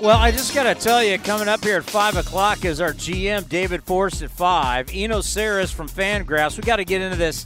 Well, 0.00 0.16
I 0.16 0.30
just 0.30 0.54
got 0.54 0.62
to 0.62 0.74
tell 0.74 1.04
you, 1.04 1.18
coming 1.18 1.46
up 1.46 1.62
here 1.62 1.76
at 1.76 1.84
5 1.84 2.16
o'clock 2.16 2.64
is 2.64 2.80
our 2.80 2.94
GM, 2.94 3.46
David 3.50 3.82
Forst 3.82 4.22
at 4.22 4.30
5. 4.30 4.92
Eno 4.94 5.18
Sarris 5.18 5.74
from 5.74 5.90
Fangraphs. 5.90 6.56
we 6.56 6.62
got 6.62 6.76
to 6.76 6.86
get 6.86 7.02
into 7.02 7.18
this 7.18 7.44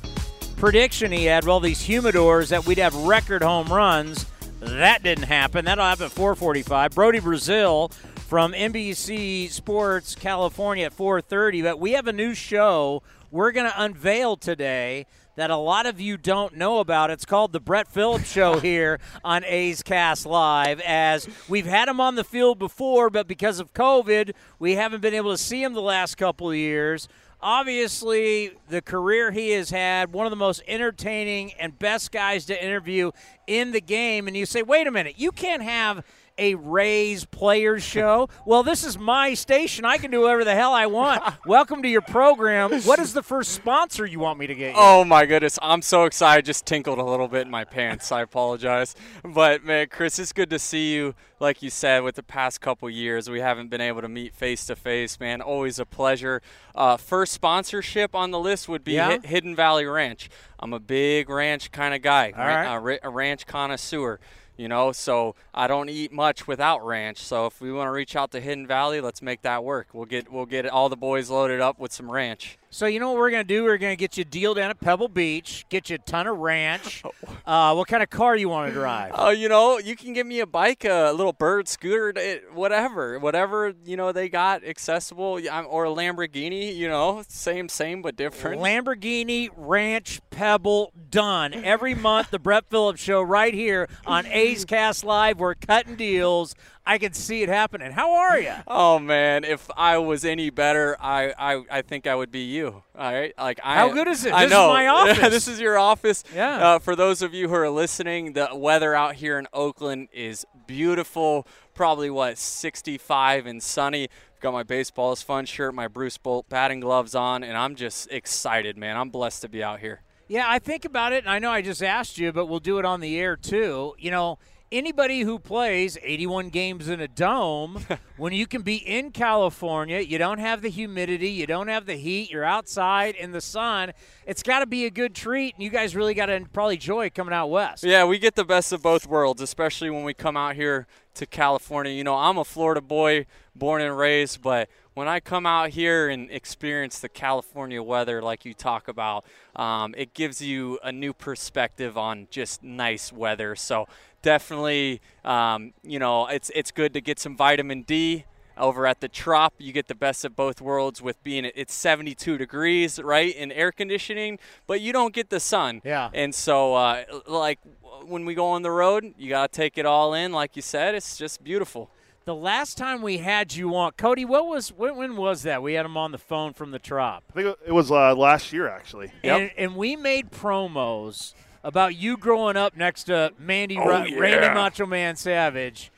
prediction 0.56 1.10
he 1.10 1.24
had 1.24 1.48
all 1.48 1.58
these 1.58 1.84
humidors 1.84 2.50
that 2.50 2.64
we'd 2.64 2.78
have 2.78 2.94
record 2.94 3.42
home 3.42 3.66
runs. 3.72 4.26
That 4.60 5.02
didn't 5.02 5.24
happen. 5.24 5.64
That'll 5.64 5.84
happen 5.84 6.06
at 6.06 6.12
445. 6.12 6.92
Brodie 6.92 7.18
Brazil 7.18 7.90
from 8.28 8.52
NBC 8.52 9.50
Sports 9.50 10.14
California 10.14 10.86
at 10.86 10.96
4:30. 10.96 11.64
But 11.64 11.80
we 11.80 11.92
have 11.92 12.06
a 12.06 12.12
new 12.12 12.34
show 12.34 13.02
we're 13.32 13.50
going 13.50 13.68
to 13.68 13.82
unveil 13.82 14.36
today 14.36 15.06
that 15.36 15.50
a 15.50 15.56
lot 15.56 15.86
of 15.86 16.00
you 16.00 16.16
don't 16.16 16.56
know 16.56 16.78
about. 16.78 17.10
It's 17.10 17.24
called 17.24 17.52
the 17.52 17.60
Brett 17.60 17.88
Phillips 17.88 18.30
Show 18.30 18.58
here 18.60 19.00
on 19.24 19.44
A's 19.44 19.82
Cast 19.82 20.26
Live. 20.26 20.80
As 20.80 21.28
we've 21.48 21.66
had 21.66 21.88
him 21.88 22.00
on 22.00 22.14
the 22.14 22.24
field 22.24 22.58
before, 22.58 23.10
but 23.10 23.26
because 23.26 23.60
of 23.60 23.72
COVID, 23.74 24.32
we 24.58 24.74
haven't 24.74 25.00
been 25.00 25.14
able 25.14 25.32
to 25.32 25.38
see 25.38 25.62
him 25.62 25.74
the 25.74 25.82
last 25.82 26.16
couple 26.16 26.50
of 26.50 26.56
years. 26.56 27.08
Obviously, 27.40 28.52
the 28.68 28.80
career 28.80 29.30
he 29.30 29.50
has 29.50 29.68
had, 29.68 30.14
one 30.14 30.24
of 30.24 30.30
the 30.30 30.36
most 30.36 30.62
entertaining 30.66 31.52
and 31.54 31.78
best 31.78 32.10
guys 32.10 32.46
to 32.46 32.64
interview 32.64 33.10
in 33.46 33.72
the 33.72 33.82
game. 33.82 34.26
And 34.26 34.36
you 34.36 34.46
say, 34.46 34.62
wait 34.62 34.86
a 34.86 34.90
minute, 34.90 35.18
you 35.18 35.30
can't 35.30 35.62
have 35.62 36.04
a 36.36 36.54
Rays 36.56 37.24
players 37.24 37.82
show. 37.82 38.28
Well, 38.44 38.62
this 38.62 38.84
is 38.84 38.98
my 38.98 39.34
station. 39.34 39.84
I 39.84 39.98
can 39.98 40.10
do 40.10 40.22
whatever 40.22 40.44
the 40.44 40.54
hell 40.54 40.72
I 40.72 40.86
want. 40.86 41.22
Welcome 41.46 41.82
to 41.82 41.88
your 41.88 42.00
program. 42.00 42.72
What 42.82 42.98
is 42.98 43.12
the 43.12 43.22
first 43.22 43.52
sponsor 43.52 44.04
you 44.04 44.18
want 44.18 44.38
me 44.38 44.46
to 44.48 44.54
get 44.54 44.74
you? 44.74 44.80
Oh 44.80 45.04
my 45.04 45.26
goodness, 45.26 45.58
I'm 45.62 45.82
so 45.82 46.04
excited. 46.04 46.44
Just 46.44 46.66
tinkled 46.66 46.98
a 46.98 47.04
little 47.04 47.28
bit 47.28 47.42
in 47.42 47.50
my 47.50 47.64
pants. 47.64 48.10
I 48.10 48.22
apologize. 48.22 48.94
But 49.22 49.64
man, 49.64 49.86
Chris, 49.90 50.18
it's 50.18 50.32
good 50.32 50.50
to 50.50 50.58
see 50.58 50.94
you. 50.94 51.14
Like 51.40 51.62
you 51.62 51.68
said, 51.70 52.02
with 52.04 52.14
the 52.14 52.22
past 52.22 52.60
couple 52.60 52.88
years, 52.88 53.28
we 53.28 53.40
haven't 53.40 53.68
been 53.68 53.80
able 53.80 54.00
to 54.00 54.08
meet 54.08 54.34
face 54.34 54.66
to 54.66 54.76
face. 54.76 55.20
Man, 55.20 55.40
always 55.40 55.78
a 55.78 55.84
pleasure. 55.84 56.40
Uh, 56.74 56.96
first 56.96 57.32
sponsorship 57.32 58.14
on 58.14 58.30
the 58.30 58.38
list 58.38 58.68
would 58.68 58.82
be 58.82 58.92
Yeah? 58.94 59.18
Hidden 59.22 59.54
Valley 59.54 59.84
Ranch. 59.84 60.30
I'm 60.58 60.72
a 60.72 60.80
big 60.80 61.28
ranch 61.28 61.70
kind 61.70 61.92
of 61.94 62.00
guy, 62.02 62.32
All 62.36 62.46
right. 62.46 62.98
a 63.02 63.06
a 63.06 63.10
ranch 63.10 63.46
connoisseur. 63.46 64.18
You 64.56 64.68
know, 64.68 64.92
so 64.92 65.34
I 65.52 65.66
don't 65.66 65.88
eat 65.88 66.12
much 66.12 66.46
without 66.46 66.84
ranch. 66.86 67.18
So 67.18 67.46
if 67.46 67.60
we 67.60 67.72
want 67.72 67.88
to 67.88 67.90
reach 67.90 68.14
out 68.14 68.30
to 68.32 68.40
Hidden 68.40 68.68
Valley, 68.68 69.00
let's 69.00 69.20
make 69.20 69.42
that 69.42 69.64
work. 69.64 69.88
We'll 69.92 70.06
get 70.06 70.32
we'll 70.32 70.46
get 70.46 70.66
all 70.66 70.88
the 70.88 70.96
boys 70.96 71.28
loaded 71.28 71.60
up 71.60 71.78
with 71.80 71.92
some 71.92 72.10
ranch. 72.10 72.56
So 72.74 72.86
you 72.86 72.98
know 72.98 73.12
what 73.12 73.18
we're 73.18 73.30
gonna 73.30 73.44
do? 73.44 73.62
We're 73.62 73.78
gonna 73.78 73.94
get 73.94 74.16
you 74.16 74.22
a 74.22 74.24
deal 74.24 74.52
down 74.52 74.68
at 74.68 74.80
Pebble 74.80 75.06
Beach, 75.06 75.64
get 75.68 75.90
you 75.90 75.94
a 75.94 75.98
ton 75.98 76.26
of 76.26 76.38
ranch. 76.38 77.04
Uh, 77.46 77.74
what 77.74 77.86
kind 77.88 78.02
of 78.02 78.08
car 78.08 78.34
you 78.34 78.48
want 78.48 78.68
to 78.68 78.72
drive? 78.72 79.12
Oh, 79.14 79.28
you 79.28 79.50
know, 79.50 79.76
you 79.78 79.96
can 79.96 80.14
give 80.14 80.26
me 80.26 80.40
a 80.40 80.46
bike, 80.46 80.86
a 80.86 81.12
little 81.12 81.34
bird 81.34 81.68
scooter, 81.68 82.10
it, 82.16 82.54
whatever, 82.54 83.18
whatever 83.18 83.74
you 83.84 83.98
know 83.98 84.12
they 84.12 84.30
got 84.30 84.64
accessible, 84.64 85.38
or 85.68 85.84
a 85.84 85.88
Lamborghini. 85.88 86.74
You 86.74 86.88
know, 86.88 87.22
same, 87.28 87.68
same 87.68 88.00
but 88.00 88.16
different. 88.16 88.62
Lamborghini 88.62 89.50
Ranch 89.54 90.22
Pebble 90.30 90.90
done 91.10 91.52
every 91.52 91.94
month. 91.94 92.30
The 92.30 92.38
Brett 92.38 92.64
Phillips 92.70 93.00
Show 93.00 93.20
right 93.20 93.52
here 93.52 93.90
on 94.06 94.24
A's 94.26 94.64
Cast 94.64 95.04
Live. 95.04 95.38
We're 95.38 95.54
cutting 95.54 95.96
deals. 95.96 96.54
I 96.86 96.98
can 96.98 97.14
see 97.14 97.42
it 97.42 97.48
happening. 97.48 97.92
How 97.92 98.12
are 98.12 98.38
you? 98.38 98.52
oh 98.66 98.98
man, 98.98 99.42
if 99.44 99.70
I 99.76 99.96
was 99.98 100.24
any 100.24 100.50
better, 100.50 100.96
I, 101.00 101.32
I, 101.38 101.62
I 101.70 101.82
think 101.82 102.06
I 102.06 102.14
would 102.14 102.30
be 102.30 102.40
you. 102.44 102.82
All 102.98 103.12
right, 103.12 103.32
like 103.38 103.58
I. 103.64 103.76
How 103.76 103.92
good 103.92 104.06
is 104.08 104.24
it? 104.24 104.32
I 104.34 104.40
This 104.44 104.52
is 104.52 104.56
know. 104.58 104.68
my 104.68 104.86
office. 104.88 105.30
this 105.30 105.48
is 105.48 105.60
your 105.60 105.78
office. 105.78 106.24
Yeah. 106.34 106.74
Uh, 106.74 106.78
for 106.78 106.94
those 106.94 107.22
of 107.22 107.32
you 107.32 107.48
who 107.48 107.54
are 107.54 107.70
listening, 107.70 108.34
the 108.34 108.48
weather 108.52 108.94
out 108.94 109.14
here 109.16 109.38
in 109.38 109.46
Oakland 109.52 110.08
is 110.12 110.44
beautiful. 110.66 111.46
Probably 111.74 112.10
what 112.10 112.36
65 112.38 113.46
and 113.46 113.62
sunny. 113.62 114.08
Got 114.40 114.52
my 114.52 114.62
baseball's 114.62 115.22
fun 115.22 115.46
shirt, 115.46 115.74
my 115.74 115.88
Bruce 115.88 116.18
Bolt 116.18 116.48
batting 116.50 116.80
gloves 116.80 117.14
on, 117.14 117.42
and 117.42 117.56
I'm 117.56 117.74
just 117.76 118.12
excited, 118.12 118.76
man. 118.76 118.96
I'm 118.96 119.08
blessed 119.08 119.40
to 119.42 119.48
be 119.48 119.62
out 119.62 119.80
here. 119.80 120.02
Yeah, 120.28 120.44
I 120.46 120.58
think 120.58 120.84
about 120.84 121.12
it, 121.12 121.24
and 121.24 121.30
I 121.32 121.38
know 121.38 121.50
I 121.50 121.62
just 121.62 121.82
asked 121.82 122.18
you, 122.18 122.32
but 122.32 122.46
we'll 122.46 122.60
do 122.60 122.78
it 122.78 122.84
on 122.84 123.00
the 123.00 123.18
air 123.18 123.36
too. 123.36 123.94
You 123.98 124.10
know, 124.10 124.38
anybody 124.74 125.20
who 125.20 125.38
plays 125.38 125.96
81 126.02 126.48
games 126.48 126.88
in 126.88 127.00
a 127.00 127.06
dome, 127.08 127.86
when 128.16 128.32
you 128.32 128.46
can 128.46 128.62
be 128.62 128.76
in 128.76 129.12
California, 129.12 130.00
you 130.00 130.18
don't 130.18 130.38
have 130.38 130.62
the 130.62 130.68
humidity, 130.68 131.30
you 131.30 131.46
don't 131.46 131.68
have 131.68 131.86
the 131.86 131.94
heat, 131.94 132.30
you're 132.30 132.44
outside 132.44 133.14
in 133.14 133.32
the 133.32 133.40
sun. 133.40 133.92
It's 134.26 134.42
got 134.42 134.58
to 134.58 134.66
be 134.66 134.84
a 134.84 134.90
good 134.90 135.14
treat, 135.14 135.54
and 135.54 135.62
you 135.62 135.70
guys 135.70 135.94
really 135.94 136.14
got 136.14 136.26
to 136.26 136.44
probably 136.52 136.74
enjoy 136.74 137.10
coming 137.10 137.32
out 137.32 137.46
west. 137.46 137.84
Yeah, 137.84 138.04
we 138.04 138.18
get 138.18 138.34
the 138.34 138.44
best 138.44 138.72
of 138.72 138.82
both 138.82 139.06
worlds, 139.06 139.40
especially 139.40 139.90
when 139.90 140.02
we 140.02 140.12
come 140.12 140.36
out 140.36 140.56
here 140.56 140.86
to 141.14 141.26
California. 141.26 141.92
You 141.92 142.04
know, 142.04 142.16
I'm 142.16 142.38
a 142.38 142.44
Florida 142.44 142.80
boy, 142.80 143.26
born 143.54 143.80
and 143.80 143.96
raised, 143.96 144.42
but 144.42 144.68
when 144.94 145.08
I 145.08 145.20
come 145.20 145.44
out 145.44 145.70
here 145.70 146.08
and 146.08 146.30
experience 146.30 147.00
the 147.00 147.08
California 147.08 147.82
weather 147.82 148.22
like 148.22 148.44
you 148.44 148.54
talk 148.54 148.88
about, 148.88 149.24
um, 149.56 149.94
it 149.96 150.14
gives 150.14 150.40
you 150.40 150.78
a 150.82 150.92
new 150.92 151.12
perspective 151.12 151.98
on 151.98 152.28
just 152.30 152.62
nice 152.62 153.12
weather. 153.12 153.56
So 153.56 153.86
definitely, 154.24 155.00
um, 155.24 155.72
you 155.84 156.00
know, 156.00 156.26
it's 156.26 156.50
it's 156.54 156.72
good 156.72 156.92
to 156.94 157.00
get 157.00 157.20
some 157.20 157.36
vitamin 157.36 157.82
D 157.82 158.24
over 158.56 158.86
at 158.86 159.00
the 159.00 159.08
Trop. 159.08 159.54
You 159.58 159.72
get 159.72 159.86
the 159.86 159.94
best 159.94 160.24
of 160.24 160.34
both 160.34 160.60
worlds 160.60 161.00
with 161.00 161.22
being 161.22 161.44
it's 161.54 161.74
72 161.74 162.38
degrees, 162.38 162.98
right, 162.98 163.34
in 163.34 163.52
air 163.52 163.70
conditioning, 163.70 164.38
but 164.66 164.80
you 164.80 164.92
don't 164.92 165.14
get 165.14 165.30
the 165.30 165.40
sun. 165.40 165.82
Yeah. 165.84 166.10
And 166.12 166.34
so, 166.34 166.74
uh, 166.74 167.04
like 167.28 167.60
when 168.06 168.24
we 168.24 168.34
go 168.34 168.46
on 168.46 168.62
the 168.62 168.70
road, 168.70 169.14
you 169.16 169.28
got 169.28 169.52
to 169.52 169.56
take 169.56 169.78
it 169.78 169.86
all 169.86 170.14
in. 170.14 170.32
Like 170.32 170.56
you 170.56 170.62
said, 170.62 170.94
it's 170.94 171.16
just 171.16 171.44
beautiful. 171.44 171.90
The 172.24 172.34
last 172.34 172.78
time 172.78 173.02
we 173.02 173.18
had 173.18 173.54
you 173.54 173.76
on, 173.76 173.92
Cody, 173.92 174.24
what 174.24 174.46
was 174.46 174.70
when, 174.70 174.96
when 174.96 175.16
was 175.16 175.42
that? 175.42 175.62
We 175.62 175.74
had 175.74 175.84
him 175.84 175.98
on 175.98 176.10
the 176.10 176.18
phone 176.18 176.54
from 176.54 176.70
the 176.70 176.78
Trop. 176.78 177.22
I 177.30 177.32
think 177.34 177.56
it 177.66 177.72
was 177.72 177.90
uh, 177.90 178.14
last 178.14 178.50
year, 178.50 178.66
actually. 178.66 179.12
And, 179.22 179.50
and 179.58 179.76
we 179.76 179.94
made 179.94 180.30
promos 180.30 181.34
about 181.64 181.96
you 181.96 182.16
growing 182.16 182.56
up 182.56 182.76
next 182.76 183.04
to 183.04 183.32
Mandy 183.38 183.76
Oh, 183.76 183.88
Ra- 183.88 184.04
yeah. 184.04 184.16
Randy 184.18 184.54
Macho 184.54 184.86
Man 184.86 185.16
Savage. 185.16 185.90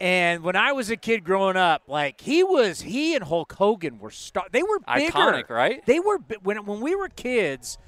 And 0.00 0.42
when 0.44 0.54
I 0.54 0.70
was 0.72 0.90
a 0.90 0.96
kid 0.96 1.24
growing 1.24 1.56
up, 1.56 1.82
like 1.88 2.20
he 2.20 2.44
was, 2.44 2.82
he 2.82 3.16
and 3.16 3.24
Hulk 3.24 3.52
Hogan 3.54 3.98
were 3.98 4.12
star. 4.12 4.46
They 4.52 4.62
were 4.62 4.78
bigger. 4.78 5.10
Iconic, 5.12 5.50
right? 5.50 5.84
They 5.86 5.98
were 5.98 6.18
when 6.42 6.64
when 6.64 6.80
we 6.80 6.94
were 6.94 7.08
kids. 7.08 7.78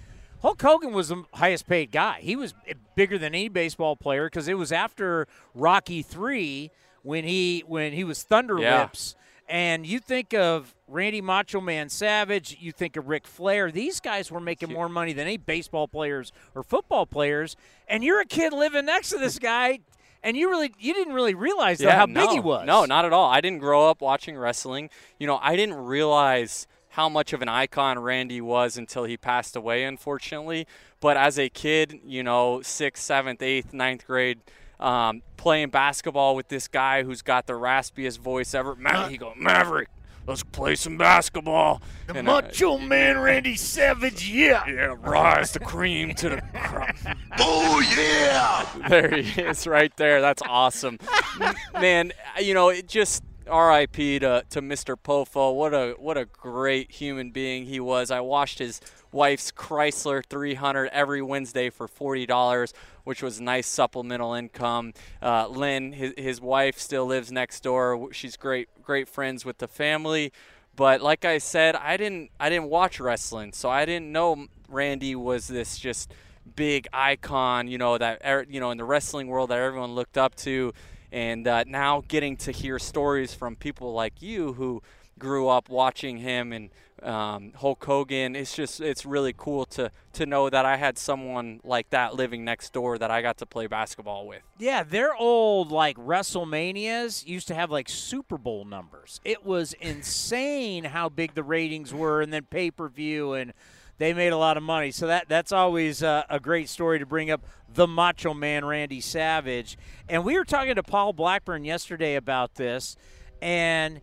Hulk 0.43 0.60
Hogan 0.60 0.93
was 0.93 1.08
the 1.10 1.22
highest 1.34 1.69
paid 1.69 1.93
guy. 1.93 2.19
He 2.20 2.34
was 2.34 2.52
bigger 2.96 3.16
than 3.19 3.34
any 3.34 3.49
baseball 3.49 3.94
player 3.94 4.26
because 4.26 4.49
it 4.49 4.54
was 4.58 4.72
after 4.72 5.28
Rocky 5.54 6.02
Three 6.02 6.70
when 7.02 7.25
he 7.25 7.62
when 7.66 7.93
he 7.93 8.02
was 8.02 8.22
Thunder 8.25 8.58
Yeah. 8.58 8.82
Lips. 8.82 9.14
And 9.50 9.85
you 9.85 9.99
think 9.99 10.32
of 10.32 10.76
Randy 10.87 11.20
Macho 11.20 11.61
Man 11.61 11.88
Savage, 11.88 12.56
you 12.61 12.70
think 12.70 12.97
of 12.97 13.08
Ric 13.08 13.26
Flair. 13.26 13.73
These 13.73 13.99
guys 13.99 14.31
were 14.31 14.38
making 14.38 14.73
more 14.73 14.88
money 14.88 15.12
than 15.12 15.26
any 15.26 15.38
baseball 15.38 15.88
players 15.88 16.31
or 16.55 16.62
football 16.62 17.05
players. 17.05 17.56
And 17.88 18.05
you're 18.05 18.20
a 18.20 18.26
kid 18.26 18.52
living 18.52 18.87
next 18.87 19.11
to 19.11 19.19
this 19.19 19.41
guy, 19.41 19.81
and 20.23 20.37
you 20.37 20.49
really 20.49 20.73
you 20.79 20.94
didn't 20.94 21.14
really 21.14 21.35
realize 21.35 21.79
though, 21.79 21.91
how 21.91 22.06
no, 22.06 22.20
big 22.20 22.31
he 22.31 22.38
was. 22.38 22.64
No, 22.64 22.85
not 22.85 23.05
at 23.05 23.12
all. 23.12 23.29
I 23.29 23.41
didn't 23.41 23.58
grow 23.58 23.91
up 23.91 24.00
watching 24.00 24.38
wrestling. 24.38 24.88
You 25.19 25.26
know, 25.26 25.41
I 25.43 25.56
didn't 25.56 25.79
realize 25.79 26.69
how 26.91 27.08
much 27.08 27.32
of 27.32 27.43
an 27.43 27.49
icon 27.49 27.99
Randy 27.99 28.41
was 28.41 28.76
until 28.76 29.02
he 29.02 29.17
passed 29.17 29.56
away, 29.56 29.82
unfortunately. 29.82 30.64
But 31.00 31.17
as 31.17 31.41
a 31.41 31.49
kid, 31.49 31.99
you 32.05 32.23
know, 32.23 32.62
sixth, 32.62 33.02
seventh, 33.02 33.43
eighth, 33.43 33.73
ninth 33.73 34.06
grade, 34.06 34.38
um, 34.80 35.22
playing 35.36 35.70
basketball 35.70 36.34
with 36.34 36.48
this 36.48 36.66
guy 36.68 37.02
who's 37.04 37.22
got 37.22 37.46
the 37.46 37.52
raspiest 37.52 38.18
voice 38.18 38.54
ever. 38.54 38.74
Ma- 38.74 39.06
he 39.08 39.16
go 39.16 39.32
Maverick. 39.36 39.88
let's 40.26 40.42
play 40.42 40.74
some 40.74 40.96
basketball. 40.96 41.80
The 42.06 42.14
And, 42.18 42.28
uh, 42.28 42.40
Macho 42.42 42.78
Man 42.78 43.18
Randy 43.18 43.56
Savage, 43.56 44.28
yeah. 44.28 44.66
yeah, 44.66 44.94
rise 45.00 45.52
the 45.52 45.60
cream 45.60 46.14
to 46.16 46.28
the 46.30 46.42
crop. 46.64 46.90
Oh, 47.38 47.80
yeah. 47.96 48.88
there 48.88 49.10
he 49.22 49.40
is 49.42 49.66
right 49.66 49.96
there. 49.96 50.20
That's 50.20 50.42
awesome. 50.46 50.98
Man, 51.74 52.12
you 52.40 52.54
know, 52.54 52.68
it 52.70 52.86
just 52.88 53.22
RIP 53.50 54.20
to, 54.20 54.44
to 54.49 54.62
Mr. 54.62 54.97
Poffo. 54.97 55.55
What 55.55 55.75
a 55.75 55.94
what 55.99 56.17
a 56.17 56.25
great 56.25 56.91
human 56.91 57.31
being 57.31 57.67
he 57.67 57.81
was. 57.81 58.11
I 58.11 58.20
watched 58.20 58.58
his 58.58 58.81
wife's 59.12 59.50
Chrysler 59.50 60.25
300 60.25 60.88
every 60.93 61.20
Wednesday 61.20 61.70
for 61.70 61.88
$40, 61.88 62.73
which 63.05 63.23
was 63.23 63.41
nice 63.41 63.67
supplemental 63.67 64.35
income. 64.35 64.93
Uh, 65.20 65.49
Lynn, 65.49 65.93
his, 65.93 66.14
his 66.17 66.41
wife, 66.41 66.79
still 66.79 67.06
lives 67.06 67.32
next 67.32 67.62
door. 67.62 68.08
She's 68.12 68.37
great 68.37 68.69
great 68.82 69.08
friends 69.08 69.44
with 69.44 69.58
the 69.58 69.69
family. 69.69 70.32
But 70.76 71.02
like 71.02 71.25
I 71.25 71.38
said, 71.38 71.76
I 71.76 71.97
didn't 71.97 72.31
I 72.38 72.49
didn't 72.49 72.70
watch 72.70 73.00
wrestling, 73.00 73.52
so 73.52 73.69
I 73.69 73.85
didn't 73.85 74.11
know 74.12 74.47
Randy 74.69 75.14
was 75.14 75.49
this 75.49 75.79
just 75.79 76.12
big 76.56 76.88
icon, 76.93 77.69
you 77.69 77.79
know 77.79 77.99
that 77.99 78.23
er- 78.25 78.47
you 78.49 78.61
know 78.61 78.70
in 78.70 78.79
the 78.79 78.85
wrestling 78.85 79.26
world 79.26 79.50
that 79.50 79.58
everyone 79.58 79.94
looked 79.94 80.17
up 80.17 80.35
to, 80.37 80.73
and 81.12 81.46
uh, 81.46 81.64
now 81.66 82.02
getting 82.08 82.36
to 82.38 82.52
hear 82.52 82.78
stories 82.78 83.34
from 83.34 83.56
people 83.56 83.92
like 83.92 84.22
you 84.22 84.54
who 84.54 84.82
grew 85.18 85.48
up 85.48 85.68
watching 85.68 86.16
him 86.18 86.52
and 86.52 86.70
um, 87.02 87.52
Hulk 87.54 87.84
Hogan. 87.84 88.36
It's 88.36 88.54
just 88.54 88.80
it's 88.80 89.06
really 89.06 89.34
cool 89.36 89.64
to 89.66 89.90
to 90.14 90.26
know 90.26 90.50
that 90.50 90.64
I 90.64 90.76
had 90.76 90.98
someone 90.98 91.60
like 91.64 91.90
that 91.90 92.14
living 92.14 92.44
next 92.44 92.72
door 92.72 92.98
that 92.98 93.10
I 93.10 93.22
got 93.22 93.38
to 93.38 93.46
play 93.46 93.66
basketball 93.66 94.26
with. 94.26 94.42
Yeah, 94.58 94.82
their 94.82 95.14
old 95.14 95.70
like 95.70 95.96
WrestleManias 95.96 97.26
used 97.26 97.48
to 97.48 97.54
have 97.54 97.70
like 97.70 97.88
Super 97.88 98.38
Bowl 98.38 98.64
numbers. 98.64 99.20
It 99.24 99.44
was 99.44 99.72
insane 99.74 100.84
how 100.84 101.08
big 101.08 101.34
the 101.34 101.42
ratings 101.42 101.94
were, 101.94 102.20
and 102.20 102.32
then 102.32 102.44
pay 102.44 102.70
per 102.70 102.88
view, 102.88 103.34
and 103.34 103.52
they 103.98 104.12
made 104.14 104.32
a 104.32 104.38
lot 104.38 104.56
of 104.56 104.62
money. 104.62 104.90
So 104.90 105.06
that 105.06 105.28
that's 105.28 105.52
always 105.52 106.02
uh, 106.02 106.24
a 106.28 106.40
great 106.40 106.68
story 106.68 106.98
to 106.98 107.06
bring 107.06 107.30
up. 107.30 107.44
The 107.75 107.87
Macho 107.87 108.34
Man 108.34 108.64
Randy 108.64 109.00
Savage, 109.00 109.78
and 110.08 110.25
we 110.25 110.37
were 110.37 110.44
talking 110.44 110.75
to 110.75 110.82
Paul 110.82 111.12
Blackburn 111.12 111.64
yesterday 111.64 112.17
about 112.17 112.55
this, 112.55 112.96
and. 113.40 114.00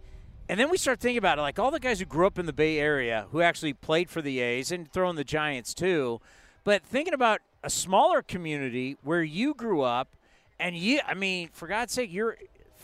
And 0.50 0.58
then 0.58 0.70
we 0.70 0.78
start 0.78 1.02
thinking 1.02 1.18
about 1.18 1.40
it, 1.40 1.42
like 1.42 1.60
all 1.60 1.72
the 1.72 1.78
guys 1.78 2.00
who 2.00 2.06
grew 2.06 2.26
up 2.26 2.40
in 2.40 2.46
the 2.46 2.54
Bay 2.54 2.80
Area 2.80 3.28
who 3.32 3.42
actually 3.42 3.74
played 3.74 4.10
for 4.10 4.22
the 4.22 4.40
A's 4.40 4.72
and 4.72 4.90
throwing 4.90 5.18
the 5.18 5.26
Giants 5.26 5.74
too. 5.74 6.22
But 6.64 6.84
thinking 6.84 7.14
about 7.14 7.42
a 7.64 7.70
smaller 7.70 8.22
community 8.22 8.96
where 9.04 9.24
you 9.24 9.54
grew 9.54 9.82
up, 9.82 10.16
and 10.58 10.78
you, 10.78 11.02
I 11.06 11.16
mean, 11.16 11.50
for 11.52 11.68
God's 11.68 11.92
sake, 11.92 12.14
you're 12.14 12.38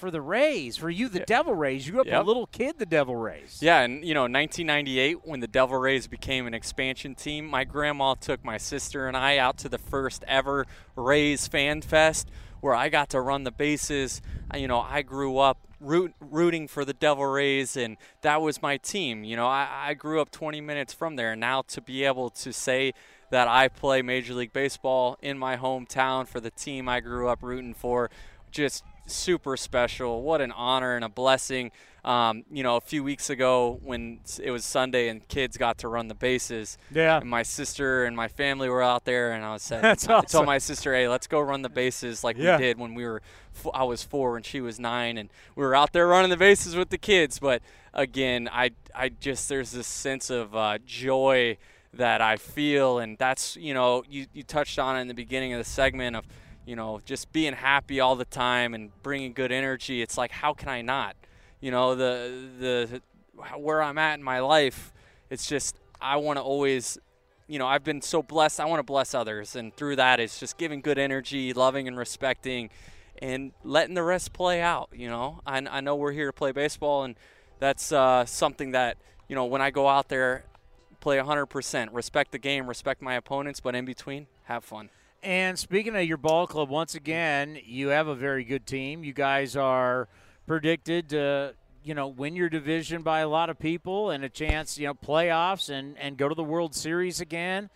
for 0.03 0.11
the 0.11 0.21
Rays, 0.21 0.75
for 0.75 0.89
you, 0.89 1.07
the 1.07 1.21
Devil 1.21 1.55
Rays. 1.55 1.87
You 1.87 1.93
grew 1.93 2.01
up 2.01 2.07
Yep. 2.07 2.23
a 2.23 2.27
little 2.27 2.47
kid, 2.47 2.77
the 2.77 2.85
Devil 2.85 3.15
Rays. 3.15 3.59
Yeah, 3.61 3.79
and 3.79 4.03
you 4.03 4.13
know, 4.13 4.23
1998 4.23 5.19
when 5.25 5.39
the 5.39 5.47
Devil 5.47 5.77
Rays 5.77 6.07
became 6.07 6.45
an 6.45 6.53
expansion 6.53 7.15
team, 7.15 7.45
my 7.45 7.63
grandma 7.63 8.15
took 8.15 8.43
my 8.43 8.57
sister 8.57 9.07
and 9.07 9.15
I 9.15 9.37
out 9.37 9.57
to 9.59 9.69
the 9.69 9.77
first 9.77 10.25
ever 10.27 10.67
Rays 10.97 11.47
Fan 11.47 11.81
Fest 11.81 12.29
where 12.59 12.75
I 12.75 12.89
got 12.89 13.09
to 13.11 13.21
run 13.21 13.45
the 13.45 13.51
bases. 13.51 14.21
You 14.53 14.67
know, 14.67 14.81
I 14.81 15.03
grew 15.03 15.37
up 15.37 15.57
root, 15.79 16.13
rooting 16.19 16.67
for 16.67 16.83
the 16.83 16.93
Devil 16.93 17.25
Rays, 17.25 17.77
and 17.77 17.95
that 18.23 18.41
was 18.41 18.61
my 18.61 18.75
team. 18.75 19.23
You 19.23 19.37
know, 19.37 19.47
I, 19.47 19.67
I 19.89 19.93
grew 19.93 20.19
up 20.19 20.31
20 20.31 20.59
minutes 20.59 20.91
from 20.93 21.15
there. 21.15 21.31
and 21.31 21.39
Now 21.39 21.61
to 21.69 21.79
be 21.81 22.03
able 22.03 22.29
to 22.29 22.51
say 22.51 22.93
that 23.31 23.47
I 23.47 23.69
play 23.69 24.01
Major 24.01 24.33
League 24.33 24.51
Baseball 24.53 25.17
in 25.21 25.37
my 25.37 25.55
hometown 25.55 26.27
for 26.27 26.41
the 26.41 26.51
team 26.51 26.89
I 26.89 26.99
grew 26.99 27.29
up 27.29 27.39
rooting 27.41 27.73
for, 27.73 28.09
just 28.51 28.83
super 29.05 29.57
special. 29.57 30.21
What 30.21 30.41
an 30.41 30.51
honor 30.51 30.95
and 30.95 31.03
a 31.05 31.09
blessing. 31.09 31.71
Um, 32.05 32.43
you 32.51 32.63
know, 32.63 32.75
a 32.75 32.81
few 32.81 33.01
weeks 33.01 33.29
ago 33.29 33.79
when 33.81 34.19
it 34.41 34.51
was 34.51 34.65
Sunday 34.65 35.07
and 35.07 35.25
kids 35.29 35.55
got 35.55 35.77
to 35.79 35.87
run 35.87 36.09
the 36.09 36.13
bases, 36.15 36.77
Yeah. 36.91 37.19
and 37.21 37.29
my 37.29 37.43
sister 37.43 38.03
and 38.03 38.13
my 38.13 38.27
family 38.27 38.67
were 38.67 38.81
out 38.83 39.05
there, 39.05 39.31
and 39.31 39.45
I 39.45 39.53
was 39.53 39.61
saying, 39.69 39.83
That's 39.83 40.09
I 40.09 40.19
told 40.21 40.45
my 40.45 40.57
sister, 40.57 40.93
"Hey, 40.93 41.07
let's 41.07 41.27
go 41.27 41.39
run 41.39 41.61
the 41.61 41.69
bases 41.69 42.21
like 42.21 42.35
Yeah. 42.37 42.57
we 42.57 42.63
did 42.63 42.77
when 42.77 42.93
we 42.93 43.05
were, 43.05 43.21
f- 43.55 43.71
I 43.73 43.85
was 43.85 44.03
four 44.03 44.35
and 44.35 44.45
she 44.45 44.59
was 44.59 44.81
nine, 44.81 45.17
and 45.17 45.29
we 45.55 45.63
were 45.63 45.75
out 45.75 45.93
there 45.93 46.05
running 46.05 46.29
the 46.29 46.35
bases 46.35 46.75
with 46.75 46.89
the 46.89 46.97
kids." 46.97 47.39
But 47.39 47.61
again, 47.93 48.49
I, 48.51 48.71
I 48.93 49.07
just 49.07 49.47
there's 49.47 49.71
this 49.71 49.87
sense 49.87 50.29
of 50.29 50.53
uh, 50.53 50.79
joy 50.85 51.57
that 51.93 52.19
I 52.19 52.35
feel, 52.35 52.99
and 52.99 53.17
that's 53.17 53.55
you 53.55 53.73
know, 53.73 54.03
you 54.09 54.25
you 54.33 54.43
touched 54.43 54.77
on 54.77 54.97
it 54.97 55.01
in 55.01 55.07
the 55.07 55.13
beginning 55.13 55.53
of 55.53 55.59
the 55.59 55.63
segment 55.69 56.17
of, 56.17 56.25
you 56.65 56.75
know, 56.75 57.01
just 57.05 57.31
being 57.31 57.53
happy 57.53 57.99
all 57.99 58.15
the 58.15 58.25
time 58.25 58.73
and 58.73 58.91
bringing 59.03 59.33
good 59.33 59.51
energy. 59.51 60.01
It's 60.01 60.17
like, 60.17 60.31
how 60.31 60.53
can 60.53 60.69
I 60.69 60.81
not? 60.81 61.15
You 61.59 61.71
know, 61.71 61.95
the 61.95 62.47
the 62.59 63.01
where 63.57 63.81
I'm 63.81 63.97
at 63.97 64.15
in 64.15 64.23
my 64.23 64.39
life, 64.39 64.93
it's 65.29 65.47
just 65.47 65.75
I 66.01 66.17
want 66.17 66.37
to 66.37 66.43
always 66.43 66.97
you 67.47 67.59
know, 67.59 67.67
I've 67.67 67.83
been 67.83 68.01
so 68.01 68.23
blessed. 68.23 68.59
I 68.59 68.65
want 68.65 68.79
to 68.79 68.83
bless 68.83 69.13
others, 69.13 69.55
and 69.55 69.75
through 69.75 69.97
that, 69.97 70.19
it's 70.19 70.39
just 70.39 70.57
giving 70.57 70.81
good 70.81 70.97
energy, 70.97 71.53
loving 71.53 71.87
and 71.87 71.97
respecting, 71.97 72.69
and 73.21 73.51
letting 73.63 73.95
the 73.95 74.03
rest 74.03 74.33
play 74.33 74.61
out. 74.61 74.89
You 74.93 75.09
know, 75.09 75.41
I, 75.45 75.57
I 75.69 75.81
know 75.81 75.95
we're 75.95 76.13
here 76.13 76.27
to 76.27 76.33
play 76.33 76.51
baseball, 76.51 77.03
and 77.03 77.15
that's 77.59 77.91
uh, 77.91 78.25
something 78.25 78.71
that 78.71 78.97
you 79.27 79.35
know 79.35 79.45
when 79.45 79.61
I 79.61 79.71
go 79.71 79.87
out 79.87 80.07
there, 80.07 80.45
play 80.99 81.17
100%, 81.17 81.89
respect 81.91 82.31
the 82.31 82.39
game, 82.39 82.67
respect 82.67 83.01
my 83.01 83.15
opponents, 83.15 83.59
but 83.59 83.75
in 83.75 83.85
between, 83.85 84.27
have 84.43 84.63
fun. 84.63 84.89
And 85.23 85.57
speaking 85.57 85.95
of 85.95 86.03
your 86.03 86.17
ball 86.17 86.47
club, 86.47 86.69
once 86.69 86.95
again, 86.95 87.57
you 87.63 87.87
have 87.87 88.07
a 88.07 88.15
very 88.15 88.43
good 88.43 88.67
team. 88.67 89.05
You 89.05 89.13
guys 89.13 89.55
are 89.55 90.09
predicted 90.45 91.09
to, 91.11 91.55
you 91.81 91.95
know, 91.95 92.09
win 92.09 92.35
your 92.35 92.49
division 92.49 93.03
by 93.03 93.21
a 93.21 93.29
lot 93.29 93.49
of 93.49 93.57
people 93.57 94.09
and 94.09 94.25
a 94.25 94.29
chance, 94.29 94.77
you 94.77 94.87
know, 94.87 94.93
playoffs 94.93 95.69
and 95.69 95.97
and 95.97 96.17
go 96.17 96.27
to 96.27 96.35
the 96.35 96.43
World 96.43 96.75
Series 96.75 97.21
again. 97.21 97.69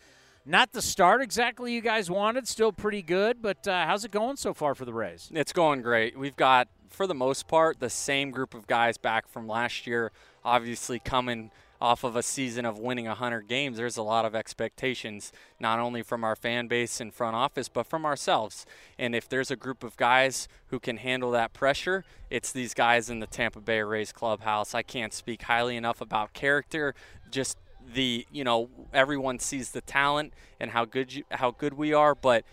Not 0.45 0.73
the 0.73 0.81
start 0.81 1.21
exactly 1.21 1.73
you 1.73 1.79
guys 1.79 2.11
wanted, 2.11 2.49
still 2.49 2.73
pretty 2.73 3.01
good, 3.01 3.41
but 3.41 3.65
uh, 3.65 3.85
how's 3.85 4.03
it 4.03 4.11
going 4.11 4.35
so 4.35 4.53
far 4.53 4.75
for 4.75 4.83
the 4.83 4.93
Rays? 4.93 5.29
It's 5.33 5.53
going 5.53 5.81
great. 5.81 6.17
We've 6.17 6.37
got, 6.37 6.67
for 6.89 7.07
the 7.07 7.15
most 7.15 7.47
part, 7.47 7.79
the 7.79 7.89
same 7.89 8.31
group 8.31 8.53
of 8.53 8.67
guys 8.67 8.97
back 8.97 9.27
from 9.27 9.47
last 9.47 9.87
year. 9.87 10.11
Obviously, 10.43 10.99
coming 10.99 11.51
off 11.79 12.03
of 12.03 12.15
a 12.15 12.23
season 12.23 12.65
of 12.65 12.79
winning 12.79 13.05
100 13.05 13.47
games, 13.47 13.77
there's 13.77 13.97
a 13.97 14.03
lot 14.03 14.25
of 14.25 14.35
expectations, 14.35 15.31
not 15.59 15.79
only 15.79 16.01
from 16.01 16.23
our 16.23 16.35
fan 16.35 16.67
base 16.67 16.99
and 16.99 17.13
front 17.13 17.35
office, 17.35 17.69
but 17.69 17.85
from 17.85 18.05
ourselves. 18.05 18.65
And 18.97 19.15
if 19.15 19.29
there's 19.29 19.51
a 19.51 19.55
group 19.55 19.83
of 19.83 19.95
guys 19.97 20.47
who 20.67 20.79
can 20.79 20.97
handle 20.97 21.31
that 21.31 21.53
pressure, 21.53 22.03
it's 22.29 22.51
these 22.51 22.73
guys 22.73 23.09
in 23.09 23.19
the 23.19 23.27
Tampa 23.27 23.61
Bay 23.61 23.81
Rays 23.81 24.11
clubhouse. 24.11 24.73
I 24.73 24.81
can't 24.81 25.13
speak 25.13 25.43
highly 25.43 25.77
enough 25.77 26.01
about 26.01 26.33
character, 26.33 26.95
just 27.29 27.57
the 27.93 28.25
you 28.31 28.43
know 28.43 28.69
everyone 28.93 29.39
sees 29.39 29.71
the 29.71 29.81
talent 29.81 30.33
and 30.59 30.71
how 30.71 30.85
good 30.85 31.13
you, 31.13 31.23
how 31.31 31.51
good 31.51 31.73
we 31.73 31.93
are 31.93 32.13
but 32.13 32.43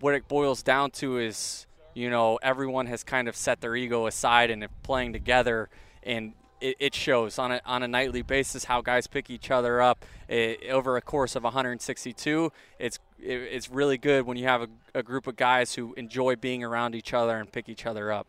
what 0.00 0.14
it 0.14 0.26
boils 0.26 0.62
down 0.62 0.90
to 0.90 1.18
is 1.18 1.66
you 1.94 2.10
know 2.10 2.38
everyone 2.42 2.86
has 2.86 3.04
kind 3.04 3.28
of 3.28 3.36
set 3.36 3.60
their 3.60 3.76
ego 3.76 4.06
aside 4.06 4.50
and 4.50 4.66
playing 4.82 5.12
together 5.12 5.68
and 6.02 6.32
it, 6.62 6.76
it 6.78 6.94
shows 6.94 7.38
on 7.38 7.52
a, 7.52 7.60
on 7.66 7.82
a 7.82 7.88
nightly 7.88 8.22
basis 8.22 8.64
how 8.64 8.80
guys 8.80 9.06
pick 9.06 9.28
each 9.28 9.50
other 9.50 9.80
up 9.80 10.04
Eh, 10.32 10.56
over 10.70 10.96
a 10.96 11.02
course 11.02 11.36
of 11.36 11.44
162 11.44 12.50
it's 12.78 12.98
it, 13.18 13.32
it's 13.34 13.68
really 13.68 13.98
good 13.98 14.24
when 14.24 14.38
you 14.38 14.46
have 14.46 14.62
a, 14.62 14.68
a 14.94 15.02
group 15.02 15.26
of 15.26 15.36
guys 15.36 15.74
who 15.74 15.92
enjoy 15.94 16.34
being 16.36 16.64
around 16.64 16.94
each 16.94 17.12
other 17.12 17.36
and 17.36 17.52
pick 17.52 17.68
each 17.68 17.84
other 17.84 18.10
up 18.10 18.26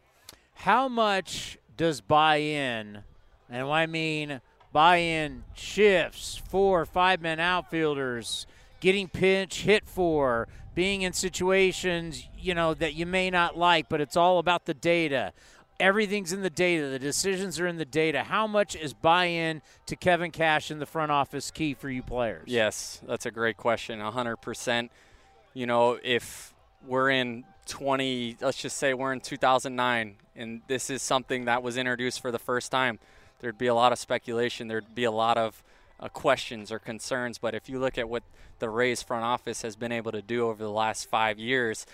How 0.54 0.90
much 0.90 1.58
does 1.78 2.02
buy 2.02 2.38
in, 2.38 3.04
and 3.50 3.68
I 3.68 3.86
mean 3.86 4.42
buy 4.74 4.98
in 4.98 5.46
shifts, 5.54 6.42
four, 6.50 6.86
five 6.86 7.22
man 7.22 7.40
outfielders, 7.40 8.48
getting 8.82 9.08
pinch 9.08 9.62
hit 9.62 9.88
for, 9.88 10.50
being 10.76 11.04
in 11.04 11.14
situations, 11.14 12.28
you 12.38 12.54
know, 12.54 12.74
that 12.74 12.96
you 12.96 13.06
may 13.06 13.30
not 13.30 13.58
like, 13.58 13.88
but 13.88 14.02
it's 14.02 14.18
all 14.18 14.40
about 14.40 14.66
the 14.66 14.74
data. 14.74 15.32
Everything's 15.80 16.32
in 16.32 16.42
the 16.42 16.50
data. 16.50 16.88
The 16.88 17.00
decisions 17.00 17.60
are 17.60 17.68
in 17.68 17.78
the 17.78 17.86
data. 17.86 18.24
How 18.24 18.48
much 18.48 18.76
is 18.76 18.94
buy 18.94 19.26
in 19.26 19.62
to 19.88 19.96
Kevin 19.96 20.32
Cash 20.32 20.72
in 20.72 20.80
the 20.80 20.86
front 20.86 21.12
office 21.12 21.52
key 21.52 21.74
for 21.74 21.90
you 21.90 22.04
players? 22.04 22.44
Yes, 22.48 23.02
that's 23.06 23.26
a 23.26 23.32
great 23.32 23.58
question. 23.58 24.00
100%. 24.00 24.90
You 25.54 25.66
know, 25.66 26.00
if 26.04 26.54
we're 26.88 27.10
in 27.10 27.44
20, 27.68 28.38
let's 28.42 28.58
just 28.58 28.78
say 28.78 28.94
we're 28.94 29.14
in 29.14 29.20
2009, 29.20 30.16
and 30.36 30.62
this 30.68 30.90
is 30.90 31.02
something 31.02 31.46
that 31.46 31.64
was 31.64 31.78
introduced 31.78 32.22
for 32.22 32.32
the 32.32 32.40
first 32.40 32.72
time, 32.72 33.00
there'd 33.40 33.58
be 33.58 33.68
a 33.68 33.76
lot 33.76 33.92
of 33.92 34.00
speculation. 34.00 34.68
There'd 34.68 34.96
be 34.96 35.04
a 35.04 35.12
lot 35.12 35.38
of 35.38 35.64
uh, 36.00 36.10
questions 36.10 36.72
or 36.72 36.80
concerns. 36.80 37.38
But 37.38 37.56
if 37.56 37.70
you 37.70 37.80
look 37.80 37.98
at 37.98 38.10
what 38.10 38.24
the 38.60 38.70
Rays 38.70 39.02
front 39.02 39.24
office 39.24 39.62
has 39.62 39.76
been 39.76 39.92
able 39.92 40.12
to 40.12 40.22
do 40.22 40.48
over 40.48 40.64
the 40.64 40.72
last 40.72 41.10
five 41.10 41.40
years, 41.40 41.86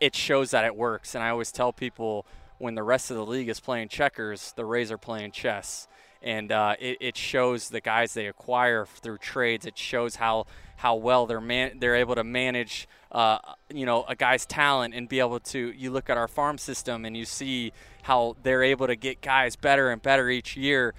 it 0.00 0.14
shows 0.14 0.50
that 0.50 0.64
it 0.64 0.76
works. 0.76 1.14
And 1.14 1.22
I 1.22 1.30
always 1.30 1.52
tell 1.52 1.72
people 1.72 2.26
when 2.64 2.74
the 2.74 2.82
rest 2.82 3.10
of 3.10 3.16
the 3.16 3.26
league 3.26 3.48
is 3.48 3.60
playing 3.60 3.88
checkers, 3.88 4.52
the 4.56 4.64
Rays 4.64 4.90
are 4.90 4.98
playing 4.98 5.32
chess 5.32 5.86
and 6.24 6.50
uh, 6.50 6.74
it, 6.80 6.96
it 7.00 7.16
shows 7.16 7.68
the 7.68 7.82
guys 7.82 8.14
they 8.14 8.26
acquire 8.26 8.86
through 8.86 9.18
trades. 9.18 9.66
It 9.66 9.76
shows 9.76 10.16
how 10.16 10.46
how 10.76 10.96
well 10.96 11.26
they're 11.26 11.40
man- 11.40 11.78
they're 11.78 11.96
able 11.96 12.14
to 12.14 12.24
manage 12.24 12.88
uh, 13.12 13.38
you 13.72 13.84
know 13.84 14.04
a 14.08 14.16
guy's 14.16 14.46
talent 14.46 14.94
and 14.94 15.08
be 15.08 15.20
able 15.20 15.38
to. 15.38 15.72
You 15.76 15.90
look 15.90 16.08
at 16.08 16.16
our 16.16 16.26
farm 16.26 16.56
system 16.56 17.04
and 17.04 17.14
you 17.14 17.26
see 17.26 17.72
how 18.02 18.36
they're 18.42 18.62
able 18.62 18.86
to 18.86 18.96
get 18.96 19.20
guys 19.20 19.54
better 19.54 19.90
and 19.90 20.00
better 20.00 20.30
each 20.30 20.56
year. 20.56 20.94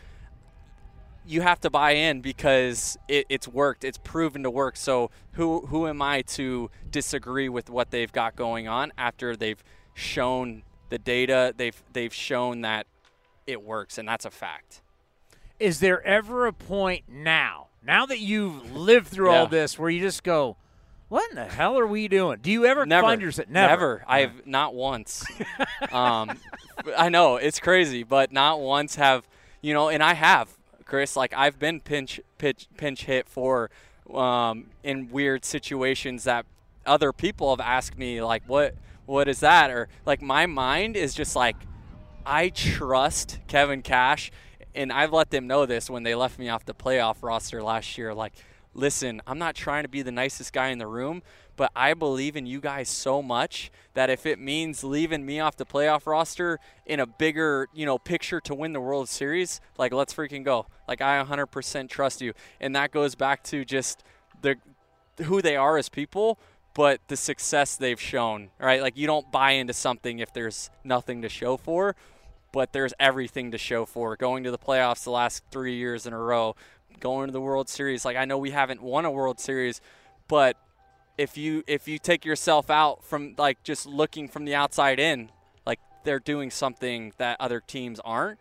you 1.26 1.42
have 1.42 1.60
to 1.62 1.70
buy 1.72 1.92
in 1.92 2.22
because 2.22 2.98
it, 3.08 3.26
it's 3.30 3.48
worked. 3.48 3.84
It's 3.84 3.98
proven 3.98 4.44
to 4.44 4.52
work. 4.52 4.78
So 4.78 5.10
who 5.34 5.66
who 5.68 5.88
am 5.88 6.02
I 6.02 6.22
to 6.38 6.70
disagree 6.92 7.50
with 7.50 7.70
what 7.70 7.90
they've 7.90 8.12
got 8.12 8.36
going 8.36 8.68
on 8.68 8.94
after 8.98 9.36
they've 9.36 9.64
shown 9.96 10.64
the 10.90 10.98
data? 10.98 11.54
They've 11.56 11.82
they've 11.94 12.14
shown 12.14 12.62
that 12.62 12.88
it 13.48 13.62
works, 13.64 13.98
and 13.98 14.08
that's 14.08 14.26
a 14.26 14.32
fact. 14.32 14.82
Is 15.60 15.80
there 15.80 16.04
ever 16.04 16.48
a 16.48 16.54
point 16.54 17.06
now, 17.08 17.68
now 17.86 18.06
that 18.06 18.20
you've 18.20 18.76
lived 18.76 19.08
through 19.08 19.32
all 19.32 19.48
this, 19.48 19.80
where 19.80 19.90
you 19.90 20.02
just 20.02 20.24
go, 20.24 20.58
"What 21.08 21.30
in 21.30 21.36
the 21.36 21.46
hell 21.46 21.78
are 21.80 21.88
we 21.88 22.08
doing?" 22.08 22.40
Do 22.42 22.52
you 22.52 22.66
ever 22.66 22.86
Never 22.86 23.08
find 23.08 23.22
yourself 23.22 23.48
never? 23.50 24.04
I've 24.08 24.46
not 24.46 24.74
once. 24.74 25.26
um, 25.92 26.38
I 26.98 27.10
know 27.10 27.38
it's 27.38 27.60
crazy, 27.60 28.04
but 28.04 28.32
not 28.32 28.60
once 28.60 28.96
have 28.96 29.28
you 29.62 29.74
know. 29.74 29.90
And 29.90 30.04
I 30.04 30.14
have, 30.14 30.50
Chris. 30.84 31.16
Like 31.16 31.34
I've 31.34 31.58
been 31.58 31.80
pinch 31.80 32.20
pitch 32.38 32.68
pinch 32.78 33.06
hit 33.06 33.28
for 33.28 33.70
um, 34.14 34.68
in 34.84 35.10
weird 35.10 35.46
situations 35.46 36.26
that 36.26 36.46
other 36.86 37.14
people 37.14 37.50
have 37.56 37.66
asked 37.66 37.98
me 37.98 38.22
like, 38.22 38.44
"What 38.48 38.76
what 39.06 39.28
is 39.28 39.40
that?" 39.42 39.70
Or 39.72 39.88
like 40.06 40.22
my 40.22 40.46
mind 40.46 40.96
is 40.98 41.14
just 41.14 41.36
like, 41.36 41.56
I 42.26 42.50
trust 42.50 43.40
Kevin 43.48 43.82
Cash, 43.82 44.32
and 44.74 44.92
I've 44.92 45.14
let 45.14 45.30
them 45.30 45.48
know 45.48 45.66
this 45.66 45.90
when 45.90 46.04
they 46.04 46.16
left 46.16 46.40
me 46.40 46.50
off 46.50 46.66
the 46.66 46.74
playoff 46.74 47.18
roster 47.22 47.62
last 47.62 47.98
year. 47.98 48.14
Like, 48.14 48.34
listen, 48.74 49.22
I'm 49.28 49.38
not 49.38 49.56
trying 49.56 49.84
to 49.84 49.90
be 49.90 50.02
the 50.02 50.12
nicest 50.12 50.52
guy 50.52 50.70
in 50.70 50.80
the 50.80 50.88
room, 50.88 51.22
but 51.56 51.72
I 51.76 51.94
believe 51.94 52.36
in 52.36 52.46
you 52.46 52.60
guys 52.60 52.90
so 52.90 53.22
much 53.22 53.72
that 53.94 54.10
if 54.10 54.26
it 54.26 54.40
means 54.40 54.84
leaving 54.84 55.26
me 55.26 55.40
off 55.40 55.56
the 55.56 55.66
playoff 55.66 56.06
roster 56.06 56.60
in 56.86 57.00
a 57.00 57.06
bigger, 57.06 57.70
you 57.74 57.86
know, 57.86 57.98
picture 57.98 58.42
to 58.42 58.54
win 58.54 58.74
the 58.74 58.82
World 58.82 59.08
Series, 59.08 59.62
like 59.78 59.94
let's 59.94 60.14
freaking 60.14 60.44
go. 60.44 60.68
Like 60.88 61.02
I 61.02 61.24
100% 61.24 61.90
trust 61.90 62.22
you, 62.22 62.34
and 62.60 62.76
that 62.76 62.92
goes 62.92 63.16
back 63.16 63.44
to 63.46 63.64
just 63.64 64.04
the 64.42 64.56
who 65.24 65.42
they 65.42 65.56
are 65.56 65.78
as 65.78 65.88
people, 65.88 66.38
but 66.76 67.00
the 67.08 67.16
success 67.18 67.78
they've 67.78 68.00
shown, 68.00 68.50
right? 68.60 68.82
Like 68.82 68.98
you 68.98 69.08
don't 69.08 69.32
buy 69.32 69.52
into 69.52 69.74
something 69.74 70.20
if 70.20 70.32
there's 70.34 70.70
nothing 70.84 71.22
to 71.24 71.30
show 71.30 71.58
for, 71.58 71.96
but 72.52 72.74
there's 72.74 72.94
everything 73.00 73.52
to 73.52 73.58
show 73.58 73.86
for. 73.86 74.16
Going 74.16 74.44
to 74.44 74.52
the 74.52 74.58
playoffs 74.60 75.06
the 75.06 75.12
last 75.12 75.44
three 75.50 75.76
years 75.76 76.06
in 76.06 76.14
a 76.14 76.20
row, 76.20 76.56
going 77.00 77.28
to 77.28 77.32
the 77.32 77.42
World 77.42 77.70
Series. 77.70 78.04
Like 78.06 78.18
I 78.18 78.26
know 78.26 78.38
we 78.38 78.52
haven't 78.52 78.84
won 78.84 79.06
a 79.06 79.12
World 79.12 79.40
Series, 79.40 79.82
but 80.28 80.58
if 81.18 81.38
you 81.38 81.64
if 81.66 81.88
you 81.88 81.98
take 81.98 82.26
yourself 82.26 82.70
out 82.70 83.04
from 83.04 83.36
like 83.38 83.64
just 83.64 83.86
looking 83.86 84.28
from 84.28 84.44
the 84.44 84.54
outside 84.54 85.00
in, 85.00 85.30
like 85.66 85.80
they're 86.04 86.20
doing 86.20 86.52
something 86.52 87.14
that 87.18 87.38
other 87.40 87.62
teams 87.62 88.02
aren't. 88.02 88.38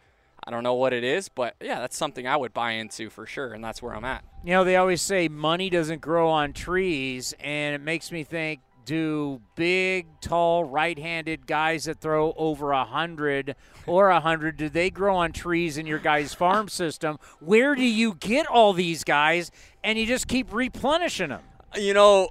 I 0.46 0.50
don't 0.50 0.62
know 0.62 0.74
what 0.74 0.92
it 0.92 1.04
is, 1.04 1.28
but 1.28 1.54
yeah, 1.60 1.80
that's 1.80 1.96
something 1.96 2.26
I 2.26 2.36
would 2.36 2.52
buy 2.52 2.72
into 2.72 3.08
for 3.08 3.26
sure, 3.26 3.54
and 3.54 3.64
that's 3.64 3.82
where 3.82 3.94
I'm 3.94 4.04
at. 4.04 4.24
You 4.44 4.52
know, 4.52 4.64
they 4.64 4.76
always 4.76 5.00
say 5.00 5.28
money 5.28 5.70
doesn't 5.70 6.02
grow 6.02 6.28
on 6.28 6.52
trees, 6.52 7.34
and 7.40 7.74
it 7.74 7.80
makes 7.80 8.12
me 8.12 8.24
think 8.24 8.60
do 8.84 9.40
big, 9.54 10.06
tall, 10.20 10.64
right 10.64 10.98
handed 10.98 11.46
guys 11.46 11.84
that 11.84 12.00
throw 12.00 12.34
over 12.36 12.72
a 12.72 12.78
100 12.78 13.56
or 13.86 14.10
a 14.10 14.14
100, 14.14 14.56
do 14.56 14.68
they 14.68 14.90
grow 14.90 15.16
on 15.16 15.32
trees 15.32 15.78
in 15.78 15.86
your 15.86 15.98
guys' 15.98 16.34
farm 16.34 16.68
system? 16.68 17.18
Where 17.40 17.74
do 17.74 17.84
you 17.84 18.14
get 18.14 18.46
all 18.46 18.72
these 18.72 19.04
guys, 19.04 19.50
and 19.82 19.98
you 19.98 20.06
just 20.06 20.28
keep 20.28 20.52
replenishing 20.52 21.30
them? 21.30 21.42
You 21.76 21.94
know, 21.94 22.28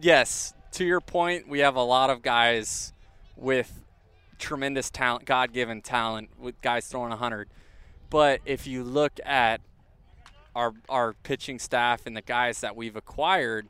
yes, 0.00 0.54
to 0.72 0.84
your 0.84 1.00
point, 1.00 1.48
we 1.48 1.60
have 1.60 1.76
a 1.76 1.82
lot 1.82 2.10
of 2.10 2.22
guys 2.22 2.92
with 3.36 3.83
tremendous 4.44 4.90
talent, 4.90 5.24
God 5.24 5.54
given 5.54 5.80
talent, 5.80 6.28
with 6.38 6.60
guys 6.60 6.86
throwing 6.86 7.08
100. 7.08 7.48
But 8.10 8.42
if 8.44 8.66
you 8.66 8.84
look 8.84 9.18
at 9.24 9.62
our, 10.54 10.74
our 10.90 11.14
pitching 11.14 11.58
staff 11.58 12.04
and 12.04 12.14
the 12.14 12.20
guys 12.20 12.60
that 12.60 12.76
we've 12.76 12.94
acquired, 12.94 13.68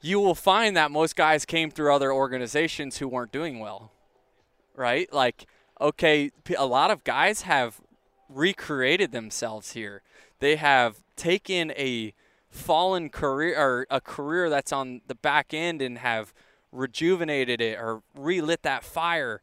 you 0.00 0.18
will 0.18 0.34
find 0.34 0.74
that 0.78 0.90
most 0.90 1.14
guys 1.14 1.44
came 1.44 1.70
through 1.70 1.94
other 1.94 2.10
organizations 2.10 2.96
who 2.98 3.06
weren't 3.06 3.32
doing 3.32 3.58
well, 3.58 3.92
right? 4.74 5.12
Like, 5.12 5.46
okay, 5.78 6.30
a 6.56 6.64
lot 6.64 6.90
of 6.90 7.04
guys 7.04 7.42
have 7.42 7.82
recreated 8.30 9.12
themselves 9.12 9.72
here. 9.72 10.00
They 10.38 10.56
have 10.56 11.02
taken 11.16 11.70
a 11.72 12.14
fallen 12.48 13.10
career 13.10 13.58
or 13.58 13.86
a 13.90 14.00
career 14.00 14.48
that's 14.48 14.72
on 14.72 15.02
the 15.06 15.14
back 15.14 15.52
end 15.52 15.82
and 15.82 15.98
have 15.98 16.32
rejuvenated 16.74 17.60
it 17.60 17.78
or 17.78 18.02
relit 18.14 18.62
that 18.62 18.84
fire. 18.84 19.40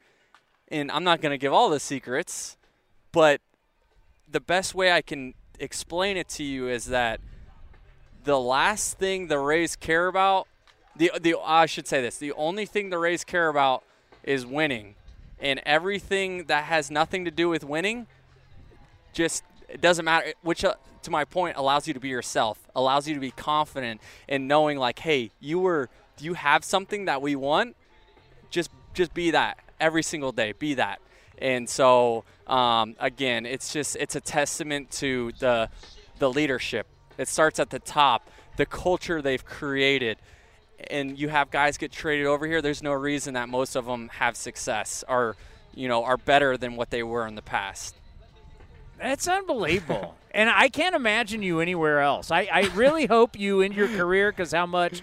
And 0.68 0.92
I'm 0.92 1.04
not 1.04 1.22
going 1.22 1.32
to 1.32 1.38
give 1.38 1.54
all 1.54 1.70
the 1.70 1.80
secrets, 1.80 2.58
but 3.12 3.42
the 4.30 4.40
best 4.40 4.76
way 4.76 4.92
I 4.92 5.02
can 5.02 5.34
explain 5.60 6.18
it 6.18 6.30
to 6.30 6.44
you 6.44 6.68
is 6.68 6.86
that 6.86 7.20
the 8.24 8.40
last 8.40 8.98
thing 8.98 9.28
the 9.28 9.40
Rays 9.40 9.76
care 9.76 10.08
about, 10.08 10.48
the 10.96 11.12
the 11.20 11.36
I 11.44 11.66
should 11.66 11.88
say 11.88 12.02
this, 12.02 12.18
the 12.18 12.34
only 12.34 12.66
thing 12.66 12.90
the 12.90 12.98
Rays 12.98 13.24
care 13.24 13.50
about 13.50 13.84
is 14.24 14.46
winning, 14.46 14.96
and 15.40 15.62
everything 15.66 16.46
that 16.46 16.66
has 16.66 16.92
nothing 16.92 17.26
to 17.26 17.32
do 17.32 17.50
with 17.50 17.64
winning, 17.64 18.08
just 19.14 19.44
it 19.68 19.82
doesn't 19.82 20.06
matter. 20.06 20.34
Which, 20.42 20.64
uh, 20.64 20.76
to 21.04 21.12
my 21.12 21.26
point, 21.26 21.58
allows 21.58 21.88
you 21.88 21.94
to 21.94 22.00
be 22.00 22.10
yourself, 22.10 22.60
allows 22.76 23.08
you 23.08 23.16
to 23.16 23.20
be 23.20 23.32
confident 23.32 24.02
in 24.28 24.48
knowing 24.48 24.78
like, 24.78 25.00
hey, 25.00 25.32
you 25.40 25.60
were, 25.60 25.90
you 26.20 26.34
have 26.34 26.64
something 26.64 27.06
that 27.06 27.22
we 27.22 27.36
want. 27.36 27.76
Just 28.50 28.70
just 28.94 29.14
be 29.14 29.32
that 29.32 29.58
every 29.80 30.04
single 30.04 30.32
day. 30.32 30.54
Be 30.54 30.76
that. 30.76 31.00
And 31.38 31.68
so 31.68 32.24
um, 32.48 32.96
again, 33.00 33.46
it's 33.46 33.74
just 33.74 33.96
it's 33.96 34.16
a 34.16 34.22
testament 34.22 34.92
to 34.92 35.32
the 35.40 35.70
the 36.20 36.30
leadership. 36.30 36.88
It 37.18 37.28
starts 37.28 37.60
at 37.60 37.70
the 37.70 37.80
top, 37.80 38.30
the 38.58 38.66
culture 38.66 39.22
they've 39.22 39.44
created. 39.44 40.18
And 40.90 41.18
you 41.20 41.30
have 41.30 41.52
guys 41.52 41.78
get 41.78 41.92
traded 41.92 42.26
over 42.26 42.48
here. 42.48 42.62
There's 42.62 42.82
no 42.82 42.94
reason 42.94 43.36
that 43.36 43.50
most 43.50 43.76
of 43.76 43.86
them 43.86 44.10
have 44.10 44.36
success 44.36 45.04
or, 45.08 45.36
you 45.76 45.88
know, 45.88 46.04
are 46.04 46.18
better 46.18 46.58
than 46.58 46.76
what 46.76 46.90
they 46.90 47.04
were 47.04 47.28
in 47.28 47.36
the 47.36 47.42
past. 47.42 47.96
That's 48.98 49.28
unbelievable. 49.28 50.16
and 50.32 50.50
I 50.50 50.70
can't 50.70 50.96
imagine 50.96 51.44
you 51.44 51.60
anywhere 51.60 52.02
else. 52.02 52.32
I, 52.32 52.48
I 52.52 52.62
really 52.74 53.06
hope 53.06 53.38
you 53.38 53.62
in 53.62 53.72
your 53.72 53.88
career 53.88 54.32
because 54.32 54.52
how 54.52 54.66
much 54.66 55.02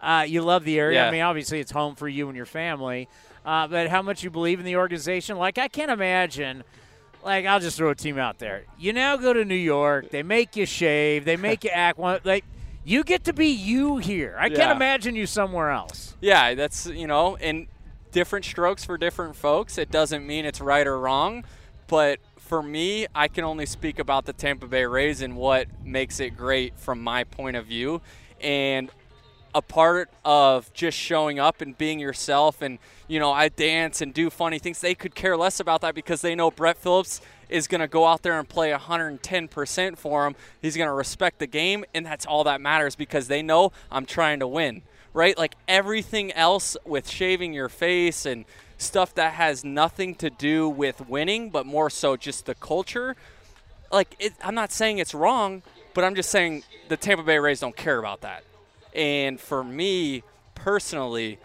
uh, 0.00 0.24
you 0.26 0.42
love 0.42 0.64
the 0.64 0.78
area. 0.78 1.06
I 1.06 1.10
mean, 1.10 1.20
obviously 1.22 1.60
it's 1.60 1.70
home 1.72 1.94
for 1.94 2.08
you 2.08 2.28
and 2.28 2.36
your 2.36 2.46
family, 2.46 3.08
uh, 3.44 3.66
but 3.68 3.88
how 3.88 4.02
much 4.02 4.22
you 4.22 4.30
believe 4.30 4.58
in 4.58 4.64
the 4.66 4.76
organization. 4.76 5.36
Like 5.36 5.58
I 5.58 5.68
can't 5.68 5.90
imagine. 5.90 6.64
Like 7.22 7.44
I'll 7.46 7.60
just 7.60 7.76
throw 7.76 7.90
a 7.90 7.94
team 7.94 8.18
out 8.18 8.38
there. 8.38 8.64
You 8.78 8.92
now 8.94 9.16
go 9.16 9.32
to 9.32 9.44
New 9.44 9.54
York. 9.54 10.10
They 10.10 10.22
make 10.22 10.56
you 10.56 10.64
shave. 10.66 11.24
They 11.24 11.36
make 11.36 11.64
you 11.64 11.70
act 11.74 11.98
one. 11.98 12.20
Like 12.24 12.44
you 12.84 13.04
get 13.04 13.24
to 13.24 13.32
be 13.34 13.48
you 13.48 13.98
here. 13.98 14.36
I 14.38 14.46
Yeah. 14.46 14.56
can't 14.56 14.72
imagine 14.72 15.14
you 15.14 15.26
somewhere 15.26 15.70
else. 15.70 16.16
Yeah, 16.22 16.54
that's 16.54 16.86
you 16.86 17.06
know, 17.06 17.36
and 17.36 17.66
different 18.10 18.44
strokes 18.46 18.84
for 18.86 18.96
different 18.96 19.36
folks. 19.36 19.76
It 19.78 19.90
doesn't 19.90 20.26
mean 20.26 20.44
it's 20.46 20.60
right 20.62 20.86
or 20.86 20.98
wrong, 20.98 21.44
but 21.88 22.18
for 22.38 22.62
me, 22.62 23.06
I 23.14 23.28
can 23.28 23.44
only 23.44 23.66
speak 23.66 23.98
about 23.98 24.24
the 24.24 24.32
Tampa 24.32 24.66
Bay 24.66 24.84
Rays 24.86 25.20
and 25.22 25.36
what 25.36 25.68
makes 25.84 26.18
it 26.20 26.30
great 26.30 26.76
from 26.78 27.00
my 27.02 27.22
point 27.24 27.54
of 27.56 27.66
view. 27.66 28.00
And 28.40 28.90
a 29.54 29.62
part 29.62 30.10
of 30.24 30.72
just 30.72 30.96
showing 30.96 31.38
up 31.38 31.60
and 31.60 31.76
being 31.76 31.98
yourself 31.98 32.62
and 32.62 32.78
you 33.08 33.18
know 33.18 33.32
I 33.32 33.48
dance 33.48 34.00
and 34.00 34.14
do 34.14 34.30
funny 34.30 34.58
things. 34.58 34.80
They 34.80 34.94
could 34.94 35.14
care 35.14 35.36
less 35.36 35.60
about 35.60 35.80
that 35.82 35.94
because 35.94 36.20
they 36.20 36.34
know 36.34 36.50
Brett 36.50 36.76
Phillips 36.78 37.20
is 37.48 37.66
going 37.66 37.80
to 37.80 37.88
go 37.88 38.06
out 38.06 38.22
there 38.22 38.38
and 38.38 38.48
play 38.48 38.70
110% 38.70 39.98
for 39.98 40.26
him 40.26 40.36
he's 40.62 40.76
going 40.76 40.86
to 40.86 40.92
respect 40.92 41.40
the 41.40 41.48
game 41.48 41.84
and 41.92 42.06
that's 42.06 42.24
all 42.24 42.44
that 42.44 42.60
matters 42.60 42.94
because 42.94 43.26
they 43.26 43.42
know 43.42 43.72
I'm 43.90 44.06
trying 44.06 44.38
to 44.40 44.46
win 44.46 44.82
right? 45.12 45.36
Like 45.36 45.56
everything 45.66 46.30
else 46.32 46.76
with 46.84 47.08
shaving 47.08 47.52
your 47.52 47.68
face 47.68 48.24
and 48.24 48.44
stuff 48.78 49.12
that 49.16 49.32
has 49.32 49.64
nothing 49.64 50.14
to 50.14 50.30
do 50.30 50.68
with 50.68 51.08
winning 51.08 51.50
but 51.50 51.66
more 51.66 51.90
so 51.90 52.16
just 52.16 52.46
the 52.46 52.54
culture 52.54 53.16
like 53.92 54.16
it, 54.18 54.34
I'm 54.42 54.54
not 54.54 54.72
saying 54.72 54.98
it's 54.98 55.14
wrong, 55.14 55.62
but 55.94 56.04
I'm 56.04 56.14
just 56.14 56.30
saying 56.30 56.62
the 56.88 56.96
Tampa 56.96 57.22
Bay 57.22 57.38
Rays 57.38 57.60
don't 57.60 57.76
care 57.76 57.98
about 57.98 58.20
that. 58.22 58.44
And 58.94 59.40
for 59.40 59.62
me 59.62 60.22
personally, 60.54 61.38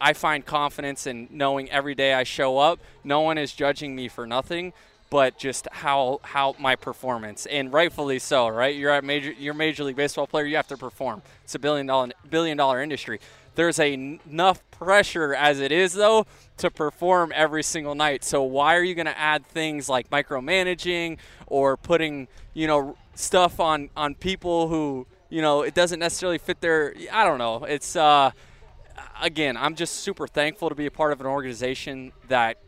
I 0.00 0.12
find 0.14 0.44
confidence 0.44 1.06
in 1.06 1.28
knowing 1.30 1.70
every 1.70 1.94
day 1.94 2.14
I 2.14 2.24
show 2.24 2.58
up, 2.58 2.80
no 3.04 3.20
one 3.20 3.36
is 3.36 3.52
judging 3.52 3.94
me 3.94 4.08
for 4.08 4.26
nothing, 4.26 4.72
but 5.10 5.36
just 5.36 5.68
how 5.72 6.20
how 6.22 6.54
my 6.58 6.76
performance 6.76 7.44
and 7.46 7.72
rightfully 7.72 8.18
so, 8.18 8.48
right? 8.48 8.74
You're 8.74 8.94
a 8.94 9.02
major 9.02 9.32
you're 9.32 9.54
a 9.54 9.56
major 9.56 9.84
league 9.84 9.96
baseball 9.96 10.26
player, 10.26 10.46
you 10.46 10.56
have 10.56 10.68
to 10.68 10.76
perform. 10.76 11.20
It's 11.44 11.54
a 11.54 11.58
billion 11.58 11.86
dollar 11.86 12.10
billion 12.30 12.56
dollar 12.56 12.80
industry. 12.80 13.20
There's 13.56 13.80
enough 13.80 14.62
pressure 14.70 15.34
as 15.34 15.60
it 15.60 15.72
is 15.72 15.92
though 15.92 16.26
to 16.58 16.70
perform 16.70 17.32
every 17.34 17.62
single 17.62 17.94
night. 17.94 18.24
So 18.24 18.42
why 18.42 18.76
are 18.76 18.82
you 18.82 18.94
going 18.94 19.06
to 19.06 19.18
add 19.18 19.44
things 19.44 19.88
like 19.88 20.08
micromanaging 20.10 21.18
or 21.46 21.76
putting, 21.76 22.28
you 22.54 22.66
know, 22.66 22.96
stuff 23.14 23.58
on 23.60 23.90
on 23.96 24.14
people 24.14 24.68
who, 24.68 25.06
you 25.30 25.40
know, 25.40 25.62
it 25.62 25.74
doesn't 25.74 26.00
necessarily 26.00 26.38
fit 26.38 26.60
their 26.60 26.94
I 27.10 27.24
don't 27.24 27.38
know. 27.38 27.64
It's 27.64 27.96
uh 27.96 28.32
again, 29.22 29.56
I'm 29.56 29.74
just 29.74 29.96
super 29.96 30.26
thankful 30.26 30.68
to 30.68 30.74
be 30.74 30.86
a 30.86 30.90
part 30.90 31.12
of 31.12 31.20
an 31.20 31.26
organization 31.26 32.12
that 32.28 32.58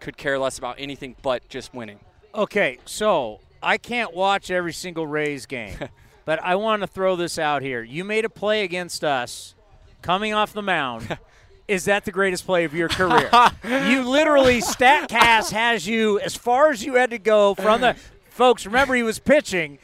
could 0.00 0.16
care 0.16 0.38
less 0.38 0.58
about 0.58 0.76
anything 0.78 1.16
but 1.22 1.48
just 1.48 1.74
winning. 1.74 2.00
Okay, 2.34 2.78
so 2.84 3.40
I 3.62 3.78
can't 3.78 4.14
watch 4.14 4.50
every 4.50 4.72
single 4.72 5.06
Rays 5.06 5.46
game, 5.46 5.76
but 6.24 6.42
I 6.42 6.56
want 6.56 6.82
to 6.82 6.86
throw 6.86 7.16
this 7.16 7.38
out 7.38 7.62
here. 7.62 7.82
You 7.82 8.04
made 8.04 8.24
a 8.24 8.28
play 8.28 8.64
against 8.64 9.02
us 9.02 9.54
coming 10.02 10.34
off 10.34 10.52
the 10.52 10.62
mound. 10.62 11.18
Is 11.68 11.84
that 11.84 12.06
the 12.06 12.12
greatest 12.12 12.46
play 12.46 12.64
of 12.64 12.72
your 12.72 12.88
career? 12.88 13.28
you 13.64 14.08
literally, 14.08 14.62
StatCast 14.62 15.52
has 15.52 15.86
you 15.86 16.18
as 16.20 16.34
far 16.34 16.70
as 16.70 16.82
you 16.82 16.94
had 16.94 17.10
to 17.10 17.18
go 17.18 17.54
from 17.54 17.82
the. 17.82 17.94
Folks, 18.30 18.64
remember 18.64 18.94
he 18.94 19.02
was 19.02 19.18
pitching. 19.18 19.78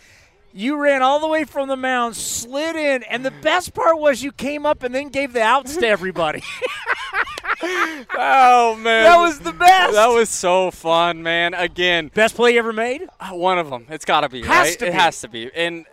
You 0.57 0.81
ran 0.81 1.03
all 1.03 1.19
the 1.19 1.27
way 1.27 1.43
from 1.43 1.67
the 1.69 1.77
mound, 1.77 2.15
slid 2.17 2.77
in, 2.77 3.03
and 3.03 3.25
the 3.27 3.33
best 3.33 3.75
part 3.75 3.99
was 3.99 4.23
you 4.23 4.31
came 4.31 4.65
up 4.65 4.85
and 4.85 4.95
then 4.95 5.09
gave 5.09 5.33
the 5.33 5.43
outs 5.43 5.77
to 5.77 5.87
everybody. 5.87 6.43
Oh 8.17 8.77
man, 8.77 9.05
that 9.05 9.17
was 9.19 9.39
the 9.41 9.53
best. 9.53 9.95
that 9.95 10.09
was 10.09 10.29
so 10.29 10.71
fun, 10.71 11.23
man. 11.23 11.55
Again, 11.55 12.11
best 12.13 12.35
play 12.35 12.53
you 12.53 12.59
ever 12.59 12.73
made. 12.73 13.07
Uh, 13.21 13.31
One 13.31 13.59
of 13.59 13.71
them. 13.71 13.87
It's 13.89 14.05
got 14.05 14.21
to 14.21 14.29
be, 14.29 14.43
Has 14.43 14.49
right? 14.71 14.79
to 14.81 14.87
it 14.87 14.91
be. 14.93 14.97
has 14.99 15.21
to 15.23 15.29
be. 15.29 15.51
And 15.55 15.87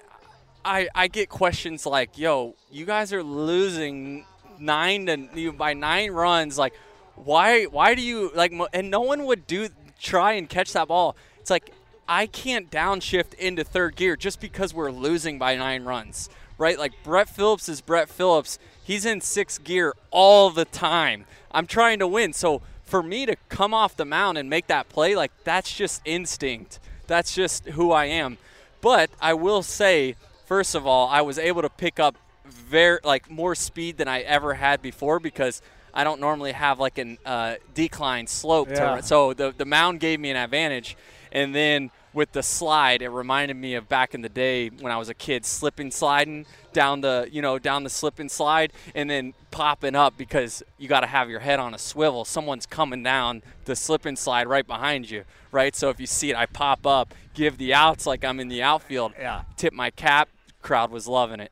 I 0.66 0.90
I 0.94 1.08
get 1.08 1.30
questions 1.30 1.86
like, 1.86 2.18
"Yo, 2.18 2.56
you 2.72 2.86
guys 2.86 3.14
are 3.14 3.24
losing 3.24 4.26
9 4.60 5.06
to 5.06 5.40
you 5.40 5.54
by 5.54 5.74
9 5.74 6.12
runs 6.12 6.58
like 6.58 6.74
why 7.16 7.66
why 7.66 7.96
do 7.96 8.02
you 8.02 8.32
like 8.36 8.54
and 8.74 8.92
no 8.92 9.02
one 9.02 9.26
would 9.26 9.48
do 9.48 9.70
try 10.00 10.34
and 10.34 10.50
catch 10.50 10.74
that 10.74 10.88
ball. 10.88 11.16
It's 11.40 11.50
like 11.50 11.72
I 12.08 12.26
can't 12.26 12.70
downshift 12.70 13.34
into 13.36 13.64
third 13.64 13.96
gear 13.96 14.16
just 14.16 14.40
because 14.40 14.74
we're 14.74 14.92
losing 14.92 15.40
by 15.40 15.56
9 15.56 15.84
runs. 15.84 16.30
Right? 16.58 16.78
Like 16.78 16.94
Brett 17.04 17.30
Phillips 17.30 17.68
is 17.68 17.82
Brett 17.82 18.10
Phillips. 18.10 18.60
He's 18.84 19.06
in 19.06 19.20
6th 19.20 19.64
gear 19.64 19.94
all 20.12 20.50
the 20.52 20.66
time. 20.66 21.26
I'm 21.52 21.66
trying 21.66 22.00
to 22.00 22.08
win. 22.08 22.34
So 22.34 22.62
for 22.84 23.02
me 23.02 23.26
to 23.26 23.36
come 23.50 23.74
off 23.74 23.96
the 23.96 24.06
mound 24.06 24.38
and 24.38 24.50
make 24.50 24.68
that 24.68 24.90
play, 24.90 25.16
like 25.16 25.32
that's 25.44 25.74
just 25.74 26.02
instinct. 26.06 26.80
That's 27.08 27.34
just 27.34 27.66
who 27.70 27.92
I 27.92 28.06
am. 28.06 28.38
But 28.82 29.10
I 29.22 29.34
will 29.34 29.64
say, 29.64 30.16
first 30.46 30.76
of 30.76 30.86
all, 30.86 31.08
I 31.08 31.22
was 31.22 31.40
able 31.40 31.62
to 31.62 31.70
pick 31.70 32.00
up 32.00 32.16
very 32.46 33.00
like 33.04 33.30
more 33.30 33.56
speed 33.56 33.98
than 33.98 34.08
I 34.08 34.22
ever 34.22 34.56
had 34.56 34.82
before 34.82 35.20
because 35.20 35.62
I 35.94 36.04
don't 36.04 36.20
normally 36.20 36.52
have 36.52 36.80
like 36.80 36.98
an 36.98 37.18
uh, 37.26 37.56
decline 37.74 38.28
slope. 38.28 38.70
Yeah. 38.70 38.98
To, 38.98 39.04
so 39.04 39.34
the 39.34 39.54
the 39.56 39.66
mound 39.66 40.00
gave 40.00 40.20
me 40.20 40.30
an 40.30 40.38
advantage, 40.38 40.98
and 41.32 41.56
then 41.56 41.92
with 42.14 42.34
the 42.34 42.44
slide, 42.44 43.02
it 43.02 43.10
reminded 43.10 43.56
me 43.56 43.76
of 43.76 43.88
back 43.88 44.14
in 44.14 44.22
the 44.22 44.30
day 44.30 44.70
when 44.70 44.92
I 44.92 44.98
was 44.98 45.10
a 45.10 45.14
kid, 45.14 45.46
slipping 45.46 45.92
sliding 45.92 46.46
down 46.74 47.02
the 47.02 47.28
you 47.32 47.42
know 47.42 47.58
down 47.58 47.84
the 47.84 47.90
slip 47.90 48.20
and 48.20 48.30
slide, 48.30 48.74
and 48.94 49.10
then 49.10 49.34
popping 49.50 49.96
up 49.96 50.18
because 50.18 50.62
you 50.78 50.88
got 50.88 51.02
to 51.02 51.08
have 51.08 51.30
your 51.30 51.40
head 51.40 51.60
on 51.60 51.74
a 51.74 51.78
swivel. 51.78 52.26
Someone's 52.26 52.66
coming 52.66 53.04
down 53.04 53.44
the 53.66 53.76
slip 53.76 54.06
and 54.06 54.18
slide 54.18 54.48
right 54.48 54.68
behind 54.68 55.10
you, 55.10 55.24
right? 55.52 55.76
So 55.76 55.90
if 55.90 56.00
you 56.00 56.08
see 56.08 56.30
it, 56.30 56.36
I 56.36 56.46
pop 56.46 56.86
up, 56.86 57.14
give 57.34 57.58
the 57.58 57.74
outs 57.74 58.06
like 58.06 58.26
I'm 58.26 58.40
in 58.40 58.50
the 58.50 58.62
outfield. 58.62 59.14
Yeah. 59.18 59.44
Tip 59.56 59.74
my 59.74 59.90
cap. 59.90 60.30
Crowd 60.62 60.92
was 60.92 61.08
loving 61.08 61.40
it. 61.40 61.52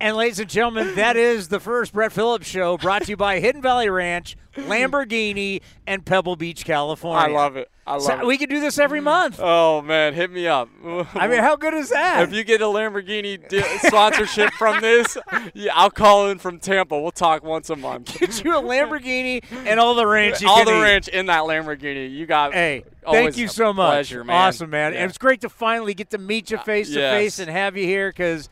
And 0.00 0.16
ladies 0.16 0.38
and 0.38 0.48
gentlemen, 0.50 0.94
that 0.96 1.16
is 1.16 1.48
the 1.48 1.60
first 1.60 1.92
Brett 1.92 2.12
Phillips 2.12 2.46
show 2.46 2.76
brought 2.76 3.02
to 3.02 3.10
you 3.10 3.16
by 3.16 3.40
Hidden 3.40 3.62
Valley 3.62 3.88
Ranch, 3.88 4.36
Lamborghini, 4.56 5.60
and 5.86 6.04
Pebble 6.04 6.36
Beach, 6.36 6.64
California. 6.64 7.34
I 7.34 7.36
love 7.36 7.56
it. 7.56 7.70
I 7.86 7.94
love 7.94 8.02
So 8.02 8.20
it. 8.20 8.26
we 8.26 8.38
could 8.38 8.48
do 8.48 8.60
this 8.60 8.78
every 8.78 9.00
mm. 9.00 9.04
month. 9.04 9.38
Oh 9.42 9.82
man, 9.82 10.14
hit 10.14 10.30
me 10.30 10.46
up. 10.46 10.70
I 11.14 11.28
mean, 11.28 11.40
how 11.40 11.56
good 11.56 11.74
is 11.74 11.90
that? 11.90 12.22
if 12.22 12.32
you 12.32 12.42
get 12.44 12.62
a 12.62 12.64
Lamborghini 12.64 13.46
di- 13.48 13.62
sponsorship 13.86 14.52
from 14.54 14.80
this, 14.80 15.18
yeah, 15.54 15.72
I'll 15.74 15.90
call 15.90 16.30
in 16.30 16.38
from 16.38 16.58
Tampa. 16.60 16.98
We'll 16.98 17.10
talk 17.10 17.42
once 17.44 17.68
a 17.68 17.76
month. 17.76 18.18
Get 18.18 18.42
you 18.42 18.56
a 18.56 18.62
Lamborghini 18.62 19.44
and 19.66 19.78
all 19.78 19.94
the 19.94 20.06
ranch 20.06 20.40
you 20.40 20.48
All 20.48 20.64
can 20.64 20.66
the 20.66 20.78
eat. 20.78 20.82
ranch 20.82 21.08
in 21.08 21.26
that 21.26 21.42
Lamborghini. 21.42 22.10
You 22.10 22.24
got. 22.24 22.54
Hey, 22.54 22.84
thank 23.02 23.36
you 23.36 23.48
so 23.48 23.72
much. 23.72 23.92
Pleasure, 23.92 24.24
man. 24.24 24.36
Awesome, 24.36 24.70
man. 24.70 24.92
Yeah. 24.92 25.00
And 25.00 25.08
it's 25.10 25.18
great 25.18 25.42
to 25.42 25.48
finally 25.50 25.92
get 25.94 26.10
to 26.10 26.18
meet 26.18 26.50
you 26.50 26.56
uh, 26.56 26.62
face 26.62 26.88
to 26.88 26.94
face 26.94 27.38
and 27.38 27.50
have 27.50 27.76
you 27.76 27.84
here 27.84 28.08
because, 28.08 28.48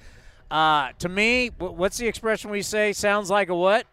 uh, 0.53 0.93
to 0.99 1.09
me, 1.09 1.51
what's 1.59 1.97
the 1.97 2.07
expression 2.07 2.51
we 2.51 2.61
say? 2.61 2.93
Sounds 2.93 3.31
like 3.31 3.49
a 3.49 3.55
what? 3.55 3.87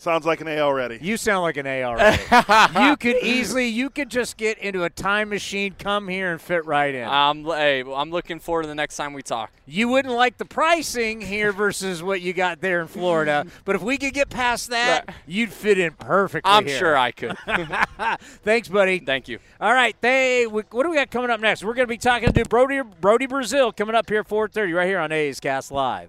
Sounds 0.00 0.24
like 0.24 0.40
an 0.40 0.48
A 0.48 0.60
already. 0.60 0.98
You 1.02 1.18
sound 1.18 1.42
like 1.42 1.58
an 1.58 1.66
A 1.66 1.84
already. 1.84 2.22
you 2.88 2.96
could 2.96 3.22
easily, 3.22 3.68
you 3.68 3.90
could 3.90 4.08
just 4.08 4.38
get 4.38 4.56
into 4.56 4.82
a 4.84 4.88
time 4.88 5.28
machine, 5.28 5.74
come 5.78 6.08
here, 6.08 6.32
and 6.32 6.40
fit 6.40 6.64
right 6.64 6.94
in. 6.94 7.06
Um, 7.06 7.44
hey, 7.44 7.84
I'm 7.86 8.10
looking 8.10 8.40
forward 8.40 8.62
to 8.62 8.68
the 8.68 8.74
next 8.74 8.96
time 8.96 9.12
we 9.12 9.20
talk. 9.22 9.50
you 9.66 9.88
wouldn't 9.88 10.14
like 10.14 10.38
the 10.38 10.46
pricing 10.46 11.20
here 11.20 11.52
versus 11.52 12.02
what 12.02 12.22
you 12.22 12.32
got 12.32 12.62
there 12.62 12.80
in 12.80 12.86
Florida, 12.86 13.44
but 13.66 13.76
if 13.76 13.82
we 13.82 13.98
could 13.98 14.14
get 14.14 14.30
past 14.30 14.70
that, 14.70 15.04
Right. 15.06 15.16
you'd 15.26 15.52
fit 15.52 15.78
in 15.78 15.92
perfectly. 15.92 16.50
I'm 16.50 16.64
here. 16.64 16.78
sure 16.78 16.96
I 16.96 17.10
could. 17.12 17.36
Thanks, 18.42 18.68
buddy. 18.68 19.00
Thank 19.00 19.28
you. 19.28 19.38
All 19.60 19.74
right, 19.74 19.94
they. 20.00 20.46
What 20.46 20.70
do 20.70 20.88
we 20.88 20.96
got 20.96 21.10
coming 21.10 21.28
up 21.28 21.40
next? 21.40 21.62
We're 21.62 21.74
going 21.74 21.86
to 21.86 21.92
be 21.92 21.98
talking 21.98 22.32
to 22.32 22.44
Brodie 22.46 22.80
Brodie 23.02 23.26
Brazil 23.26 23.70
coming 23.70 23.94
up 23.94 24.08
here 24.08 24.24
4:30 24.24 24.74
right 24.74 24.86
here 24.86 24.98
on 24.98 25.12
A's 25.12 25.40
Cast 25.40 25.70
Live. 25.70 26.08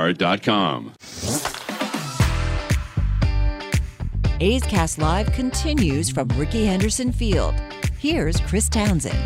lastdivebar.com. 0.01 0.93
A's 4.39 4.63
Cast 4.63 4.97
Live 4.97 5.31
continues 5.33 6.09
from 6.09 6.27
Rickey 6.29 6.65
Henderson 6.65 7.11
Field. 7.11 7.53
Here's 7.99 8.39
Chris 8.41 8.67
Townsend. 8.67 9.17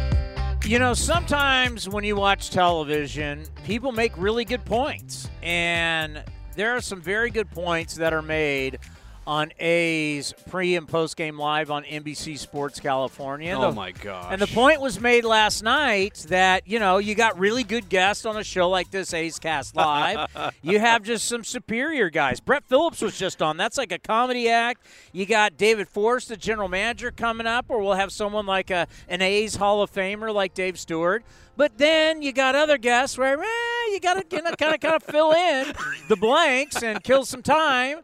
You 0.66 0.80
know, 0.80 0.94
sometimes 0.94 1.88
when 1.88 2.04
you 2.04 2.16
watch 2.16 2.50
television, 2.50 3.46
people 3.64 3.92
make 3.92 4.18
really 4.18 4.44
good 4.44 4.66
points. 4.66 5.30
And 5.42 6.24
there 6.56 6.76
are 6.76 6.82
some 6.82 7.02
very 7.02 7.30
good 7.30 7.50
points 7.52 7.96
that 7.96 8.14
are 8.14 8.22
made 8.22 8.80
on 9.28 9.52
A's 9.60 10.34
pre 10.50 10.76
and 10.76 10.88
post 10.88 11.18
game 11.18 11.38
live 11.40 11.72
on 11.72 11.84
NBC 11.84 12.38
Sports 12.38 12.80
California. 12.80 13.56
Oh 13.58 13.62
The- 13.70 13.72
my 13.72 13.92
gosh. 13.92 14.28
And 14.30 14.42
the 14.42 14.48
point 14.48 14.82
was 14.82 15.00
made 15.00 15.26
last 15.26 15.64
night 15.64 16.26
that, 16.30 16.68
you 16.68 16.80
know, 16.80 16.98
you 17.00 17.16
got 17.16 17.38
really 17.40 17.64
good 17.64 17.90
guests 17.90 18.26
on 18.26 18.38
a 18.38 18.44
show 18.44 18.70
like 18.70 18.92
this, 18.92 19.14
A's 19.14 19.40
Cast 19.40 19.76
Live. 19.76 20.30
you 20.62 20.80
have 20.80 21.04
just 21.04 21.28
some 21.28 21.44
superior 21.44 22.10
guys. 22.10 22.40
Brett 22.40 22.64
Phillips 22.66 23.02
was 23.02 23.18
just 23.18 23.42
on. 23.42 23.58
That's 23.58 23.78
like 23.78 23.92
a 23.92 24.00
comedy 24.00 24.48
act. 24.50 24.86
You 25.12 25.26
got 25.26 25.58
David 25.58 25.88
Forst, 25.88 26.30
the 26.30 26.38
general 26.38 26.68
manager, 26.70 27.12
coming 27.12 27.48
up, 27.48 27.66
or 27.70 27.80
we'll 27.82 27.94
have 27.94 28.12
someone 28.12 28.46
like 28.46 28.70
a, 28.70 28.88
an 29.08 29.22
A's 29.22 29.56
Hall 29.56 29.82
of 29.82 29.92
Famer 29.92 30.34
like 30.34 30.54
Dave 30.54 30.78
Stewart. 30.78 31.24
But 31.58 31.78
then 31.78 32.22
you 32.22 32.32
got 32.34 32.54
other 32.56 32.78
guests 32.78 33.18
where 33.18 33.42
eh, 33.42 33.46
you 33.92 34.00
got 34.02 34.16
to 34.30 34.36
you 34.36 34.42
know, 34.44 34.52
kind 34.52 34.76
of 34.76 34.80
kind 34.82 34.96
of 34.96 35.04
fill 35.04 35.32
in 35.32 35.74
the 36.10 36.18
blanks 36.18 36.84
and 36.84 37.02
kill 37.02 37.24
some 37.26 37.42
time. 37.42 38.00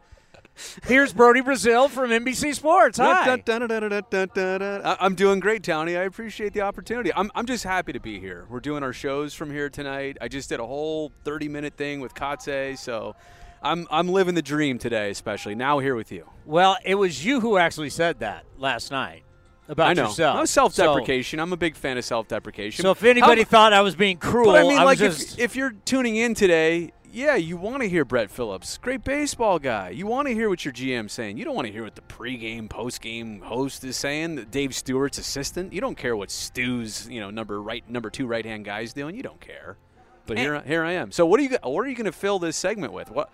Here's 0.86 1.14
Brodie 1.14 1.42
Brazil 1.42 1.88
from 1.90 2.10
NBC 2.12 2.56
Sports. 2.56 2.98
Hi. 2.98 3.24
I- 3.34 4.98
I'm 5.00 5.16
doing 5.16 5.40
great, 5.40 5.62
Townie. 5.64 5.98
I 5.98 6.04
appreciate 6.04 6.54
the 6.54 6.62
opportunity. 6.62 7.12
I'm, 7.14 7.32
I'm 7.36 7.46
just 7.46 7.64
happy 7.64 7.94
to 7.94 8.00
be 8.00 8.20
here. 8.20 8.46
We're 8.50 8.60
doing 8.60 8.84
our 8.84 8.94
shows 8.94 9.34
from 9.34 9.52
here 9.52 9.70
tonight. 9.70 10.18
I 10.22 10.28
just 10.28 10.50
did 10.50 10.60
a 10.60 10.66
whole 10.66 11.12
30 11.24 11.48
minute 11.50 11.76
thing 11.78 12.00
with 12.02 12.14
Kotsay, 12.14 12.78
so 12.78 13.16
I'm, 13.62 13.88
I'm 13.92 14.10
living 14.10 14.36
the 14.36 14.42
dream 14.42 14.78
today, 14.80 15.10
especially 15.12 15.56
now 15.56 15.80
here 15.80 15.96
with 15.96 16.12
you. 16.12 16.30
Well, 16.46 16.78
it 16.84 16.96
was 16.96 17.24
you 17.26 17.40
who 17.40 17.58
actually 17.58 17.90
said 17.90 18.20
that 18.20 18.46
last 18.58 18.92
night 18.92 19.24
about 19.68 19.90
yourself. 19.90 19.90
I 19.90 19.94
know. 19.94 20.10
yourself. 20.10 20.36
No 20.38 20.46
self-deprecation. 20.46 21.40
I'm 21.40 21.54
a 21.54 21.58
big 21.58 21.76
fan 21.76 21.98
of 21.98 22.06
self-deprecation. 22.06 22.84
So, 22.84 22.88
so 22.88 22.92
if 22.92 23.04
anybody 23.04 23.44
How- 23.44 23.50
thought 23.50 23.74
I 23.74 23.82
was 23.82 23.96
being 23.96 24.18
cruel, 24.18 24.52
But 24.52 24.60
I 24.60 24.64
mean, 24.64 24.74
was 24.74 24.86
like, 24.86 24.98
just 24.98 25.34
if, 25.40 25.52
if 25.52 25.56
you're 25.56 25.72
tuning 25.86 26.16
in 26.16 26.34
today, 26.34 26.92
yeah, 27.12 27.36
you 27.36 27.58
want 27.58 27.84
to 27.84 27.90
hear 27.90 28.06
Brett 28.06 28.30
Phillips, 28.32 28.78
great 28.78 29.04
baseball 29.04 29.60
guy. 29.60 29.90
You 29.90 30.08
want 30.08 30.28
to 30.28 30.34
hear 30.34 30.50
what 30.50 30.64
your 30.66 30.74
GM's 30.74 31.12
saying. 31.14 31.38
You 31.38 31.46
don't 31.46 31.56
want 31.56 31.68
to 31.68 31.72
hear 31.72 31.84
what 31.84 31.96
the 31.96 32.02
pregame, 32.02 32.68
postgame 32.68 33.42
host 33.42 33.84
is 33.84 33.98
saying. 33.98 34.48
Dave 34.52 34.74
Stewart's 34.76 35.18
assistant. 35.18 35.74
You 35.74 35.82
don't 35.82 35.98
care 35.98 36.16
what 36.16 36.32
Stu's, 36.32 37.08
you 37.10 37.20
know, 37.20 37.30
number 37.30 37.62
right, 37.62 37.88
number 37.90 38.10
two 38.10 38.28
right 38.28 38.46
hand 38.46 38.66
guy's 38.66 38.94
doing. 38.94 39.16
You 39.16 39.24
don't 39.24 39.42
care. 39.42 39.78
But 40.26 40.38
here, 40.38 40.56
I- 40.58 40.62
here 40.64 40.84
I 40.84 40.94
am. 40.94 41.12
So 41.12 41.26
what 41.26 41.40
are 41.40 41.44
you, 41.44 41.58
what 41.64 41.86
are 41.86 41.90
you 41.90 41.96
going 41.96 42.06
to 42.06 42.12
fill 42.12 42.40
this 42.40 42.56
segment 42.56 42.94
with? 42.94 43.12
What? 43.12 43.30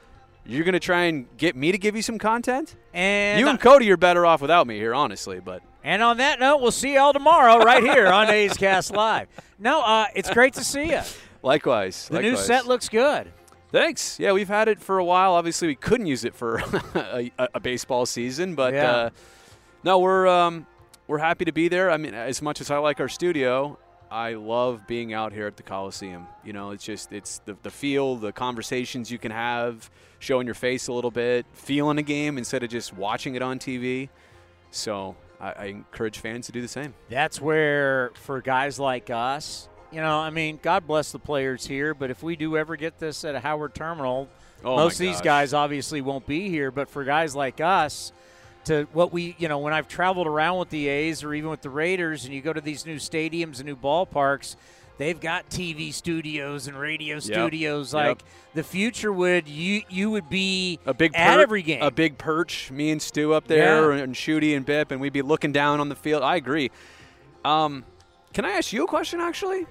You're 0.46 0.64
going 0.64 0.74
to 0.74 0.80
try 0.80 1.04
and 1.04 1.28
get 1.38 1.56
me 1.58 1.72
to 1.74 1.78
give 1.78 1.96
you 1.96 2.02
some 2.02 2.18
content? 2.18 2.76
and 2.94 3.40
you 3.40 3.50
and 3.50 3.60
Cody 3.60 3.92
are 3.92 3.98
better 3.98 4.26
off 4.26 4.42
without 4.42 4.66
me 4.66 4.78
here, 4.78 4.94
honestly. 4.94 5.40
But 5.42 5.62
and 5.84 6.02
on 6.02 6.18
that 6.18 6.40
note, 6.40 6.62
we'll 6.62 6.72
see 6.72 6.96
y'all 6.96 7.12
tomorrow 7.12 7.58
right 7.64 7.84
here 7.84 8.08
on 8.08 8.30
A's 8.30 8.56
Cast 8.56 8.92
Live. 8.92 9.28
No, 9.60 9.82
uh, 9.82 10.06
it's 10.16 10.30
great 10.32 10.54
to 10.54 10.64
see 10.64 10.92
you. 10.92 11.02
likewise, 11.44 12.08
The 12.10 12.22
new 12.22 12.38
set 12.38 12.66
looks 12.66 12.88
good. 12.88 13.32
Thanks. 13.72 14.20
Yeah, 14.20 14.32
we've 14.32 14.48
had 14.48 14.68
it 14.68 14.80
for 14.80 14.98
a 14.98 15.04
while. 15.04 15.34
Obviously, 15.34 15.68
we 15.68 15.76
couldn't 15.76 16.08
use 16.08 16.24
it 16.24 16.34
for 16.34 16.58
a, 16.96 17.32
a, 17.54 17.60
baseball 17.60 18.06
season, 18.06 18.56
but 18.56 18.74
Yeah. 18.74 18.92
uh, 18.92 19.10
no, 19.84 20.00
we're 20.00 20.28
um, 20.28 20.66
we're 21.08 21.18
happy 21.18 21.46
to 21.46 21.52
be 21.52 21.68
there. 21.68 21.92
I 21.92 21.98
mean, 21.98 22.14
as 22.14 22.42
much 22.42 22.62
as 22.62 22.72
I 22.72 22.78
like 22.78 23.00
our 23.00 23.10
studio, 23.10 23.78
I 24.10 24.34
love 24.34 24.88
being 24.88 25.14
out 25.14 25.34
here 25.34 25.48
at 25.48 25.58
the 25.58 25.64
Coliseum. 25.64 26.28
You 26.46 26.54
know, 26.54 26.72
it's 26.72 26.84
just 26.84 27.12
it's 27.12 27.40
the 27.40 27.58
the 27.64 27.70
feel, 27.70 28.16
the 28.16 28.32
conversations 28.32 29.12
you 29.12 29.18
can 29.18 29.32
have, 29.32 29.90
showing 30.20 30.48
your 30.48 30.56
face 30.56 30.88
a 30.88 30.94
little 30.94 31.12
bit, 31.12 31.46
feeling 31.54 31.98
a 31.98 32.04
game 32.04 32.38
instead 32.38 32.64
of 32.64 32.70
just 32.70 32.94
watching 32.94 33.36
it 33.36 33.42
on 33.42 33.60
TV. 33.60 34.10
So 34.72 35.16
I, 35.40 35.52
I 35.52 35.66
encourage 35.66 36.20
fans 36.20 36.46
to 36.48 36.52
do 36.52 36.62
the 36.62 36.68
same. 36.68 36.94
That's 37.10 37.42
where, 37.42 38.12
for 38.16 38.42
guys 38.42 38.80
like 38.80 39.10
us, 39.10 39.70
you 39.92 40.02
know, 40.02 40.20
I 40.20 40.30
mean, 40.30 40.60
God 40.62 40.86
bless 40.88 41.12
the 41.12 41.20
players 41.20 41.66
here, 41.66 41.94
but 41.94 42.10
if 42.12 42.22
we 42.24 42.36
do 42.36 42.58
ever 42.58 42.76
get 42.76 43.00
this 43.00 43.24
at 43.26 43.36
a 43.36 43.40
Howard 43.40 43.74
Terminal, 43.76 44.28
Oh 44.66 44.76
most 44.76 44.94
of 44.96 45.00
these 45.00 45.22
guys 45.22 45.54
obviously 45.54 46.02
won't 46.02 46.26
be 46.26 46.50
here. 46.50 46.72
But 46.72 46.90
for 46.90 47.04
guys 47.04 47.36
like 47.36 47.62
us, 47.62 48.12
to 48.66 48.88
what 48.92 49.14
we, 49.14 49.36
you 49.38 49.48
know, 49.48 49.60
when 49.60 49.72
I've 49.74 49.88
traveled 49.88 50.28
around 50.28 50.58
with 50.60 50.70
the 50.70 50.88
A's 50.88 51.24
or 51.24 51.34
even 51.34 51.50
with 51.50 51.62
the 51.62 51.70
Raiders, 51.70 52.26
and 52.26 52.34
you 52.34 52.42
go 52.42 52.52
to 52.54 52.60
these 52.62 52.86
new 52.86 52.96
stadiums 52.98 53.58
and 53.58 53.66
new 53.66 53.76
ballparks, 53.78 54.56
they've 54.98 55.20
got 55.20 55.50
TV 55.50 55.94
studios 55.94 56.68
and 56.68 56.78
radio 56.78 57.20
studios. 57.20 57.94
Yep. 57.94 58.06
Like 58.08 58.24
the 58.56 58.64
future 58.64 59.14
would 59.14 59.48
you 59.48 59.84
you 59.90 60.10
would 60.12 60.28
be 60.30 60.80
a 60.86 60.94
big 60.94 61.16
at 61.16 61.40
every 61.40 61.62
game. 61.62 61.82
A 61.84 61.92
big 61.92 62.18
perch, 62.18 62.72
me 62.72 62.90
and 62.92 63.02
Stu 63.02 63.34
up 63.34 63.48
there, 63.48 63.94
Yeah. 63.94 64.04
and 64.04 64.16
Shooty 64.16 64.56
and 64.58 64.66
Bip, 64.66 64.92
and 64.92 65.00
we'd 65.00 65.14
be 65.14 65.22
looking 65.22 65.52
down 65.52 65.80
on 65.80 65.88
the 65.90 65.96
field. 65.96 66.24
I 66.24 66.36
agree. 66.36 66.72
Um, 67.46 67.86
can 68.34 68.44
I 68.44 68.52
ask 68.52 68.74
you 68.74 68.84
a 68.84 68.88
question, 68.88 69.22
actually? 69.22 69.66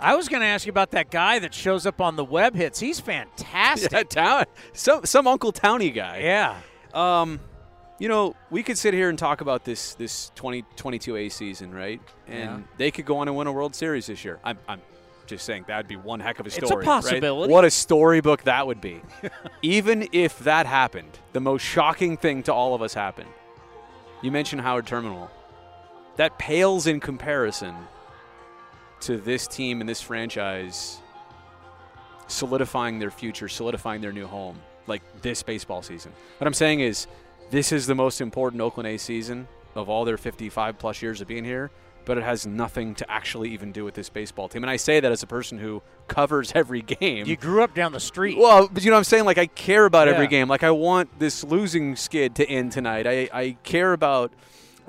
I 0.00 0.14
was 0.14 0.28
going 0.28 0.40
to 0.40 0.46
ask 0.46 0.66
you 0.66 0.70
about 0.70 0.92
that 0.92 1.10
guy 1.10 1.38
that 1.40 1.52
shows 1.54 1.86
up 1.86 2.00
on 2.00 2.16
the 2.16 2.24
web 2.24 2.54
hits. 2.54 2.80
He's 2.80 3.00
fantastic. 3.00 3.92
Yeah, 3.92 4.02
town, 4.04 4.44
some 4.72 5.04
some 5.04 5.26
Uncle 5.26 5.52
Towny 5.52 5.90
guy. 5.90 6.18
Yeah. 6.20 6.56
Um, 6.94 7.40
you 7.98 8.08
know, 8.08 8.34
we 8.50 8.62
could 8.62 8.78
sit 8.78 8.94
here 8.94 9.08
and 9.10 9.18
talk 9.18 9.40
about 9.42 9.64
this 9.64 9.94
this 9.94 10.30
2022 10.36 11.16
A 11.16 11.28
season, 11.28 11.72
right? 11.74 12.00
And 12.26 12.38
Yeah. 12.38 12.58
they 12.78 12.90
could 12.90 13.04
go 13.04 13.18
on 13.18 13.28
and 13.28 13.36
win 13.36 13.46
a 13.46 13.52
World 13.52 13.74
Series 13.74 14.06
this 14.06 14.24
year. 14.24 14.40
I'm, 14.42 14.58
I'm 14.66 14.80
just 15.26 15.44
saying 15.44 15.66
that'd 15.68 15.86
be 15.86 15.96
one 15.96 16.18
heck 16.20 16.40
of 16.40 16.46
a 16.46 16.48
a 16.48 16.52
story. 16.52 16.76
right? 16.76 16.84
possibility. 16.84 17.52
What 17.52 17.64
a 17.64 17.70
storybook 17.70 18.44
that 18.44 18.66
would 18.66 18.80
be. 18.80 19.02
Even 19.62 20.08
if 20.12 20.38
that 20.40 20.66
happened, 20.66 21.18
the 21.32 21.40
most 21.40 21.62
shocking 21.62 22.16
thing 22.16 22.42
to 22.44 22.54
all 22.54 22.74
of 22.74 22.80
us 22.82 22.94
happened. 22.94 23.28
You 24.22 24.30
mentioned 24.30 24.62
Howard 24.62 24.86
Terminal. 24.86 25.30
That 26.16 26.38
pales 26.38 26.86
in 26.86 27.00
comparison 27.00 27.74
to 29.00 29.16
this 29.16 29.46
team 29.46 29.80
and 29.80 29.88
this 29.88 30.00
franchise 30.00 30.98
solidifying 32.28 32.98
their 32.98 33.10
future, 33.10 33.48
solidifying 33.48 34.00
their 34.00 34.12
new 34.12 34.26
home, 34.26 34.60
like 34.86 35.02
this 35.22 35.42
baseball 35.42 35.82
season. 35.82 36.12
What 36.38 36.46
I'm 36.46 36.54
saying 36.54 36.80
is, 36.80 37.06
this 37.50 37.72
is 37.72 37.86
the 37.86 37.94
most 37.94 38.20
important 38.20 38.62
Oakland 38.62 38.86
A's 38.86 39.02
season 39.02 39.48
of 39.74 39.88
all 39.88 40.04
their 40.04 40.16
55 40.16 40.78
plus 40.78 41.02
years 41.02 41.20
of 41.20 41.28
being 41.28 41.44
here, 41.44 41.70
but 42.04 42.16
it 42.16 42.24
has 42.24 42.46
nothing 42.46 42.94
to 42.96 43.10
actually 43.10 43.50
even 43.50 43.72
do 43.72 43.84
with 43.84 43.94
this 43.94 44.08
baseball 44.08 44.48
team. 44.48 44.62
And 44.62 44.70
I 44.70 44.76
say 44.76 45.00
that 45.00 45.10
as 45.10 45.22
a 45.22 45.26
person 45.26 45.58
who 45.58 45.82
covers 46.08 46.52
every 46.54 46.82
game. 46.82 47.26
You 47.26 47.36
grew 47.36 47.62
up 47.62 47.74
down 47.74 47.92
the 47.92 48.00
street. 48.00 48.38
Well, 48.38 48.68
but 48.72 48.84
you 48.84 48.90
know 48.90 48.96
what 48.96 49.00
I'm 49.00 49.04
saying? 49.04 49.24
Like, 49.24 49.38
I 49.38 49.46
care 49.46 49.84
about 49.84 50.08
every 50.08 50.26
game. 50.26 50.48
Like, 50.48 50.62
I 50.62 50.70
want 50.70 51.18
this 51.18 51.44
losing 51.44 51.96
skid 51.96 52.36
to 52.36 52.48
end 52.48 52.72
tonight. 52.72 53.06
I, 53.06 53.28
I 53.32 53.56
care 53.62 53.92
about 53.92 54.32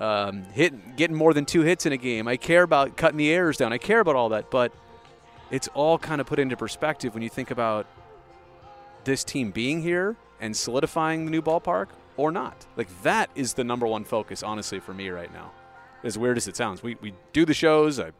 um, 0.01 0.43
hit, 0.53 0.97
getting 0.97 1.15
more 1.15 1.33
than 1.33 1.45
two 1.45 1.61
hits 1.61 1.85
in 1.85 1.93
a 1.93 1.97
game. 1.97 2.27
I 2.27 2.35
care 2.35 2.63
about 2.63 2.97
cutting 2.97 3.17
the 3.17 3.31
errors 3.31 3.57
down. 3.57 3.71
I 3.71 3.77
care 3.77 3.99
about 3.99 4.15
all 4.15 4.29
that. 4.29 4.49
But 4.49 4.73
it's 5.51 5.67
all 5.69 5.97
kind 5.97 6.19
of 6.19 6.27
put 6.27 6.39
into 6.39 6.57
perspective 6.57 7.13
when 7.13 7.21
you 7.21 7.29
think 7.29 7.51
about 7.51 7.85
this 9.03 9.23
team 9.23 9.51
being 9.51 9.81
here 9.81 10.15
and 10.39 10.57
solidifying 10.57 11.25
the 11.25 11.31
new 11.31 11.41
ballpark 11.41 11.87
or 12.17 12.31
not. 12.31 12.65
Like, 12.75 12.89
that 13.03 13.29
is 13.35 13.53
the 13.53 13.63
number 13.63 13.85
one 13.85 14.03
focus, 14.03 14.41
honestly, 14.41 14.79
for 14.79 14.93
me 14.93 15.09
right 15.09 15.31
now. 15.31 15.51
As 16.03 16.17
weird 16.17 16.37
as 16.37 16.47
it 16.47 16.55
sounds, 16.55 16.81
we, 16.81 16.95
we 16.95 17.13
do 17.31 17.45
the 17.45 17.53
shows. 17.53 17.99
I 17.99 18.11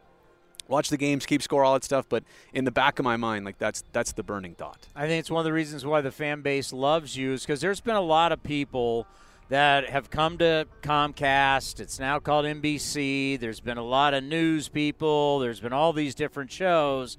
watch 0.68 0.90
the 0.90 0.98
games, 0.98 1.26
keep 1.26 1.42
score, 1.42 1.64
all 1.64 1.74
that 1.74 1.84
stuff. 1.84 2.06
But 2.08 2.24
in 2.54 2.64
the 2.64 2.72
back 2.72 3.00
of 3.00 3.06
my 3.06 3.18
mind, 3.18 3.44
like 3.44 3.58
that's 3.58 3.84
that's 3.92 4.12
the 4.12 4.22
burning 4.22 4.54
thought. 4.54 4.88
I 4.96 5.08
think 5.08 5.20
it's 5.20 5.32
one 5.32 5.40
of 5.40 5.46
the 5.46 5.54
reasons 5.54 5.84
why 5.84 6.02
the 6.02 6.12
fan 6.12 6.42
base 6.42 6.72
loves 6.72 7.18
you 7.18 7.34
is 7.34 7.42
because 7.42 7.60
there's 7.60 7.82
been 7.82 7.96
a 7.96 8.02
lot 8.02 8.32
of 8.32 8.44
people 8.44 9.08
that 9.52 9.90
have 9.90 10.10
come 10.10 10.38
to 10.38 10.66
Comcast. 10.82 11.82
It's 11.82 12.00
now 12.00 12.20
called 12.20 12.46
NBC. 12.46 13.38
There's 13.38 13.60
been 13.60 13.78
a 13.78 13.84
lot 13.84 14.14
of 14.14 14.24
news 14.24 14.70
people. 14.70 15.40
There's 15.40 15.60
been 15.60 15.74
all 15.74 15.92
these 15.92 16.16
different 16.16 16.54
shows. 16.54 17.18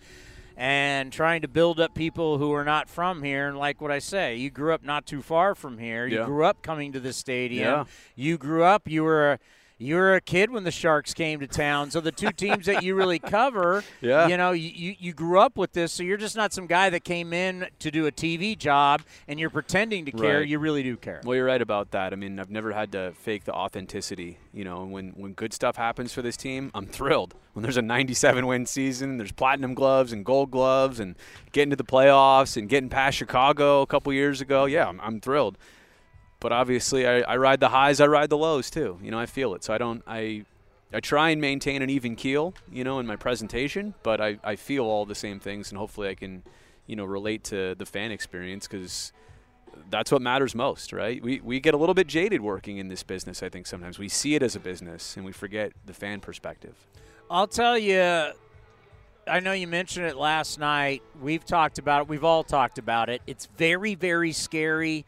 And 0.57 1.12
trying 1.12 1.42
to 1.42 1.49
build 1.49 1.79
up 1.79 1.95
people 1.95 2.38
who 2.38 2.55
are 2.55 2.64
not 2.64 2.88
from 2.88 3.23
here. 3.23 3.49
And 3.49 3.59
like 3.59 3.83
what 3.83 3.90
I 3.90 3.99
say, 3.99 4.37
you 4.37 4.49
grew 4.49 4.73
up 4.73 4.83
not 4.83 5.05
too 5.05 5.21
far 5.21 5.55
from 5.55 5.77
here. 5.77 6.07
You 6.07 6.21
Yeah. 6.21 6.25
grew 6.25 6.47
up 6.47 6.62
coming 6.62 6.90
to 6.92 7.01
the 7.01 7.12
stadium. 7.12 7.64
Yeah. 7.64 7.85
You 8.16 8.38
grew 8.38 8.64
up, 8.64 8.88
you 8.88 9.03
were 9.05 9.33
a, 9.33 9.38
you 9.83 9.97
were 9.97 10.14
a 10.14 10.21
kid 10.21 10.51
when 10.51 10.64
the 10.64 10.71
Sharks 10.71 11.12
came 11.12 11.40
to 11.40 11.47
town. 11.47 11.90
So 11.90 12.01
the 12.01 12.12
two 12.12 12.31
teams 12.37 12.66
that 12.66 12.83
you 12.83 12.95
really 12.95 13.18
cover, 13.18 13.83
Yeah. 14.01 14.29
you 14.29 14.37
know, 14.37 14.53
you, 14.53 14.95
you, 14.99 15.12
grew 15.12 15.40
up 15.40 15.57
with 15.57 15.73
this, 15.73 15.92
so 15.92 16.03
you're 16.03 16.16
just 16.16 16.37
not 16.37 16.53
some 16.53 16.66
guy 16.66 16.88
that 16.90 17.05
came 17.05 17.33
in 17.33 17.66
to 17.81 17.90
do 17.90 18.07
a 18.07 18.12
TV 18.12 18.57
job 18.57 19.03
and 19.29 19.38
you're 19.38 19.51
pretending 19.51 20.05
to 20.07 20.12
care. 20.12 20.38
Right. 20.38 20.49
You 20.49 20.59
really 20.59 20.83
do 20.83 20.97
care. 20.97 21.21
Well, 21.25 21.35
you're 21.35 21.47
right 21.47 21.61
about 21.61 21.90
that. 21.90 22.12
I 22.12 22.16
mean, 22.16 22.38
I've 22.38 22.51
never 22.51 22.73
had 22.73 22.92
to 22.92 23.12
fake 23.18 23.45
the 23.45 23.53
authenticity. 23.53 24.38
You 24.55 24.64
know, 24.64 24.85
when 24.85 25.11
when 25.11 25.33
good 25.33 25.53
stuff 25.53 25.77
happens 25.77 26.12
for 26.12 26.23
this 26.23 26.37
team, 26.37 26.71
I'm 26.75 26.87
thrilled. 26.87 27.35
When 27.55 27.62
there's 27.62 27.77
a 27.77 27.83
97 27.83 28.47
win 28.47 28.66
season, 28.66 29.18
there's 29.18 29.33
platinum 29.33 29.75
gloves 29.75 30.12
and 30.12 30.25
gold 30.25 30.51
gloves, 30.51 31.01
and 31.01 31.16
getting 31.53 31.71
to 31.71 31.77
the 31.77 31.85
playoffs 31.85 32.57
and 32.57 32.68
getting 32.68 32.88
past 32.88 33.16
Chicago 33.16 33.83
a 33.83 33.87
couple 33.87 34.12
years 34.12 34.40
ago. 34.40 34.64
Yeah, 34.64 34.88
I'm, 34.88 35.01
I'm 35.01 35.21
thrilled. 35.21 35.59
But 36.42 36.50
obviously, 36.50 37.07
I, 37.07 37.20
I 37.20 37.37
ride 37.37 37.61
the 37.61 37.68
highs, 37.68 38.00
I 38.00 38.07
ride 38.09 38.28
the 38.28 38.37
lows 38.37 38.68
too. 38.68 38.98
You 39.00 39.12
know, 39.12 39.18
I 39.18 39.26
feel 39.26 39.55
it. 39.55 39.62
So 39.62 39.72
I 39.72 39.78
don't. 39.78 40.02
I 40.07 40.44
I 40.92 40.98
try 41.00 41.31
and 41.31 41.40
maintain 41.40 41.83
an 41.83 41.88
even 41.88 42.16
keel, 42.16 42.52
you 42.70 42.85
know, 42.85 42.98
in 42.98 43.07
my 43.07 43.16
presentation, 43.16 43.94
but 44.02 44.20
I, 44.20 44.38
I 44.44 44.57
feel 44.57 44.85
all 44.85 45.07
the 45.07 45.14
same 45.14 45.40
things, 45.40 45.70
and 45.70 45.78
hopefully 45.78 46.09
I 46.09 46.14
can, 46.14 46.42
you 46.87 46.96
know, 46.96 47.05
relate 47.05 47.44
to 47.44 47.74
the 47.76 47.87
fan 47.87 48.11
experience 48.11 48.66
because 48.66 49.12
that's 49.88 50.12
what 50.12 50.20
matters 50.20 50.55
most, 50.55 50.92
right? 50.92 51.22
We, 51.22 51.40
we 51.40 51.61
get 51.61 51.72
a 51.72 51.76
little 51.78 51.94
bit 51.94 52.09
jaded 52.09 52.42
working 52.42 52.76
in 52.78 52.88
this 52.88 53.02
business, 53.02 53.42
I 53.42 53.48
think 53.48 53.66
sometimes. 53.66 53.98
We 53.98 54.09
see 54.09 54.35
it 54.35 54.42
as 54.42 54.55
a 54.55 54.61
business 54.61 55.16
and 55.16 55.24
we 55.24 55.33
forget 55.33 55.72
the 55.87 55.94
fan 55.94 56.20
perspective. 56.20 56.74
I'll 57.31 57.46
tell 57.46 57.78
you, 57.78 58.33
I 59.26 59.40
know 59.40 59.52
you 59.52 59.66
mentioned 59.66 60.07
it 60.07 60.16
last 60.16 60.59
night. 60.59 61.02
We've 61.20 61.44
talked 61.44 61.78
about 61.78 62.02
it. 62.02 62.09
We've 62.09 62.24
all 62.24 62.44
talked 62.44 62.78
about 62.78 63.09
it. 63.09 63.22
It's 63.26 63.46
very, 63.57 63.94
very 63.94 64.33
scary, 64.33 65.07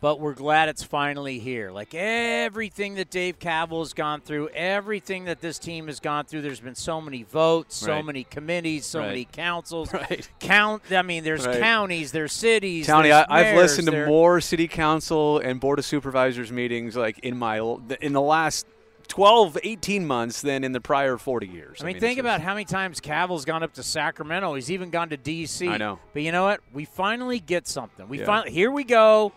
but 0.00 0.20
we're 0.20 0.34
glad 0.34 0.68
it's 0.68 0.82
finally 0.84 1.38
here. 1.38 1.70
Like 1.70 1.94
everything 1.94 2.94
that 2.96 3.10
Dave 3.10 3.38
Kaval 3.38 3.80
has 3.80 3.92
gone 3.92 4.20
through, 4.20 4.48
everything 4.50 5.24
that 5.24 5.40
this 5.40 5.58
team 5.58 5.86
has 5.88 5.98
gone 6.00 6.24
through, 6.24 6.42
there's 6.42 6.60
been 6.60 6.74
so 6.74 7.00
many 7.00 7.24
votes, 7.24 7.76
so 7.76 7.92
Right. 7.94 8.04
many 8.04 8.24
committees, 8.24 8.86
so 8.86 9.00
Right. 9.00 9.08
many 9.08 9.24
councils. 9.24 9.92
Right. 9.98 10.28
Count. 10.38 10.82
I 10.92 11.02
mean, 11.02 11.24
there's 11.24 11.46
Right. 11.46 11.60
counties, 11.60 12.12
there's 12.12 12.32
cities. 12.32 12.86
Tony, 12.86 13.08
there's 13.08 13.26
I, 13.28 13.38
I've 13.40 13.46
mayors, 13.46 13.56
listened 13.78 13.88
to 13.88 14.06
more 14.06 14.40
city 14.40 14.68
council 14.68 15.38
and 15.38 15.58
board 15.58 15.78
of 15.78 15.84
supervisors 15.84 16.52
meetings 16.52 16.96
like 16.96 17.18
in 17.20 17.36
my 17.36 17.58
in 18.00 18.12
the 18.12 18.20
last 18.20 18.66
12, 19.08 19.56
18 19.64 20.06
months 20.06 20.42
than 20.42 20.62
in 20.64 20.72
the 20.72 20.80
prior 20.82 21.16
40 21.16 21.46
years. 21.48 21.78
I 21.80 21.86
mean, 21.86 21.96
it's 21.96 22.02
think 22.04 22.18
about 22.20 22.42
how 22.42 22.52
many 22.52 22.66
times 22.66 23.00
Kaval's 23.00 23.46
gone 23.46 23.62
up 23.62 23.72
to 23.74 23.82
Sacramento. 23.82 24.52
He's 24.54 24.70
even 24.70 24.90
gone 24.90 25.08
to 25.08 25.16
D.C. 25.16 25.66
I 25.66 25.78
know. 25.78 25.98
But 26.12 26.22
you 26.22 26.30
know 26.30 26.44
what? 26.44 26.60
We 26.74 26.84
finally 26.84 27.40
get 27.40 27.66
something. 27.66 28.06
We 28.08 28.20
Yeah. 28.20 28.26
finally 28.26 28.52
here 28.52 28.70
we 28.70 28.84
go. 28.84 29.32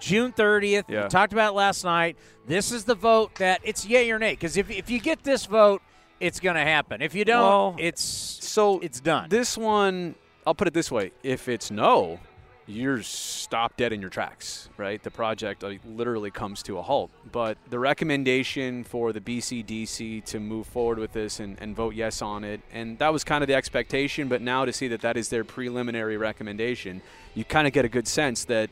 June 0.00 0.32
30th. 0.32 0.84
Yeah. 0.88 1.04
We 1.04 1.08
talked 1.08 1.32
about 1.32 1.54
last 1.54 1.84
night. 1.84 2.16
This 2.46 2.72
is 2.72 2.84
the 2.84 2.94
vote 2.94 3.36
that 3.36 3.60
it's 3.62 3.86
yay 3.86 4.10
or 4.10 4.18
nay. 4.18 4.32
Because 4.32 4.56
if, 4.56 4.70
if 4.70 4.90
you 4.90 4.98
get 5.00 5.22
this 5.22 5.46
vote, 5.46 5.82
it's 6.18 6.40
going 6.40 6.56
to 6.56 6.62
happen. 6.62 7.00
If 7.00 7.14
you 7.14 7.24
don't, 7.24 7.42
Well, 7.42 7.74
it's 7.78 8.02
so 8.02 8.80
it's 8.80 9.00
done. 9.00 9.28
This 9.28 9.56
one, 9.56 10.14
I'll 10.46 10.54
put 10.54 10.68
it 10.68 10.74
this 10.74 10.90
way: 10.90 11.12
if 11.22 11.48
it's 11.48 11.70
no, 11.70 12.20
you're 12.66 13.02
stopped 13.02 13.78
dead 13.78 13.92
in 13.92 14.00
your 14.00 14.10
tracks, 14.10 14.68
right? 14.76 15.02
The 15.02 15.10
project 15.10 15.64
literally 15.86 16.30
comes 16.30 16.62
to 16.64 16.78
a 16.78 16.82
halt. 16.82 17.10
But 17.32 17.56
the 17.70 17.78
recommendation 17.78 18.84
for 18.84 19.12
the 19.12 19.20
BCDC 19.20 20.24
to 20.26 20.40
move 20.40 20.66
forward 20.66 20.98
with 20.98 21.12
this 21.12 21.40
and, 21.40 21.56
and 21.60 21.74
vote 21.74 21.94
yes 21.94 22.20
on 22.20 22.44
it, 22.44 22.60
and 22.72 22.98
that 22.98 23.12
was 23.12 23.24
kind 23.24 23.42
of 23.42 23.48
the 23.48 23.54
expectation. 23.54 24.28
But 24.28 24.42
now 24.42 24.64
to 24.66 24.72
see 24.72 24.88
that 24.88 25.00
that 25.00 25.16
is 25.16 25.30
their 25.30 25.44
preliminary 25.44 26.16
recommendation, 26.18 27.00
you 27.34 27.44
kind 27.44 27.66
of 27.66 27.72
get 27.72 27.84
a 27.84 27.88
good 27.88 28.08
sense 28.08 28.44
that. 28.46 28.68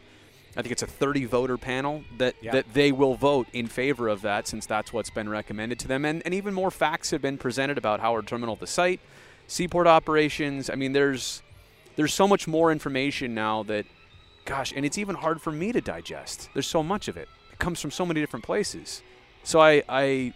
I 0.57 0.63
think 0.63 0.73
it's 0.73 0.83
a 0.83 0.87
30 0.87 1.25
voter 1.27 1.57
panel 1.57 2.03
that, 2.19 2.35
Yeah. 2.41 2.53
that 2.53 2.73
they 2.75 2.91
will 2.91 3.15
vote 3.15 3.47
in 3.53 3.67
favor 3.69 4.09
of 4.09 4.23
that 4.23 4.49
since 4.49 4.67
that's 4.67 4.93
what's 4.93 5.11
been 5.11 5.29
recommended 5.29 5.79
to 5.81 5.89
them. 5.89 6.05
And, 6.05 6.23
and 6.25 6.35
even 6.35 6.53
more 6.55 6.71
facts 6.71 7.11
have 7.13 7.23
been 7.23 7.39
presented 7.39 7.79
about 7.79 8.01
Howard 8.01 8.27
Terminal, 8.27 8.57
the 8.57 8.67
site, 8.67 9.01
seaport 9.47 9.87
operations. 9.87 10.69
I 10.71 10.75
mean, 10.75 10.93
there's 10.93 11.43
there's 11.97 12.15
so 12.15 12.29
much 12.29 12.47
more 12.47 12.71
information 12.71 13.35
now 13.35 13.65
that, 13.65 13.85
gosh, 14.45 14.73
and 14.75 14.85
it's 14.87 14.99
even 14.99 15.17
hard 15.17 15.41
for 15.43 15.51
me 15.51 15.73
to 15.73 15.81
digest. 15.81 16.49
There's 16.55 16.67
so 16.69 16.83
much 16.83 17.09
of 17.09 17.17
it. 17.17 17.29
It 17.53 17.59
comes 17.59 17.81
from 17.81 17.91
so 17.91 18.07
many 18.07 18.21
different 18.21 18.45
places. 18.45 19.03
So 19.45 19.61
I 19.61 19.83
I 19.89 20.33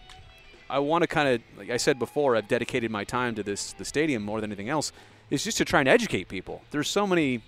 I 0.71 0.79
want 0.79 1.03
to 1.03 1.09
kind 1.09 1.29
of, 1.29 1.43
like 1.59 1.71
I 1.71 1.77
said 1.77 1.99
before, 1.99 2.35
I've 2.37 2.49
dedicated 2.49 2.91
my 2.91 3.05
time 3.05 3.35
to 3.35 3.43
this 3.43 3.73
the 3.75 3.85
stadium 3.85 4.23
more 4.23 4.41
than 4.41 4.51
anything 4.51 4.69
else. 4.69 4.93
Is 5.31 5.45
just 5.45 5.57
to 5.59 5.65
try 5.65 5.81
and 5.81 5.89
educate 5.89 6.29
people. 6.29 6.63
There's 6.73 6.89
so 6.89 7.07
many 7.07 7.43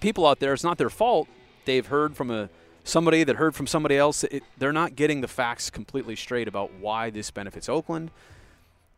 people 0.00 0.26
out 0.26 0.40
there. 0.40 0.52
It's 0.52 0.64
not 0.64 0.76
their 0.78 0.90
fault. 0.90 1.26
They've 1.68 1.86
heard 1.86 2.16
from 2.16 2.30
a 2.30 2.48
somebody 2.82 3.24
that 3.24 3.36
heard 3.36 3.54
from 3.54 3.66
somebody 3.66 3.96
else. 3.96 4.24
It, 4.24 4.42
they're 4.58 4.72
not 4.72 4.96
getting 4.96 5.20
the 5.20 5.28
facts 5.28 5.68
completely 5.68 6.16
straight 6.16 6.48
about 6.48 6.72
why 6.80 7.10
this 7.10 7.30
benefits 7.30 7.68
Oakland. 7.68 8.10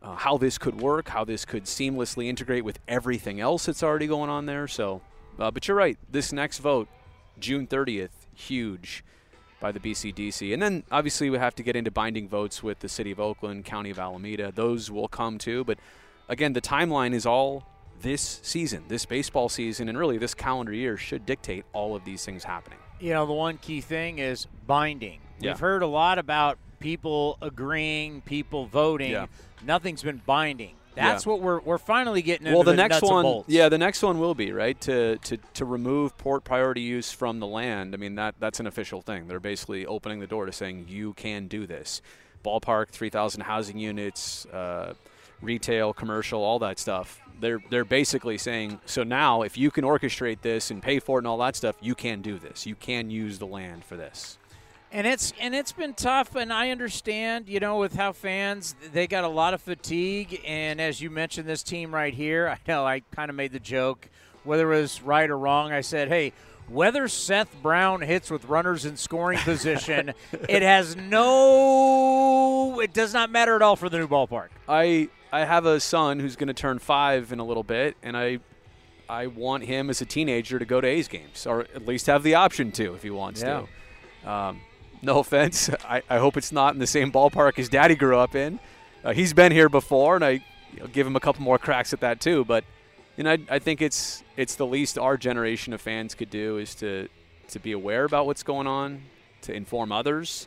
uh, 0.02 0.16
how 0.16 0.38
this 0.38 0.58
could 0.58 0.80
work, 0.80 1.08
how 1.08 1.24
this 1.24 1.44
could 1.44 1.64
seamlessly 1.64 2.26
integrate 2.26 2.64
with 2.64 2.78
everything 2.88 3.40
else 3.40 3.66
that's 3.66 3.82
already 3.82 4.06
going 4.06 4.30
on 4.30 4.46
there. 4.46 4.66
So, 4.66 5.02
uh, 5.38 5.50
but 5.50 5.68
you're 5.68 5.76
right. 5.76 5.98
This 6.10 6.32
next 6.32 6.58
vote, 6.58 6.88
June 7.38 7.66
30th, 7.66 8.10
huge 8.34 9.04
by 9.60 9.72
the 9.72 9.80
BCDC. 9.80 10.54
And 10.54 10.62
then 10.62 10.84
obviously 10.90 11.28
we 11.28 11.36
have 11.38 11.54
to 11.56 11.62
get 11.62 11.76
into 11.76 11.90
binding 11.90 12.28
votes 12.28 12.62
with 12.62 12.80
the 12.80 12.88
City 12.88 13.10
of 13.10 13.20
Oakland, 13.20 13.66
County 13.66 13.90
of 13.90 13.98
Alameda. 13.98 14.52
Those 14.54 14.90
will 14.90 15.08
come 15.08 15.36
too. 15.36 15.64
But 15.64 15.78
again, 16.28 16.54
the 16.54 16.62
timeline 16.62 17.12
is 17.12 17.26
all 17.26 17.66
this 18.02 18.40
season, 18.42 18.84
this 18.88 19.04
baseball 19.06 19.48
season, 19.48 19.88
and 19.88 19.98
really 19.98 20.18
this 20.18 20.34
calendar 20.34 20.72
year 20.72 20.96
should 20.96 21.26
dictate 21.26 21.64
all 21.72 21.94
of 21.94 22.04
these 22.04 22.24
things 22.24 22.44
happening. 22.44 22.78
You 23.00 23.14
know, 23.14 23.26
the 23.26 23.32
one 23.32 23.58
key 23.58 23.80
thing 23.80 24.18
is 24.18 24.46
binding. 24.66 25.20
Yeah. 25.38 25.52
We've 25.52 25.60
heard 25.60 25.82
a 25.82 25.86
lot 25.86 26.18
about 26.18 26.58
people 26.80 27.38
agreeing, 27.40 28.20
people 28.22 28.66
voting. 28.66 29.12
Yeah. 29.12 29.26
Nothing's 29.64 30.02
been 30.02 30.22
binding. 30.26 30.74
That's 30.94 31.24
Yeah. 31.24 31.32
what 31.32 31.40
we're 31.40 31.60
we're 31.60 31.78
finally 31.78 32.20
getting 32.20 32.46
well, 32.48 32.60
into 32.60 32.72
the 32.72 32.76
next 32.76 33.00
one, 33.02 33.44
yeah, 33.46 33.68
the 33.68 33.78
next 33.78 34.02
one 34.02 34.18
will 34.18 34.34
be 34.34 34.52
right 34.52 34.78
to, 34.82 35.18
to 35.18 35.36
to 35.54 35.64
remove 35.64 36.18
port 36.18 36.42
priority 36.42 36.80
use 36.80 37.12
from 37.12 37.38
the 37.38 37.46
land. 37.46 37.94
I 37.94 37.96
mean 37.96 38.16
that 38.16 38.34
that's 38.40 38.58
an 38.60 38.66
official 38.66 39.00
thing. 39.00 39.28
They're 39.28 39.40
basically 39.40 39.86
opening 39.86 40.18
the 40.18 40.26
door 40.26 40.46
to 40.46 40.52
saying 40.52 40.86
you 40.88 41.14
can 41.14 41.46
do 41.46 41.66
this. 41.66 42.02
Ballpark, 42.44 42.88
three 42.88 43.08
thousand 43.08 43.42
housing 43.42 43.78
units, 43.78 44.46
uh, 44.46 44.94
retail, 45.42 45.92
commercial, 45.92 46.42
all 46.42 46.58
that 46.60 46.78
stuff. 46.78 47.20
They're 47.40 47.60
they're 47.70 47.84
basically 47.84 48.36
saying 48.36 48.80
so 48.84 49.02
now 49.02 49.42
if 49.42 49.56
you 49.56 49.70
can 49.70 49.84
orchestrate 49.84 50.42
this 50.42 50.70
and 50.70 50.82
pay 50.82 50.98
for 50.98 51.18
it 51.18 51.22
and 51.22 51.26
all 51.26 51.38
that 51.38 51.56
stuff, 51.56 51.76
you 51.80 51.94
can 51.94 52.20
do 52.20 52.38
this. 52.38 52.66
You 52.66 52.74
can 52.74 53.10
use 53.10 53.38
the 53.38 53.46
land 53.46 53.84
for 53.84 53.96
this. 53.96 54.38
And 54.92 55.06
it's 55.06 55.32
and 55.40 55.54
it's 55.54 55.72
been 55.72 55.94
tough, 55.94 56.34
and 56.34 56.52
I 56.52 56.70
understand, 56.70 57.48
you 57.48 57.60
know, 57.60 57.78
with 57.78 57.94
how 57.94 58.12
fans 58.12 58.74
they 58.92 59.06
got 59.06 59.22
a 59.22 59.28
lot 59.28 59.54
of 59.54 59.60
fatigue, 59.60 60.40
and 60.44 60.80
as 60.80 61.00
you 61.00 61.10
mentioned, 61.10 61.48
this 61.48 61.62
team 61.62 61.94
right 61.94 62.12
here, 62.12 62.48
I 62.48 62.58
know 62.66 62.84
I 62.84 63.02
kind 63.12 63.30
of 63.30 63.36
made 63.36 63.52
the 63.52 63.60
joke, 63.60 64.08
whether 64.42 64.72
it 64.72 64.80
was 64.80 65.00
right 65.00 65.30
or 65.30 65.38
wrong. 65.38 65.70
I 65.70 65.82
said, 65.82 66.08
hey, 66.08 66.32
whether 66.70 67.08
Seth 67.08 67.54
Brown 67.62 68.00
hits 68.00 68.30
with 68.30 68.44
runners 68.46 68.84
in 68.84 68.96
scoring 68.96 69.38
position, 69.38 70.12
it 70.48 70.62
has 70.62 70.96
no, 70.96 72.80
it 72.80 72.92
does 72.92 73.12
not 73.12 73.30
matter 73.30 73.54
at 73.54 73.62
all 73.62 73.76
for 73.76 73.88
the 73.88 73.98
new 73.98 74.08
ballpark. 74.08 74.48
I 74.68 75.08
I 75.32 75.44
have 75.44 75.64
a 75.66 75.78
son 75.80 76.18
who's 76.20 76.36
going 76.36 76.48
to 76.48 76.54
turn 76.54 76.78
five 76.78 77.32
in 77.32 77.38
a 77.38 77.44
little 77.44 77.62
bit, 77.62 77.96
and 78.02 78.16
I 78.16 78.38
I 79.08 79.26
want 79.26 79.64
him 79.64 79.90
as 79.90 80.00
a 80.00 80.04
teenager 80.06 80.58
to 80.58 80.64
go 80.64 80.80
to 80.80 80.86
A's 80.86 81.08
games, 81.08 81.44
or 81.46 81.62
at 81.74 81.84
least 81.86 82.06
have 82.06 82.22
the 82.22 82.34
option 82.36 82.70
to 82.72 82.94
if 82.94 83.02
he 83.02 83.10
wants 83.10 83.42
Yeah. 83.42 83.62
to. 84.24 84.30
Um, 84.30 84.60
no 85.02 85.18
offense, 85.18 85.70
I, 85.84 86.02
I 86.08 86.18
hope 86.18 86.36
it's 86.36 86.52
not 86.52 86.74
in 86.74 86.78
the 86.80 86.86
same 86.86 87.10
ballpark 87.10 87.56
his 87.56 87.68
daddy 87.68 87.94
grew 87.96 88.18
up 88.18 88.34
in. 88.34 88.60
Uh, 89.02 89.12
he's 89.12 89.32
been 89.32 89.50
here 89.50 89.68
before, 89.68 90.14
and 90.14 90.24
I 90.24 90.30
you 90.30 90.80
know, 90.80 90.86
give 90.86 91.06
him 91.06 91.16
a 91.16 91.20
couple 91.20 91.42
more 91.42 91.58
cracks 91.58 91.92
at 91.92 92.00
that 92.00 92.20
too. 92.20 92.44
But 92.44 92.64
you 93.16 93.24
know, 93.24 93.32
I, 93.32 93.38
I 93.48 93.58
think 93.58 93.82
it's 93.82 94.22
it's 94.36 94.54
the 94.56 94.66
least 94.66 94.98
our 94.98 95.16
generation 95.16 95.72
of 95.72 95.80
fans 95.80 96.14
could 96.14 96.30
do 96.30 96.58
is 96.58 96.74
to 96.76 97.08
to 97.48 97.58
be 97.58 97.72
aware 97.72 98.04
about 98.04 98.26
what's 98.26 98.42
going 98.44 98.66
on, 98.68 99.02
to 99.42 99.52
inform 99.52 99.90
others, 99.90 100.46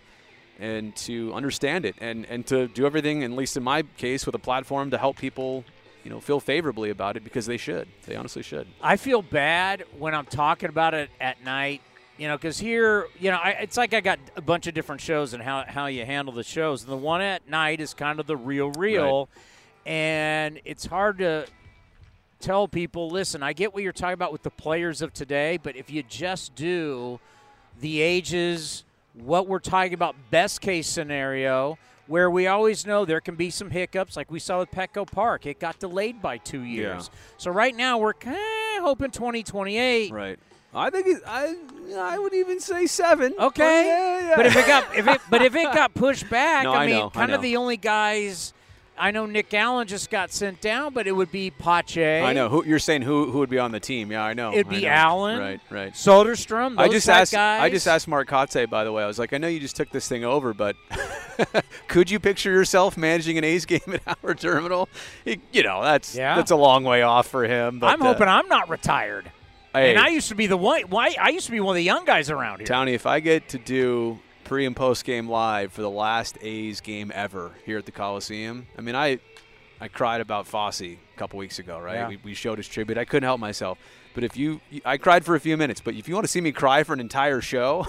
and 0.63 0.95
to 0.95 1.33
understand 1.33 1.85
it, 1.85 1.93
and 1.99 2.25
and 2.27 2.47
to 2.47 2.69
do 2.69 2.85
everything, 2.85 3.21
at 3.21 3.31
least 3.31 3.57
in 3.57 3.63
my 3.63 3.83
case, 3.97 4.25
with 4.25 4.33
a 4.33 4.39
platform 4.39 4.91
to 4.91 4.97
help 4.97 5.17
people, 5.17 5.65
you 6.05 6.09
know, 6.09 6.21
feel 6.21 6.39
favorably 6.39 6.89
about 6.89 7.17
it 7.17 7.23
because 7.25 7.45
they 7.45 7.57
should. 7.57 7.89
They 8.05 8.15
honestly 8.15 8.43
should. 8.43 8.65
I 8.81 8.95
feel 8.95 9.21
bad 9.21 9.83
when 9.99 10.15
I'm 10.15 10.25
talking 10.25 10.69
about 10.69 10.93
it 10.93 11.09
at 11.19 11.43
night, 11.43 11.81
you 12.17 12.29
know, 12.29 12.37
because 12.37 12.57
here, 12.57 13.07
you 13.19 13.29
know, 13.29 13.37
I, 13.37 13.49
it's 13.61 13.75
like 13.75 13.93
I 13.93 13.99
got 13.99 14.19
a 14.37 14.41
bunch 14.41 14.65
of 14.67 14.73
different 14.73 15.01
shows 15.01 15.33
and 15.33 15.43
how, 15.43 15.65
how 15.67 15.87
you 15.87 16.05
handle 16.05 16.33
the 16.33 16.43
shows. 16.43 16.83
And 16.83 16.91
the 16.91 16.97
one 16.97 17.19
at 17.19 17.49
night 17.49 17.81
is 17.81 17.93
kind 17.93 18.21
of 18.21 18.25
the 18.25 18.37
real, 18.37 18.71
real. 18.71 19.27
And 19.85 20.61
it's 20.63 20.85
hard 20.85 21.17
to 21.17 21.45
tell 22.39 22.69
people 22.69 23.09
listen, 23.09 23.43
I 23.43 23.51
get 23.51 23.73
what 23.73 23.83
you're 23.83 23.91
talking 23.91 24.13
about 24.13 24.31
with 24.31 24.43
the 24.43 24.51
players 24.51 25.01
of 25.01 25.13
today, 25.13 25.57
but 25.61 25.75
if 25.75 25.89
you 25.89 26.03
just 26.03 26.55
do 26.55 27.19
the 27.81 28.01
ages, 28.01 28.85
what 29.13 29.47
we're 29.47 29.59
talking 29.59 29.93
about, 29.93 30.15
best 30.31 30.61
case 30.61 30.87
scenario, 30.87 31.77
where 32.07 32.29
we 32.29 32.47
always 32.47 32.85
know 32.85 33.05
there 33.05 33.21
can 33.21 33.35
be 33.35 33.49
some 33.49 33.69
hiccups, 33.69 34.17
like 34.17 34.29
we 34.31 34.39
saw 34.39 34.59
with 34.59 34.71
Petco 34.71 35.09
Park. 35.09 35.45
It 35.45 35.59
got 35.59 35.79
delayed 35.79 36.21
by 36.21 36.37
two 36.37 36.61
years. 36.61 37.09
So 37.37 37.51
right 37.51 37.75
now 37.75 37.97
we're 37.97 38.13
kind 38.13 38.35
of 38.77 38.83
hoping 38.83 39.11
2028. 39.11 40.11
Right. 40.11 40.39
I 40.75 40.89
think 40.89 41.05
it, 41.05 41.21
I 41.27 41.55
I 41.95 42.17
would 42.17 42.33
even 42.33 42.59
say 42.59 42.87
seven. 42.87 43.35
Okay, 43.39 43.85
Yeah, 43.85 44.29
yeah. 44.29 44.35
but 44.35 44.47
if 44.47 44.55
it 44.55 44.65
got 44.65 44.95
if 44.97 45.07
it 45.07 45.21
but 45.29 45.43
if 45.43 45.55
it 45.55 45.71
got 45.71 45.93
pushed 45.95 46.27
back, 46.31 46.63
No, 46.63 46.73
I 46.73 46.83
I 46.83 46.85
mean, 46.87 46.95
know, 46.97 47.07
I 47.07 47.09
kind 47.11 47.31
of 47.31 47.43
the 47.43 47.57
only 47.57 47.77
guys. 47.77 48.53
I 48.97 49.11
know 49.11 49.25
Nick 49.25 49.53
Allen 49.53 49.87
just 49.87 50.09
got 50.09 50.31
sent 50.31 50.61
down, 50.61 50.93
but 50.93 51.07
it 51.07 51.11
would 51.13 51.31
be 51.31 51.49
Pache. 51.49 52.21
I 52.21 52.33
know 52.33 52.47
who 52.49 52.63
you're 52.65 52.79
saying 52.79 53.01
who 53.01 53.31
who 53.31 53.39
would 53.39 53.49
be 53.49 53.57
on 53.59 53.71
the 53.71 53.79
team. 53.79 54.11
Yeah, 54.11 54.23
I 54.23 54.33
know. 54.33 54.53
It'd 54.53 54.69
be 54.69 54.81
know. 54.83 54.89
Allen, 54.89 55.39
Right, 55.39 55.61
right. 55.69 55.93
Soderstrom. 55.93 56.79
I 56.79 56.87
just 56.89 57.09
asked. 57.09 57.33
Guys. 57.33 57.61
I 57.61 57.69
just 57.69 57.87
asked 57.87 58.07
Mark 58.07 58.29
Kotsay, 58.29 58.69
by 58.69 58.83
the 58.83 58.91
way. 58.91 59.03
I 59.03 59.07
was 59.07 59.17
like, 59.17 59.33
I 59.33 59.37
know 59.37 59.47
you 59.47 59.59
just 59.59 59.75
took 59.75 59.89
this 59.89 60.07
thing 60.07 60.23
over, 60.23 60.53
but 60.53 60.75
could 61.87 62.09
you 62.09 62.19
picture 62.19 62.51
yourself 62.51 62.97
managing 62.97 63.37
an 63.37 63.43
A's 63.43 63.65
game 63.65 63.81
at 63.87 64.01
Howard 64.21 64.39
Terminal? 64.39 64.89
You 65.25 65.63
know, 65.63 65.81
that's 65.83 66.15
Yeah. 66.15 66.35
that's 66.35 66.51
a 66.51 66.55
long 66.55 66.83
way 66.83 67.01
off 67.01 67.27
for 67.27 67.43
him. 67.45 67.79
But, 67.79 67.87
I'm 67.87 68.01
uh, 68.01 68.05
hoping 68.05 68.27
I'm 68.27 68.47
not 68.47 68.69
retired. 68.69 69.31
hey, 69.73 69.91
And 69.91 69.99
I 69.99 70.09
used 70.09 70.29
to 70.29 70.35
be 70.35 70.47
the 70.47 70.57
one. 70.57 70.81
Why? 70.83 71.15
I 71.19 71.29
used 71.29 71.45
to 71.47 71.51
be 71.51 71.59
one 71.59 71.73
of 71.73 71.77
the 71.77 71.83
young 71.83 72.05
guys 72.05 72.29
around 72.29 72.59
here. 72.59 72.67
Townie, 72.67 72.93
if 72.93 73.05
I 73.05 73.19
get 73.19 73.49
to 73.49 73.57
do 73.57 74.19
pre 74.43 74.65
and 74.65 74.75
post 74.75 75.05
game 75.05 75.27
live 75.29 75.71
for 75.71 75.81
the 75.81 75.89
last 75.89 76.37
A's 76.41 76.81
game 76.81 77.11
ever 77.13 77.51
here 77.65 77.77
at 77.77 77.85
the 77.85 77.91
Coliseum, 77.91 78.67
I 78.77 78.81
mean, 78.81 78.95
I 78.95 79.19
I 79.79 79.87
cried 79.87 80.21
about 80.21 80.47
Fosse 80.47 80.81
a 80.81 80.97
couple 81.17 81.39
weeks 81.39 81.59
ago, 81.59 81.79
right? 81.79 81.95
Yeah. 81.95 82.07
We, 82.09 82.19
we 82.23 82.33
showed 82.33 82.57
his 82.57 82.67
tribute. 82.67 82.97
I 82.97 83.05
couldn't 83.05 83.27
help 83.27 83.39
myself. 83.39 83.77
But 84.13 84.23
if 84.23 84.37
you, 84.37 84.61
I 84.85 84.97
cried 84.97 85.25
for 85.25 85.35
a 85.35 85.39
few 85.39 85.57
minutes. 85.57 85.81
But 85.81 85.95
if 85.95 86.07
you 86.07 86.13
want 86.13 86.25
to 86.25 86.31
see 86.31 86.39
me 86.39 86.51
cry 86.51 86.83
for 86.83 86.93
an 86.93 86.99
entire 86.99 87.41
show, 87.41 87.85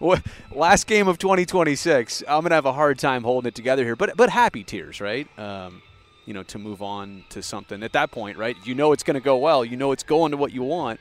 last 0.52 0.86
game 0.86 1.08
of 1.08 1.18
2026, 1.18 2.24
I'm 2.28 2.42
gonna 2.42 2.54
have 2.54 2.66
a 2.66 2.72
hard 2.72 2.98
time 2.98 3.22
holding 3.22 3.48
it 3.48 3.54
together 3.54 3.84
here. 3.84 3.96
But 3.96 4.16
but 4.16 4.28
happy 4.30 4.64
tears, 4.64 5.00
right? 5.00 5.26
Um, 5.38 5.82
you 6.26 6.34
know, 6.34 6.42
to 6.44 6.58
move 6.58 6.82
on 6.82 7.24
to 7.30 7.42
something 7.42 7.82
at 7.82 7.92
that 7.92 8.10
point, 8.10 8.38
right? 8.38 8.56
You 8.64 8.74
know 8.74 8.92
it's 8.92 9.02
going 9.02 9.14
to 9.14 9.20
go 9.20 9.36
well. 9.36 9.64
You 9.64 9.76
know 9.76 9.92
it's 9.92 10.02
going 10.02 10.30
to 10.30 10.36
what 10.36 10.52
you 10.52 10.62
want. 10.62 11.00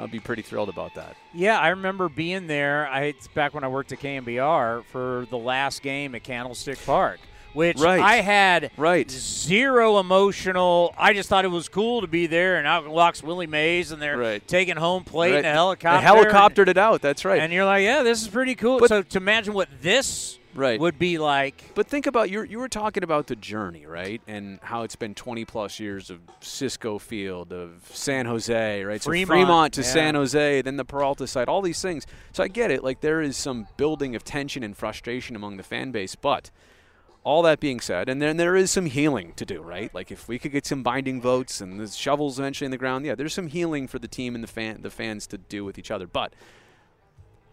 I'll 0.00 0.08
be 0.08 0.18
pretty 0.20 0.42
thrilled 0.42 0.68
about 0.70 0.94
that. 0.94 1.14
Yeah, 1.34 1.60
I 1.60 1.68
remember 1.68 2.08
being 2.08 2.46
there. 2.46 2.88
I 2.88 3.02
it's 3.02 3.28
back 3.28 3.52
when 3.54 3.64
I 3.64 3.68
worked 3.68 3.92
at 3.92 4.00
KNBR 4.00 4.84
for 4.86 5.26
the 5.30 5.38
last 5.38 5.82
game 5.82 6.14
at 6.14 6.22
Candlestick 6.24 6.78
Park, 6.86 7.20
which 7.52 7.78
Right. 7.78 8.00
I 8.00 8.16
had 8.16 8.70
Right. 8.76 9.10
zero 9.10 9.98
emotional. 9.98 10.94
I 10.98 11.12
just 11.12 11.28
thought 11.28 11.44
it 11.44 11.48
was 11.50 11.68
cool 11.68 12.00
to 12.00 12.06
be 12.06 12.26
there, 12.26 12.56
and 12.56 12.66
out 12.66 12.88
walks 12.88 13.22
Willie 13.22 13.46
Mays, 13.46 13.92
and 13.92 14.00
they're 14.00 14.16
Right. 14.18 14.48
taking 14.48 14.76
home 14.76 15.04
plate 15.04 15.32
Right. 15.32 15.38
in 15.40 15.44
a 15.44 15.52
helicopter. 15.52 16.00
They 16.00 16.30
helicoptered 16.30 16.68
it 16.68 16.78
out. 16.78 17.02
That's 17.02 17.24
right. 17.24 17.40
and 17.40 17.52
you're 17.52 17.64
like, 17.66 17.84
yeah, 17.84 18.02
this 18.02 18.22
is 18.22 18.28
pretty 18.28 18.54
cool. 18.54 18.78
But- 18.80 18.88
so 18.88 19.02
to 19.02 19.18
imagine 19.18 19.52
what 19.54 19.68
this 19.82 20.38
Right. 20.54 20.80
would 20.80 20.98
be 20.98 21.18
like. 21.18 21.72
But 21.74 21.86
think 21.86 22.06
about 22.06 22.30
you. 22.30 22.42
You 22.42 22.58
were 22.58 22.68
talking 22.68 23.02
about 23.02 23.26
the 23.26 23.36
journey, 23.36 23.86
right? 23.86 24.20
And 24.26 24.58
how 24.62 24.82
it's 24.82 24.96
been 24.96 25.14
20 25.14 25.44
plus 25.44 25.78
years 25.78 26.10
of 26.10 26.20
Cisco 26.40 26.98
Field, 26.98 27.52
of 27.52 27.88
San 27.92 28.26
Jose, 28.26 28.84
right? 28.84 29.02
So 29.02 29.10
Fremont, 29.10 29.28
Fremont 29.28 29.74
to 29.74 29.82
yeah. 29.82 29.86
San 29.86 30.14
Jose, 30.14 30.62
then 30.62 30.76
the 30.76 30.84
Peralta 30.84 31.26
side, 31.26 31.48
all 31.48 31.62
these 31.62 31.80
things. 31.80 32.06
So 32.32 32.42
I 32.42 32.48
get 32.48 32.70
it. 32.70 32.82
Like 32.82 33.00
there 33.00 33.20
is 33.20 33.36
some 33.36 33.66
building 33.76 34.14
of 34.14 34.24
tension 34.24 34.62
and 34.62 34.76
frustration 34.76 35.36
among 35.36 35.56
the 35.56 35.62
fan 35.62 35.90
base, 35.90 36.14
but. 36.14 36.50
All 37.22 37.42
that 37.42 37.60
being 37.60 37.80
said, 37.80 38.08
and 38.08 38.22
then 38.22 38.38
there 38.38 38.56
is 38.56 38.70
some 38.70 38.86
healing 38.86 39.34
to 39.34 39.44
do, 39.44 39.60
right? 39.60 39.94
Like 39.94 40.10
if 40.10 40.26
we 40.26 40.38
could 40.38 40.52
get 40.52 40.64
some 40.64 40.82
binding 40.82 41.20
votes 41.20 41.60
and 41.60 41.78
the 41.78 41.86
shovels 41.86 42.38
eventually 42.38 42.64
in 42.64 42.70
the 42.70 42.78
ground, 42.78 43.04
yeah, 43.04 43.14
there's 43.14 43.34
some 43.34 43.48
healing 43.48 43.88
for 43.88 43.98
the 43.98 44.08
team 44.08 44.34
and 44.34 44.42
the 44.42 44.48
fan, 44.48 44.80
the 44.80 44.88
fans 44.88 45.26
to 45.26 45.36
do 45.36 45.62
with 45.62 45.78
each 45.78 45.90
other. 45.90 46.06
But 46.06 46.32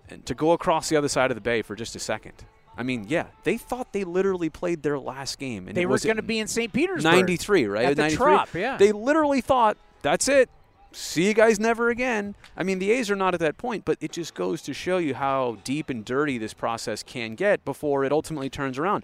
and 0.09 0.25
to 0.25 0.33
go 0.33 0.51
across 0.51 0.89
the 0.89 0.95
other 0.95 1.09
side 1.09 1.31
of 1.31 1.35
the 1.35 1.41
bay 1.41 1.61
for 1.61 1.75
just 1.75 1.95
a 1.95 1.99
second. 1.99 2.45
I 2.77 2.83
mean, 2.83 3.05
yeah, 3.07 3.27
they 3.43 3.57
thought 3.57 3.91
they 3.91 4.03
literally 4.03 4.49
played 4.49 4.83
their 4.83 4.99
last 4.99 5.39
game, 5.39 5.67
and 5.67 5.75
They 5.75 5.85
were 5.85 5.97
going 5.97 6.17
to 6.17 6.21
be 6.21 6.39
in 6.39 6.47
St. 6.47 6.71
Petersburg. 6.71 7.03
93, 7.11 7.65
right? 7.65 7.85
At 7.85 7.95
the 7.95 8.01
93. 8.03 8.17
Trop, 8.17 8.53
yeah. 8.53 8.77
They 8.77 8.91
literally 8.91 9.41
thought 9.41 9.77
that's 10.03 10.27
it. 10.27 10.49
See 10.91 11.27
you 11.27 11.33
guys 11.33 11.59
never 11.59 11.89
again. 11.89 12.35
I 12.55 12.63
mean, 12.63 12.79
the 12.79 12.91
A's 12.91 13.11
are 13.11 13.15
not 13.15 13.33
at 13.33 13.39
that 13.41 13.57
point, 13.57 13.83
but 13.83 13.97
it 13.99 14.11
just 14.11 14.33
goes 14.33 14.61
to 14.63 14.73
show 14.73 14.97
you 14.97 15.15
how 15.15 15.57
deep 15.63 15.89
and 15.89 16.05
dirty 16.05 16.37
this 16.37 16.53
process 16.53 17.03
can 17.03 17.35
get 17.35 17.65
before 17.65 18.05
it 18.05 18.11
ultimately 18.11 18.49
turns 18.49 18.77
around. 18.77 19.03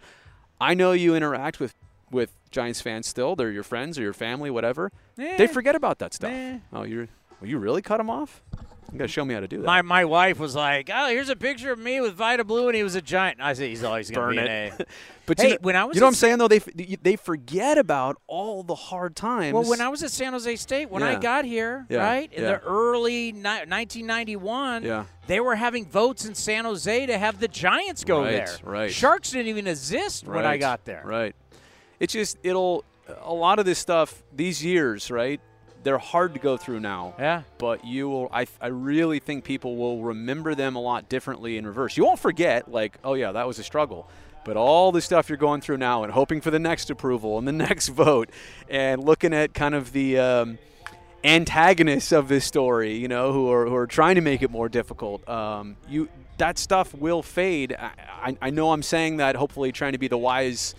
I 0.61 0.73
know 0.75 0.91
you 0.93 1.15
interact 1.15 1.59
with 1.59 1.75
with 2.09 2.31
Giants 2.51 2.79
fans 2.79 3.07
still; 3.07 3.35
they're 3.35 3.51
your 3.51 3.63
friends 3.63 3.97
or 3.99 4.01
your 4.01 4.13
family, 4.13 4.49
whatever. 4.49 4.91
Eh. 5.19 5.37
They 5.37 5.47
forget 5.47 5.75
about 5.75 5.99
that 5.99 6.13
stuff. 6.13 6.31
Eh. 6.31 6.59
Oh, 6.71 6.83
you're 6.83 7.07
well, 7.41 7.49
you 7.49 7.57
really 7.57 7.81
cut 7.81 7.97
them 7.97 8.09
off? 8.09 8.41
You 8.93 8.99
got 8.99 9.05
to 9.05 9.11
show 9.11 9.25
me 9.25 9.33
how 9.33 9.39
to 9.39 9.47
do 9.47 9.57
that. 9.57 9.65
My 9.65 9.81
my 9.81 10.05
wife 10.05 10.37
was 10.39 10.55
like, 10.55 10.89
"Oh, 10.93 11.07
here's 11.09 11.29
a 11.29 11.35
picture 11.35 11.71
of 11.71 11.79
me 11.79 11.99
with 11.99 12.13
Vida 12.13 12.43
Blue, 12.43 12.67
and 12.67 12.75
he 12.75 12.83
was 12.83 12.93
a 12.93 13.01
giant." 13.01 13.41
I 13.41 13.53
said, 13.53 13.69
"He's 13.69 13.83
always 13.83 14.11
going 14.11 14.35
Burn 14.35 14.45
be 14.45 14.51
it. 14.51 14.73
an 14.73 14.81
A." 14.81 14.85
But 15.25 15.39
Hey, 15.39 15.47
you 15.47 15.53
know, 15.53 15.57
when 15.61 15.75
I 15.77 15.85
was 15.85 15.95
you 15.95 16.01
know 16.01 16.07
what 16.07 16.09
I'm 16.11 16.15
saying 16.15 16.37
though, 16.37 16.49
they 16.49 16.59
they 16.59 17.15
forget 17.15 17.77
about 17.77 18.17
all 18.27 18.61
the 18.61 18.75
hard 18.75 19.15
times. 19.15 19.53
Well, 19.53 19.63
when 19.63 19.79
I 19.81 19.87
was 19.89 20.03
at 20.03 20.11
San 20.11 20.33
Jose 20.33 20.53
State, 20.57 20.89
when 20.91 21.01
I 21.01 21.15
got 21.15 21.45
here, 21.45 21.85
Yeah, 21.89 21.99
right 22.05 22.31
in 22.33 22.43
yeah. 22.43 22.51
the 22.51 22.59
early 22.63 23.31
ni- 23.31 23.39
1991, 23.41 24.83
Yeah. 24.83 25.05
they 25.27 25.39
were 25.39 25.55
having 25.55 25.85
votes 25.85 26.25
in 26.25 26.35
San 26.35 26.65
Jose 26.65 27.05
to 27.05 27.17
have 27.17 27.39
the 27.39 27.47
Giants 27.47 28.03
go 28.03 28.21
Right, 28.21 28.31
there. 28.31 28.57
right. 28.63 28.91
Sharks 28.91 29.31
didn't 29.31 29.47
even 29.47 29.65
exist 29.65 30.27
when 30.27 30.45
I 30.45 30.57
got 30.57 30.83
there. 30.85 31.03
Right. 31.05 31.35
it's 31.99 32.13
just 32.13 32.37
it'll 32.43 32.83
a 33.21 33.33
lot 33.33 33.59
of 33.59 33.65
this 33.65 33.79
stuff 33.79 34.23
these 34.35 34.63
years, 34.63 35.09
right? 35.09 35.39
They're 35.83 35.97
hard 35.97 36.33
to 36.33 36.39
go 36.39 36.57
through 36.57 36.79
now. 36.79 37.13
Yeah. 37.19 37.43
But 37.57 37.85
you 37.85 38.09
will 38.09 38.29
I 38.33 38.47
I 38.61 38.67
really 38.67 39.19
think 39.19 39.43
people 39.43 39.75
will 39.77 40.01
remember 40.01 40.55
them 40.55 40.75
a 40.75 40.81
lot 40.81 41.09
differently 41.09 41.57
in 41.57 41.67
reverse. 41.67 41.97
You 41.97 42.05
won't 42.05 42.19
forget 42.19 42.71
like, 42.71 42.97
oh 43.03 43.13
yeah, 43.13 43.31
that 43.33 43.47
was 43.47 43.59
a 43.59 43.63
struggle. 43.63 44.09
But 44.45 44.57
all 44.57 44.91
the 44.91 45.01
stuff 45.01 45.29
you're 45.29 45.37
going 45.37 45.61
through 45.61 45.77
now 45.77 46.03
and 46.03 46.11
hoping 46.11 46.41
for 46.41 46.51
the 46.51 46.59
next 46.59 46.89
approval 46.89 47.37
and 47.37 47.47
the 47.47 47.51
next 47.69 47.89
vote 47.89 48.29
and 48.69 49.03
looking 49.03 49.33
at 49.33 49.53
kind 49.53 49.73
of 49.75 49.93
the 49.93 50.19
um, 50.19 50.57
antagonists 51.23 52.11
of 52.11 52.27
this 52.27 52.45
story, 52.45 52.95
you 52.95 53.07
know, 53.07 53.31
who 53.31 53.49
are, 53.51 53.65
who 53.65 53.75
are 53.75 53.87
trying 53.87 54.15
to 54.15 54.21
make 54.21 54.41
it 54.41 54.51
more 54.51 54.67
difficult, 54.67 55.27
um, 55.29 55.77
you 55.87 56.09
that 56.37 56.57
stuff 56.57 56.93
will 56.95 57.21
fade. 57.21 57.75
I, 57.77 57.91
I, 58.09 58.37
I 58.41 58.49
know 58.49 58.71
I'm 58.71 58.83
saying 58.83 59.17
that 59.17 59.35
hopefully 59.35 59.71
trying 59.71 59.91
to 59.93 59.97
be 59.97 60.07
the 60.07 60.17
wise, 60.17 60.75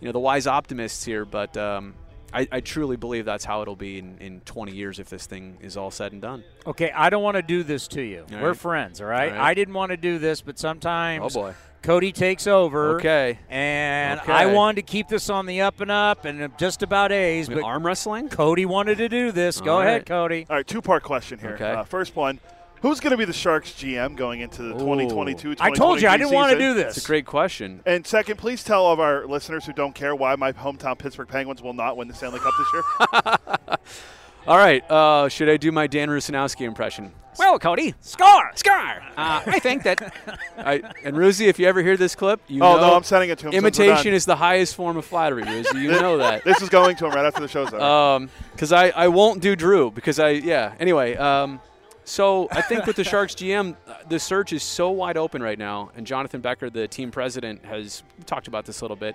you 0.00 0.06
know, 0.06 0.12
the 0.12 0.20
wise 0.20 0.46
optimists 0.46 1.04
here, 1.04 1.24
but 1.24 1.56
um, 1.56 1.94
I, 2.36 2.48
I, 2.52 2.60
truly 2.60 2.96
believe 2.96 3.24
that's 3.24 3.44
how 3.44 3.62
it'll 3.62 3.76
be 3.76 3.98
in, 3.98 4.18
in 4.18 4.40
20 4.40 4.72
years 4.72 4.98
if 4.98 5.08
this 5.08 5.26
thing 5.26 5.56
is 5.60 5.76
all 5.76 5.90
said 5.90 6.12
and 6.12 6.20
done. 6.20 6.44
Okay, 6.66 6.90
I 6.90 7.08
don't 7.08 7.22
want 7.22 7.36
to 7.36 7.42
do 7.42 7.62
this 7.62 7.88
to 7.88 8.02
you. 8.02 8.26
All 8.32 8.40
We're 8.40 8.48
right. 8.48 8.56
friends, 8.56 9.00
all 9.00 9.06
right? 9.06 9.32
All 9.32 9.38
right. 9.38 9.50
I 9.50 9.54
didn't 9.54 9.74
want 9.74 9.90
to 9.90 9.96
do 9.96 10.18
this, 10.18 10.42
but 10.42 10.58
sometimes 10.58 11.36
Oh, 11.36 11.40
boy. 11.40 11.54
Cody 11.82 12.10
takes 12.12 12.46
over. 12.46 12.96
Okay. 12.96 13.38
And 13.48 14.20
Okay. 14.20 14.32
I 14.32 14.46
wanted 14.46 14.76
to 14.76 14.82
keep 14.82 15.08
this 15.08 15.30
on 15.30 15.46
the 15.46 15.60
up 15.60 15.80
and 15.80 15.90
up 15.90 16.24
and 16.24 16.50
just 16.58 16.82
about 16.82 17.12
A's, 17.12 17.48
but 17.48 17.62
arm 17.62 17.86
wrestling? 17.86 18.28
Cody 18.28 18.66
wanted 18.66 18.98
to 18.98 19.08
do 19.08 19.30
this. 19.32 19.60
Go 19.60 19.76
All 19.76 19.80
ahead. 19.82 20.04
Cody. 20.04 20.46
All 20.50 20.56
right, 20.56 20.66
two 20.66 20.82
part 20.82 21.04
question 21.04 21.38
here. 21.38 21.54
Okay. 21.54 21.70
Uh, 21.70 21.84
first 21.84 22.16
one 22.16 22.40
Who's 22.82 23.00
going 23.00 23.12
to 23.12 23.16
be 23.16 23.24
the 23.24 23.32
Sharks 23.32 23.72
GM 23.72 24.16
going 24.16 24.40
into 24.40 24.62
the 24.62 24.72
2022 24.74 25.56
I 25.60 25.70
told 25.70 26.00
you 26.00 26.08
I 26.08 26.16
didn't 26.16 26.32
want 26.32 26.52
to 26.52 26.58
do 26.58 26.74
this. 26.74 26.84
this. 26.86 26.96
It's 26.98 27.06
a 27.06 27.08
great 27.08 27.26
question. 27.26 27.80
And 27.86 28.06
second, 28.06 28.36
please 28.36 28.62
tell 28.62 28.84
all 28.84 28.92
of 28.92 29.00
our 29.00 29.26
listeners 29.26 29.64
who 29.64 29.72
don't 29.72 29.94
care 29.94 30.14
why 30.14 30.36
my 30.36 30.52
hometown 30.52 30.98
Pittsburgh 30.98 31.28
Penguins 31.28 31.62
will 31.62 31.72
not 31.72 31.96
win 31.96 32.06
the 32.08 32.14
Stanley 32.14 32.38
Cup 32.40 32.52
this 32.58 32.68
year. 32.72 33.76
All 34.46 34.56
right. 34.56 34.88
Uh, 34.90 35.28
should 35.28 35.48
I 35.48 35.56
do 35.56 35.72
my 35.72 35.86
Dan 35.86 36.08
Rusanowsky 36.08 36.60
impression? 36.66 37.12
Well, 37.38 37.58
Cody, 37.58 37.94
score! 38.00 38.50
Scar. 38.54 39.02
Uh, 39.16 39.42
I 39.46 39.58
think 39.58 39.82
that. 39.82 40.14
I, 40.56 40.74
and 41.04 41.16
Ruzi, 41.16 41.48
if 41.48 41.58
you 41.58 41.66
ever 41.66 41.82
hear 41.82 41.96
this 41.96 42.14
clip, 42.14 42.40
you 42.48 42.62
Oh, 42.62 42.76
know 42.76 42.88
no, 42.88 42.94
I'm 42.96 43.02
sending 43.02 43.28
it 43.28 43.38
to 43.40 43.48
him 43.48 43.52
Imitation 43.54 44.14
is 44.14 44.24
the 44.24 44.36
highest 44.36 44.74
form 44.74 44.96
of 44.96 45.04
flattery, 45.04 45.42
Ruzi. 45.42 45.82
You 45.82 45.90
know 45.90 46.16
that. 46.18 46.44
this 46.44 46.62
is 46.62 46.68
going 46.70 46.96
to 46.96 47.06
him 47.06 47.12
right 47.12 47.26
after 47.26 47.40
the 47.42 47.48
show's 47.48 47.72
over. 47.74 47.82
Um, 47.82 48.30
because 48.52 48.72
I, 48.72 48.88
I 48.90 49.08
won't 49.08 49.42
do 49.42 49.54
Drew 49.54 49.90
because 49.90 50.18
I 50.18 50.30
yeah. 50.30 50.74
Anyway, 50.80 51.14
um, 51.16 51.60
so 52.06 52.48
I 52.50 52.62
think 52.62 52.86
with 52.86 52.96
the 52.96 53.04
Sharks 53.12 53.34
GM, 53.34 53.76
uh, 53.86 53.94
the 54.08 54.18
search 54.18 54.52
is 54.54 54.62
so 54.62 54.90
wide 54.90 55.16
open 55.18 55.42
right 55.42 55.58
now, 55.58 55.90
and 55.96 56.06
Jonathan 56.06 56.40
Becher, 56.40 56.70
the 56.70 56.88
team 56.88 57.10
president, 57.10 57.64
has 57.64 58.02
talked 58.24 58.48
about 58.48 58.64
this 58.64 58.80
a 58.80 58.84
little 58.84 58.96
bit. 58.96 59.14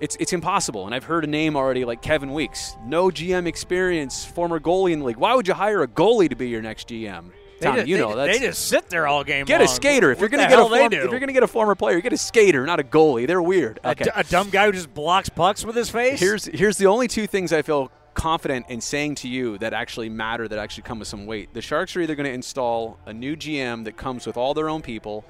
It's 0.00 0.16
it's 0.16 0.32
impossible, 0.32 0.86
and 0.86 0.94
I've 0.94 1.04
heard 1.04 1.22
a 1.22 1.28
name 1.28 1.54
already 1.54 1.84
like 1.84 2.02
Kevin 2.02 2.32
Weekes, 2.32 2.76
no 2.84 3.10
GM 3.10 3.46
experience, 3.46 4.24
former 4.24 4.58
goalie 4.58 4.92
in 4.92 4.98
the 4.98 5.04
league. 5.04 5.18
Why 5.18 5.34
would 5.34 5.46
you 5.46 5.54
hire 5.54 5.82
a 5.82 5.88
goalie 5.88 6.28
to 6.28 6.34
be 6.34 6.48
your 6.48 6.62
next 6.62 6.88
GM? 6.88 7.30
Tommy, 7.60 7.76
just, 7.78 7.88
you 7.88 7.98
know 7.98 8.16
that's 8.16 8.36
they 8.38 8.44
just 8.44 8.66
sit 8.68 8.90
there 8.90 9.06
all 9.06 9.22
game 9.22 9.46
Get 9.46 9.60
a 9.60 9.68
skater. 9.68 10.10
If 10.10 10.18
What 10.18 10.22
you're 10.22 10.28
going 10.30 10.42
to 10.42 10.48
get 10.50 10.58
a 10.58 10.68
form, 10.68 10.92
if 10.92 10.92
you're 10.92 11.08
going 11.20 11.28
to 11.28 11.32
get 11.32 11.44
a 11.44 11.46
former 11.46 11.74
player, 11.76 11.94
you 11.96 12.02
get 12.02 12.12
a 12.12 12.18
skater, 12.18 12.66
not 12.66 12.80
a 12.80 12.82
goalie. 12.82 13.26
They're 13.28 13.40
weird. 13.40 13.78
A 13.84 13.90
Okay. 13.90 14.04
d- 14.04 14.10
a 14.16 14.24
dumb 14.24 14.50
guy 14.50 14.66
who 14.66 14.72
just 14.72 14.92
blocks 14.92 15.28
pucks 15.28 15.64
with 15.64 15.76
his 15.76 15.88
face. 15.88 16.18
Here's 16.18 16.46
here's 16.46 16.76
the 16.78 16.86
only 16.86 17.06
two 17.06 17.28
things 17.28 17.52
I 17.52 17.62
feel 17.62 17.92
confident 18.14 18.66
in 18.68 18.80
saying 18.80 19.16
to 19.16 19.28
you 19.28 19.58
that 19.58 19.72
actually 19.72 20.08
matter, 20.08 20.48
that 20.48 20.58
actually 20.58 20.84
come 20.84 20.98
with 20.98 21.08
some 21.08 21.26
weight. 21.26 21.52
The 21.52 21.60
Sharks 21.60 21.96
are 21.96 22.00
either 22.00 22.14
going 22.14 22.26
to 22.28 22.32
install 22.32 22.98
a 23.06 23.12
new 23.12 23.36
GM 23.36 23.84
that 23.84 23.96
comes 23.96 24.26
with 24.26 24.36
all 24.36 24.54
their 24.54 24.68
own 24.68 24.82
people, 24.82 25.24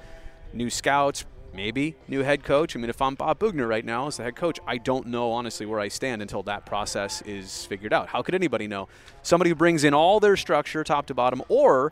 new 0.53 0.69
scouts, 0.69 1.25
maybe 1.53 1.95
new 2.07 2.21
head 2.21 2.43
coach. 2.43 2.75
I 2.75 2.79
mean, 2.79 2.89
if 2.89 3.01
I'm 3.01 3.15
Bob 3.15 3.39
Boughner 3.39 3.67
right 3.67 3.85
now 3.85 4.07
as 4.07 4.17
the 4.17 4.23
head 4.23 4.35
coach, 4.35 4.59
I 4.67 4.77
don't 4.77 5.07
know 5.07 5.31
honestly 5.31 5.65
where 5.65 5.79
I 5.79 5.87
stand 5.87 6.21
until 6.21 6.43
that 6.43 6.65
process 6.65 7.21
is 7.23 7.65
figured 7.65 7.93
out. 7.93 8.07
How 8.07 8.21
could 8.21 8.35
anybody 8.35 8.67
know? 8.67 8.87
Somebody 9.23 9.49
who 9.49 9.55
brings 9.55 9.83
in 9.83 9.93
all 9.93 10.19
their 10.19 10.37
structure, 10.37 10.83
top 10.83 11.07
to 11.07 11.13
bottom, 11.13 11.41
or 11.49 11.91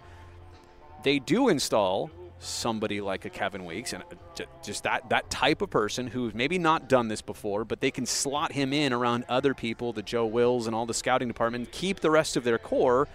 they 1.03 1.19
do 1.19 1.49
install 1.49 2.12
somebody 2.43 3.01
like 3.01 3.25
a 3.25 3.29
Kevin 3.29 3.65
Weekes 3.65 3.93
and 3.93 4.03
uh, 4.03 4.43
just 4.63 4.84
that 4.84 5.10
that 5.10 5.29
type 5.29 5.62
of 5.62 5.69
person 5.69 6.08
who's 6.08 6.34
maybe 6.34 6.58
not 6.58 6.89
done 6.89 7.08
this 7.08 7.21
before, 7.21 7.65
but 7.65 7.79
they 7.82 7.91
can 7.91 8.06
slot 8.06 8.51
him 8.51 8.73
in 8.73 8.93
around 8.93 9.25
other 9.29 9.53
people, 9.53 9.93
the 9.93 10.01
Joe 10.01 10.25
Wills 10.25 10.67
and 10.67 10.75
all 10.75 10.86
the 10.86 10.93
scouting 10.93 11.27
department, 11.27 11.71
keep 11.71 11.99
the 11.99 12.12
rest 12.12 12.36
of 12.36 12.43
their 12.43 12.58
core 12.58 13.08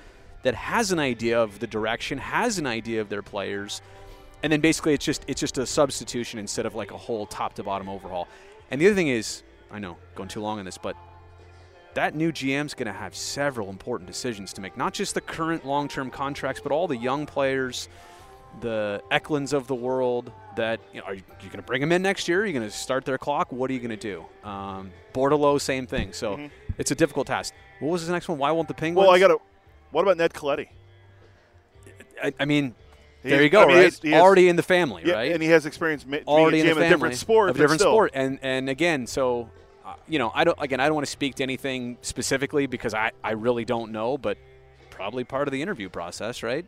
that 0.43 0.55
has 0.55 0.93
an 0.93 0.99
idea 0.99 1.41
of 1.41 1.59
the 1.59 1.67
direction, 1.67 2.19
has 2.19 2.59
an 2.59 2.67
idea 2.67 3.01
of 3.01 3.09
their 3.09 3.23
players, 3.23 3.83
and 4.43 4.53
then 4.53 4.61
basically 4.61 4.95
it's 4.95 5.05
just 5.05 5.25
it's 5.29 5.41
just 5.41 5.59
a 5.59 5.67
substitution 5.67 6.39
instead 6.39 6.67
of 6.67 6.75
like 6.75 6.91
a 6.91 6.97
whole 6.97 7.27
top 7.27 7.55
to 7.55 7.63
bottom 7.63 7.89
overhaul. 7.89 8.29
And 8.71 8.81
the 8.81 8.87
other 8.87 8.95
thing 8.95 9.09
is, 9.09 9.43
I 9.71 9.79
know 9.79 9.97
going 10.15 10.29
too 10.29 10.41
long 10.41 10.59
on 10.59 10.65
this, 10.65 10.79
but 10.79 10.97
that 11.95 12.15
new 12.15 12.31
GM's 12.31 12.75
going 12.75 12.87
to 12.87 12.93
have 12.93 13.15
several 13.15 13.71
important 13.71 14.07
decisions 14.07 14.53
to 14.53 14.61
make. 14.61 14.77
Not 14.77 14.95
just 14.95 15.15
the 15.15 15.21
current 15.21 15.67
long-term 15.67 16.11
contracts, 16.11 16.61
but 16.63 16.71
all 16.71 16.87
the 16.87 16.97
young 16.97 17.27
players, 17.27 17.89
the 18.61 19.03
Eklunds 19.11 19.53
of 19.53 19.67
the 19.67 19.75
world. 19.75 20.33
That 20.57 20.81
you 20.93 21.01
know, 21.01 21.07
are 21.07 21.15
you, 21.15 21.23
you 21.41 21.47
going 21.49 21.59
to 21.59 21.63
bring 21.63 21.81
them 21.81 21.93
in 21.93 22.03
next 22.03 22.27
year? 22.27 22.43
Are 22.43 22.47
you 22.47 22.53
going 22.53 22.65
to 22.69 22.71
start 22.75 23.05
their 23.05 23.19
clock? 23.19 23.53
What 23.53 23.71
are 23.71 23.75
you 23.75 23.79
going 23.79 23.97
to 23.97 23.97
do? 23.97 24.25
Um, 24.49 24.91
Bordeleau, 25.15 25.61
same 25.61 25.87
thing. 25.87 26.13
So 26.13 26.51
it's 26.79 26.91
a 26.91 26.95
difficult 26.97 27.29
task. 27.29 27.55
What 27.81 27.91
was 27.91 28.07
the 28.07 28.13
next 28.13 28.29
one? 28.29 28.39
Why 28.39 28.51
won't 28.51 28.67
the 28.67 28.75
Penguins? 28.75 29.07
well, 29.07 29.15
I 29.15 29.21
got 29.21 29.29
to. 29.29 29.39
What 29.93 30.03
about 30.03 30.17
Ned 30.17 30.33
Colletti? 30.33 30.69
I, 32.23 32.35
I 32.41 32.45
mean, 32.45 32.75
He- 33.23 33.29
there 33.31 33.43
you 33.43 33.49
go. 33.49 33.63
I 33.63 33.67
mean, 33.67 33.71
he 33.71 33.77
right? 33.77 33.85
has- 33.85 34.01
he 34.03 34.11
has- 34.11 34.21
Already 34.23 34.49
in 34.49 34.57
the 34.57 34.63
family, 34.63 35.03
Yeah, 35.07 35.15
right? 35.15 35.33
and 35.33 35.43
he 35.43 35.49
has 35.51 35.65
experience 35.67 36.05
ma- 36.07 36.19
already 36.27 36.59
a 36.59 36.63
in 36.63 36.67
the 36.69 36.75
family 36.75 36.87
a 36.87 36.91
different 36.91 37.15
sport. 37.17 37.51
a 37.51 37.53
different 37.53 37.81
still. 37.81 37.93
sport. 37.93 38.11
And 38.15 38.39
and 38.43 38.69
again, 38.69 39.07
so 39.07 39.49
uh, 39.87 39.95
you 40.09 40.19
know, 40.19 40.31
I 40.35 40.45
don't 40.45 40.59
again, 40.61 40.81
I 40.81 40.87
don't 40.87 40.95
want 40.97 41.07
to 41.07 41.11
speak 41.13 41.37
to 41.37 41.43
anything 41.45 41.99
specifically 42.03 42.67
because 42.67 42.95
I 42.95 43.13
I 43.23 43.33
really 43.33 43.65
don't 43.65 43.93
know, 43.93 44.19
but 44.19 44.39
probably 44.91 45.23
part 45.25 45.47
of 45.47 45.53
the 45.53 45.63
interview 45.63 45.89
process, 45.89 46.43
right? 46.43 46.67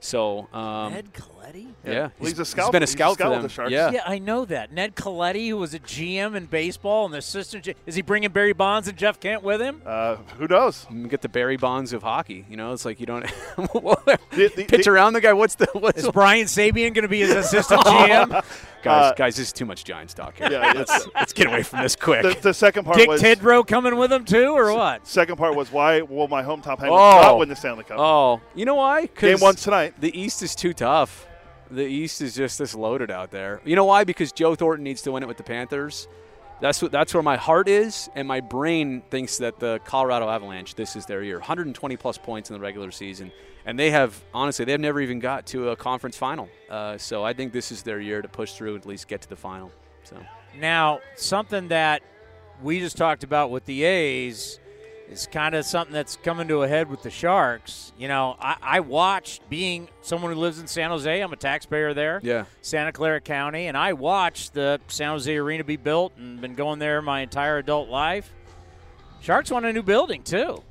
So 0.00 0.48
um, 0.52 0.92
Ned 0.92 1.12
Colletti? 1.12 1.66
yeah, 1.84 1.92
Well, 1.92 2.10
he's 2.20 2.34
a 2.34 2.42
he's 2.42 2.48
scout- 2.48 2.70
been 2.70 2.82
a 2.82 2.86
he's 2.86 2.90
a 2.90 2.96
scout, 2.96 3.14
scout 3.14 3.28
for 3.28 3.34
them. 3.34 3.42
the 3.42 3.48
Sharks. 3.48 3.72
Yeah. 3.72 3.90
Yeah, 3.90 4.02
I 4.06 4.18
know 4.20 4.44
that. 4.44 4.72
Ned 4.72 4.94
Colletti, 4.94 5.48
who 5.48 5.56
was 5.56 5.74
a 5.74 5.80
GM 5.80 6.36
in 6.36 6.46
baseball 6.46 7.06
and 7.06 7.14
the 7.14 7.18
assistant. 7.18 7.64
G- 7.64 7.74
Is 7.84 7.96
he 7.96 8.02
bringing 8.02 8.30
Barry 8.30 8.52
Bonds 8.52 8.86
and 8.86 8.96
Jeff 8.96 9.18
Kent 9.18 9.42
with 9.42 9.60
him? 9.60 9.82
Uh, 9.84 10.16
who 10.38 10.46
knows? 10.46 10.86
You 10.90 11.08
get 11.08 11.22
the 11.22 11.28
Barry 11.28 11.56
Bonds 11.56 11.92
of 11.92 12.02
hockey. 12.04 12.46
You 12.48 12.56
know, 12.56 12.72
it's 12.72 12.84
like 12.84 13.00
you 13.00 13.06
don't 13.06 13.26
The- 13.56 14.18
the- 14.54 14.64
pitch 14.68 14.84
the- 14.84 14.90
around 14.92 15.14
the 15.14 15.20
guy. 15.20 15.32
What's 15.32 15.56
the 15.56 15.66
what's 15.72 15.98
Is 15.98 16.04
the, 16.04 16.12
Brian 16.12 16.46
Sabean 16.46 16.94
going 16.94 17.02
to 17.02 17.08
be 17.08 17.20
his 17.20 17.30
assistant 17.32 17.80
GM? 17.84 18.44
guys? 18.82 19.12
Uh, 19.12 19.14
guys, 19.14 19.36
this 19.36 19.48
is 19.48 19.52
too 19.52 19.64
much 19.66 19.84
Giants 19.84 20.14
talk 20.14 20.36
here. 20.36 20.50
Yeah, 20.50 20.72
let's, 20.74 21.06
let's 21.14 21.32
get 21.32 21.46
away 21.46 21.62
from 21.62 21.82
this 21.82 21.96
quick. 21.96 22.22
The, 22.22 22.40
the 22.40 22.54
second 22.54 22.84
part 22.84 22.96
Dick 22.96 23.08
was 23.08 23.22
Tidrow 23.22 23.66
coming 23.66 23.96
with 23.96 24.12
him 24.12 24.24
too, 24.24 24.56
or 24.56 24.72
what? 24.74 25.06
second 25.06 25.36
part 25.36 25.54
was 25.54 25.70
why 25.72 26.02
will 26.02 26.28
my 26.28 26.42
hometown 26.42 26.78
Penguins 26.78 26.92
Oh. 26.92 27.20
not 27.22 27.38
win 27.38 27.48
the 27.48 27.56
Stanley 27.56 27.84
Cup? 27.84 27.98
Oh, 27.98 28.40
you 28.54 28.64
know 28.64 28.76
why? 28.76 29.06
Game 29.06 29.38
one 29.40 29.54
tonight. 29.56 29.94
The 30.00 30.18
East 30.18 30.42
is 30.42 30.54
too 30.54 30.72
tough. 30.72 31.26
The 31.70 31.84
East 31.84 32.22
is 32.22 32.34
just 32.34 32.58
this 32.58 32.74
loaded 32.74 33.10
out 33.10 33.30
there. 33.30 33.60
You 33.64 33.76
know 33.76 33.84
why? 33.84 34.04
Because 34.04 34.32
Joe 34.32 34.54
Thornton 34.54 34.84
needs 34.84 35.02
to 35.02 35.12
win 35.12 35.22
it 35.22 35.26
with 35.26 35.36
the 35.36 35.42
Panthers. 35.42 36.08
That's 36.60 36.82
what. 36.82 36.90
That's 36.90 37.14
where 37.14 37.22
my 37.22 37.36
heart 37.36 37.68
is, 37.68 38.08
and 38.16 38.26
my 38.26 38.40
brain 38.40 39.02
thinks 39.10 39.38
that 39.38 39.60
the 39.60 39.78
Colorado 39.84 40.28
Avalanche. 40.28 40.74
This 40.74 40.96
is 40.96 41.06
their 41.06 41.22
year. 41.22 41.38
120 41.38 41.96
plus 41.96 42.18
points 42.18 42.50
in 42.50 42.54
the 42.54 42.60
regular 42.60 42.90
season, 42.90 43.30
and 43.64 43.78
they 43.78 43.90
have 43.90 44.22
honestly 44.32 44.64
they've 44.64 44.80
never 44.80 45.00
even 45.00 45.18
got 45.18 45.46
to 45.46 45.70
a 45.70 45.76
conference 45.76 46.16
final. 46.16 46.48
Uh, 46.68 46.98
so 46.98 47.24
I 47.24 47.32
think 47.32 47.52
this 47.52 47.70
is 47.72 47.82
their 47.82 48.00
year 48.00 48.22
to 48.22 48.28
push 48.28 48.52
through 48.52 48.74
and 48.74 48.82
at 48.82 48.86
least 48.86 49.08
get 49.08 49.22
to 49.22 49.28
the 49.28 49.36
final. 49.36 49.70
So 50.04 50.16
Now, 50.58 51.00
something 51.16 51.68
that 51.68 52.02
we 52.62 52.80
just 52.80 52.96
talked 52.96 53.24
about 53.24 53.50
with 53.50 53.64
the 53.66 53.84
A's 53.84 54.58
is 55.08 55.26
kind 55.26 55.54
of 55.54 55.64
something 55.64 55.92
that's 55.94 56.16
coming 56.16 56.48
to 56.48 56.62
a 56.62 56.68
head 56.68 56.90
with 56.90 57.02
the 57.02 57.10
Sharks. 57.10 57.92
You 57.98 58.08
know, 58.08 58.36
I, 58.40 58.56
I 58.60 58.80
watched 58.80 59.48
being 59.48 59.88
someone 60.02 60.32
who 60.32 60.38
lives 60.38 60.58
in 60.58 60.66
San 60.66 60.90
Jose. 60.90 61.20
I'm 61.20 61.32
a 61.32 61.36
taxpayer 61.36 61.94
there. 61.94 62.20
yeah, 62.22 62.44
Santa 62.60 62.92
Clara 62.92 63.20
County, 63.20 63.68
and 63.68 63.76
I 63.76 63.94
watched 63.94 64.52
the 64.54 64.80
San 64.88 65.10
Jose 65.10 65.34
Arena 65.34 65.64
be 65.64 65.76
built 65.76 66.12
and 66.18 66.40
been 66.40 66.54
going 66.54 66.78
there 66.78 67.00
my 67.00 67.20
entire 67.20 67.58
adult 67.58 67.88
life. 67.88 68.34
Sharks 69.20 69.50
want 69.50 69.64
a 69.66 69.72
new 69.72 69.82
building 69.82 70.22
too. 70.22 70.62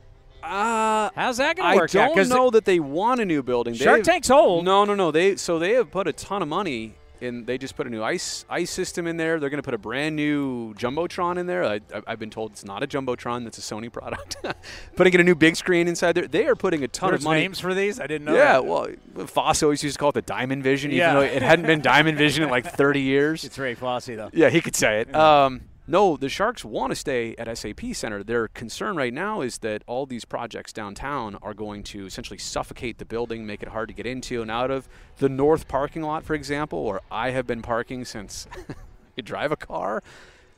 Uh, 0.48 1.10
How's 1.16 1.38
that 1.38 1.56
going 1.58 1.72
to 1.72 1.78
work 1.78 1.96
out? 1.96 2.12
I 2.12 2.16
don't 2.16 2.30
know 2.30 2.50
that 2.52 2.66
they 2.66 2.80
want 2.80 3.22
a 3.22 3.26
new 3.26 3.44
building. 3.44 3.74
Shark 3.74 3.98
They've- 3.98 4.06
Tank's 4.06 4.30
old. 4.30 4.66
No, 4.66 4.86
no, 4.86 4.96
no. 4.96 5.12
They 5.12 5.36
so 5.36 5.60
they 5.60 5.74
have 5.74 5.92
put 5.92 6.08
a 6.08 6.14
ton 6.14 6.42
of 6.42 6.48
money 6.48 6.96
in. 7.20 7.46
They 7.46 7.58
just 7.58 7.76
put 7.76 7.88
a 7.88 7.90
new 7.90 8.04
ice 8.04 8.46
ice 8.50 8.70
system 8.70 9.08
in 9.08 9.18
there. 9.18 9.40
They're 9.40 9.50
going 9.50 9.58
to 9.58 9.64
put 9.64 9.74
a 9.74 9.78
brand 9.80 10.16
new 10.16 10.74
jumbotron 10.76 11.38
in 11.38 11.48
there. 11.48 11.64
I, 11.66 11.80
I've 12.06 12.20
been 12.20 12.30
told 12.30 12.52
it's 12.52 12.64
not 12.66 12.84
a 12.84 12.88
jumbotron. 12.88 13.44
That's 13.44 13.58
a 13.58 13.62
Sony 13.62 13.92
product. 13.92 14.38
putting 14.96 15.14
in 15.14 15.20
a 15.22 15.24
new 15.24 15.34
big 15.36 15.56
screen 15.56 15.88
inside 15.88 16.14
there. 16.14 16.28
They 16.28 16.46
are 16.46 16.56
putting 16.56 16.84
a 16.84 16.88
ton 16.88 17.10
There's 17.10 17.22
of 17.22 17.26
money. 17.26 17.42
names 17.42 17.60
for 17.60 17.74
these? 17.74 18.00
I 18.00 18.06
didn't 18.08 18.26
know. 18.26 18.36
yeah, 18.36 18.54
that. 18.54 18.66
well, 18.66 18.88
Foss 19.26 19.64
always 19.64 19.84
used 19.84 19.96
to 19.96 20.00
call 20.00 20.10
it 20.10 20.14
the 20.16 20.22
Diamond 20.22 20.64
Vision, 20.64 20.92
even 20.92 21.00
Yeah. 21.00 21.14
though 21.16 21.22
it 21.22 21.42
hadn't 21.42 21.66
been 21.66 21.82
Diamond 21.82 22.18
Vision 22.18 22.44
in 22.44 22.50
like 22.50 22.66
30 22.68 23.02
years. 23.14 23.44
it's 23.44 23.58
Ray 23.58 23.74
Fosse 23.74 24.06
though. 24.08 24.30
Yeah, 24.34 24.50
he 24.50 24.62
could 24.62 24.76
say 24.76 25.02
it. 25.02 25.16
Um, 25.16 25.62
no, 25.88 26.18
the 26.18 26.28
Sharks 26.28 26.66
want 26.66 26.92
to 26.92 26.96
stay 26.96 27.34
at 27.38 27.58
SAP 27.58 27.94
Center. 27.94 28.22
Their 28.24 28.50
concern 28.50 28.98
right 28.98 29.14
now 29.14 29.40
is 29.42 29.60
that 29.60 29.84
all 29.88 30.06
these 30.06 30.26
projects 30.26 30.74
downtown 30.74 31.38
are 31.42 31.54
going 31.54 31.84
to 31.84 32.06
essentially 32.06 32.38
suffocate 32.38 32.98
the 32.98 33.06
building, 33.06 33.46
make 33.46 33.64
it 33.64 33.70
hard 33.70 33.88
to 33.88 33.94
get 33.94 34.06
into 34.06 34.42
and 34.42 34.52
out 34.52 34.70
of. 34.70 34.90
The 35.18 35.30
north 35.30 35.68
parking 35.70 36.02
lot, 36.02 36.26
for 36.26 36.34
example, 36.34 36.84
where 36.84 37.00
I 37.10 37.32
have 37.32 37.48
been 37.48 37.62
parking 37.62 38.04
since 38.04 38.48
you 39.16 39.24
drive 39.24 39.54
a 39.54 39.56
car, 39.56 40.04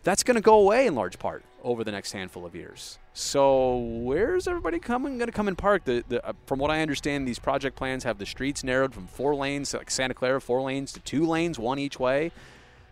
that's 0.02 0.24
going 0.24 0.36
to 0.36 0.42
go 0.42 0.56
away 0.60 0.88
in 0.88 0.96
large 0.96 1.20
part. 1.20 1.44
over 1.64 1.84
the 1.84 1.92
next 1.92 2.14
handful 2.14 2.46
of 2.46 2.56
years. 2.56 2.98
So 3.14 3.78
where's 3.78 4.48
everybody 4.48 4.80
coming 4.80 5.18
going 5.18 5.28
to 5.28 5.34
come 5.34 5.48
and 5.48 5.58
park? 5.58 5.84
The, 5.84 6.04
the 6.08 6.26
uh, 6.26 6.34
from 6.46 6.58
what 6.58 6.72
I 6.72 6.82
understand, 6.82 7.28
these 7.28 7.40
project 7.40 7.76
plans 7.76 8.04
have 8.04 8.18
the 8.18 8.26
streets 8.26 8.64
narrowed 8.64 8.94
from 8.94 9.08
four 9.08 9.36
lanes, 9.36 9.74
like 9.74 9.92
Santa 9.92 10.14
Clara, 10.14 10.40
four 10.40 10.62
lanes 10.62 10.94
to 10.94 11.00
two 11.02 11.26
lanes, 11.26 11.60
one 11.60 11.78
each 11.78 12.00
way. 12.00 12.32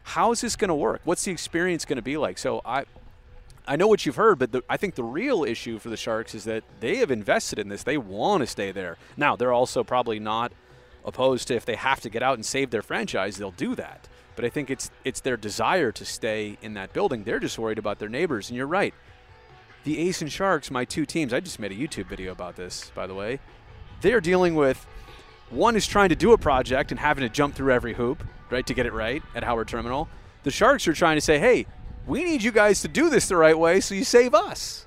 How 0.08 0.32
is 0.32 0.40
this 0.40 0.56
going 0.56 0.70
to 0.70 0.76
work? 0.76 1.02
What's 1.04 1.26
the 1.26 1.32
experience 1.32 1.84
going 1.84 1.98
to 1.98 2.02
be 2.02 2.18
like? 2.18 2.38
So 2.38 2.62
I. 2.66 2.86
I 3.70 3.76
know 3.76 3.88
what 3.88 4.06
you've 4.06 4.16
heard, 4.16 4.40
but 4.40 4.54
the, 4.54 4.64
I 4.70 4.78
think 4.78 4.96
the 4.96 5.04
real 5.04 5.44
issue 5.44 5.78
for 5.78 5.90
the 5.90 5.98
Sharks 5.98 6.34
is 6.34 6.46
that 6.46 6.64
they 6.80 6.96
have 6.98 7.12
invested 7.12 7.60
in 7.60 7.68
this. 7.68 7.84
They 7.84 7.98
want 7.98 8.40
to 8.40 8.48
stay 8.48 8.72
there. 8.72 8.98
Now, 9.18 9.36
they're 9.36 9.52
also 9.52 9.84
probably 9.84 10.22
not 10.22 10.54
opposed 11.04 11.50
to 11.50 11.56
if 11.56 11.66
they 11.66 11.76
have 11.76 12.00
to 12.00 12.10
get 12.10 12.24
out 12.24 12.36
and 12.36 12.46
save 12.46 12.70
their 12.70 12.82
franchise, 12.82 13.36
they'll 13.36 13.52
do 13.52 13.76
that. 13.76 14.08
But 14.38 14.46
I 14.46 14.50
think 14.50 14.70
it's 14.70 14.90
it's 15.04 15.20
their 15.20 15.36
desire 15.36 15.92
to 15.92 16.06
stay 16.06 16.58
in 16.62 16.76
that 16.76 16.94
building. 16.94 17.26
They're 17.26 17.42
just 17.42 17.60
worried 17.60 17.78
about 17.78 18.00
their 18.00 18.08
neighbors. 18.08 18.50
And 18.50 18.56
you're 18.56 18.68
right. 18.68 18.94
The 19.84 20.00
A's 20.00 20.22
and 20.22 20.32
Sharks, 20.32 20.72
my 20.72 20.86
two 20.86 21.06
teams, 21.06 21.34
I 21.34 21.42
just 21.42 21.60
made 21.60 21.74
a 21.74 21.76
YouTube 21.76 22.08
video 22.08 22.32
about 22.32 22.56
this, 22.56 22.92
by 22.96 23.06
the 23.06 23.16
way. 23.16 23.40
They're 24.00 24.22
dealing 24.22 24.56
with 24.56 24.88
one 25.50 25.76
is 25.76 25.88
trying 25.88 26.10
to 26.10 26.16
do 26.16 26.34
a 26.34 26.38
project 26.38 26.92
and 26.92 27.00
having 27.00 27.22
to 27.22 27.30
jump 27.30 27.56
through 27.56 27.72
every 27.72 27.94
hoop, 27.94 28.24
right, 28.50 28.66
to 28.66 28.74
get 28.74 28.86
it 28.86 28.94
right 28.94 29.24
at 29.36 29.44
Howard 29.44 29.68
Terminal. 29.68 30.10
The 30.44 30.52
Sharks 30.52 30.88
are 30.88 30.94
trying 30.94 31.18
to 31.18 31.22
say, 31.22 31.40
hey, 31.40 31.66
we 32.06 32.24
need 32.24 32.44
you 32.44 32.52
guys 32.52 32.82
to 32.82 32.88
do 32.88 33.10
this 33.10 33.28
the 33.28 33.36
right 33.36 33.58
way 33.58 33.80
so 33.80 33.96
you 33.96 34.04
save 34.04 34.34
us. 34.34 34.86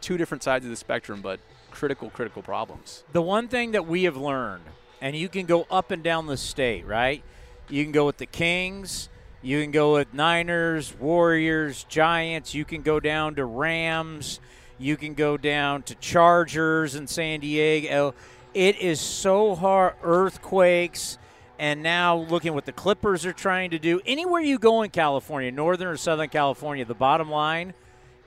Two 0.00 0.16
different 0.16 0.42
sides 0.42 0.64
of 0.64 0.70
the 0.70 0.76
spectrum, 0.76 1.20
but 1.20 1.40
critical, 1.70 2.10
critical 2.10 2.42
problems. 2.42 3.04
The 3.12 3.22
one 3.22 3.48
thing 3.48 3.72
that 3.72 3.86
we 3.86 4.04
have 4.04 4.16
learned, 4.16 4.64
and 5.00 5.14
you 5.16 5.28
can 5.28 5.46
go 5.46 5.66
up 5.70 5.90
and 5.90 6.02
down 6.02 6.26
the 6.26 6.36
state, 6.36 6.86
right? 6.86 7.22
You 7.68 7.82
can 7.82 7.92
go 7.92 8.06
with 8.06 8.18
the 8.18 8.26
Kings. 8.26 9.08
You 9.42 9.60
can 9.60 9.70
go 9.70 9.94
with 9.94 10.12
Niners, 10.14 10.94
Warriors, 10.98 11.84
Giants. 11.84 12.54
You 12.54 12.64
can 12.64 12.82
go 12.82 12.98
down 12.98 13.34
to 13.36 13.44
Rams. 13.44 14.40
You 14.78 14.96
can 14.96 15.14
go 15.14 15.36
down 15.36 15.82
to 15.84 15.94
Chargers 15.96 16.94
in 16.94 17.06
San 17.06 17.40
Diego. 17.40 18.14
It 18.56 18.80
is 18.80 19.00
so 19.00 19.54
hard. 19.54 19.94
Earthquakes. 20.02 21.18
And 21.58 21.82
now 21.82 22.16
looking 22.16 22.54
what 22.54 22.64
the 22.64 22.72
Clippers 22.72 23.26
are 23.26 23.32
trying 23.32 23.70
to 23.70 23.78
do. 23.78 24.00
Anywhere 24.06 24.40
you 24.40 24.58
go 24.58 24.80
in 24.82 24.90
California, 24.90 25.50
Northern 25.52 25.88
or 25.88 25.96
Southern 25.96 26.28
California, 26.30 26.84
the 26.84 26.94
bottom 26.94 27.30
line, 27.30 27.74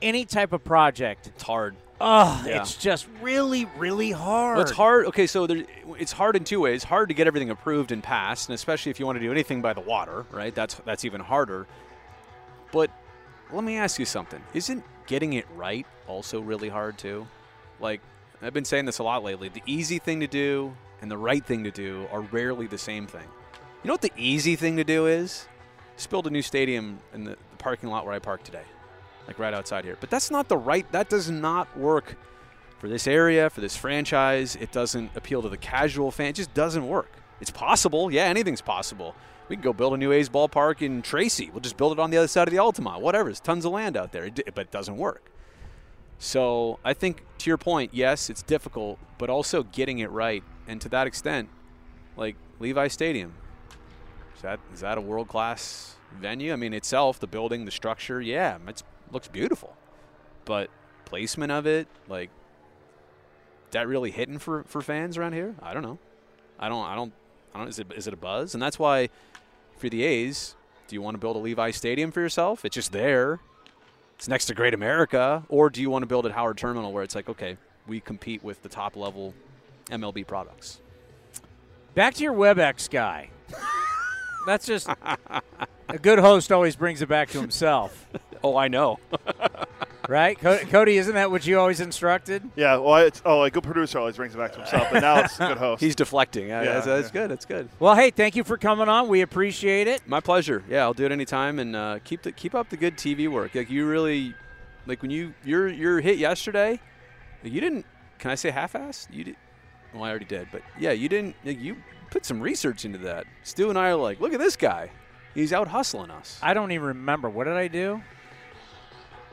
any 0.03 0.25
type 0.25 0.53
of 0.53 0.63
project. 0.63 1.27
It's 1.27 1.43
hard. 1.43 1.75
Oh, 2.01 2.43
Yeah. 2.45 2.61
it's 2.61 2.75
just 2.75 3.07
really, 3.21 3.65
really 3.77 4.11
hard. 4.11 4.57
Well, 4.57 4.61
it's 4.63 4.71
hard. 4.75 5.07
Okay, 5.07 5.27
so 5.27 5.47
there, 5.47 5.63
it's 5.97 6.11
hard 6.11 6.36
in 6.36 6.43
two 6.43 6.59
ways. 6.61 6.84
Hard 6.84 7.09
to 7.09 7.15
get 7.15 7.27
everything 7.27 7.49
approved 7.49 7.91
and 7.91 8.01
passed, 8.01 8.49
and 8.49 8.53
especially 8.55 8.89
if 8.91 8.99
you 8.99 9.05
want 9.05 9.17
to 9.17 9.19
do 9.23 9.32
anything 9.32 9.61
by 9.61 9.73
the 9.73 9.82
water, 9.82 10.25
right? 10.32 10.53
That's 10.55 10.75
that's 10.86 11.05
even 11.05 11.21
harder. 11.21 11.67
But 12.71 12.89
let 13.51 13.63
me 13.63 13.77
ask 13.77 13.99
you 13.99 14.05
something: 14.05 14.41
Isn't 14.53 14.84
getting 15.07 15.34
it 15.34 15.45
right 15.55 15.86
also 16.07 16.39
really 16.39 16.69
hard 16.69 16.97
too? 16.97 17.27
Like 17.80 17.99
I've 18.41 18.53
been 18.53 18.65
saying 18.65 18.85
this 18.85 18.99
a 18.99 19.03
lot 19.03 19.23
lately. 19.23 19.49
The 19.49 19.63
easy 19.65 19.99
thing 19.99 20.21
to 20.21 20.27
do 20.27 20.73
and 21.01 21.11
the 21.11 21.17
right 21.17 21.45
thing 21.45 21.63
to 21.65 21.71
do 21.71 22.07
are 22.11 22.21
rarely 22.21 22.67
the 22.67 22.77
same 22.77 23.05
thing. 23.05 23.25
You 23.83 23.87
know 23.87 23.93
what 23.93 24.01
the 24.01 24.11
easy 24.17 24.55
thing 24.55 24.77
to 24.77 24.83
do 24.83 25.07
is? 25.07 25.47
Just 25.97 26.09
build 26.09 26.27
a 26.27 26.29
new 26.29 26.41
stadium 26.41 26.99
in 27.13 27.25
the, 27.25 27.31
the 27.31 27.57
parking 27.57 27.89
lot 27.89 28.05
where 28.05 28.13
I 28.13 28.19
park 28.19 28.43
today, 28.43 28.63
like 29.27 29.39
right 29.39 29.53
outside 29.53 29.83
here. 29.83 29.97
But 29.99 30.09
that's 30.09 30.31
not 30.31 30.47
the 30.47 30.57
right. 30.57 30.89
That 30.91 31.09
does 31.09 31.29
not 31.29 31.77
work 31.77 32.15
for 32.77 32.87
this 32.87 33.07
area, 33.07 33.49
for 33.49 33.59
this 33.59 33.75
franchise. 33.75 34.55
It 34.55 34.71
doesn't 34.71 35.11
appeal 35.15 35.41
to 35.41 35.49
the 35.49 35.57
casual 35.57 36.11
fan. 36.11 36.27
It 36.27 36.35
just 36.35 36.53
doesn't 36.53 36.87
work. 36.87 37.11
It's 37.41 37.51
possible. 37.51 38.11
Yeah, 38.11 38.23
anything's 38.23 38.61
possible. 38.61 39.15
We 39.49 39.55
can 39.55 39.63
go 39.63 39.73
build 39.73 39.93
a 39.93 39.97
new 39.97 40.11
A's 40.11 40.29
ballpark 40.29 40.81
in 40.81 41.01
Tracy. 41.01 41.49
We'll 41.51 41.61
just 41.61 41.75
build 41.75 41.93
it 41.93 41.99
on 41.99 42.11
the 42.11 42.17
other 42.17 42.27
side 42.27 42.47
of 42.47 42.51
the 42.53 42.59
Altamont. 42.59 43.01
Whatever. 43.01 43.29
There's 43.29 43.39
tons 43.39 43.65
of 43.65 43.71
land 43.71 43.97
out 43.97 44.11
there, 44.11 44.29
but 44.53 44.59
it 44.59 44.71
doesn't 44.71 44.97
work. 44.97 45.29
So 46.20 46.80
I 46.84 46.93
think 46.93 47.24
to 47.39 47.49
your 47.49 47.57
point, 47.57 47.91
yes, 47.93 48.30
it's 48.30 48.43
difficult, 48.43 48.99
but 49.17 49.30
also 49.30 49.63
getting 49.63 49.99
it 49.99 50.11
right. 50.11 50.43
And 50.67 50.80
to 50.82 50.89
that 50.89 51.07
extent, 51.07 51.49
like 52.15 52.36
Levi 52.59 52.89
Stadium, 52.89 53.34
is 54.36 54.41
that 54.41 54.59
is 54.74 54.82
that 54.82 54.97
a 54.97 55.01
world 55.01 55.30
class 55.30 55.95
venue? 56.20 56.53
I 56.53 56.57
mean, 56.57 56.74
itself, 56.74 57.20
the 57.20 57.28
building, 57.28 57.65
the 57.65 57.72
structure, 57.72 58.22
yeah, 58.22 58.57
it 58.67 58.84
looks 59.11 59.30
beautiful, 59.30 59.76
but 60.45 60.70
placement 61.05 61.51
of 61.51 61.65
it, 61.65 61.88
like 62.07 62.30
that 63.72 63.88
really 63.88 64.11
hitting 64.11 64.39
for, 64.39 64.63
for 64.63 64.82
fans 64.82 65.17
around 65.17 65.34
here? 65.34 65.55
I 65.61 65.74
don't 65.74 65.84
know. 65.84 65.99
I 66.59 66.70
don't. 66.70 66.86
I 66.86 66.95
don't. 66.95 67.13
I 67.53 67.59
don't. 67.59 67.67
Is 67.67 67.80
it 67.80 67.88
is 67.95 68.07
it 68.07 68.13
a 68.13 68.17
buzz? 68.17 68.53
And 68.53 68.61
that's 68.61 68.78
why 68.78 69.09
for 69.78 69.89
the 69.89 70.03
A's, 70.03 70.55
do 70.88 70.95
you 70.95 71.01
want 71.01 71.15
to 71.15 71.20
build 71.20 71.38
a 71.38 71.39
Levi 71.39 71.72
Stadium 71.72 72.11
for 72.11 72.20
yourself? 72.20 72.65
It's 72.65 72.76
just 72.76 72.91
there. 72.91 73.39
It's 74.20 74.28
next 74.28 74.47
to 74.47 74.53
Great 74.53 74.74
America, 74.74 75.45
or 75.47 75.70
do 75.70 75.80
you 75.80 75.89
want 75.89 76.03
to 76.03 76.05
build 76.05 76.26
at 76.26 76.34
Howard 76.34 76.57
Terminal 76.57 76.91
where 76.91 77.03
it's 77.03 77.15
like, 77.15 77.30
okay, 77.30 77.55
we 77.88 78.01
compete 78.01 78.43
with 78.43 78.61
the 78.61 78.67
top 78.67 78.97
level 78.97 79.34
MLB 79.89 80.28
products? 80.28 80.82
Back 81.95 82.15
to 82.15 82.24
your 82.24 82.34
WebEx 82.34 82.89
guy. 82.89 83.30
That's 84.45 84.65
just 84.65 84.89
a 84.89 85.97
good 86.01 86.20
host 86.20 86.51
always 86.51 86.76
brings 86.76 87.01
it 87.01 87.07
back 87.07 87.30
to 87.30 87.39
himself, 87.39 88.07
Oh, 88.43 88.57
I 88.57 88.67
know. 88.67 88.99
right? 90.10 90.38
Cody, 90.39 90.97
isn't 90.97 91.14
that 91.14 91.30
what 91.30 91.45
you 91.45 91.60
always 91.60 91.80
instructed? 91.80 92.49
Yeah, 92.55 92.78
well, 92.78 92.97
it's, 92.97 93.22
oh, 93.24 93.43
a 93.43 93.51
good 93.51 93.64
producer 93.64 93.99
always 93.99 94.16
brings 94.18 94.34
it 94.34 94.38
back 94.38 94.51
to 94.53 94.60
himself, 94.60 94.88
but 94.91 95.01
now 95.01 95.20
it's 95.20 95.39
a 95.39 95.47
good 95.47 95.57
host. 95.57 95.82
He's 95.82 95.95
deflecting. 95.95 96.47
Yeah, 96.47 96.64
Yeah, 96.64 96.74
that's, 96.74 96.86
that's 96.86 97.12
good. 97.12 97.30
That's 97.30 97.45
good. 97.45 97.70
Well, 97.80 97.95
hey, 97.95 98.10
thank 98.10 98.36
you 98.36 98.43
for 98.43 98.57
coming 98.57 98.89
on. 98.89 99.07
We 99.07 99.22
appreciate 99.22 99.88
it. 99.88 100.01
My 100.07 100.20
pleasure. 100.20 100.64
Yeah, 100.68 100.82
I'll 100.84 100.93
do 100.93 101.05
it 101.05 101.12
anytime, 101.12 101.60
and 101.60 101.76
uh, 101.76 101.99
keep 102.03 102.24
the 102.24 102.32
keep 102.32 102.55
up 102.55 102.70
the 102.70 102.78
good 102.78 102.97
TV 102.97 103.30
work. 103.30 103.53
Like 103.53 103.70
you 103.70 103.88
really, 103.88 104.34
like 104.88 105.01
when 105.01 105.12
you 105.12 105.34
your 105.45 105.68
your 105.68 106.01
hit 106.01 106.18
yesterday, 106.18 106.80
you 107.43 107.62
didn't. 107.62 107.86
Can 108.18 108.32
I 108.32 108.36
say 108.36 108.49
half-assed? 108.49 109.14
You 109.14 109.24
did. 109.24 109.36
Well, 109.93 110.03
I 110.03 110.10
already 110.10 110.26
did, 110.26 110.49
but 110.51 110.62
yeah, 110.80 110.91
you 110.91 111.07
didn't. 111.07 111.36
Like, 111.45 111.60
you 111.62 111.78
put 112.10 112.26
some 112.26 112.41
research 112.41 112.84
into 112.84 112.97
that. 112.99 113.26
Stu 113.43 113.70
and 113.70 113.78
I 113.78 113.89
are 113.89 113.95
like, 113.95 114.20
look 114.20 114.34
at 114.34 114.39
this 114.39 114.55
guy. 114.55 114.89
He's 115.36 115.53
out 115.53 115.68
hustling 115.68 116.10
us. 116.12 116.39
I 116.41 116.53
don't 116.53 116.72
even 116.72 116.88
remember. 116.88 117.30
What 117.30 117.43
did 117.45 117.53
I 117.53 117.68
do? 117.68 118.01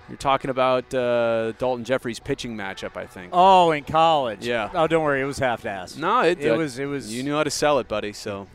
You're 0.09 0.17
talking 0.19 0.51
about 0.51 0.85
uh, 0.95 1.53
Daulton 1.59 1.83
Jefferies 1.85 2.21
pitching 2.21 2.57
matchup, 2.57 2.97
I 2.97 3.07
think. 3.07 3.31
Oh, 3.33 3.73
in 3.73 3.83
college. 3.85 4.47
Yeah. 4.47 4.71
Oh, 4.73 4.87
don't 4.87 5.03
worry. 5.03 5.21
It 5.21 5.25
was 5.25 5.39
half-assed. 5.39 5.99
no, 5.99 6.21
it, 6.21 6.41
it 6.41 6.51
uh, 6.51 6.57
was. 6.57 6.79
It 6.79 6.87
was. 6.87 7.13
You 7.13 7.23
knew 7.25 7.35
how 7.35 7.43
to 7.45 7.51
sell 7.51 7.79
it, 7.81 7.89
buddy. 7.89 8.13
So 8.13 8.47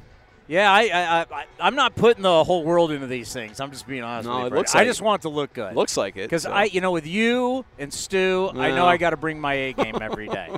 Yeah, 0.48 0.72
I, 0.72 0.82
I, 0.84 1.26
I, 1.40 1.46
I'm 1.60 1.76
not 1.76 1.96
putting 1.96 2.24
the 2.24 2.44
whole 2.46 2.64
world 2.64 2.92
into 2.92 3.08
these 3.08 3.34
things. 3.34 3.60
I'm 3.60 3.72
just 3.72 3.86
being 3.86 4.02
honest 4.04 4.30
No, 4.30 4.36
with 4.36 4.40
you. 4.42 4.46
it 4.48 4.50
Brady. 4.52 4.60
looks 4.60 4.76
I 4.76 4.86
just 4.86 5.02
it. 5.02 5.04
want 5.04 5.22
it 5.22 5.24
to 5.24 5.30
look 5.30 5.52
good. 5.52 5.76
looks 5.76 5.98
like 5.98 6.16
it. 6.16 6.22
Because 6.24 6.44
so. 6.44 6.52
I, 6.52 6.64
you 6.66 6.80
know, 6.80 6.92
with 6.92 7.06
you 7.06 7.66
and 7.78 7.94
Stu, 7.94 8.50
I 8.56 8.72
know 8.72 8.86
I 8.86 8.96
got 8.98 9.10
to 9.10 9.18
bring 9.18 9.40
my 9.40 9.54
A 9.54 9.74
game 9.74 9.98
every 10.02 10.28
day. 10.30 10.56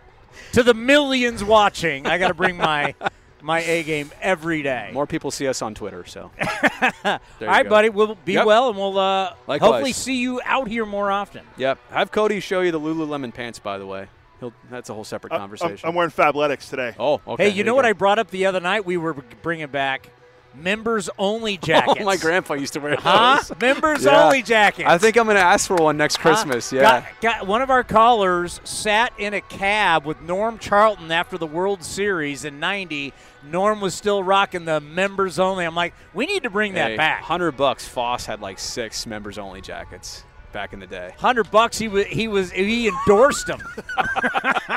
to 0.52 0.62
the 0.62 0.74
millions 0.74 1.42
watching, 1.42 2.06
I 2.06 2.18
got 2.18 2.28
to 2.28 2.34
bring 2.34 2.56
my 2.56 2.94
my 3.46 3.60
A 3.60 3.82
game 3.84 4.10
every 4.20 4.62
day. 4.62 4.90
more 4.92 5.06
people 5.06 5.30
see 5.30 5.46
us 5.46 5.62
on 5.62 5.74
Twitter. 5.74 6.04
So 6.04 6.30
All 6.42 6.90
There 7.04 7.20
you 7.40 7.46
right, 7.46 7.62
go. 7.62 7.70
buddy. 7.70 7.88
We'll 7.88 8.16
be 8.24 8.32
Yep. 8.34 8.44
well, 8.46 8.68
and 8.68 8.76
we'll 8.76 8.98
uh, 8.98 9.34
hopefully 9.46 9.92
see 9.92 10.16
you 10.16 10.40
out 10.44 10.66
here 10.68 10.84
more 10.84 11.10
often. 11.10 11.44
Yep. 11.56 11.78
Have 11.90 12.10
Cody 12.10 12.40
show 12.40 12.60
you 12.60 12.72
the 12.72 12.80
Lululemon 12.80 13.32
pants, 13.32 13.58
by 13.60 13.78
the 13.78 13.86
way. 13.86 14.08
He'll, 14.40 14.52
that's 14.70 14.90
a 14.90 14.94
whole 14.94 15.04
separate 15.04 15.32
I'm- 15.32 15.40
conversation. 15.40 15.78
I'm, 15.84 15.90
I'm 15.90 15.94
wearing 15.94 16.10
Fabletics 16.10 16.68
today. 16.68 16.94
oh, 16.98 17.20
okay. 17.26 17.48
hey, 17.48 17.56
you 17.56 17.64
know 17.64 17.74
what 17.74 17.86
I 17.86 17.92
brought 17.94 18.18
up 18.18 18.30
the 18.30 18.46
other 18.46 18.60
night? 18.60 18.84
We 18.84 18.96
were 18.98 19.14
bringing 19.42 19.68
back 19.68 20.10
members 20.56 21.08
only 21.18 21.56
jackets. 21.58 21.98
Oh, 22.00 22.04
my 22.04 22.16
grandpa 22.16 22.54
used 22.54 22.72
to 22.74 22.80
wear 22.80 22.96
those. 22.96 23.04
Huh? 23.04 23.42
Members 23.60 24.04
Yeah. 24.04 24.24
only 24.24 24.42
jackets. 24.42 24.88
I 24.88 24.98
think 24.98 25.16
I'm 25.16 25.24
going 25.24 25.36
to 25.36 25.42
ask 25.42 25.66
for 25.66 25.76
one 25.76 25.96
next 25.96 26.18
Christmas. 26.18 26.72
Uh, 26.72 26.76
yeah. 26.76 26.82
Got, 26.82 27.04
got 27.20 27.46
one 27.46 27.62
of 27.62 27.70
our 27.70 27.84
callers 27.84 28.60
sat 28.64 29.12
in 29.18 29.34
a 29.34 29.40
cab 29.40 30.04
with 30.06 30.20
Norm 30.22 30.58
Charlton 30.58 31.10
after 31.12 31.38
the 31.38 31.46
World 31.46 31.82
Series 31.84 32.44
in 32.44 32.58
'90. 32.60 33.12
Norm 33.48 33.80
was 33.80 33.94
still 33.94 34.24
rocking 34.24 34.64
the 34.64 34.80
members 34.80 35.38
only. 35.38 35.64
I'm 35.64 35.74
like, 35.76 35.94
we 36.14 36.26
need 36.26 36.42
to 36.42 36.50
bring 36.50 36.74
that 36.74 36.96
back. 36.96 37.22
Hundred 37.22 37.52
bucks. 37.52 37.86
Foss 37.86 38.26
had 38.26 38.40
like 38.40 38.58
six 38.58 39.06
members 39.06 39.38
only 39.38 39.60
jackets 39.60 40.24
back 40.52 40.72
in 40.72 40.80
the 40.80 40.86
day. 40.86 41.14
Hundred 41.18 41.50
bucks. 41.50 41.78
He 41.78 41.86
was. 41.86 42.06
He 42.06 42.26
was. 42.28 42.50
He 42.50 42.88
endorsed 42.88 43.46
them. 43.46 43.60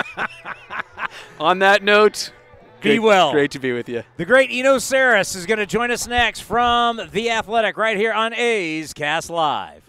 On 1.40 1.60
that 1.60 1.84
note, 1.84 2.32
Be 2.82 2.90
great, 2.90 3.00
well. 3.00 3.32
Great 3.32 3.52
to 3.52 3.60
be 3.60 3.72
with 3.72 3.90
you. 3.90 4.04
The 4.18 4.26
great 4.26 4.50
Eno 4.52 4.78
Sarris 4.78 5.36
is 5.36 5.46
going 5.46 5.60
to 5.60 5.66
join 5.66 5.92
us 5.92 6.08
next 6.08 6.42
from 6.42 7.02
the 7.12 7.30
Athletic 7.32 7.78
right 7.78 7.98
here 7.98 8.14
on 8.14 8.34
A's 8.34 8.94
Cast 8.94 9.30
Live. 9.30 9.89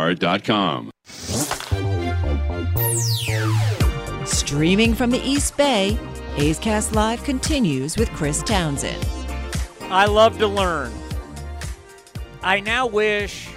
Streaming 4.25 4.93
from 4.93 5.11
the 5.11 5.21
East 5.23 5.55
Bay, 5.57 5.97
A's 6.37 6.59
Cast 6.59 6.93
Live 6.93 7.23
continues 7.23 7.97
with 7.97 8.09
Chris 8.11 8.41
Townsend. 8.43 9.05
I 9.83 10.05
love 10.05 10.37
to 10.39 10.47
learn. 10.47 10.91
I 12.41 12.59
now 12.59 12.87
wish 12.87 13.49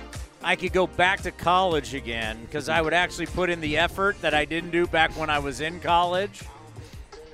I 0.43 0.57
could 0.57 0.73
go 0.73 0.87
back 0.87 1.23
to 1.23 1.31
college 1.31 1.95
again 1.95 2.39
because 2.43 2.69
I 2.69 2.83
would 2.83 2.93
actually 2.93 3.27
put 3.27 3.49
in 3.49 3.61
the 3.61 3.79
effort 3.79 4.21
that 4.21 4.35
I 4.35 4.45
didn't 4.45 4.71
do 4.71 4.87
back 4.87 5.17
when 5.19 5.31
I 5.31 5.39
was 5.39 5.61
in 5.61 5.81
college. 5.81 6.43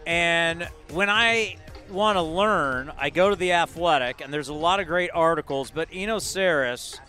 And 0.06 0.68
when 0.92 1.10
I 1.10 1.56
want 1.90 2.16
to 2.16 2.22
learn, 2.22 2.92
I 2.98 3.10
go 3.10 3.30
to 3.30 3.36
the 3.36 3.52
athletic, 3.52 4.20
and 4.20 4.32
there's 4.32 4.48
a 4.48 4.54
lot 4.54 4.80
of 4.80 4.86
great 4.86 5.10
articles. 5.12 5.70
But 5.70 5.88
Eno 5.92 6.18
Sarris 6.18 7.00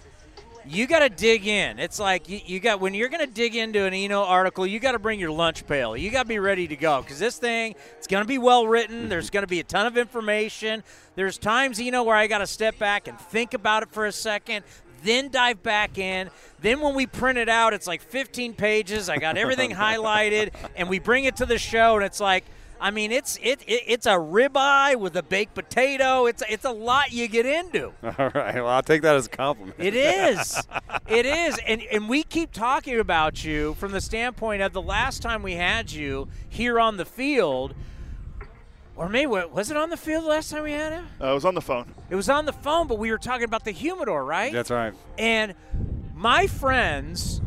you 0.68 0.88
got 0.88 1.00
to 1.00 1.10
dig 1.10 1.48
in. 1.48 1.80
It's 1.80 2.00
like 2.00 2.30
you, 2.30 2.40
you 2.46 2.60
got 2.60 2.80
when 2.80 2.94
you're 2.94 3.10
going 3.10 3.26
to 3.26 3.32
dig 3.32 3.56
into 3.56 3.84
an 3.84 3.94
Eno 3.94 4.24
article, 4.24 4.66
you 4.66 4.80
got 4.80 4.94
to 4.94 5.00
bring 5.00 5.20
your 5.20 5.32
lunch 5.32 5.66
pail. 5.68 5.96
You 5.98 6.12
got 6.12 6.24
to 6.24 6.30
be 6.30 6.40
ready 6.40 6.68
to 6.68 6.76
go 6.76 7.02
because 7.02 7.20
this 7.20 7.38
thing 7.38 7.76
it's 7.98 8.08
going 8.08 8.24
to 8.24 8.28
be 8.28 8.38
well 8.38 8.68
written. 8.68 9.02
Mm-hmm. 9.02 9.10
There's 9.10 9.30
going 9.30 9.44
to 9.44 9.48
be 9.48 9.60
a 9.60 9.64
ton 9.64 9.86
of 9.86 9.98
information. 9.98 10.84
There's 11.16 11.38
times 11.38 11.80
Eno 11.80 12.04
where 12.04 12.16
I 12.16 12.28
got 12.28 12.40
to 12.40 12.48
step 12.48 12.78
back 12.78 13.08
and 13.08 13.20
think 13.20 13.54
about 13.54 13.84
it 13.84 13.90
for 13.90 14.06
a 14.06 14.12
second, 14.12 14.64
then 15.04 15.30
dive 15.30 15.64
back 15.64 15.98
in. 15.98 16.30
Then 16.62 16.80
when 16.80 16.96
we 16.96 17.08
print 17.08 17.38
it 17.38 17.50
out, 17.50 17.74
it's 17.74 17.88
like 17.88 18.02
15 18.02 18.54
pages. 18.54 19.10
I 19.10 19.18
got 19.18 19.38
everything 19.38 19.72
highlighted, 19.76 20.54
and 20.76 20.90
we 20.90 21.00
bring 21.00 21.26
it 21.26 21.38
to 21.38 21.46
the 21.46 21.58
show, 21.58 21.96
and 21.96 22.06
it's 22.06 22.20
like 22.20 22.46
I 22.82 22.90
mean, 22.90 23.12
it's 23.12 23.38
it, 23.44 23.62
it, 23.68 23.84
it's 23.86 24.08
a 24.08 24.16
ribeye 24.16 24.96
with 24.96 25.16
a 25.16 25.22
baked 25.22 25.54
potato. 25.54 26.26
It's 26.26 26.42
it's 26.50 26.66
a 26.66 26.72
lot 26.72 27.12
you 27.12 27.28
get 27.28 27.46
into. 27.46 27.94
All 28.04 28.32
right. 28.34 28.56
Well, 28.56 28.68
I'll 28.68 28.82
take 28.82 29.04
that 29.04 29.16
as 29.16 29.28
a 29.28 29.30
compliment. 29.30 29.76
It 29.78 29.96
is. 29.96 30.60
it 31.08 31.28
is. 31.28 31.60
And 31.68 31.84
and 31.84 32.10
we 32.10 32.24
keep 32.24 32.52
talking 32.52 33.00
about 33.00 33.46
you 33.46 33.76
from 33.76 33.92
the 33.92 34.02
standpoint 34.02 34.64
of 34.64 34.74
the 34.74 34.82
last 34.82 35.22
time 35.22 35.44
we 35.44 35.54
had 35.54 35.92
you 35.92 36.28
here 36.50 36.80
on 36.80 36.98
the 36.98 37.06
field. 37.06 37.76
Or 38.96 39.08
maybe 39.08 39.28
was 39.28 39.70
it 39.70 39.78
on 39.78 39.92
the 39.92 39.98
field 39.98 40.26
last 40.26 40.50
time 40.50 40.64
we 40.64 40.74
had 40.74 40.92
him? 40.92 41.08
Uh, 41.22 41.32
it 41.32 41.34
was 41.34 41.46
on 41.46 41.54
the 41.56 41.62
phone. 41.62 41.94
It 42.10 42.16
was 42.16 42.30
on 42.30 42.46
the 42.46 42.54
phone, 42.54 42.88
but 42.88 42.98
we 42.98 43.12
were 43.12 43.18
talking 43.20 43.46
about 43.46 43.64
the 43.64 43.72
humidor, 43.72 44.26
right? 44.26 44.52
That's 44.52 44.70
right. 44.70 44.94
And 45.18 45.56
my 46.16 46.48
friends, 46.48 47.42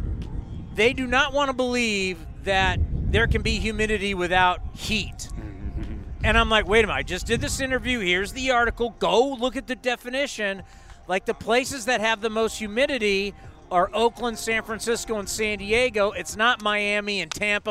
they 0.74 0.92
do 0.92 1.06
not 1.06 1.32
want 1.32 1.48
to 1.50 1.52
believe 1.52 2.18
that 2.44 2.78
there 3.14 3.28
can 3.28 3.42
be 3.42 3.60
humidity 3.60 4.12
without 4.12 4.60
heat. 4.74 5.28
And 6.24 6.36
I'm 6.36 6.48
like, 6.48 6.66
wait 6.66 6.82
a 6.82 6.88
minute, 6.88 6.98
I 6.98 7.02
just 7.04 7.26
did 7.26 7.40
this 7.40 7.60
interview. 7.60 8.00
Here's 8.00 8.32
the 8.32 8.50
article. 8.50 8.96
Go 8.98 9.34
look 9.34 9.54
at 9.54 9.68
the 9.68 9.76
definition. 9.76 10.64
Like 11.06 11.24
the 11.24 11.32
places 11.32 11.84
that 11.84 12.00
have 12.00 12.20
the 12.20 12.30
most 12.30 12.58
humidity 12.58 13.32
are 13.70 13.88
Oakland, 13.94 14.36
San 14.36 14.64
Francisco, 14.64 15.20
and 15.20 15.28
San 15.28 15.58
Diego. 15.58 16.10
It's 16.10 16.34
not 16.34 16.60
Miami 16.60 17.20
and 17.20 17.30
Tampa 17.30 17.70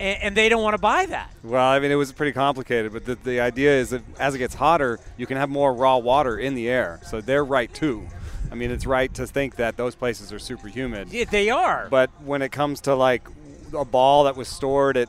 and, 0.00 0.22
and 0.22 0.36
they 0.36 0.48
don't 0.48 0.62
want 0.62 0.74
to 0.74 0.80
buy 0.80 1.06
that. 1.06 1.30
Well, 1.44 1.64
I 1.64 1.78
mean, 1.78 1.92
it 1.92 1.96
was 1.96 2.10
pretty 2.10 2.32
complicated, 2.32 2.92
but 2.92 3.04
the, 3.04 3.14
the 3.14 3.38
idea 3.38 3.72
is 3.72 3.90
that 3.90 4.02
as 4.18 4.34
it 4.34 4.38
gets 4.38 4.54
hotter, 4.54 4.98
you 5.16 5.26
can 5.26 5.36
have 5.36 5.50
more 5.50 5.72
raw 5.72 5.98
water 5.98 6.36
in 6.36 6.56
the 6.56 6.68
air. 6.68 6.98
So 7.06 7.20
they're 7.20 7.44
right 7.44 7.72
too. 7.72 8.08
I 8.50 8.56
mean, 8.56 8.72
it's 8.72 8.86
right 8.86 9.12
to 9.14 9.26
think 9.26 9.56
that 9.56 9.76
those 9.76 9.94
places 9.94 10.32
are 10.32 10.38
super 10.40 10.66
humid. 10.66 11.12
Yeah, 11.12 11.26
they 11.30 11.48
are. 11.48 11.86
But 11.90 12.10
when 12.24 12.42
it 12.42 12.50
comes 12.50 12.80
to 12.82 12.94
like 12.96 13.28
a 13.72 13.84
ball 13.84 14.24
that 14.24 14.36
was 14.36 14.48
stored 14.48 14.96
at 14.96 15.08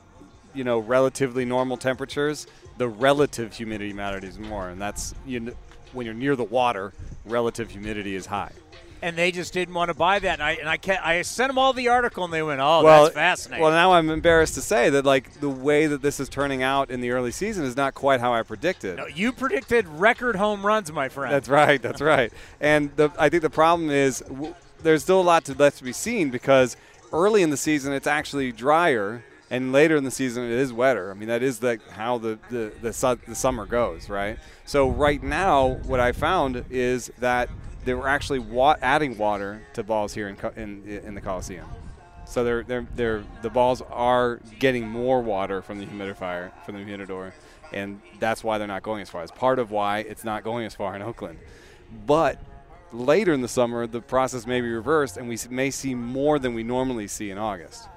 you 0.54 0.64
know 0.64 0.80
relatively 0.80 1.46
normal 1.46 1.78
temperatures, 1.78 2.48
the 2.78 2.88
relative 2.88 3.56
humidity 3.56 3.94
matters 3.94 4.38
more, 4.40 4.70
and 4.70 4.82
that's 4.82 5.14
you 5.26 5.40
know, 5.40 5.54
when 5.94 6.06
you're 6.06 6.16
near 6.16 6.36
the 6.36 6.44
water, 6.44 6.94
relative 7.26 7.72
humidity 7.72 8.16
is 8.16 8.26
high. 8.26 8.52
And 9.02 9.16
they 9.16 9.32
just 9.32 9.54
didn't 9.54 9.76
want 9.76 9.88
to 9.88 9.94
buy 9.94 10.20
that. 10.20 10.42
And 10.42 10.44
I 10.44 10.52
and 10.56 10.68
I, 10.68 10.78
I 11.02 11.22
sent 11.22 11.50
them 11.50 11.58
all 11.58 11.72
the 11.72 11.88
article, 11.88 12.26
and 12.26 12.34
they 12.34 12.44
went, 12.44 12.60
"Oh, 12.60 12.84
well, 12.84 13.04
that's 13.04 13.16
fascinating." 13.16 13.64
Well, 13.64 13.72
now 13.72 13.94
I'm 13.94 14.10
embarrassed 14.10 14.56
to 14.56 14.62
say 14.62 14.90
that 14.90 15.06
like 15.06 15.40
the 15.40 15.48
way 15.50 15.88
that 15.88 16.02
this 16.02 16.20
is 16.20 16.28
turning 16.28 16.64
out 16.64 16.92
in 16.92 17.00
the 17.00 17.12
early 17.12 17.32
season 17.32 17.64
is 17.64 17.78
not 17.78 17.94
quite 17.94 18.20
how 18.20 18.34
I 18.34 18.44
predicted. 18.44 18.98
No, 18.98 19.08
you 19.08 19.32
predicted 19.32 19.88
record 19.88 20.36
home 20.36 20.66
runs, 20.66 20.92
my 20.92 21.08
friend. 21.08 21.34
That's 21.34 21.48
right. 21.48 21.82
That's 21.82 22.02
right. 22.02 22.34
And 22.60 22.94
the, 22.98 23.10
I 23.18 23.30
think 23.30 23.42
the 23.42 23.50
problem 23.50 23.90
is 23.90 24.20
w- 24.20 24.54
there's 24.84 25.02
still 25.04 25.22
a 25.22 25.24
lot 25.24 25.46
to 25.46 25.54
left 25.54 25.78
to 25.78 25.86
be 25.86 25.94
seen 25.94 26.30
because 26.30 26.76
early 27.12 27.42
in 27.42 27.50
the 27.50 27.58
season 27.58 27.94
it's 27.94 28.08
actually 28.08 28.52
drier 28.52 29.24
and 29.50 29.72
later 29.72 29.96
in 29.96 30.04
the 30.04 30.12
season 30.12 30.44
it 30.44 30.52
is 30.52 30.72
wetter. 30.72 31.12
I 31.12 31.14
mean 31.14 31.30
that 31.30 31.42
is 31.42 31.60
the 31.60 31.80
how 31.92 32.18
the 32.18 32.38
the 32.50 32.72
the, 32.82 32.94
su- 32.94 33.20
the, 33.28 33.36
summer 33.36 33.66
goes, 33.66 34.10
right? 34.10 34.38
So 34.66 34.90
right 34.90 35.22
now, 35.22 35.80
what 35.86 36.00
I 36.00 36.12
found 36.12 36.66
is 36.70 37.12
that 37.18 37.50
they 37.86 37.94
were 37.94 38.08
actually 38.08 38.40
wa- 38.40 38.76
adding 38.82 39.18
water 39.18 39.66
to 39.74 39.84
balls 39.84 40.14
here 40.14 40.28
in, 40.28 40.38
in 40.56 41.02
in 41.06 41.16
the 41.16 41.22
Coliseum. 41.22 41.68
So 42.26 42.44
they're 42.44 42.64
they're 42.64 42.88
they're 42.96 43.24
the 43.42 43.50
balls 43.50 43.82
are 43.90 44.40
getting 44.60 44.88
more 44.88 45.22
water 45.22 45.64
from 45.64 45.80
the 45.80 45.86
humidifier 45.86 46.52
from 46.64 46.76
the 46.76 46.84
humidor, 46.84 47.34
and 47.74 48.02
that's 48.20 48.44
why 48.44 48.60
they're 48.60 48.68
not 48.68 48.84
going 48.84 49.02
as 49.02 49.10
far. 49.10 49.24
It's 49.24 49.32
part 49.32 49.58
of 49.58 49.72
why 49.72 50.00
it's 50.00 50.24
not 50.24 50.44
going 50.44 50.66
as 50.68 50.76
far 50.76 50.96
in 50.96 51.02
Oakland. 51.02 51.40
But 52.06 52.40
later 52.92 53.34
in 53.34 53.42
the 53.42 53.48
summer, 53.48 53.88
the 53.88 54.02
process 54.02 54.46
may 54.46 54.62
be 54.62 54.70
reversed, 54.70 55.18
and 55.18 55.28
we 55.28 55.38
may 55.50 55.72
see 55.72 55.96
more 55.96 56.40
than 56.40 56.54
we 56.54 56.64
normally 56.64 57.08
see 57.08 57.30
in 57.30 57.38
August. 57.38 57.88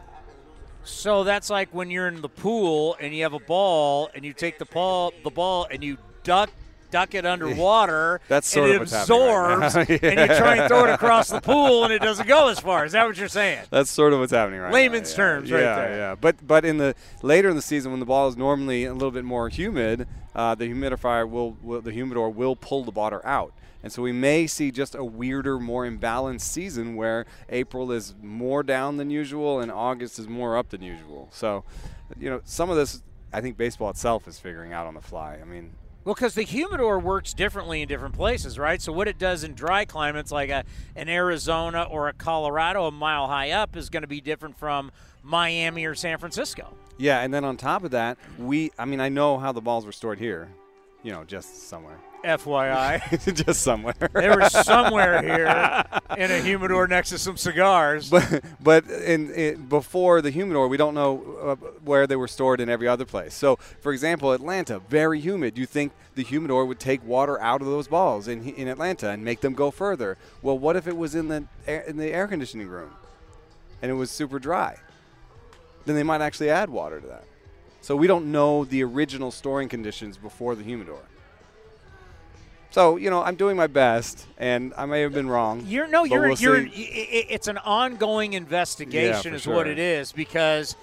So 0.85 1.25
that's 1.25 1.49
like 1.49 1.73
when 1.73 1.91
you're 1.91 2.09
in 2.09 2.23
the 2.23 2.29
pool 2.29 2.97
and 3.01 3.15
you 3.15 3.23
have 3.23 3.35
a 3.35 3.39
ball, 3.39 4.11
and 4.15 4.25
you 4.25 4.33
take 4.33 4.59
the 4.59 4.65
ball, 4.65 5.13
the 5.23 5.31
ball, 5.31 5.67
and 5.71 5.83
you 5.83 5.99
duck 6.25 6.51
duck 6.91 7.15
it 7.15 7.25
underwater. 7.27 8.21
That's 8.29 8.47
sort 8.47 8.67
and 8.67 8.71
of 8.71 8.77
it 8.77 8.81
what's 8.81 8.93
absorbs, 8.93 9.75
right 9.75 9.89
and 10.03 10.21
you 10.21 10.37
try 10.37 10.57
and 10.57 10.69
throw 10.69 10.85
it 10.85 10.91
across 10.91 11.29
the 11.29 11.41
pool, 11.41 11.85
and 11.85 11.93
it 11.93 12.03
doesn't 12.03 12.29
go 12.29 12.49
as 12.49 12.61
far. 12.61 12.85
Is 12.85 12.93
that 12.93 13.07
what 13.07 13.17
you're 13.17 13.29
saying? 13.29 13.65
That's 13.71 13.91
sort 13.91 14.13
of 14.13 14.21
what's 14.21 14.33
happening 14.33 14.61
right 14.61 14.73
Layman's 14.73 15.11
now. 15.11 15.17
terms, 15.17 15.51
yeah. 15.51 15.57
right 15.57 15.63
yeah, 15.63 15.77
there. 15.77 15.97
Yeah, 15.97 16.15
But 16.21 16.47
but 16.47 16.65
in 16.65 16.79
the 16.79 16.95
later 17.23 17.49
in 17.49 17.57
the 17.57 17.63
season, 17.63 17.91
when 17.91 18.01
the 18.01 18.07
ball 18.07 18.29
is 18.29 18.37
normally 18.37 18.85
a 18.85 18.93
little 18.93 19.11
bit 19.11 19.25
more 19.25 19.49
humid, 19.49 20.07
uh, 20.35 20.55
the 20.55 20.67
humidifier 20.69 21.29
will, 21.29 21.57
will 21.63 21.81
the 21.81 21.93
humidor 21.93 22.31
will 22.31 22.57
pull 22.57 22.85
the 22.85 22.91
water 22.91 23.25
out. 23.27 23.53
And 23.83 23.93
so 23.93 24.03
we 24.03 24.13
may 24.13 24.47
see 24.47 24.71
just 24.71 24.95
a 24.95 25.05
weirder, 25.05 25.59
more 25.59 25.85
imbalanced 25.85 26.43
season 26.43 26.95
where 26.95 27.27
April 27.49 27.91
is 27.91 28.15
more 28.23 28.63
down 28.63 28.97
than 28.97 29.11
usual 29.11 29.61
and 29.61 29.73
August 29.73 30.19
is 30.19 30.29
more 30.29 30.57
up 30.57 30.71
than 30.71 30.83
usual. 30.83 31.29
So, 31.33 31.65
you 32.19 32.31
know, 32.31 32.41
some 32.45 32.71
of 32.71 32.77
this 32.77 33.03
I 33.33 33.41
think 33.41 33.57
baseball 33.57 33.91
itself 33.91 34.29
is 34.29 34.39
figuring 34.39 34.73
out 34.73 34.87
on 34.87 34.95
the 34.95 35.01
fly. 35.01 35.39
I 35.41 35.45
mean, 35.45 35.73
well, 36.05 36.15
because 36.15 36.35
the 36.35 36.43
humidor 36.43 36.99
works 36.99 37.33
differently 37.33 37.81
in 37.81 37.89
different 37.89 38.15
places, 38.15 38.59
right? 38.59 38.83
So 38.83 38.93
what 38.93 39.09
it 39.09 39.19
does 39.19 39.45
in 39.45 39.55
dry 39.55 39.85
climates 39.85 40.33
like 40.33 40.51
a, 40.51 40.65
an 40.97 41.09
Arizona 41.09 41.85
or 41.85 42.09
a 42.09 42.13
Colorado, 42.13 42.87
a 42.87 42.91
mile 42.91 43.29
high 43.29 43.53
up, 43.53 43.77
is 43.77 43.89
going 43.89 44.03
to 44.03 44.09
be 44.09 44.21
different 44.21 44.59
from 44.59 44.91
Miami 45.23 45.85
or 45.85 45.95
San 45.95 46.19
Francisco. 46.19 46.75
Yeah, 46.99 47.21
and 47.21 47.33
then 47.33 47.45
on 47.45 47.57
top 47.57 47.85
of 47.85 47.93
that, 47.93 48.19
we 48.39 48.73
I 48.79 48.85
mean, 48.85 49.01
I 49.01 49.09
know 49.09 49.39
how 49.39 49.53
the 49.53 49.61
balls 49.61 49.87
were 49.87 49.93
stored 49.93 50.19
here, 50.19 50.49
you 51.03 51.13
know, 51.13 51.25
just 51.25 51.69
somewhere. 51.69 51.99
FYI. 52.25 53.35
just 53.47 53.63
somewhere. 53.63 53.95
they 54.13 54.29
were 54.29 54.49
somewhere 54.49 55.23
here 55.23 55.85
in 56.17 56.31
a 56.31 56.41
humidor 56.41 56.87
next 56.87 57.11
to 57.11 57.19
some 57.19 57.37
cigars. 57.37 58.11
But 58.11 58.45
but 58.61 58.89
in, 58.89 59.31
in 59.33 59.67
before 59.67 60.23
the 60.23 60.31
humidor, 60.31 60.69
we 60.69 60.77
don't 60.77 60.95
know 60.95 61.37
uh, 61.43 61.55
where 61.85 62.07
they 62.07 62.17
were 62.17 62.29
stored 62.29 62.61
in 62.61 62.69
every 62.69 62.89
other 62.89 63.05
place. 63.05 63.35
So, 63.35 63.57
for 63.81 63.93
example, 63.93 64.33
Atlanta, 64.33 64.79
very 64.79 65.21
humid. 65.21 65.59
You 65.59 65.67
think 65.67 65.93
the 66.15 66.23
humidor 66.23 66.65
would 66.65 66.79
take 66.79 67.05
water 67.05 67.41
out 67.41 67.61
of 67.61 67.67
those 67.67 67.89
balls 67.89 68.29
in 68.29 68.49
in 68.51 68.69
Atlanta 68.69 69.11
and 69.11 69.25
make 69.25 69.41
them 69.41 69.55
go 69.55 69.71
further? 69.71 70.17
Well, 70.43 70.59
what 70.59 70.77
if 70.77 70.87
it 70.87 70.97
was 70.97 71.15
in 71.15 71.29
the 71.29 71.45
air, 71.67 71.81
in 71.83 71.97
the 71.97 72.13
air 72.13 72.27
conditioning 72.27 72.69
room 72.69 72.91
and 73.81 73.91
it 73.91 73.95
was 73.95 74.11
super 74.11 74.39
dry? 74.39 74.77
Then 75.85 75.97
they 75.97 76.05
might 76.05 76.21
actually 76.21 76.51
add 76.51 76.71
water 76.71 77.01
to 77.01 77.07
that. 77.09 77.25
So 77.81 77.97
we 77.97 78.07
don't 78.07 78.31
know 78.31 78.65
the 78.65 78.85
original 78.85 79.33
storing 79.33 79.69
conditions 79.69 80.17
before 80.17 80.55
the 80.55 80.63
humidor. 80.63 81.01
So 82.73 82.97
you 82.97 83.11
know, 83.11 83.23
I'm 83.23 83.37
doing 83.37 83.57
my 83.57 83.67
best, 83.67 84.27
and 84.39 84.73
I 84.79 84.87
may 84.87 85.03
have 85.03 85.13
been 85.13 85.29
wrong. 85.29 85.65
You're 85.67 85.87
no, 85.87 86.05
you're 86.05 86.29
we'll 86.29 86.37
you're. 86.37 86.67
It's 86.73 87.47
an 87.47 87.59
ongoing 87.59 88.33
investigation, 88.33 89.33
Yeah, 89.33 89.37
is 89.37 89.43
sure. 89.43 89.55
what 89.55 89.69
it 89.69 89.79
is, 89.79 90.11
because 90.13 90.75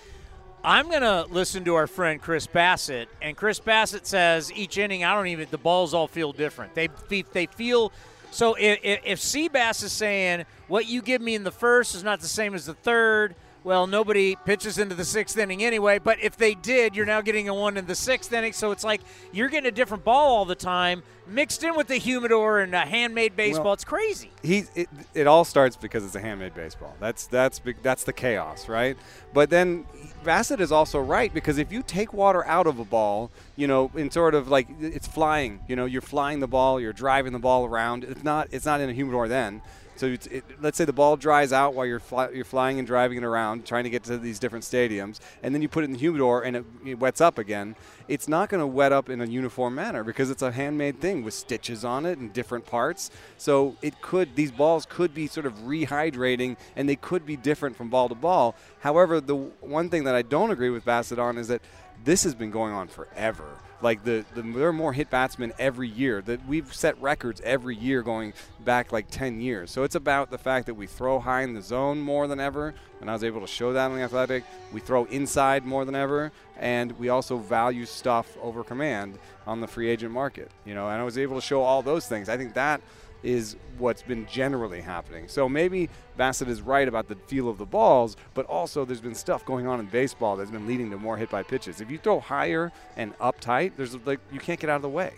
I'm 0.64 0.92
gonna 0.92 1.26
listen 1.32 1.66
to 1.66 1.74
our 1.76 1.88
friend 1.88 2.22
Chris 2.22 2.46
Bassitt, 2.46 3.08
and 3.24 3.36
Chris 3.36 3.60
Bassitt 3.60 4.06
says 4.06 4.52
each 4.54 4.78
inning, 4.78 5.04
I 5.04 5.16
don't 5.16 5.28
even. 5.28 5.48
The 5.50 5.58
balls 5.58 5.96
all 5.96 6.08
feel 6.08 6.32
different. 6.32 6.76
They 6.76 6.90
they 7.34 7.48
feel. 7.48 7.92
So 8.32 8.54
if, 8.54 8.80
if 8.84 9.20
Seabass 9.20 9.84
is 9.84 9.92
saying 9.92 10.46
what 10.68 10.88
you 10.88 11.02
give 11.02 11.20
me 11.20 11.34
in 11.34 11.44
the 11.44 11.52
first 11.52 11.96
is 11.96 12.04
not 12.04 12.20
the 12.20 12.28
same 12.28 12.54
as 12.54 12.68
the 12.68 12.76
third, 12.76 13.34
well, 13.64 13.88
nobody 13.88 14.36
pitches 14.46 14.78
into 14.78 14.96
the 14.96 15.06
sixth 15.06 15.38
inning 15.38 15.64
anyway. 15.64 16.00
But 16.00 16.20
if 16.22 16.38
they 16.38 16.56
did, 16.56 16.96
you're 16.96 17.06
now 17.06 17.22
getting 17.22 17.50
a 17.50 17.54
one 17.54 17.78
in 17.78 17.86
the 17.86 17.96
sixth 17.96 18.32
inning. 18.32 18.54
So 18.54 18.72
it's 18.72 18.84
like 18.84 19.02
you're 19.32 19.50
getting 19.50 19.68
a 19.68 19.72
different 19.72 20.04
ball 20.04 20.38
all 20.38 20.46
the 20.46 20.56
time, 20.56 21.04
mixed 21.28 21.64
in 21.64 21.76
with 21.76 21.88
the 21.88 21.98
humidor 21.98 22.60
and 22.60 22.74
a 22.74 22.80
handmade 22.80 23.36
baseball. 23.36 23.66
Well, 23.66 23.74
it's 23.74 23.84
crazy. 23.84 24.32
he 24.42 24.64
it, 24.76 24.90
it 25.14 25.28
all 25.28 25.44
starts 25.44 25.76
because 25.76 26.06
it's 26.06 26.16
a 26.16 26.22
handmade 26.22 26.56
baseball. 26.56 26.96
That's 27.00 27.28
that's 27.28 27.62
that's 27.82 28.04
the 28.04 28.14
chaos, 28.14 28.70
right? 28.70 28.98
But 29.34 29.50
then 29.50 29.86
Bassitt 30.24 30.60
is 30.60 30.72
also 30.72 31.00
right 31.00 31.34
because 31.34 31.58
if 31.58 31.72
you 31.72 31.84
take 31.84 32.14
water 32.14 32.46
out 32.46 32.68
of 32.68 32.80
a 32.80 32.86
ball, 32.86 33.32
you 33.56 33.68
know, 33.68 33.92
in 33.96 34.10
sort 34.10 34.36
of 34.36 34.48
like 34.48 34.68
it's 34.80 35.08
flying, 35.08 35.60
you 35.68 35.76
know, 35.76 35.86
you're 35.86 36.02
flying 36.02 36.40
the 36.40 36.48
ball, 36.48 36.80
you're 36.80 36.94
driving 36.94 37.34
the 37.34 37.40
ball 37.40 37.66
around. 37.66 38.04
It's 38.04 38.24
not 38.24 38.48
it's 38.52 38.66
not 38.66 38.82
in 38.82 38.90
a 38.90 38.94
humidor 38.94 39.28
then. 39.28 39.62
So 40.00 40.16
it, 40.32 40.46
let's 40.62 40.78
say 40.78 40.86
the 40.86 40.94
ball 40.94 41.18
dries 41.18 41.52
out 41.52 41.74
while 41.74 41.86
you're 41.86 42.00
fly, 42.00 42.30
you're 42.30 42.46
flying 42.46 42.80
and 42.80 42.88
driving 42.88 43.18
it 43.18 43.26
around, 43.26 43.66
trying 43.66 43.84
to 43.84 43.90
get 43.90 44.06
to 44.06 44.18
these 44.18 44.40
different 44.40 44.64
stadiums, 44.64 45.20
and 45.44 45.54
then 45.54 45.62
you 45.62 45.68
put 45.68 45.84
it 45.84 45.88
in 45.88 45.92
the 45.92 46.00
humidor 46.00 46.42
and 46.42 46.56
it, 46.56 46.66
it 46.86 47.00
wets 47.00 47.20
up 47.20 47.38
again. 47.38 47.76
It's 48.08 48.30
not 48.30 48.48
going 48.48 48.62
to 48.62 48.68
wet 48.68 48.94
up 48.94 49.10
in 49.10 49.20
a 49.20 49.26
uniform 49.26 49.76
manner 49.76 50.06
because 50.06 50.32
it's 50.32 50.42
a 50.42 50.54
handmade 50.54 51.02
thing 51.02 51.26
with 51.26 51.34
stitches 51.34 51.84
on 51.84 52.06
it 52.06 52.18
and 52.18 52.32
different 52.32 52.66
parts. 52.66 53.12
So 53.38 53.76
it 53.82 54.02
could 54.02 54.38
these 54.38 54.52
balls 54.52 54.86
could 54.90 55.14
be 55.14 55.28
sort 55.28 55.46
of 55.46 55.54
rehydrating 55.60 56.56
and 56.78 56.88
they 56.88 56.96
could 56.96 57.26
be 57.26 57.36
different 57.36 57.76
from 57.76 57.90
ball 57.90 58.08
to 58.08 58.16
ball. 58.16 58.56
However, 58.80 59.20
the 59.20 59.36
one 59.36 59.90
thing 59.90 60.06
that 60.06 60.16
I 60.16 60.22
don't 60.22 60.50
agree 60.50 60.70
with 60.70 60.86
Bassitt 60.86 61.20
on 61.20 61.38
is 61.38 61.50
that 61.50 61.62
this 62.06 62.24
has 62.24 62.34
been 62.34 62.52
going 62.52 62.72
on 62.72 62.88
forever. 62.88 63.58
Like 63.82 64.04
the, 64.04 64.26
the 64.36 64.42
there 64.42 64.68
are 64.68 64.74
more 64.74 64.94
hit 64.94 65.10
batsmen 65.10 65.54
every 65.58 65.88
year. 65.88 66.22
That 66.22 66.46
we've 66.48 66.74
set 66.74 67.00
records 67.02 67.42
every 67.44 67.76
year 67.76 68.02
going 68.02 68.34
back 68.60 68.92
like 68.92 69.10
10 69.10 69.42
years. 69.42 69.72
So 69.72 69.84
it's 69.84 69.96
about 69.96 70.32
the 70.32 70.38
fact 70.38 70.66
that 70.66 70.74
we 70.74 70.88
throw 70.88 71.20
high 71.20 71.42
in 71.42 71.54
the 71.54 71.62
zone 71.62 72.00
more 72.00 72.28
than 72.28 72.40
ever, 72.40 72.74
and 73.02 73.10
I 73.10 73.14
was 73.14 73.24
able 73.24 73.42
to 73.42 73.48
show 73.48 73.74
that 73.74 73.92
on 73.92 73.98
the 73.98 74.04
athletic. 74.04 74.44
We 74.74 74.80
throw 74.80 75.06
inside 75.06 75.66
more 75.66 75.86
than 75.86 75.96
ever, 75.96 76.32
and 76.58 76.98
we 77.00 77.10
also 77.10 77.38
value 77.38 77.86
stuff 77.86 78.38
over 78.42 78.64
command 78.64 79.18
on 79.48 79.62
the 79.62 79.68
free 79.68 79.90
agent 79.90 80.12
market. 80.12 80.52
You 80.66 80.76
know, 80.76 80.90
and 80.90 81.00
I 81.00 81.04
was 81.04 81.18
able 81.18 81.36
to 81.36 81.42
show 81.42 81.62
all 81.62 81.82
those 81.82 82.08
things. 82.08 82.30
I 82.30 82.38
think 82.38 82.54
that 82.56 82.82
is 83.24 83.56
what's 83.78 84.02
been 84.02 84.26
generally 84.28 84.82
happening. 84.82 85.28
So 85.28 85.50
maybe 85.50 85.90
Bassitt 86.18 86.48
is 86.48 86.62
right 86.62 86.88
about 86.88 87.08
the 87.08 87.16
feel 87.28 87.50
of 87.50 87.58
the 87.58 87.66
balls, 87.66 88.18
but 88.34 88.46
also 88.46 88.86
there's 88.86 89.02
been 89.02 89.16
stuff 89.16 89.46
going 89.46 89.68
on 89.68 89.80
in 89.80 89.88
baseball 89.88 90.36
that's 90.36 90.52
been 90.52 90.68
leading 90.68 90.90
to 90.92 90.98
more 90.98 91.18
hit 91.18 91.30
by 91.30 91.44
pitches. 91.44 91.82
If 91.82 91.92
you 91.92 91.98
throw 91.98 92.20
higher 92.20 92.72
and 92.98 93.14
up 93.20 93.40
tight, 93.40 93.74
there's 93.78 93.96
like 94.06 94.20
you 94.32 94.40
can't 94.40 94.60
get 94.60 94.70
out 94.70 94.78
of 94.78 94.82
the 94.82 94.90
way. 94.90 95.14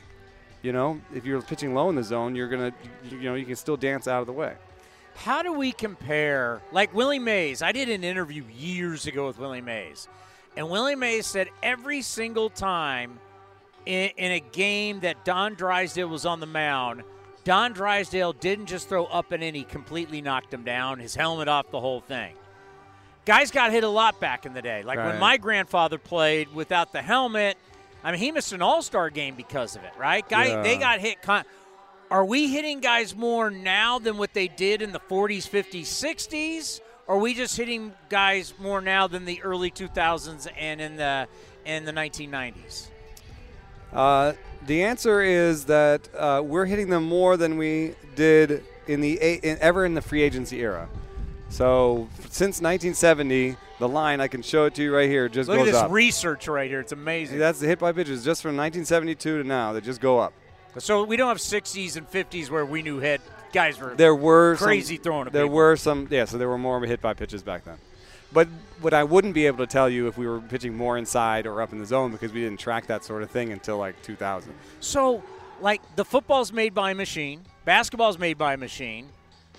You 0.61 0.73
know, 0.73 1.01
if 1.13 1.25
you're 1.25 1.41
pitching 1.41 1.73
low 1.73 1.89
in 1.89 1.95
the 1.95 2.03
zone, 2.03 2.35
you're 2.35 2.47
gonna, 2.47 2.73
you 3.09 3.21
know, 3.21 3.35
you 3.35 3.45
can 3.45 3.55
still 3.55 3.77
dance 3.77 4.07
out 4.07 4.21
of 4.21 4.27
the 4.27 4.33
way. 4.33 4.53
How 5.15 5.41
do 5.41 5.53
we 5.53 5.71
compare? 5.71 6.61
Like 6.71 6.93
Willie 6.93 7.19
Mays, 7.19 7.61
I 7.61 7.71
did 7.71 7.89
an 7.89 8.03
interview 8.03 8.43
years 8.55 9.07
ago 9.07 9.27
with 9.27 9.39
Willie 9.39 9.61
Mays, 9.61 10.07
and 10.55 10.69
Willie 10.69 10.95
Mays 10.95 11.25
said 11.25 11.49
every 11.63 12.01
single 12.01 12.49
time 12.49 13.19
in, 13.85 14.11
in 14.17 14.31
a 14.31 14.39
game 14.39 14.99
that 15.01 15.25
Don 15.25 15.55
Drysdale 15.55 16.07
was 16.07 16.25
on 16.25 16.39
the 16.39 16.45
mound, 16.45 17.03
Don 17.43 17.73
Drysdale 17.73 18.33
didn't 18.33 18.67
just 18.67 18.87
throw 18.87 19.05
up 19.05 19.31
and 19.31 19.43
in, 19.43 19.55
he 19.55 19.63
completely 19.63 20.21
knocked 20.21 20.53
him 20.53 20.63
down, 20.63 20.99
his 20.99 21.15
helmet 21.15 21.47
off, 21.47 21.71
the 21.71 21.79
whole 21.79 21.99
thing. 22.01 22.35
Guys 23.25 23.51
got 23.51 23.71
hit 23.71 23.83
a 23.83 23.87
lot 23.89 24.19
back 24.19 24.45
in 24.45 24.53
the 24.53 24.61
day. 24.61 24.83
Like 24.83 24.97
when 24.97 25.19
my 25.19 25.37
grandfather 25.37 25.97
played 25.97 26.53
without 26.53 26.91
the 26.91 27.01
helmet, 27.01 27.57
I 28.03 28.11
mean, 28.11 28.19
he 28.19 28.31
missed 28.31 28.51
an 28.53 28.61
all 28.61 28.81
star 28.81 29.09
game 29.09 29.35
because 29.35 29.75
of 29.75 29.83
it, 29.83 29.91
right? 29.97 30.27
Guy, 30.27 30.47
Yeah. 30.47 30.61
They 30.63 30.77
got 30.77 30.99
hit. 30.99 31.21
Con- 31.21 31.45
Are 32.09 32.25
we 32.25 32.47
hitting 32.51 32.79
guys 32.79 33.15
more 33.15 33.51
now 33.51 33.99
than 33.99 34.17
what 34.17 34.33
they 34.33 34.47
did 34.47 34.81
in 34.81 34.91
the 34.91 34.99
40s, 34.99 35.47
50s, 35.47 35.83
60s? 35.83 36.81
Or 37.07 37.15
are 37.15 37.19
we 37.19 37.33
just 37.33 37.57
hitting 37.57 37.93
guys 38.09 38.53
more 38.59 38.81
now 38.81 39.07
than 39.07 39.25
the 39.25 39.41
early 39.43 39.69
2000s 39.69 40.47
and 40.57 40.81
in 40.81 40.95
the 40.95 41.27
in 41.65 41.85
the 41.85 41.91
1990s? 41.93 42.87
Uh, 43.93 44.33
the 44.65 44.83
answer 44.83 45.21
is 45.21 45.65
that 45.65 46.07
uh, 46.17 46.41
we're 46.43 46.65
hitting 46.65 46.89
them 46.89 47.03
more 47.03 47.37
than 47.37 47.57
we 47.57 47.95
did 48.15 48.63
in 48.87 49.01
the 49.01 49.17
a- 49.21 49.39
in, 49.39 49.57
ever 49.59 49.85
in 49.85 49.93
the 49.93 50.01
free 50.01 50.21
agency 50.21 50.61
era. 50.61 50.87
So 51.49 52.07
since 52.29 52.61
1970, 52.61 53.57
the 53.79 53.87
line 53.89 54.21
I 54.21 54.27
can 54.27 54.41
show 54.41 54.65
it 54.65 54.75
to 54.75 54.83
you 54.83 54.95
right 54.95 55.09
here 55.09 55.27
just. 55.27 55.49
Look 55.49 55.59
at 55.59 55.65
this 55.65 55.75
up. 55.75 55.91
research 55.91 56.47
right 56.47 56.69
here. 56.69 56.79
It's 56.79 56.91
amazing. 56.93 57.39
That's 57.39 57.59
the 57.59 57.67
hit 57.67 57.79
by 57.79 57.91
pitches 57.91 58.23
just 58.23 58.41
from 58.41 58.55
1972 58.55 59.41
to 59.43 59.47
now. 59.47 59.73
They 59.73 59.81
just 59.81 59.99
go 60.01 60.19
up. 60.19 60.33
So 60.77 61.03
we 61.03 61.17
don't 61.17 61.27
have 61.27 61.37
60s 61.37 61.97
and 61.97 62.09
50s 62.09 62.49
where 62.49 62.65
we 62.65 62.81
knew 62.81 62.99
hit 62.99 63.19
guys 63.51 63.77
were 63.77 63.93
There 63.95 64.15
were 64.15 64.55
crazy 64.55 64.95
some, 64.95 65.03
throwing. 65.03 65.29
There 65.29 65.43
people. 65.43 65.55
were 65.57 65.75
some, 65.75 66.07
yeah. 66.09 66.23
So 66.23 66.37
there 66.37 66.47
were 66.47 66.57
more 66.57 66.79
hit 66.85 67.01
by 67.01 67.13
pitches 67.13 67.43
back 67.43 67.65
then. 67.65 67.77
But 68.33 68.47
what 68.81 68.93
I 68.93 69.03
wouldn't 69.03 69.33
be 69.33 69.45
able 69.47 69.59
to 69.59 69.67
tell 69.67 69.89
you 69.89 70.07
if 70.07 70.17
we 70.17 70.25
were 70.27 70.39
pitching 70.39 70.75
more 70.75 70.97
inside 70.97 71.45
or 71.45 71.61
up 71.61 71.71
in 71.71 71.79
the 71.79 71.85
zone 71.85 72.11
because 72.11 72.31
we 72.31 72.41
didn't 72.41 72.59
track 72.59 72.87
that 72.87 73.03
sort 73.03 73.23
of 73.23 73.29
thing 73.29 73.51
until 73.51 73.77
like 73.77 74.01
2000. 74.03 74.53
So, 74.79 75.21
like 75.59 75.81
the 75.95 76.05
football's 76.05 76.51
made 76.51 76.73
by 76.73 76.91
a 76.91 76.95
machine, 76.95 77.41
basketball's 77.65 78.17
made 78.17 78.37
by 78.37 78.53
a 78.53 78.57
machine, 78.57 79.09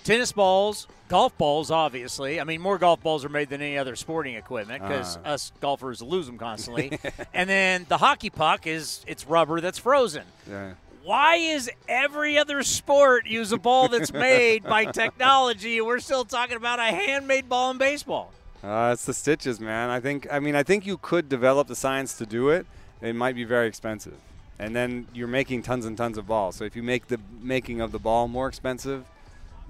tennis 0.03 0.31
balls, 0.33 0.87
golf 1.07 1.37
balls, 1.37 1.71
obviously. 1.71 2.41
I 2.41 2.43
mean, 2.43 2.59
more 2.61 2.77
golf 2.77 3.01
balls 3.01 3.23
are 3.23 3.29
made 3.29 3.49
than 3.49 3.61
any 3.61 3.77
other 3.77 3.95
sporting 3.95 4.35
equipment 4.35 4.81
because 4.81 5.17
Ah. 5.23 5.29
us 5.29 5.51
golfers 5.61 6.01
lose 6.01 6.25
them 6.25 6.37
constantly. 6.37 6.99
and 7.33 7.49
then 7.49 7.85
the 7.87 7.97
hockey 7.97 8.29
puck 8.29 8.67
is 8.67 9.03
it's 9.07 9.25
rubber 9.27 9.61
that's 9.61 9.77
frozen. 9.77 10.23
Yeah. 10.49 10.73
Why 11.03 11.35
is 11.35 11.69
every 11.87 12.37
other 12.37 12.63
sport 12.63 13.27
use 13.27 13.51
a 13.51 13.57
ball 13.57 13.89
that's 13.89 14.11
made 14.13 14.63
by 14.63 14.85
technology? 14.91 15.77
and 15.77 15.85
We're 15.87 15.99
still 15.99 16.23
talking 16.25 16.55
about 16.57 16.79
a 16.79 16.83
handmade 16.83 17.47
ball 17.49 17.71
in 17.71 17.77
baseball. 17.77 18.31
Uh, 18.63 18.91
it's 18.93 19.05
the 19.05 19.13
stitches, 19.13 19.59
man. 19.59 19.89
I 19.89 19.99
think. 19.99 20.27
I 20.31 20.39
mean, 20.39 20.55
I 20.55 20.63
think 20.63 20.85
you 20.85 20.97
could 20.97 21.27
develop 21.27 21.67
the 21.67 21.75
science 21.75 22.17
to 22.17 22.25
do 22.25 22.49
it. 22.49 22.65
It 23.01 23.13
might 23.13 23.35
be 23.35 23.43
very 23.43 23.67
expensive, 23.67 24.15
and 24.57 24.73
then 24.73 25.07
you're 25.13 25.27
making 25.27 25.63
tons 25.63 25.85
and 25.85 25.97
tons 25.97 26.17
of 26.17 26.27
balls. 26.27 26.55
So 26.55 26.63
if 26.63 26.75
you 26.75 26.83
make 26.83 27.07
the 27.07 27.19
making 27.41 27.81
of 27.81 27.91
the 27.91 27.99
ball 27.99 28.29
more 28.29 28.47
expensive, 28.47 29.05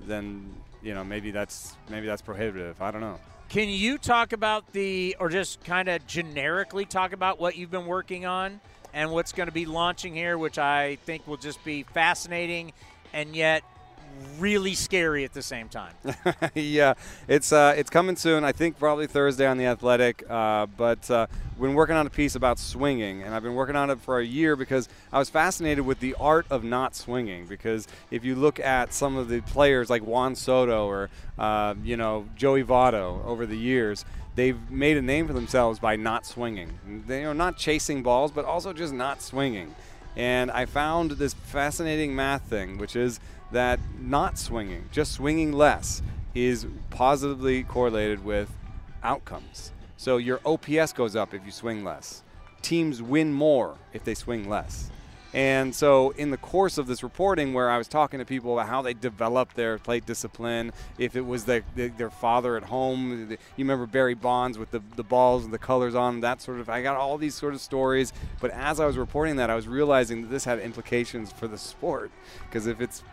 then 0.05 0.53
you 0.83 0.93
know 0.93 1.03
maybe 1.03 1.31
that's 1.31 1.75
maybe 1.89 2.05
that's 2.05 2.21
prohibitive. 2.21 2.81
I 2.81 2.91
don't 2.91 3.01
know. 3.01 3.19
Can 3.49 3.69
you 3.69 3.99
talk 3.99 4.33
about 4.33 4.71
the, 4.73 5.15
or 5.19 5.29
just 5.29 5.63
kind 5.63 5.87
of 5.87 6.07
generically 6.07 6.85
talk 6.85 7.13
about 7.13 7.39
what 7.39 7.55
you've 7.55 7.69
been 7.69 7.85
working 7.85 8.25
on 8.25 8.59
and 8.93 9.11
what's 9.11 9.31
going 9.31 9.45
to 9.47 9.53
be 9.53 9.67
launching 9.67 10.15
here, 10.15 10.39
which 10.39 10.57
I 10.57 10.95
think 11.05 11.27
will 11.27 11.37
just 11.37 11.63
be 11.63 11.83
fascinating 11.83 12.73
and 13.13 13.35
yet 13.35 13.63
really 14.39 14.74
scary 14.74 15.24
at 15.24 15.34
the 15.34 15.41
same 15.41 15.70
time? 15.70 15.93
yeah, 16.53 16.93
it's 17.28 17.51
uh, 17.51 17.74
it's 17.78 17.89
coming 17.89 18.16
soon. 18.16 18.43
I 18.43 18.51
think 18.51 18.78
probably 18.78 19.07
Thursday 19.07 19.45
on 19.45 19.57
the 19.57 19.66
Athletic. 19.66 20.24
Uh, 20.30 20.66
but 20.66 21.09
uh, 21.09 21.28
been 21.59 21.74
working 21.74 21.95
on 21.95 22.07
a 22.07 22.09
piece 22.09 22.36
about 22.36 22.59
swinging, 22.59 23.24
and 23.24 23.34
I've 23.34 23.43
been 23.43 23.55
working 23.55 23.76
on 23.76 23.89
it 23.89 23.99
for 23.99 24.20
a 24.20 24.26
year 24.26 24.55
because 24.55 24.89
I 25.11 25.20
was 25.20 25.30
fascinated 25.30 25.86
with 25.86 25.99
the 25.99 26.16
art 26.20 26.45
of 26.49 26.64
not 26.64 26.95
swinging. 26.95 27.45
Because 27.45 27.88
if 28.11 28.24
you 28.24 28.36
look 28.36 28.59
at 28.59 28.93
some 28.93 29.16
of 29.16 29.30
the 29.30 29.41
players 29.41 29.89
like 29.89 30.03
Juan 30.03 30.36
Soto 30.36 30.88
or 30.88 31.09
uh, 31.38 31.76
you 31.84 31.97
know 31.97 32.28
Joey 32.36 32.64
Votto 32.64 33.24
over 33.26 33.45
the 33.45 33.57
years. 33.57 34.05
They've 34.36 34.57
made 34.72 34.97
a 34.97 35.01
name 35.03 35.28
for 35.28 35.34
themselves 35.34 35.78
by 35.78 35.95
not 35.95 36.26
swinging. 36.26 37.03
They 37.05 37.24
are 37.24 37.36
not 37.36 37.55
chasing 37.55 38.01
balls, 38.01 38.32
but 38.32 38.45
also 38.45 38.74
just 38.74 38.91
not 38.91 39.22
swinging. 39.22 39.76
And 40.16 40.51
I 40.51 40.66
found 40.66 41.11
this 41.11 41.34
fascinating 41.34 42.16
math 42.16 42.43
thing, 42.43 42.78
which 42.78 42.95
is 42.95 43.20
that 43.53 43.79
not 43.99 44.37
swinging, 44.37 44.89
just 44.91 45.13
swinging 45.13 45.53
less, 45.53 46.01
is 46.35 46.67
positively 46.89 47.63
correlated 47.63 48.23
with 48.23 48.49
outcomes. 49.03 49.71
So 49.97 50.17
your 50.17 50.39
OPS 50.45 50.93
goes 50.93 51.15
up 51.15 51.33
if 51.33 51.45
you 51.45 51.51
swing 51.51 51.83
less. 51.83 52.23
Teams 52.61 53.01
win 53.01 53.33
more 53.33 53.77
if 53.93 54.03
they 54.03 54.13
swing 54.13 54.49
less. 54.49 54.89
And 55.33 55.73
so, 55.73 56.11
in 56.11 56.29
the 56.29 56.37
course 56.37 56.77
of 56.77 56.85
this 56.85 57.01
reporting, 57.01 57.55
where 57.55 57.67
I 57.67 57.79
was 57.79 57.87
talking 57.87 58.19
to 58.19 58.25
people 58.25 58.53
about 58.53 58.69
how 58.69 58.83
they 58.83 58.93
developed 58.93 59.55
their 59.55 59.79
plate 59.79 60.05
discipline, 60.05 60.71
if 60.99 61.15
it 61.15 61.25
was 61.25 61.45
their, 61.45 61.63
their 61.75 62.11
father 62.11 62.55
at 62.55 62.63
home, 62.63 63.31
you 63.31 63.37
remember 63.57 63.87
Barry 63.87 64.13
Bonds 64.13 64.59
with 64.59 64.69
the, 64.69 64.81
the 64.95 65.03
balls 65.03 65.43
and 65.43 65.51
the 65.51 65.57
colors 65.57 65.95
on, 65.95 66.19
that 66.19 66.39
sort 66.39 66.59
of, 66.59 66.69
I 66.69 66.83
got 66.83 66.97
all 66.97 67.17
these 67.17 67.33
sort 67.33 67.55
of 67.55 67.61
stories. 67.61 68.13
But 68.39 68.51
as 68.51 68.79
I 68.79 68.85
was 68.85 68.95
reporting 68.95 69.37
that, 69.37 69.49
I 69.49 69.55
was 69.55 69.67
realizing 69.67 70.21
that 70.21 70.27
this 70.27 70.45
had 70.45 70.59
implications 70.59 71.31
for 71.31 71.47
the 71.47 71.57
sport. 71.57 72.11
Because 72.47 72.67
if 72.67 72.79
it's 72.79 73.03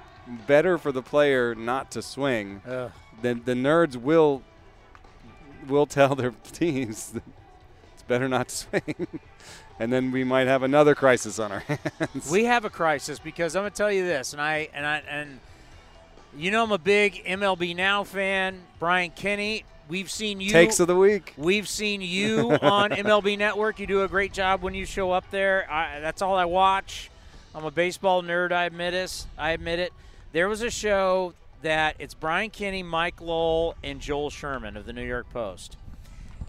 better 0.46 0.78
for 0.78 0.92
the 0.92 1.02
player 1.02 1.54
not 1.54 1.90
to 1.92 2.02
swing, 2.02 2.62
Ugh. 2.66 2.90
then 3.22 3.42
the 3.44 3.54
nerds 3.54 3.96
will 3.96 4.42
will 5.68 5.86
tell 5.86 6.14
their 6.14 6.30
teams 6.52 7.10
that 7.12 7.22
it's 7.94 8.02
better 8.04 8.28
not 8.28 8.48
to 8.48 8.54
swing. 8.82 9.06
and 9.78 9.92
then 9.92 10.10
we 10.10 10.24
might 10.24 10.46
have 10.46 10.62
another 10.62 10.94
crisis 10.94 11.38
on 11.38 11.52
our 11.52 11.60
hands. 11.60 12.30
We 12.30 12.44
have 12.44 12.64
a 12.64 12.70
crisis 12.70 13.18
because 13.18 13.56
I'm 13.56 13.62
going 13.62 13.72
to 13.72 13.76
tell 13.76 13.92
you 13.92 14.04
this, 14.04 14.32
and 14.32 14.40
I 14.40 14.68
and 14.72 14.86
I 14.86 15.02
and 15.08 15.40
you 16.36 16.50
know 16.50 16.62
I'm 16.62 16.72
a 16.72 16.78
big 16.78 17.24
MLB 17.26 17.74
Now 17.76 18.04
fan. 18.04 18.60
Brian 18.78 19.10
Kenny, 19.10 19.64
we've 19.88 20.10
seen 20.10 20.40
you 20.40 20.50
Takes 20.50 20.80
of 20.80 20.86
the 20.86 20.96
week. 20.96 21.34
We've 21.36 21.68
seen 21.68 22.00
you 22.00 22.52
on 22.62 22.90
MLB 22.90 23.36
Network. 23.36 23.78
You 23.80 23.86
do 23.86 24.02
a 24.02 24.08
great 24.08 24.32
job 24.32 24.62
when 24.62 24.74
you 24.74 24.86
show 24.86 25.10
up 25.10 25.30
there. 25.30 25.70
I, 25.70 26.00
that's 26.00 26.22
all 26.22 26.36
I 26.36 26.44
watch. 26.46 27.10
I'm 27.54 27.64
a 27.64 27.70
baseball 27.70 28.22
nerd. 28.22 28.52
I 28.52 28.64
admit 28.64 28.94
it. 28.94 29.26
I 29.36 29.50
admit 29.50 29.80
it. 29.80 29.92
There 30.32 30.48
was 30.48 30.62
a 30.62 30.70
show 30.70 31.34
that 31.62 31.96
it's 31.98 32.14
Brian 32.14 32.50
Kenny, 32.50 32.82
Mike 32.82 33.20
Lowell, 33.20 33.74
and 33.82 34.00
Joel 34.00 34.30
Sherman 34.30 34.76
of 34.76 34.86
the 34.86 34.92
New 34.92 35.04
York 35.04 35.28
Post. 35.30 35.76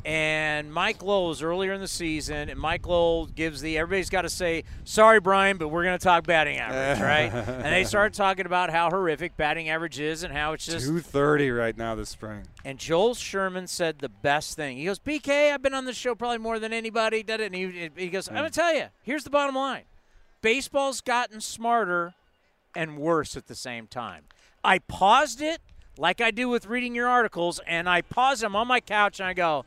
And 0.03 0.73
Mike 0.73 1.03
Lowell 1.03 1.27
was 1.29 1.43
earlier 1.43 1.73
in 1.73 1.81
the 1.81 1.87
season, 1.87 2.49
and 2.49 2.59
Mike 2.59 2.87
Lowell 2.87 3.27
gives 3.27 3.61
the 3.61 3.77
everybody's 3.77 4.09
got 4.09 4.23
to 4.23 4.29
say 4.29 4.63
sorry, 4.83 5.19
Brian, 5.19 5.57
but 5.57 5.67
we're 5.67 5.83
going 5.83 5.97
to 5.97 6.03
talk 6.03 6.25
batting 6.25 6.57
average, 6.57 7.01
right? 7.03 7.31
and 7.31 7.65
they 7.65 7.83
start 7.83 8.13
talking 8.13 8.47
about 8.47 8.71
how 8.71 8.89
horrific 8.89 9.37
batting 9.37 9.69
average 9.69 9.99
is 9.99 10.23
and 10.23 10.33
how 10.33 10.53
it's 10.53 10.65
just 10.65 10.85
230 10.87 11.51
right 11.51 11.77
now 11.77 11.93
this 11.93 12.09
spring. 12.09 12.41
and 12.65 12.79
Joel 12.79 13.13
Sherman 13.13 13.67
said 13.67 13.99
the 13.99 14.09
best 14.09 14.55
thing. 14.55 14.77
He 14.77 14.85
goes, 14.85 14.97
BK, 14.97 15.53
I've 15.53 15.61
been 15.61 15.75
on 15.75 15.85
this 15.85 15.97
show 15.97 16.15
probably 16.15 16.39
more 16.39 16.57
than 16.57 16.73
anybody. 16.73 17.21
Did 17.21 17.39
it? 17.39 17.53
And 17.53 17.55
he, 17.55 17.89
he 17.95 18.09
goes, 18.09 18.27
I'm 18.27 18.35
going 18.35 18.49
to 18.49 18.51
tell 18.51 18.73
you, 18.73 18.85
here's 19.03 19.23
the 19.23 19.29
bottom 19.29 19.53
line 19.55 19.83
baseball's 20.41 21.01
gotten 21.01 21.39
smarter 21.41 22.15
and 22.75 22.97
worse 22.97 23.35
at 23.37 23.47
the 23.47 23.55
same 23.55 23.87
time. 23.87 24.23
I 24.63 24.79
paused 24.79 25.41
it 25.41 25.59
like 25.97 26.21
I 26.21 26.31
do 26.31 26.47
with 26.49 26.65
reading 26.65 26.95
your 26.95 27.07
articles, 27.07 27.59
and 27.67 27.89
I 27.89 28.01
pause 28.01 28.39
them 28.39 28.55
on 28.55 28.67
my 28.67 28.79
couch 28.79 29.19
and 29.19 29.27
I 29.27 29.33
go, 29.33 29.65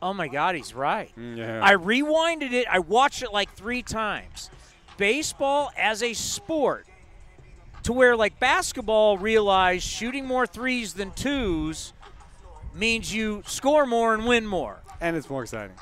"Oh 0.00 0.12
my 0.14 0.28
God, 0.28 0.54
he's 0.54 0.74
right." 0.74 1.10
Mm, 1.18 1.36
yeah. 1.36 1.60
I 1.62 1.74
rewinded 1.74 2.52
it. 2.52 2.66
I 2.70 2.78
watched 2.78 3.22
it 3.22 3.32
like 3.32 3.52
three 3.54 3.82
times. 3.82 4.50
Baseball 4.96 5.70
as 5.76 6.02
a 6.02 6.12
sport, 6.14 6.86
to 7.82 7.92
where 7.92 8.16
like 8.16 8.38
basketball 8.38 9.18
realized 9.18 9.84
shooting 9.84 10.26
more 10.26 10.46
threes 10.46 10.94
than 10.94 11.10
twos 11.12 11.92
means 12.74 13.12
you 13.14 13.42
score 13.46 13.84
more 13.86 14.14
and 14.14 14.26
win 14.26 14.46
more. 14.46 14.80
and 15.00 15.16
it's 15.16 15.28
more 15.28 15.42
exciting. 15.42 15.74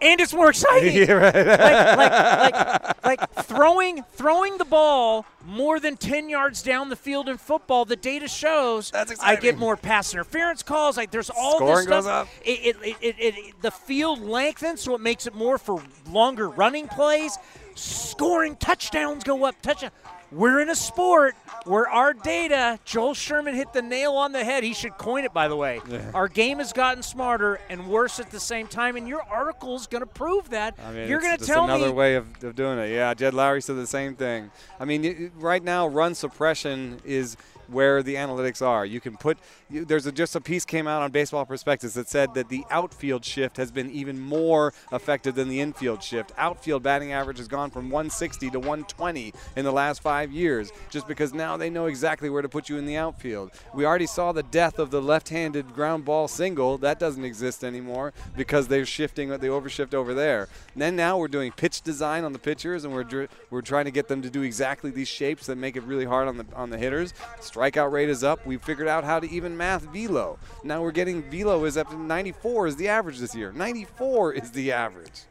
And 0.00 0.20
it's 0.20 0.34
more 0.34 0.50
exciting. 0.50 0.94
Yeah, 0.96 1.12
right. 1.12 1.34
like, 1.34 2.12
like, 2.12 2.52
like, 2.52 3.04
like 3.04 3.32
throwing 3.44 4.02
throwing 4.12 4.58
the 4.58 4.64
ball 4.64 5.24
more 5.44 5.78
than 5.80 5.96
10 5.96 6.28
yards 6.28 6.62
down 6.62 6.88
the 6.90 6.96
field 6.96 7.28
in 7.28 7.38
football, 7.38 7.84
the 7.84 7.96
data 7.96 8.28
shows 8.28 8.92
I 9.22 9.36
get 9.36 9.56
more 9.58 9.76
pass 9.76 10.12
interference 10.12 10.62
calls. 10.62 10.96
Like 10.96 11.10
there's 11.10 11.30
all 11.30 11.56
Scoring 11.56 11.74
this 11.76 11.82
stuff. 11.84 12.04
goes 12.04 12.06
up. 12.06 12.28
It, 12.44 12.76
it, 12.76 12.76
it, 12.82 12.96
it, 13.00 13.16
it, 13.18 13.62
the 13.62 13.70
field 13.70 14.20
lengthens, 14.20 14.82
so 14.82 14.94
it 14.94 15.00
makes 15.00 15.26
it 15.26 15.34
more 15.34 15.58
for 15.58 15.82
longer 16.10 16.48
running 16.48 16.88
plays. 16.88 17.38
Scoring 17.74 18.56
touchdowns 18.56 19.22
go 19.24 19.44
up. 19.44 19.60
Touchdown. 19.62 19.90
We're 20.32 20.60
in 20.60 20.68
a 20.68 20.74
sport 20.74 21.36
where 21.64 21.88
our 21.88 22.12
data, 22.12 22.78
Joel 22.84 23.14
Sherman 23.14 23.54
hit 23.54 23.72
the 23.72 23.82
nail 23.82 24.12
on 24.12 24.32
the 24.32 24.44
head. 24.44 24.64
He 24.64 24.74
should 24.74 24.98
coin 24.98 25.24
it, 25.24 25.32
by 25.32 25.48
the 25.48 25.56
way. 25.56 25.80
Our 26.14 26.28
game 26.28 26.58
has 26.58 26.72
gotten 26.72 27.02
smarter 27.02 27.60
and 27.68 27.88
worse 27.88 28.18
at 28.18 28.30
the 28.30 28.40
same 28.40 28.66
time, 28.66 28.96
and 28.96 29.06
your 29.06 29.22
article 29.22 29.76
is 29.76 29.86
going 29.86 30.02
to 30.02 30.06
prove 30.06 30.50
that. 30.50 30.76
I 30.84 30.92
mean, 30.92 31.08
You're 31.08 31.20
going 31.20 31.38
to 31.38 31.44
tell 31.44 31.64
another 31.64 31.86
me 31.86 31.92
way 31.92 32.14
of, 32.16 32.42
of 32.42 32.54
doing 32.56 32.78
it. 32.78 32.92
Yeah, 32.92 33.14
Jed 33.14 33.34
Lowrie 33.34 33.62
said 33.62 33.76
the 33.76 33.86
same 33.86 34.14
thing. 34.14 34.50
I 34.80 34.84
mean, 34.84 35.30
right 35.36 35.62
now, 35.62 35.86
run 35.86 36.14
suppression 36.14 37.00
is 37.04 37.36
where 37.68 38.02
the 38.02 38.14
analytics 38.14 38.62
are. 38.64 38.86
You 38.86 39.00
can 39.00 39.16
put 39.16 39.38
there's 39.68 40.06
a, 40.06 40.12
just 40.12 40.36
a 40.36 40.40
piece 40.40 40.64
came 40.64 40.86
out 40.86 41.02
on 41.02 41.10
Baseball 41.10 41.44
Prospectus 41.44 41.94
that 41.94 42.08
said 42.08 42.34
that 42.34 42.48
the 42.48 42.64
outfield 42.70 43.24
shift 43.24 43.56
has 43.56 43.72
been 43.72 43.90
even 43.90 44.18
more 44.18 44.72
effective 44.92 45.34
than 45.34 45.48
the 45.48 45.60
infield 45.60 46.02
shift. 46.02 46.32
Outfield 46.38 46.82
batting 46.82 47.12
average 47.12 47.38
has 47.38 47.48
gone 47.48 47.70
from 47.70 47.90
160 47.90 48.50
to 48.50 48.58
120 48.58 49.32
in 49.56 49.64
the 49.64 49.72
last 49.72 50.02
five 50.02 50.30
years, 50.30 50.70
just 50.88 51.08
because 51.08 51.34
now 51.34 51.56
they 51.56 51.68
know 51.68 51.86
exactly 51.86 52.30
where 52.30 52.42
to 52.42 52.48
put 52.48 52.68
you 52.68 52.78
in 52.78 52.86
the 52.86 52.96
outfield. 52.96 53.50
We 53.74 53.84
already 53.84 54.06
saw 54.06 54.32
the 54.32 54.44
death 54.44 54.78
of 54.78 54.90
the 54.90 55.02
left-handed 55.02 55.74
ground 55.74 56.04
ball 56.04 56.28
single. 56.28 56.78
That 56.78 57.00
doesn't 57.00 57.24
exist 57.24 57.64
anymore 57.64 58.12
because 58.36 58.68
they're 58.68 58.86
shifting, 58.86 59.30
they 59.30 59.48
overshift 59.48 59.94
over 59.94 60.14
there. 60.14 60.48
And 60.74 60.82
then 60.82 60.94
now 60.94 61.18
we're 61.18 61.28
doing 61.28 61.50
pitch 61.50 61.82
design 61.82 62.22
on 62.22 62.32
the 62.32 62.38
pitchers, 62.38 62.84
and 62.84 62.94
we're 62.94 63.04
dr- 63.04 63.28
we're 63.50 63.62
trying 63.62 63.86
to 63.86 63.90
get 63.90 64.06
them 64.06 64.22
to 64.22 64.30
do 64.30 64.42
exactly 64.42 64.90
these 64.90 65.08
shapes 65.08 65.46
that 65.46 65.56
make 65.56 65.76
it 65.76 65.82
really 65.82 66.04
hard 66.04 66.28
on 66.28 66.36
the 66.36 66.46
on 66.54 66.70
the 66.70 66.78
hitters. 66.78 67.14
Strikeout 67.40 67.90
rate 67.90 68.08
is 68.08 68.22
up. 68.22 68.46
We've 68.46 68.62
figured 68.62 68.88
out 68.88 69.02
how 69.02 69.18
to 69.18 69.28
even 69.28 69.55
math 69.56 69.82
velo. 69.82 70.38
Now 70.64 70.82
we're 70.82 70.92
getting 70.92 71.22
velo 71.22 71.64
is 71.64 71.76
up 71.76 71.90
to 71.90 71.96
94 71.96 72.68
is 72.68 72.76
the 72.76 72.88
average 72.88 73.18
this 73.18 73.34
year. 73.34 73.52
94 73.52 74.34
is 74.34 74.50
the 74.52 74.72
average. 74.72 75.22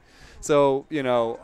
So 0.41 0.85
you 0.89 1.03
know, 1.03 1.39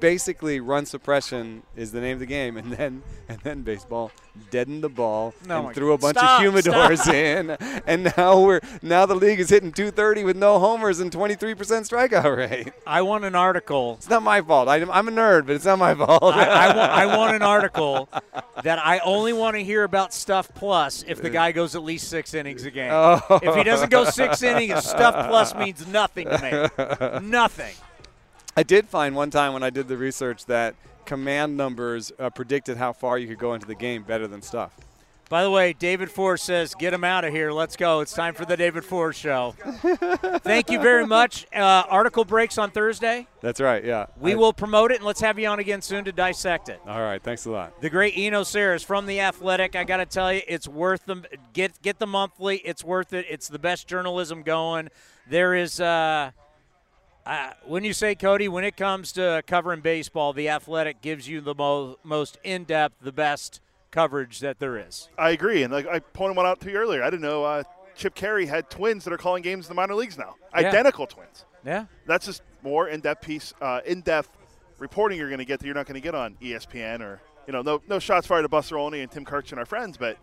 basically 0.00 0.60
run 0.60 0.86
suppression 0.86 1.62
is 1.76 1.92
the 1.92 2.00
name 2.00 2.14
of 2.14 2.20
the 2.20 2.26
game, 2.26 2.56
and 2.56 2.72
then 2.72 3.02
and 3.28 3.40
then 3.40 3.62
baseball 3.62 4.10
deadened 4.50 4.82
the 4.82 4.88
ball 4.88 5.32
No, 5.46 5.66
and 5.66 5.74
threw 5.74 5.92
a 5.92 5.98
bunch 5.98 6.16
Stop, 6.18 6.40
of 6.40 6.46
humidors 6.46 6.98
stop. 6.98 7.14
in, 7.14 7.50
and 7.86 8.12
now 8.16 8.40
we're 8.40 8.60
now 8.82 9.06
the 9.06 9.14
league 9.14 9.40
is 9.40 9.48
hitting 9.48 9.72
230 9.72 10.24
with 10.24 10.36
no 10.36 10.58
homers 10.58 11.00
and 11.00 11.10
23% 11.10 11.54
strikeout 11.54 12.36
rate. 12.36 12.72
I 12.86 13.02
want 13.02 13.24
an 13.24 13.34
article. 13.34 13.94
It's 13.94 14.08
not 14.08 14.22
my 14.22 14.40
fault. 14.40 14.68
I, 14.68 14.76
I'm 14.76 15.08
a 15.08 15.12
nerd, 15.12 15.46
but 15.46 15.54
it's 15.54 15.64
not 15.64 15.78
my 15.78 15.94
fault. 15.94 16.22
I, 16.22 16.44
I, 16.44 16.76
want, 16.76 16.90
I 16.92 17.16
want 17.16 17.36
an 17.36 17.42
article 17.42 18.08
that 18.62 18.78
I 18.84 18.98
only 19.00 19.32
want 19.32 19.56
to 19.56 19.62
hear 19.62 19.84
about 19.84 20.12
Stuff 20.12 20.50
Plus 20.54 21.04
if 21.06 21.22
the 21.22 21.30
guy 21.30 21.52
goes 21.52 21.74
at 21.76 21.82
least 21.82 22.08
six 22.08 22.34
innings 22.34 22.64
a 22.64 22.70
game. 22.70 22.90
Oh. 22.92 23.20
If 23.42 23.54
he 23.54 23.62
doesn't 23.62 23.90
go 23.90 24.04
six 24.04 24.42
innings, 24.42 24.84
Stuff 24.84 25.28
Plus 25.28 25.54
means 25.54 25.86
nothing 25.86 26.28
to 26.28 27.20
me. 27.20 27.28
Nothing. 27.28 27.74
I 28.56 28.62
did 28.62 28.88
find 28.88 29.14
one 29.16 29.30
time 29.30 29.52
when 29.52 29.62
I 29.62 29.70
did 29.70 29.88
the 29.88 29.96
research 29.96 30.46
that 30.46 30.74
command 31.04 31.56
numbers 31.56 32.12
uh, 32.18 32.30
predicted 32.30 32.76
how 32.76 32.92
far 32.92 33.18
you 33.18 33.26
could 33.28 33.38
go 33.38 33.54
into 33.54 33.66
the 33.66 33.74
game 33.74 34.02
better 34.02 34.26
than 34.26 34.42
stuff. 34.42 34.76
By 35.30 35.42
the 35.42 35.50
way, 35.50 35.72
David 35.72 36.10
Forst 36.10 36.44
says, 36.44 36.74
"Get 36.74 36.92
him 36.92 37.02
out 37.02 37.24
of 37.24 37.32
here. 37.32 37.50
Let's 37.50 37.76
go. 37.76 38.00
It's 38.00 38.12
time 38.12 38.34
for 38.34 38.44
the 38.44 38.56
David 38.58 38.84
Forst 38.84 39.18
show." 39.18 39.54
Thank 40.42 40.70
you 40.70 40.78
very 40.80 41.06
much. 41.06 41.46
Uh, 41.52 41.82
article 41.88 42.26
breaks 42.26 42.58
on 42.58 42.70
Thursday. 42.70 43.26
That's 43.40 43.58
right. 43.58 43.82
Yeah. 43.82 44.06
We 44.20 44.32
I- 44.32 44.34
will 44.36 44.52
promote 44.52 44.92
it, 44.92 44.96
and 44.98 45.04
let's 45.06 45.22
have 45.22 45.38
you 45.38 45.48
on 45.48 45.58
again 45.60 45.80
soon 45.80 46.04
to 46.04 46.12
dissect 46.12 46.68
it. 46.68 46.78
All 46.86 47.00
right. 47.00 47.22
Thanks 47.22 47.46
a 47.46 47.50
lot. 47.50 47.80
The 47.80 47.88
great 47.90 48.12
Eno 48.16 48.42
Sarris 48.42 48.84
from 48.84 49.06
the 49.06 49.20
Athletic. 49.20 49.74
I 49.74 49.84
got 49.84 49.96
to 49.96 50.06
tell 50.06 50.30
you, 50.32 50.42
it's 50.46 50.68
worth 50.68 51.06
them. 51.06 51.24
Get 51.54 51.80
get 51.80 51.98
the 51.98 52.06
monthly. 52.06 52.58
It's 52.58 52.84
worth 52.84 53.14
it. 53.14 53.24
It's 53.28 53.48
the 53.48 53.58
best 53.58 53.88
journalism 53.88 54.42
going. 54.42 54.90
There 55.28 55.54
is. 55.54 55.80
Uh, 55.80 56.32
uh, 57.26 57.52
when 57.64 57.84
you 57.84 57.92
say 57.92 58.14
Cody, 58.14 58.48
when 58.48 58.64
it 58.64 58.76
comes 58.76 59.12
to 59.12 59.42
covering 59.46 59.80
baseball, 59.80 60.32
the 60.32 60.48
Athletic 60.48 61.00
gives 61.00 61.28
you 61.28 61.40
the 61.40 61.54
mo- 61.54 61.98
most 62.02 62.38
in 62.44 62.64
depth, 62.64 62.96
the 63.00 63.12
best 63.12 63.60
coverage 63.90 64.40
that 64.40 64.58
there 64.58 64.76
is. 64.76 65.08
I 65.16 65.30
agree, 65.30 65.62
and 65.62 65.72
like 65.72 65.86
I 65.86 66.00
pointed 66.00 66.36
one 66.36 66.46
out 66.46 66.60
to 66.60 66.70
you 66.70 66.76
earlier. 66.76 67.02
I 67.02 67.10
didn't 67.10 67.22
know 67.22 67.44
uh, 67.44 67.62
Chip 67.96 68.14
Caray 68.14 68.46
had 68.46 68.68
twins 68.68 69.04
that 69.04 69.12
are 69.12 69.18
calling 69.18 69.42
games 69.42 69.66
in 69.66 69.68
the 69.70 69.74
minor 69.74 69.94
leagues 69.94 70.18
now. 70.18 70.34
Yeah. 70.52 70.68
Identical 70.68 71.06
twins. 71.06 71.44
Yeah. 71.64 71.86
That's 72.06 72.26
just 72.26 72.42
more 72.62 72.88
in-depth 72.88 73.24
piece, 73.24 73.54
uh, 73.60 73.80
in-depth 73.86 74.28
reporting 74.78 75.18
you're 75.18 75.28
going 75.28 75.38
to 75.38 75.44
get 75.44 75.60
that 75.60 75.66
you're 75.66 75.74
not 75.74 75.86
going 75.86 75.94
to 75.94 76.00
get 76.00 76.14
on 76.14 76.36
ESPN 76.42 77.00
or 77.00 77.20
you 77.46 77.52
know, 77.52 77.62
no 77.62 77.80
no 77.88 77.98
shots 77.98 78.26
fired 78.26 78.44
at 78.44 78.50
Buster 78.50 78.76
Olney 78.78 79.00
and 79.00 79.10
Tim 79.10 79.24
Kirch 79.24 79.50
and 79.52 79.58
our 79.58 79.66
friends, 79.66 79.96
but. 79.96 80.18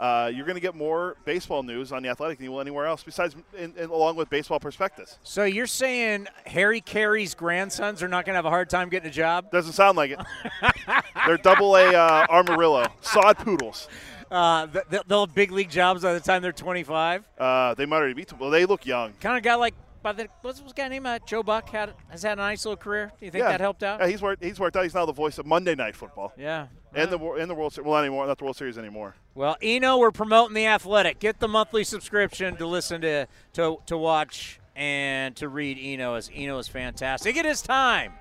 Uh, 0.00 0.32
you're 0.34 0.46
going 0.46 0.56
to 0.56 0.62
get 0.62 0.74
more 0.74 1.14
baseball 1.26 1.62
news 1.62 1.92
on 1.92 2.02
the 2.02 2.08
Athletic 2.08 2.38
than 2.38 2.46
you 2.46 2.52
will 2.52 2.62
anywhere 2.62 2.86
else, 2.86 3.02
besides 3.02 3.36
in, 3.56 3.74
in, 3.76 3.90
along 3.90 4.16
with 4.16 4.30
Baseball 4.30 4.58
Prospectus. 4.58 5.18
So 5.22 5.44
you're 5.44 5.66
saying 5.66 6.26
Harry 6.46 6.80
Caray's 6.80 7.34
grandsons 7.34 8.02
are 8.02 8.08
not 8.08 8.24
going 8.24 8.32
to 8.32 8.38
have 8.38 8.46
a 8.46 8.50
hard 8.50 8.70
time 8.70 8.88
getting 8.88 9.10
a 9.10 9.12
job? 9.12 9.50
Doesn't 9.50 9.74
sound 9.74 9.98
like 9.98 10.12
it. 10.12 10.20
They're 11.26 11.36
double 11.36 11.76
A 11.76 11.94
uh, 11.94 12.26
Amarillo, 12.30 12.86
sod 13.02 13.36
poodles. 13.36 13.88
Uh, 14.30 14.66
th- 14.68 14.84
th- 14.90 15.02
they'll 15.06 15.26
have 15.26 15.34
big 15.34 15.50
league 15.50 15.68
jobs 15.68 16.02
by 16.02 16.14
the 16.14 16.20
time 16.20 16.40
they're 16.40 16.52
25. 16.52 17.24
Uh, 17.36 17.74
they 17.74 17.84
might 17.84 17.96
already 17.96 18.14
be. 18.14 18.24
Well, 18.38 18.48
they 18.48 18.64
look 18.64 18.86
young. 18.86 19.12
Kind 19.20 19.36
of 19.36 19.42
got 19.42 19.58
like 19.58 19.74
by 20.02 20.12
the 20.12 20.28
what's 20.42 20.60
this 20.60 20.72
guy 20.72 20.88
named 20.88 21.06
uh, 21.06 21.18
Joe 21.26 21.42
Buck 21.42 21.68
had 21.68 21.94
has 22.08 22.22
had 22.22 22.38
a 22.38 22.40
nice 22.40 22.64
little 22.64 22.76
career. 22.76 23.12
Do 23.18 23.24
you 23.24 23.30
think 23.30 23.42
yeah. 23.42 23.50
that 23.50 23.60
helped 23.60 23.82
out? 23.82 24.00
Yeah, 24.00 24.08
he's 24.08 24.22
worked. 24.22 24.42
He's 24.42 24.58
worked 24.58 24.76
out. 24.76 24.82
He's 24.82 24.94
now 24.94 25.06
the 25.06 25.12
voice 25.12 25.38
of 25.38 25.46
Monday 25.46 25.74
Night 25.74 25.96
Football. 25.96 26.32
Yeah. 26.36 26.66
And 26.94 27.10
the 27.10 27.18
wor- 27.18 27.38
and 27.38 27.48
the 27.48 27.54
World 27.54 27.72
Series. 27.72 27.86
Well, 27.86 27.96
not 27.96 28.04
anymore. 28.04 28.26
Not 28.26 28.38
the 28.38 28.44
World 28.44 28.56
Series 28.56 28.78
anymore. 28.78 29.14
Well, 29.34 29.56
Eno, 29.62 29.98
we're 29.98 30.10
promoting 30.10 30.54
the 30.54 30.66
Athletic. 30.66 31.18
Get 31.20 31.38
the 31.38 31.48
monthly 31.48 31.84
subscription 31.84 32.56
to 32.56 32.66
listen 32.66 33.00
to 33.02 33.26
to 33.54 33.78
to 33.86 33.96
watch 33.96 34.60
and 34.74 35.36
to 35.36 35.48
read 35.48 35.78
Eno. 35.80 36.14
As 36.14 36.30
Eno 36.34 36.58
is 36.58 36.68
fantastic. 36.68 37.36
It 37.36 37.46
is 37.46 37.62
time 37.62 38.12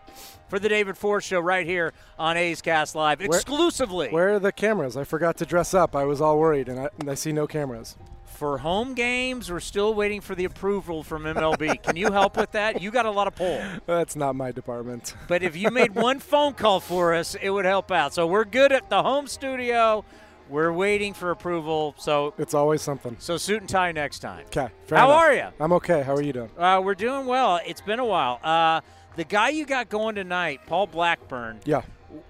for 0.49 0.59
the 0.59 0.69
David 0.69 0.97
Forst 0.97 1.27
Show 1.27 1.39
right 1.39 1.65
here 1.65 1.93
on 2.17 2.35
A's 2.35 2.61
Cast 2.61 2.95
Live 2.95 3.21
exclusively 3.21 4.09
Where 4.09 4.33
are 4.33 4.39
the 4.39 4.51
cameras? 4.51 4.97
I 4.97 5.03
forgot 5.03 5.37
to 5.37 5.45
dress 5.45 5.73
up. 5.73 5.95
I 5.95 6.03
was 6.03 6.19
all 6.19 6.37
worried, 6.37 6.67
and 6.67 6.79
I, 6.79 6.89
and 6.99 7.09
I 7.09 7.13
see 7.13 7.31
no 7.31 7.47
cameras. 7.47 7.95
For 8.39 8.57
home 8.57 8.93
games. 8.93 9.51
We're 9.51 9.59
still 9.59 9.93
waiting 9.93 10.21
for 10.21 10.33
the 10.33 10.45
approval 10.45 11.03
from 11.03 11.23
MLB. 11.23 11.83
Can 11.83 11.97
you 11.97 12.09
help 12.09 12.37
with 12.37 12.51
that? 12.51 12.81
You 12.81 12.89
got 12.89 13.05
a 13.05 13.11
lot 13.11 13.27
of 13.27 13.35
pull. 13.35 13.61
That's 13.85 14.15
not 14.15 14.33
my 14.33 14.53
department. 14.53 15.13
But 15.27 15.43
if 15.43 15.57
you 15.57 15.69
made 15.71 15.93
one 15.95 16.19
phone 16.19 16.53
call 16.53 16.79
for 16.79 17.13
us, 17.13 17.35
it 17.35 17.49
would 17.49 17.65
help 17.65 17.91
out. 17.91 18.13
So 18.13 18.25
we're 18.25 18.45
good 18.45 18.71
at 18.71 18.89
the 18.89 19.03
home 19.03 19.27
studio. 19.27 20.05
We're 20.47 20.71
waiting 20.71 21.13
for 21.13 21.31
approval. 21.31 21.95
So 21.97 22.33
It's 22.37 22.53
always 22.53 22.81
something. 22.81 23.17
so 23.19 23.35
suit 23.35 23.59
and 23.59 23.69
tie 23.69 23.91
next 23.91 24.19
time. 24.19 24.45
Okay. 24.47 24.69
How 24.89 25.11
are 25.11 25.33
you? 25.33 25.47
I'm 25.59 25.73
okay. 25.73 26.01
How 26.01 26.15
are 26.15 26.21
you 26.21 26.31
doing? 26.33 26.49
Uh, 26.57 26.79
we're 26.81 26.95
doing 26.95 27.25
well. 27.25 27.59
It's 27.67 27.81
been 27.81 27.99
a 27.99 28.05
while. 28.05 28.39
Uh, 28.41 28.79
the 29.17 29.25
guy 29.25 29.49
you 29.49 29.65
got 29.65 29.89
going 29.89 30.15
tonight, 30.15 30.61
Paul 30.65 30.87
Blackburn. 30.87 31.59
Yeah. 31.65 31.81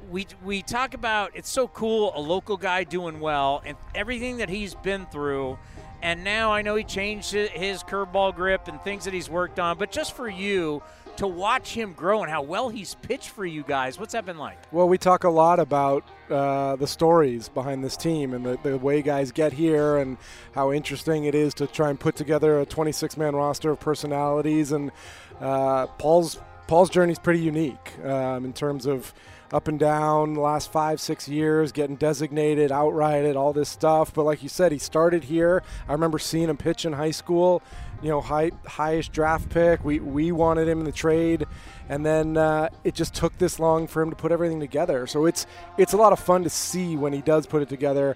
We 0.10 0.26
we 0.44 0.62
talk 0.64 0.94
about 0.96 1.32
it's 1.36 1.50
so 1.50 1.68
cool 1.68 2.12
a 2.14 2.20
local 2.20 2.58
guy 2.58 2.84
doing 2.84 3.20
well 3.22 3.62
and 3.64 3.78
everything 3.96 4.38
that 4.38 4.50
he's 4.50 4.74
been 4.76 5.06
through. 5.06 5.58
And 6.02 6.24
now 6.24 6.52
I 6.52 6.62
know 6.62 6.76
he 6.76 6.84
changed 6.84 7.32
his 7.32 7.84
curveball 7.84 8.36
grip 8.36 8.68
and 8.68 8.82
things 8.82 9.06
that 9.06 9.14
he's 9.14 9.30
worked 9.30 9.60
on. 9.60 9.78
But 9.78 9.92
just 9.92 10.14
for 10.14 10.30
you 10.30 10.82
to 11.18 11.28
watch 11.28 11.74
him 11.74 11.92
grow 11.94 12.22
and 12.22 12.32
how 12.32 12.42
well 12.42 12.70
he's 12.70 12.96
pitched 12.96 13.30
for 13.30 13.46
you 13.46 13.64
guys, 13.64 14.00
what's 14.00 14.14
that 14.14 14.26
been 14.26 14.38
like? 14.38 14.58
Well, 14.72 14.88
we 14.88 14.98
talk 14.98 15.26
a 15.26 15.30
lot 15.30 15.60
about 15.60 16.06
uh, 16.30 16.78
the 16.78 16.88
stories 16.88 17.50
behind 17.50 17.84
this 17.84 17.98
team 17.98 18.34
and 18.34 18.46
the, 18.46 18.58
the 18.64 18.78
way 18.78 19.02
guys 19.02 19.34
get 19.34 19.52
here 19.52 19.98
and 19.98 20.18
how 20.54 20.72
interesting 20.72 21.26
it 21.26 21.36
is 21.36 21.54
to 21.56 21.68
try 21.68 21.90
and 21.90 22.00
put 22.00 22.16
together 22.16 22.62
a 22.62 22.66
26 22.66 23.18
man 23.18 23.36
roster 23.36 23.72
of 23.72 23.80
personalities. 23.82 24.72
And 24.72 24.92
uh, 25.42 25.88
Paul's 25.88 26.40
Paul's 26.68 26.90
journey 26.92 27.12
is 27.12 27.20
pretty 27.20 27.40
unique 27.40 27.98
um, 28.06 28.46
in 28.46 28.54
terms 28.54 28.86
of 28.86 29.14
up 29.52 29.68
and 29.68 29.80
down 29.80 30.34
the 30.34 30.42
last 30.42 30.72
five, 30.72 31.02
six 31.02 31.28
years, 31.28 31.72
getting 31.72 31.96
designated, 31.96 32.72
outrighted, 32.72 33.36
all 33.36 33.54
this 33.54 33.70
stuff. 33.70 34.14
But 34.14 34.24
like 34.24 34.44
you 34.44 34.50
said, 34.50 34.72
he 34.72 34.78
started 34.78 35.24
here. 35.26 35.64
I 35.88 35.94
remember 35.94 36.20
seeing 36.20 36.50
him 36.50 36.58
pitch 36.58 36.86
in 36.86 36.94
high 36.94 37.12
school. 37.12 37.62
You 38.02 38.10
know, 38.10 38.22
high, 38.22 38.52
highest 38.66 39.12
draft 39.12 39.50
pick. 39.50 39.84
We 39.84 40.00
we 40.00 40.32
wanted 40.32 40.70
him 40.70 40.80
in 40.80 40.86
the 40.86 40.92
trade, 40.92 41.46
and 41.90 42.06
then 42.06 42.38
uh, 42.38 42.70
it 42.86 42.96
just 42.96 43.14
took 43.14 43.38
this 43.38 43.60
long 43.60 43.88
for 43.88 44.02
him 44.02 44.10
to 44.10 44.16
put 44.16 44.32
everything 44.32 44.62
together. 44.62 45.06
So 45.06 45.26
it's 45.26 45.46
it's 45.78 45.92
a 45.92 45.98
lot 45.98 46.14
of 46.14 46.20
fun 46.20 46.44
to 46.44 46.50
see 46.50 46.96
when 46.96 47.12
he 47.12 47.22
does 47.22 47.46
put 47.46 47.62
it 47.62 47.68
together. 47.68 48.16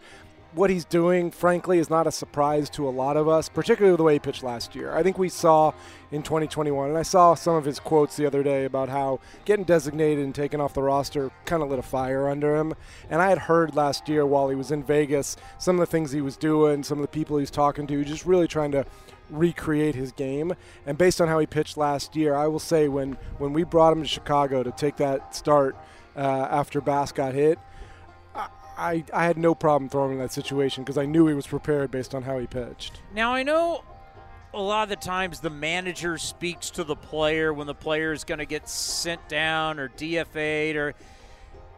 What 0.55 0.69
he's 0.69 0.85
doing, 0.85 1.31
frankly, 1.31 1.79
is 1.79 1.89
not 1.89 2.07
a 2.07 2.11
surprise 2.11 2.69
to 2.71 2.87
a 2.87 2.91
lot 2.91 3.17
of 3.17 3.27
us, 3.27 3.49
particularly 3.49 3.95
the 3.97 4.03
way 4.03 4.13
he 4.13 4.19
pitched 4.19 4.43
last 4.43 4.75
year. 4.75 4.93
I 4.93 5.03
think 5.03 5.17
we 5.17 5.29
saw 5.29 5.73
in 6.11 6.21
2021, 6.21 6.89
and 6.89 6.97
I 6.97 7.01
saw 7.01 7.33
some 7.33 7.55
of 7.55 7.65
his 7.65 7.79
quotes 7.79 8.15
the 8.15 8.25
other 8.25 8.43
day 8.43 8.65
about 8.65 8.89
how 8.89 9.19
getting 9.45 9.65
designated 9.65 10.23
and 10.23 10.33
taken 10.33 10.61
off 10.61 10.73
the 10.73 10.83
roster 10.83 11.31
kind 11.45 11.63
of 11.63 11.69
lit 11.69 11.79
a 11.79 11.83
fire 11.83 12.29
under 12.29 12.55
him. 12.55 12.73
And 13.09 13.21
I 13.21 13.29
had 13.29 13.39
heard 13.39 13.75
last 13.75 14.07
year 14.07 14.25
while 14.25 14.49
he 14.49 14.55
was 14.55 14.71
in 14.71 14.83
Vegas 14.83 15.37
some 15.57 15.75
of 15.75 15.79
the 15.79 15.91
things 15.91 16.11
he 16.11 16.21
was 16.21 16.37
doing, 16.37 16.83
some 16.83 16.99
of 16.99 17.03
the 17.03 17.07
people 17.07 17.37
he 17.37 17.41
was 17.41 17.51
talking 17.51 17.87
to, 17.87 18.05
just 18.05 18.25
really 18.25 18.47
trying 18.47 18.71
to 18.71 18.85
recreate 19.29 19.95
his 19.95 20.11
game. 20.11 20.53
And 20.85 20.97
based 20.97 21.19
on 21.19 21.27
how 21.27 21.39
he 21.39 21.47
pitched 21.47 21.77
last 21.77 22.15
year, 22.15 22.35
I 22.35 22.47
will 22.47 22.59
say 22.59 22.87
when 22.87 23.17
when 23.37 23.53
we 23.53 23.63
brought 23.63 23.93
him 23.93 24.03
to 24.03 24.07
Chicago 24.07 24.63
to 24.63 24.71
take 24.71 24.97
that 24.97 25.35
start 25.35 25.75
uh, 26.15 26.19
after 26.19 26.81
Bass 26.81 27.11
got 27.11 27.33
hit. 27.33 27.57
I, 28.77 29.03
I 29.13 29.25
had 29.25 29.37
no 29.37 29.53
problem 29.55 29.89
throwing 29.89 30.11
him 30.11 30.17
in 30.17 30.23
that 30.23 30.31
situation 30.31 30.83
because 30.83 30.97
I 30.97 31.05
knew 31.05 31.27
he 31.27 31.33
was 31.33 31.47
prepared 31.47 31.91
based 31.91 32.15
on 32.15 32.23
how 32.23 32.39
he 32.39 32.47
pitched. 32.47 33.01
Now 33.13 33.33
I 33.33 33.43
know 33.43 33.83
a 34.53 34.61
lot 34.61 34.83
of 34.83 34.89
the 34.89 34.95
times 34.95 35.39
the 35.39 35.49
manager 35.49 36.17
speaks 36.17 36.69
to 36.71 36.83
the 36.83 36.95
player 36.95 37.53
when 37.53 37.67
the 37.67 37.73
player 37.73 38.11
is 38.11 38.23
going 38.23 38.39
to 38.39 38.45
get 38.45 38.69
sent 38.69 39.27
down 39.27 39.79
or 39.79 39.89
DFA'd 39.89 40.75
or 40.75 40.93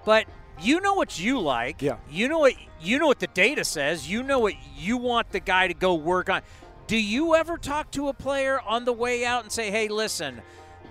but 0.04 0.26
you 0.62 0.80
know 0.80 0.94
what 0.94 1.20
you 1.20 1.40
like. 1.40 1.82
Yeah. 1.82 1.98
You 2.10 2.30
know 2.30 2.40
what 2.40 2.54
you 2.82 3.00
know 3.00 3.08
what 3.08 3.20
the 3.20 3.28
data 3.28 3.64
says. 3.64 4.10
You 4.10 4.24
know 4.24 4.40
what 4.40 4.54
you 4.78 4.98
want 4.98 5.32
the 5.32 5.40
guy 5.40 5.68
to 5.68 5.74
go 5.74 5.96
work 5.96 6.30
on. 6.30 6.42
Do 6.88 6.98
you 6.98 7.36
ever 7.36 7.58
talk 7.58 7.92
to 7.92 8.10
a 8.10 8.14
player 8.14 8.60
on 8.62 8.86
the 8.86 8.94
way 8.94 9.26
out 9.26 9.44
and 9.44 9.52
say, 9.52 9.72
"Hey, 9.72 9.88
listen, 9.88 10.42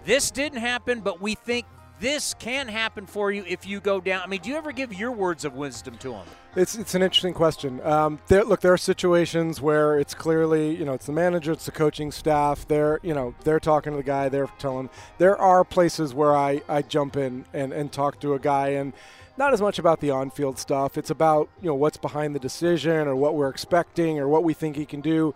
this 0.04 0.30
didn't 0.30 0.58
happen, 0.58 1.00
but 1.00 1.20
we 1.20 1.34
think 1.34 1.66
this 2.00 2.34
can 2.34 2.68
happen 2.68 3.06
for 3.06 3.30
you 3.30 3.44
if 3.46 3.66
you 3.66 3.80
go 3.80 4.00
down. 4.00 4.22
I 4.22 4.26
mean, 4.26 4.40
do 4.40 4.50
you 4.50 4.56
ever 4.56 4.72
give 4.72 4.92
your 4.92 5.12
words 5.12 5.44
of 5.44 5.54
wisdom 5.54 5.96
to 5.98 6.10
them? 6.10 6.26
It's, 6.56 6.74
it's 6.76 6.94
an 6.94 7.02
interesting 7.02 7.34
question. 7.34 7.80
Um, 7.82 8.20
there, 8.28 8.44
look, 8.44 8.60
there 8.60 8.72
are 8.72 8.78
situations 8.78 9.60
where 9.60 9.98
it's 9.98 10.14
clearly, 10.14 10.74
you 10.74 10.84
know, 10.84 10.92
it's 10.92 11.06
the 11.06 11.12
manager, 11.12 11.52
it's 11.52 11.66
the 11.66 11.72
coaching 11.72 12.12
staff. 12.12 12.66
They're, 12.66 13.00
you 13.02 13.14
know, 13.14 13.34
they're 13.44 13.60
talking 13.60 13.92
to 13.92 13.96
the 13.96 14.02
guy. 14.02 14.28
They're 14.28 14.48
telling. 14.58 14.90
There 15.18 15.36
are 15.36 15.64
places 15.64 16.14
where 16.14 16.36
I, 16.36 16.62
I 16.68 16.82
jump 16.82 17.16
in 17.16 17.44
and, 17.52 17.72
and 17.72 17.90
talk 17.90 18.20
to 18.20 18.34
a 18.34 18.38
guy 18.38 18.68
and 18.70 18.92
not 19.36 19.52
as 19.52 19.60
much 19.60 19.78
about 19.78 20.00
the 20.00 20.10
on-field 20.10 20.58
stuff. 20.58 20.96
It's 20.96 21.10
about 21.10 21.48
you 21.60 21.68
know 21.68 21.74
what's 21.74 21.96
behind 21.96 22.34
the 22.34 22.38
decision 22.38 23.08
or 23.08 23.16
what 23.16 23.34
we're 23.34 23.48
expecting 23.48 24.18
or 24.18 24.28
what 24.28 24.44
we 24.44 24.54
think 24.54 24.76
he 24.76 24.86
can 24.86 25.00
do. 25.00 25.34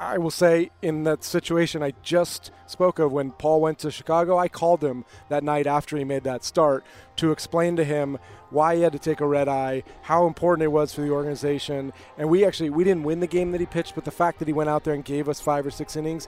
I 0.00 0.16
will 0.16 0.30
say 0.30 0.70
in 0.80 1.04
that 1.04 1.22
situation 1.22 1.82
I 1.82 1.92
just 2.02 2.50
spoke 2.66 2.98
of 2.98 3.12
when 3.12 3.32
Paul 3.32 3.60
went 3.60 3.78
to 3.80 3.90
Chicago, 3.90 4.38
I 4.38 4.48
called 4.48 4.82
him 4.82 5.04
that 5.28 5.44
night 5.44 5.66
after 5.66 5.94
he 5.94 6.04
made 6.04 6.24
that 6.24 6.42
start 6.42 6.84
to 7.16 7.32
explain 7.32 7.76
to 7.76 7.84
him 7.84 8.18
why 8.48 8.76
he 8.76 8.82
had 8.82 8.94
to 8.94 8.98
take 8.98 9.20
a 9.20 9.26
red 9.26 9.46
eye, 9.46 9.82
how 10.00 10.26
important 10.26 10.64
it 10.64 10.68
was 10.68 10.94
for 10.94 11.02
the 11.02 11.10
organization, 11.10 11.92
and 12.16 12.30
we 12.30 12.46
actually 12.46 12.70
we 12.70 12.82
didn't 12.82 13.02
win 13.02 13.20
the 13.20 13.26
game 13.26 13.52
that 13.52 13.60
he 13.60 13.66
pitched, 13.66 13.94
but 13.94 14.06
the 14.06 14.10
fact 14.10 14.38
that 14.38 14.48
he 14.48 14.54
went 14.54 14.70
out 14.70 14.84
there 14.84 14.94
and 14.94 15.04
gave 15.04 15.28
us 15.28 15.38
5 15.38 15.66
or 15.66 15.70
6 15.70 15.96
innings 15.96 16.26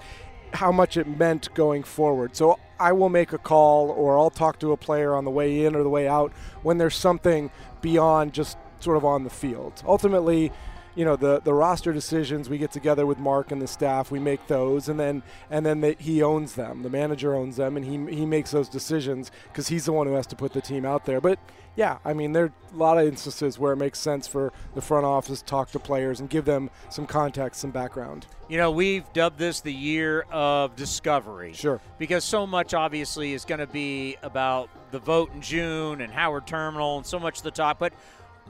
how 0.53 0.71
much 0.71 0.99
it 0.99 1.07
meant 1.07 1.49
going 1.55 1.83
forward. 1.83 2.37
So 2.37 2.59
I 2.79 2.93
will 2.93 3.09
make 3.09 3.33
a 3.33 3.39
call 3.39 3.89
or 3.89 4.19
I'll 4.19 4.29
talk 4.29 4.59
to 4.61 4.73
a 4.73 4.77
player 4.77 5.15
on 5.15 5.25
the 5.25 5.31
way 5.31 5.65
in 5.65 5.75
or 5.75 5.83
the 5.83 5.89
way 5.89 6.07
out 6.07 6.31
when 6.63 6.77
there's 6.77 6.95
something 6.95 7.51
beyond 7.81 8.35
just 8.35 8.59
sort 8.81 8.99
of 8.99 9.05
on 9.07 9.25
the 9.25 9.31
field. 9.31 9.83
Ultimately, 9.87 10.53
you 10.95 11.05
know 11.05 11.17
the 11.17 11.41
the 11.41 11.55
roster 11.55 11.93
decisions 11.93 12.49
we 12.49 12.59
get 12.59 12.71
together 12.71 13.07
with 13.07 13.19
Mark 13.19 13.51
and 13.51 13.63
the 13.63 13.67
staff 13.67 14.11
we 14.11 14.19
make 14.19 14.47
those 14.47 14.89
and 14.89 14.99
then 14.99 15.23
and 15.51 15.65
then 15.65 15.81
they, 15.81 15.97
he 15.99 16.23
owns 16.23 16.55
them. 16.55 16.83
The 16.83 16.91
manager 16.91 17.35
owns 17.35 17.57
them 17.57 17.77
and 17.77 17.85
he 17.87 18.15
he 18.15 18.27
makes 18.27 18.51
those 18.51 18.69
decisions 18.69 19.31
because 19.49 19.69
he's 19.69 19.87
the 19.87 19.93
one 19.93 20.07
who 20.07 20.15
has 20.15 20.27
to 20.29 20.37
put 20.37 20.53
the 20.53 20.61
team 20.61 20.85
out 20.85 21.05
there. 21.05 21.21
But 21.21 21.39
yeah 21.75 21.99
I 22.05 22.13
mean 22.13 22.33
there 22.33 22.45
are 22.45 22.53
a 22.73 22.77
lot 22.77 22.99
of 22.99 23.07
instances 23.07 23.59
where 23.59 23.73
it 23.73 23.77
makes 23.77 23.99
sense 23.99 24.27
for 24.27 24.53
the 24.75 24.83
front 24.83 25.07
office 25.07 25.41
to 25.41 25.47
talk 25.47 25.71
to 25.71 25.79
players 25.79 26.21
and 26.21 26.29
give 26.29 26.45
them 26.45 26.69
some 26.91 27.07
context 27.07 27.61
some 27.61 27.71
background. 27.71 28.27
You 28.49 28.59
know 28.59 28.71
we've 28.71 29.11
dubbed 29.15 29.39
this 29.39 29.61
the 29.61 29.73
year 29.73 30.27
of 30.31 30.77
discovery. 30.77 31.55
Sure. 31.55 31.81
Because 31.99 32.25
so 32.25 32.47
much 32.47 32.75
obviously 32.75 33.33
is 33.33 33.45
going 33.47 33.61
to 33.61 33.67
be 33.67 34.17
about 34.23 34.69
the 34.91 34.99
vote 34.99 35.33
in 35.33 35.41
June 35.41 36.03
and 36.03 36.13
Howard 36.13 36.47
Terminal 36.47 36.99
and 36.99 37.07
so 37.07 37.19
much 37.19 37.39
of 37.39 37.45
the 37.45 37.51
talk 37.51 37.79
but 37.79 37.95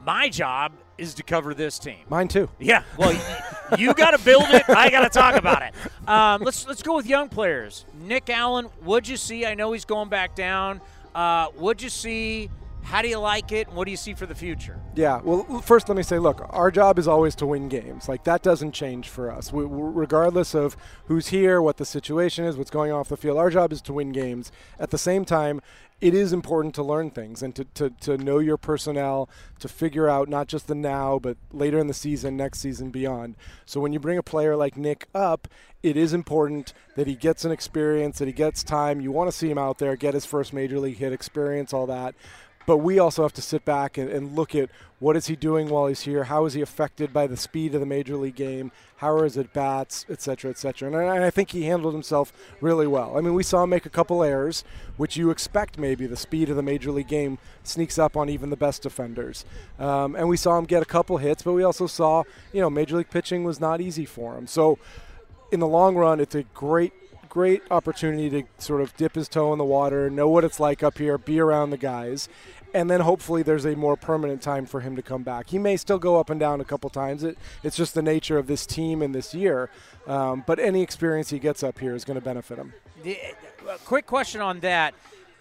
my 0.05 0.29
job 0.29 0.73
is 0.97 1.13
to 1.15 1.23
cover 1.23 1.53
this 1.53 1.79
team. 1.79 1.99
Mine 2.09 2.27
too. 2.27 2.49
Yeah. 2.59 2.83
Well, 2.97 3.13
you, 3.77 3.93
got 3.93 4.11
to 4.11 4.23
build 4.23 4.45
it. 4.49 4.63
I 4.69 4.89
got 4.89 5.01
to 5.01 5.09
talk 5.09 5.35
about 5.35 5.63
it. 5.63 5.73
Um, 6.07 6.41
let's 6.41 6.67
let's 6.67 6.83
go 6.83 6.95
with 6.95 7.07
young 7.07 7.29
players. 7.29 7.85
Nick 7.93 8.29
Allen. 8.29 8.65
What'd 8.81 9.07
you 9.07 9.17
see? 9.17 9.45
I 9.45 9.55
know 9.55 9.71
he's 9.71 9.85
going 9.85 10.09
back 10.09 10.35
down. 10.35 10.81
Uh, 11.15 11.47
what'd 11.55 11.81
you 11.81 11.89
see? 11.89 12.49
How 12.83 13.01
do 13.01 13.07
you 13.07 13.17
like 13.17 13.53
it? 13.53 13.71
What 13.71 13.85
do 13.85 13.91
you 13.91 13.97
see 13.97 14.13
for 14.13 14.25
the 14.25 14.35
future? 14.35 14.77
Yeah. 14.93 15.21
Well, 15.23 15.61
first, 15.61 15.87
let 15.87 15.95
me 15.95 16.03
say, 16.03 16.19
look, 16.19 16.45
our 16.49 16.69
job 16.69 16.99
is 16.99 17.07
always 17.07 17.33
to 17.35 17.45
win 17.45 17.69
games. 17.69 18.09
Like 18.09 18.25
that 18.25 18.43
doesn't 18.43 18.73
change 18.73 19.07
for 19.07 19.31
us, 19.31 19.53
we, 19.53 19.63
regardless 19.65 20.53
of 20.53 20.75
who's 21.05 21.29
here, 21.29 21.61
what 21.61 21.77
the 21.77 21.85
situation 21.85 22.43
is, 22.43 22.57
what's 22.57 22.69
going 22.69 22.91
on 22.91 22.99
off 22.99 23.09
the 23.09 23.17
field. 23.17 23.37
Our 23.37 23.49
job 23.49 23.71
is 23.71 23.81
to 23.83 23.93
win 23.93 24.11
games. 24.11 24.51
At 24.79 24.91
the 24.91 24.97
same 24.97 25.23
time, 25.23 25.61
it 26.03 26.13
is 26.13 26.33
important 26.33 26.75
to 26.75 26.83
learn 26.83 27.09
things 27.09 27.41
and 27.41 27.55
to, 27.55 27.63
to, 27.63 27.89
to 28.01 28.17
know 28.17 28.39
your 28.39 28.57
personnel, 28.57 29.29
to 29.59 29.69
figure 29.69 30.09
out 30.09 30.27
not 30.27 30.49
just 30.49 30.67
the 30.67 30.75
now, 30.75 31.17
but 31.17 31.37
later 31.53 31.79
in 31.79 31.87
the 31.87 31.93
season, 31.93 32.35
next 32.35 32.59
season, 32.59 32.91
beyond. 32.91 33.35
So 33.65 33.79
when 33.79 33.93
you 33.93 34.01
bring 34.01 34.17
a 34.17 34.23
player 34.23 34.57
like 34.57 34.75
Nick 34.75 35.07
up, 35.15 35.47
it 35.81 35.95
is 35.95 36.13
important 36.13 36.73
that 36.97 37.07
he 37.07 37.15
gets 37.15 37.45
an 37.45 37.53
experience, 37.53 38.19
that 38.19 38.27
he 38.27 38.33
gets 38.33 38.65
time. 38.65 38.99
You 38.99 39.13
want 39.13 39.31
to 39.31 39.37
see 39.37 39.49
him 39.49 39.57
out 39.57 39.77
there, 39.77 39.95
get 39.95 40.13
his 40.13 40.25
first 40.25 40.51
major 40.51 40.77
league 40.77 40.97
hit, 40.97 41.13
experience 41.13 41.71
all 41.71 41.87
that. 41.87 42.15
But 42.65 42.77
we 42.77 42.99
also 42.99 43.23
have 43.23 43.33
to 43.33 43.41
sit 43.41 43.65
back 43.65 43.97
and, 43.97 44.09
and, 44.09 44.35
look 44.35 44.55
at 44.55 44.69
what 44.99 45.17
is 45.17 45.27
he 45.27 45.35
doing 45.35 45.67
while 45.67 45.87
he's 45.87 46.01
here? 46.01 46.25
How 46.25 46.45
is 46.45 46.53
he 46.53 46.61
affected 46.61 47.11
by 47.11 47.27
the 47.27 47.35
speed 47.35 47.75
of 47.75 47.81
the 47.81 47.85
major 47.85 48.15
league 48.15 48.35
game? 48.35 48.71
How 48.97 49.13
are 49.13 49.25
his 49.25 49.37
at 49.37 49.51
bats, 49.51 50.05
et 50.09 50.21
cetera, 50.21 50.49
et 50.49 50.57
cetera? 50.57 50.87
And 50.87 50.95
I, 50.95 51.27
I 51.27 51.29
think 51.29 51.51
he 51.51 51.63
handled 51.63 51.93
himself 51.93 52.31
really 52.61 52.87
well. 52.87 53.17
I 53.17 53.21
mean, 53.21 53.33
we 53.33 53.43
saw 53.43 53.63
him 53.63 53.71
make 53.71 53.85
a 53.85 53.89
couple 53.89 54.23
errors, 54.23 54.63
which 54.95 55.17
you 55.17 55.29
expect 55.29 55.77
maybe 55.77 56.07
the 56.07 56.15
speed 56.15 56.49
of 56.49 56.55
the 56.55 56.63
major 56.63 56.89
league 56.91 57.09
game 57.09 57.37
sneaks 57.63 57.99
up 57.99 58.15
on 58.15 58.29
even 58.29 58.49
the 58.49 58.55
best 58.55 58.81
defenders. 58.81 59.43
Um, 59.77 60.15
and 60.15 60.29
we 60.29 60.37
saw 60.37 60.57
him 60.57 60.63
get 60.63 60.81
a 60.81 60.85
couple 60.85 61.17
hits, 61.17 61.43
but 61.43 61.51
we 61.51 61.63
also 61.63 61.85
saw, 61.85 62.23
you 62.53 62.61
know, 62.61 62.69
major 62.69 62.95
league 62.95 63.09
pitching 63.09 63.43
was 63.43 63.59
not 63.59 63.81
easy 63.81 64.05
for 64.05 64.37
him. 64.37 64.47
So 64.47 64.79
in 65.51 65.59
the 65.59 65.67
long 65.67 65.95
run, 65.95 66.21
it's 66.21 66.35
a 66.35 66.43
great 66.43 66.93
great 67.33 67.63
opportunity 67.71 68.29
to 68.29 68.47
sort 68.59 68.79
of 68.79 68.95
dip 68.95 69.15
his 69.15 69.27
toe 69.27 69.51
in 69.53 69.57
the 69.57 69.65
water, 69.65 70.07
know 70.07 70.29
what 70.29 70.43
it's 70.43 70.59
like 70.59 70.83
up 70.83 70.99
here, 70.99 71.17
be 71.17 71.39
around 71.39 71.71
the 71.71 71.77
guys, 71.77 72.29
and 72.75 72.91
then 72.91 72.99
hopefully 72.99 73.41
there's 73.41 73.65
a 73.65 73.75
more 73.75 73.97
permanent 73.97 74.39
time 74.39 74.67
for 74.67 74.81
him 74.81 74.95
to 74.95 75.01
come 75.01 75.23
back. 75.23 75.49
He 75.49 75.57
may 75.57 75.75
still 75.75 75.97
go 75.97 76.19
up 76.19 76.29
and 76.29 76.39
down 76.39 76.61
a 76.61 76.63
couple 76.63 76.91
times. 76.91 77.23
It, 77.23 77.35
it's 77.63 77.75
just 77.75 77.95
the 77.95 78.03
nature 78.03 78.37
of 78.37 78.45
this 78.45 78.67
team 78.67 79.01
and 79.01 79.15
this 79.15 79.33
year. 79.33 79.71
Um, 80.05 80.43
but 80.45 80.59
any 80.59 80.83
experience 80.83 81.31
he 81.31 81.39
gets 81.39 81.63
up 81.63 81.79
here 81.79 81.95
is 81.95 82.05
going 82.05 82.19
to 82.19 82.23
benefit 82.23 82.59
him. 82.59 82.71
The, 83.01 83.17
quick 83.83 84.05
question 84.05 84.39
on 84.39 84.59
that 84.59 84.93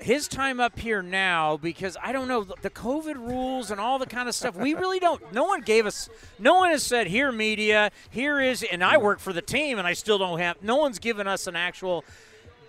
his 0.03 0.29
time 0.29 0.61
up 0.61 0.79
here 0.79 1.03
now 1.03 1.57
because 1.57 1.97
I 2.03 2.13
don't 2.13 2.29
know 2.29 2.45
the 2.45 2.71
COVID 2.71 3.15
rules 3.17 3.71
and 3.71 3.81
all 3.81 3.99
the 3.99 4.07
kind 4.07 4.29
of 4.29 4.35
stuff. 4.35 4.57
We 4.57 4.75
really 4.75 4.99
don't. 4.99 5.33
No 5.33 5.45
one 5.45 5.61
gave 5.61 5.87
us. 5.87 6.09
No 6.39 6.57
one 6.57 6.71
has 6.71 6.83
said 6.83 7.07
here 7.07 7.33
media. 7.33 7.91
Here 8.11 8.41
is, 8.41 8.63
and 8.63 8.83
I 8.83 8.97
work 8.97 9.19
for 9.19 9.33
the 9.33 9.43
team, 9.43 9.79
and 9.79 9.87
I 9.87 9.93
still 9.93 10.19
don't 10.19 10.39
have. 10.39 10.63
No 10.63 10.77
one's 10.77 10.99
given 10.99 11.27
us 11.27 11.47
an 11.47 11.57
actual. 11.57 12.05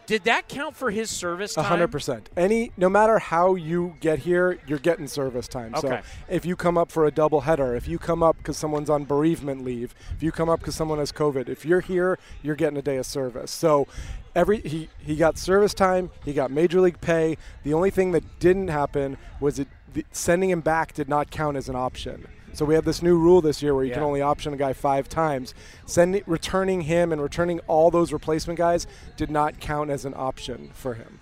Did 0.06 0.26
that 0.26 0.48
count 0.48 0.76
for 0.76 0.92
his 0.92 1.10
service 1.10 1.54
time? 1.54 1.66
hundred 1.66 1.88
percent. 1.90 2.30
Any, 2.36 2.72
no 2.78 2.90
matter 2.90 3.20
how 3.20 3.56
you 3.56 3.96
get 4.00 4.20
here, 4.20 4.60
you're 4.68 4.80
getting 4.80 5.08
service 5.08 5.48
time. 5.48 5.74
Okay. 5.76 5.88
So 5.88 6.02
if 6.28 6.46
you 6.46 6.56
come 6.56 6.78
up 6.78 6.92
for 6.92 7.06
a 7.06 7.12
double 7.12 7.42
header, 7.42 7.76
if 7.76 7.88
you 7.88 7.98
come 7.98 8.22
up 8.22 8.38
because 8.38 8.58
someone's 8.58 8.90
on 8.90 9.06
bereavement 9.06 9.64
leave, 9.64 9.96
if 10.16 10.22
you 10.22 10.32
come 10.32 10.50
up 10.50 10.60
because 10.60 10.76
someone 10.76 11.00
has 11.00 11.12
COVID, 11.12 11.48
if 11.48 11.66
you're 11.66 11.82
here, 11.82 12.20
you're 12.42 12.56
getting 12.56 12.78
a 12.78 12.82
day 12.82 12.98
of 12.98 13.06
service. 13.06 13.52
So 13.52 13.88
every 14.36 14.60
he, 14.62 14.90
he 15.00 15.16
got 15.16 15.38
service 15.38 15.74
time, 15.74 16.10
he 16.26 16.34
got 16.34 16.52
major 16.52 16.82
league 16.82 17.00
pay. 17.02 17.38
The 17.64 17.74
only 17.74 17.90
thing 17.90 18.12
that 18.12 18.40
didn't 18.40 18.68
happen 18.68 19.18
was 19.40 19.60
it 19.60 19.68
the, 19.94 20.06
sending 20.12 20.50
him 20.50 20.62
back 20.62 20.94
did 20.94 21.08
not 21.08 21.32
count 21.32 21.56
as 21.56 21.70
an 21.70 21.76
option. 21.76 22.28
So 22.54 22.66
we 22.66 22.76
have 22.76 22.86
this 22.86 23.02
new 23.02 23.18
rule 23.18 23.42
this 23.42 23.62
year 23.64 23.74
where 23.74 23.84
you 23.84 23.90
Yeah. 23.90 23.96
can 23.96 24.04
only 24.04 24.22
option 24.22 24.54
a 24.54 24.58
guy 24.58 24.74
five 24.74 25.10
times. 25.10 25.54
Sending 25.86 26.22
returning 26.28 26.82
him 26.82 27.12
and 27.12 27.22
returning 27.22 27.60
all 27.68 27.90
those 27.92 28.14
replacement 28.14 28.58
guys 28.58 28.86
did 29.18 29.32
not 29.32 29.60
count 29.60 29.90
as 29.90 30.06
an 30.06 30.14
option 30.16 30.70
for 30.74 30.94
him. 30.94 31.20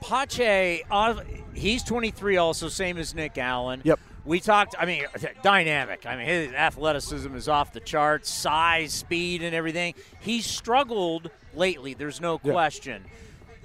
Pache, 0.00 0.82
uh, 0.90 1.14
he's 1.54 1.84
23, 1.84 2.36
also 2.36 2.68
same 2.68 2.98
as 2.98 3.14
Nick 3.14 3.38
Allen. 3.38 3.80
Yep. 3.84 4.00
We 4.24 4.40
talked. 4.40 4.74
I 4.78 4.84
mean, 4.86 5.04
dynamic. 5.42 6.06
I 6.06 6.16
mean, 6.16 6.26
his 6.26 6.52
athleticism 6.52 7.34
is 7.34 7.48
off 7.48 7.72
the 7.72 7.80
charts, 7.80 8.30
size, 8.30 8.92
speed, 8.92 9.42
and 9.42 9.54
everything. 9.54 9.94
He's 10.20 10.46
struggled 10.46 11.30
lately. 11.54 11.94
There's 11.94 12.20
no 12.20 12.38
question. 12.38 13.04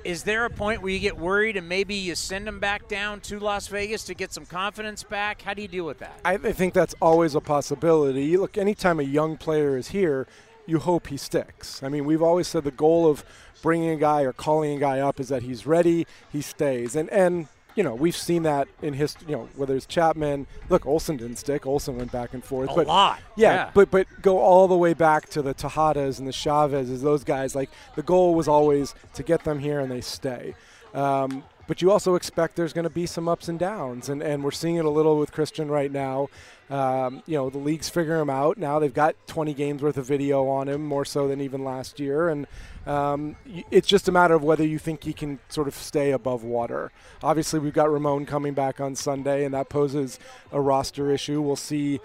Is 0.08 0.24
there 0.24 0.46
a 0.46 0.50
point 0.50 0.82
where 0.82 0.94
you 0.94 1.00
get 1.00 1.18
worried 1.18 1.58
and 1.58 1.68
maybe 1.68 1.94
you 1.94 2.16
send 2.16 2.48
him 2.48 2.60
back 2.60 2.88
down 2.88 3.20
to 3.22 3.42
Las 3.42 3.68
Vegas 3.68 4.06
to 4.06 4.14
get 4.14 4.32
some 4.32 4.46
confidence 4.46 5.04
back? 5.04 5.42
How 5.42 5.54
do 5.54 5.62
you 5.62 5.68
deal 5.68 5.86
with 5.86 6.00
that? 6.00 6.18
I, 6.24 6.38
think 6.38 6.74
that's 6.74 6.96
always 7.02 7.36
a 7.36 7.42
possibility. 7.42 8.38
Look, 8.38 8.58
anytime 8.58 9.02
a 9.02 9.04
young 9.04 9.36
player 9.36 9.76
is 9.76 9.90
here, 9.90 10.26
you 10.66 10.80
hope 10.80 11.08
he 11.08 11.18
sticks. 11.18 11.84
I 11.84 11.90
mean, 11.90 12.06
we've 12.06 12.22
always 12.22 12.48
said 12.48 12.64
the 12.64 12.72
goal 12.72 13.06
of 13.06 13.26
bringing 13.62 13.90
a 13.90 13.98
guy 13.98 14.22
or 14.22 14.32
calling 14.32 14.78
a 14.78 14.80
guy 14.80 15.02
up 15.02 15.20
is 15.20 15.28
that 15.28 15.44
he's 15.44 15.68
ready, 15.68 16.08
he 16.32 16.42
stays, 16.42 16.96
and 16.96 17.10
and 17.10 17.50
you 17.78 17.84
know 17.84 17.96
we've 17.96 18.18
seen 18.18 18.44
that 18.44 18.68
in 18.82 18.94
history. 18.94 19.28
You 19.30 19.36
know 19.38 19.50
whether 19.56 19.76
it's 19.76 19.86
Chapman. 19.86 20.48
Look, 20.70 20.86
Olson 20.86 21.16
didn't 21.16 21.38
stick. 21.38 21.66
Olson 21.66 21.96
went 21.98 22.12
back 22.12 22.34
and 22.34 22.44
forth. 22.44 22.72
A 22.72 22.76
but 22.76 22.88
lot. 22.88 23.20
Yeah, 23.38 23.54
Yeah. 23.54 23.72
but 23.74 23.92
but 23.92 24.08
go 24.22 24.40
all 24.40 24.68
the 24.68 24.78
way 24.78 24.94
back 24.94 25.30
to 25.30 25.42
the 25.42 25.54
Tejadas 25.54 26.20
and 26.20 26.28
the 26.28 26.34
Chavezes. 26.34 27.02
Those 27.02 27.24
guys. 27.24 27.56
Like 27.56 27.70
the 27.96 28.04
goal 28.04 28.36
was 28.36 28.48
always 28.48 28.94
to 29.14 29.24
get 29.24 29.44
them 29.46 29.60
here 29.60 29.80
and 29.80 29.90
they 29.90 30.02
stay. 30.02 30.56
Um, 30.94 31.44
but 31.68 31.82
you 31.82 31.92
also 31.92 32.16
expect 32.16 32.56
there's 32.56 32.72
going 32.74 32.84
to 32.86 32.90
be 32.90 33.06
some 33.06 33.28
ups 33.28 33.50
and 33.50 33.60
downs, 33.60 34.08
and, 34.08 34.24
and 34.24 34.42
we're 34.42 34.52
seeing 34.52 34.78
it 34.78 34.86
a 34.86 34.90
little 34.90 35.20
with 35.20 35.34
Cristian 35.34 35.70
right 35.70 35.92
now. 35.92 36.30
Um, 36.70 37.24
you 37.26 37.38
know, 37.38 37.50
the 37.50 37.58
league's 37.58 37.90
figuring 37.90 38.22
him 38.22 38.30
out 38.30 38.58
now. 38.58 38.80
They've 38.80 38.94
got 38.94 39.16
20 39.28 39.54
games 39.54 39.82
worth 39.82 39.98
of 39.98 40.06
video 40.06 40.48
on 40.48 40.70
him, 40.70 40.86
more 40.86 41.04
so 41.04 41.28
than 41.28 41.42
even 41.42 41.66
last 41.66 42.00
year, 42.00 42.30
and 42.30 42.48
um, 42.88 43.36
it's 43.70 43.88
just 43.88 44.08
a 44.08 44.12
matter 44.12 44.34
of 44.34 44.44
whether 44.44 44.66
you 44.66 44.80
think 44.80 45.04
he 45.04 45.12
can 45.12 45.40
sort 45.50 45.68
of 45.68 45.76
stay 45.76 46.12
above 46.12 46.44
water. 46.44 46.92
Obviously, 47.22 47.60
we've 47.60 47.74
got 47.74 47.92
Ramon 47.92 48.26
coming 48.26 48.54
back 48.54 48.80
on 48.80 48.96
Sunday, 48.96 49.44
and 49.44 49.54
that 49.54 49.68
poses 49.68 50.20
a 50.54 50.62
roster 50.62 51.12
issue. 51.12 51.42
We'll 51.42 51.58
see. 51.58 52.00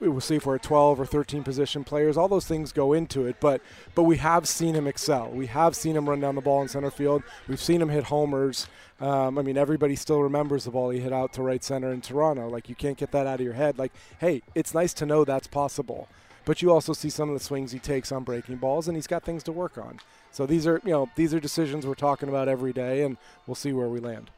We'll 0.00 0.22
see 0.22 0.36
if 0.36 0.46
we're 0.46 0.54
at 0.54 0.62
12 0.62 1.00
or 1.00 1.04
13 1.04 1.42
position 1.44 1.84
players. 1.84 2.16
All 2.16 2.28
those 2.28 2.46
things 2.46 2.72
go 2.72 2.94
into 2.94 3.26
it, 3.26 3.36
but 3.40 3.60
but 3.94 4.04
we 4.04 4.16
have 4.16 4.48
seen 4.48 4.74
him 4.74 4.86
excel. 4.86 5.28
We 5.28 5.46
have 5.46 5.76
seen 5.76 5.94
him 5.94 6.08
run 6.08 6.18
down 6.18 6.34
the 6.34 6.40
ball 6.40 6.62
in 6.62 6.68
center 6.68 6.90
field. 6.90 7.22
We've 7.46 7.60
seen 7.60 7.82
him 7.82 7.90
hit 7.90 8.04
homers. 8.04 8.68
Um, 9.00 9.38
I 9.38 9.42
mean, 9.42 9.58
everybody 9.58 9.94
still 9.94 10.22
remembers 10.22 10.64
the 10.64 10.70
ball 10.70 10.88
he 10.88 11.00
hit 11.00 11.12
out 11.12 11.34
to 11.34 11.42
right 11.42 11.62
center 11.62 11.92
in 11.92 12.00
Toronto. 12.00 12.48
Like 12.48 12.70
you 12.70 12.74
can't 12.74 12.96
get 12.96 13.12
that 13.12 13.26
out 13.26 13.38
of 13.38 13.44
your 13.44 13.52
head. 13.52 13.78
Like, 13.78 13.92
hey, 14.18 14.42
it's 14.54 14.72
nice 14.72 14.94
to 14.94 15.06
know 15.06 15.24
that's 15.24 15.46
possible. 15.46 16.08
But 16.46 16.62
you 16.62 16.72
also 16.72 16.94
see 16.94 17.10
some 17.10 17.28
of 17.28 17.36
the 17.36 17.44
swings 17.44 17.72
he 17.72 17.80
takes 17.80 18.10
on 18.12 18.22
breaking 18.22 18.56
balls, 18.56 18.86
and 18.88 18.96
he's 18.96 19.08
got 19.08 19.24
things 19.24 19.42
to 19.42 19.52
work 19.52 19.76
on. 19.76 19.98
So 20.36 20.44
these 20.44 20.66
are 20.66 20.82
you 20.84 20.90
know 20.90 21.08
these 21.16 21.32
are 21.32 21.40
decisions 21.40 21.86
we're 21.86 21.94
talking 21.94 22.28
about 22.28 22.46
every 22.46 22.74
day, 22.74 23.02
and 23.02 23.16
we'll 23.46 23.54
see 23.54 23.72
where 23.72 23.88
we 23.88 24.00
land. 24.00 24.30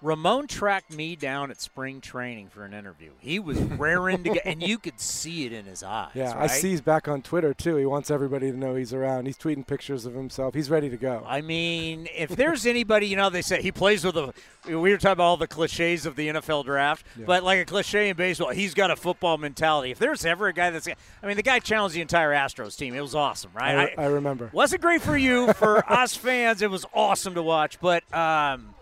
Ramon 0.00 0.46
tracked 0.46 0.92
me 0.92 1.16
down 1.16 1.50
at 1.50 1.60
spring 1.60 2.00
training 2.00 2.48
for 2.48 2.64
an 2.64 2.72
interview. 2.72 3.10
He 3.18 3.38
was 3.40 3.58
raring 3.60 4.22
to 4.24 4.30
get, 4.34 4.42
and 4.46 4.62
you 4.62 4.78
could 4.78 5.00
see 5.00 5.44
it 5.44 5.52
in 5.52 5.64
his 5.66 5.82
eyes. 5.82 6.10
Yeah, 6.14 6.34
I 6.36 6.46
see 6.46 6.70
he's 6.70 6.80
back 6.80 7.08
on 7.08 7.20
Twitter 7.22 7.52
too. 7.52 7.76
He 7.76 7.84
wants 7.86 8.10
everybody 8.10 8.50
to 8.52 8.56
know 8.56 8.76
he's 8.76 8.94
around. 8.94 9.26
He's 9.26 9.36
tweeting 9.36 9.66
pictures 9.66 10.06
of 10.06 10.14
himself. 10.14 10.54
He's 10.54 10.70
ready 10.70 10.88
to 10.88 10.96
go. 10.96 11.24
I 11.26 11.40
mean, 11.40 12.06
if 12.14 12.30
there's 12.30 12.64
anybody, 12.64 13.08
you 13.08 13.16
know, 13.16 13.28
they 13.28 13.42
say 13.42 13.60
he 13.60 13.72
plays 13.72 14.04
with 14.04 14.16
a. 14.16 14.32
We 14.66 14.76
were 14.76 14.98
talking 14.98 15.12
about 15.12 15.24
all 15.24 15.36
the 15.36 15.48
cliches 15.48 16.06
of 16.06 16.14
the 16.14 16.28
NFL 16.28 16.64
draft, 16.64 17.04
Yeah. 17.18 17.24
but 17.26 17.42
like 17.42 17.58
a 17.58 17.64
cliche 17.64 18.08
in 18.10 18.16
baseball, 18.16 18.50
he's 18.50 18.74
got 18.74 18.90
a 18.90 18.96
football 18.96 19.36
mentality. 19.38 19.90
If 19.90 19.98
there's 19.98 20.24
ever 20.26 20.46
a 20.48 20.52
guy 20.52 20.70
that's, 20.70 20.86
I 20.86 21.26
mean, 21.26 21.36
the 21.36 21.42
guy 21.42 21.58
challenged 21.58 21.96
the 21.96 22.02
entire 22.02 22.30
Astros 22.32 22.76
team. 22.76 22.94
It 22.94 23.00
was 23.00 23.14
awesome, 23.14 23.50
I, 23.56 23.74
right? 23.74 23.94
I 23.98 24.06
remember. 24.06 24.50
wasn't 24.52 24.82
great 24.82 25.00
for 25.02 25.16
you, 25.16 25.52
for 25.54 25.84
us 25.92 26.14
fans. 26.14 26.60
It 26.62 26.70
was 26.70 26.84
awesome 26.94 27.34
to 27.34 27.42
watch, 27.42 27.80
but 27.80 28.04
um, 28.14 28.74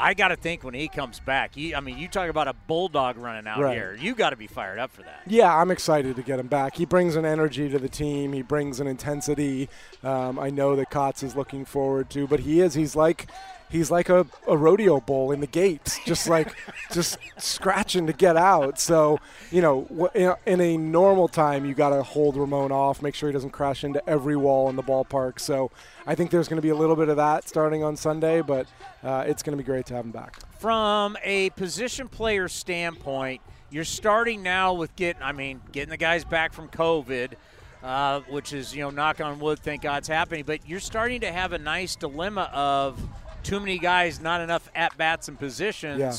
I 0.00 0.14
got 0.14 0.28
to 0.28 0.36
think 0.36 0.64
when 0.64 0.74
he 0.74 0.88
comes 0.88 1.20
back. 1.20 1.56
You, 1.56 1.76
I 1.76 1.80
mean, 1.80 1.98
you 1.98 2.08
talk 2.08 2.28
about 2.30 2.48
a 2.48 2.54
bulldog 2.66 3.16
running 3.18 3.46
out 3.46 3.60
Right. 3.60 3.76
here. 3.76 3.96
You 4.00 4.14
got 4.14 4.30
to 4.30 4.36
be 4.36 4.46
fired 4.46 4.78
up 4.78 4.90
for 4.90 5.02
that. 5.02 5.20
Yeah, 5.26 5.54
I'm 5.54 5.70
excited 5.70 6.16
to 6.16 6.22
get 6.22 6.38
him 6.38 6.46
back. 6.46 6.76
He 6.76 6.84
brings 6.86 7.16
an 7.16 7.24
energy 7.24 7.68
to 7.68 7.78
the 7.78 7.88
team. 7.88 8.32
He 8.32 8.42
brings 8.42 8.80
an 8.80 8.86
intensity. 8.86 9.68
Um, 10.02 10.38
I 10.38 10.50
know 10.50 10.74
that 10.76 10.90
Kotz 10.90 11.22
is 11.22 11.36
looking 11.36 11.64
forward 11.64 12.08
to, 12.10 12.26
but 12.26 12.40
he 12.40 12.60
is. 12.60 12.74
He's 12.74 12.96
like, 12.96 13.26
he's 13.70 13.90
like 13.90 14.08
a, 14.08 14.26
a 14.46 14.56
rodeo 14.56 15.00
bull 15.00 15.32
in 15.32 15.40
the 15.40 15.46
gates, 15.46 15.98
just 16.04 16.28
like, 16.28 16.54
just 16.92 17.18
scratching 17.38 18.06
to 18.06 18.12
get 18.12 18.36
out. 18.36 18.78
So, 18.78 19.18
you 19.50 19.62
know, 19.62 20.10
in 20.44 20.60
a- 20.60 20.76
normal 20.76 21.28
time, 21.28 21.64
you 21.64 21.74
got 21.74 21.90
to 21.90 22.02
hold 22.02 22.36
Ramon 22.36 22.72
off, 22.72 23.02
make 23.02 23.14
sure 23.14 23.28
he 23.28 23.32
doesn't 23.32 23.50
crash 23.50 23.84
into 23.84 24.06
every 24.08 24.36
wall 24.36 24.68
in 24.68 24.76
the 24.76 24.82
ballpark. 24.82 25.40
So, 25.40 25.70
I 26.06 26.14
think 26.14 26.30
there's 26.30 26.48
going 26.48 26.56
to 26.56 26.62
be 26.62 26.70
a 26.70 26.74
little 26.74 26.96
bit 26.96 27.08
of 27.08 27.16
that 27.16 27.48
starting 27.48 27.84
on 27.84 27.96
Sunday, 27.96 28.40
but 28.40 28.66
uh, 29.02 29.24
it's 29.26 29.42
going 29.42 29.56
to 29.56 29.62
be 29.62 29.66
great 29.66 29.86
to 29.86 29.94
have 29.94 30.04
him 30.04 30.10
back. 30.10 30.38
From 30.58 31.16
a 31.22 31.50
position 31.50 32.08
player 32.08 32.48
standpoint, 32.48 33.42
you're 33.70 33.84
starting 33.84 34.42
now 34.42 34.72
with 34.74 34.94
getting, 34.96 35.22
I 35.22 35.32
mean, 35.32 35.60
getting 35.72 35.90
the 35.90 35.96
guys 35.96 36.24
back 36.24 36.52
from 36.52 36.68
COVID, 36.68 37.34
uh, 37.82 38.20
which 38.28 38.52
is, 38.52 38.74
you 38.74 38.82
know, 38.82 38.90
knock 38.90 39.20
on 39.20 39.38
wood, 39.38 39.60
thank 39.60 39.82
God 39.82 39.98
it's 39.98 40.08
happening. 40.08 40.44
But 40.44 40.68
you're 40.68 40.80
starting 40.80 41.20
to 41.20 41.32
have 41.32 41.52
a 41.52 41.58
nice 41.58 41.96
dilemma 41.96 42.50
of 42.52 43.00
too 43.42 43.60
many 43.60 43.78
guys, 43.78 44.20
not 44.20 44.40
enough 44.40 44.70
at 44.74 44.96
bats 44.96 45.28
and 45.28 45.38
positions. 45.38 45.98
Yeah. 45.98 46.14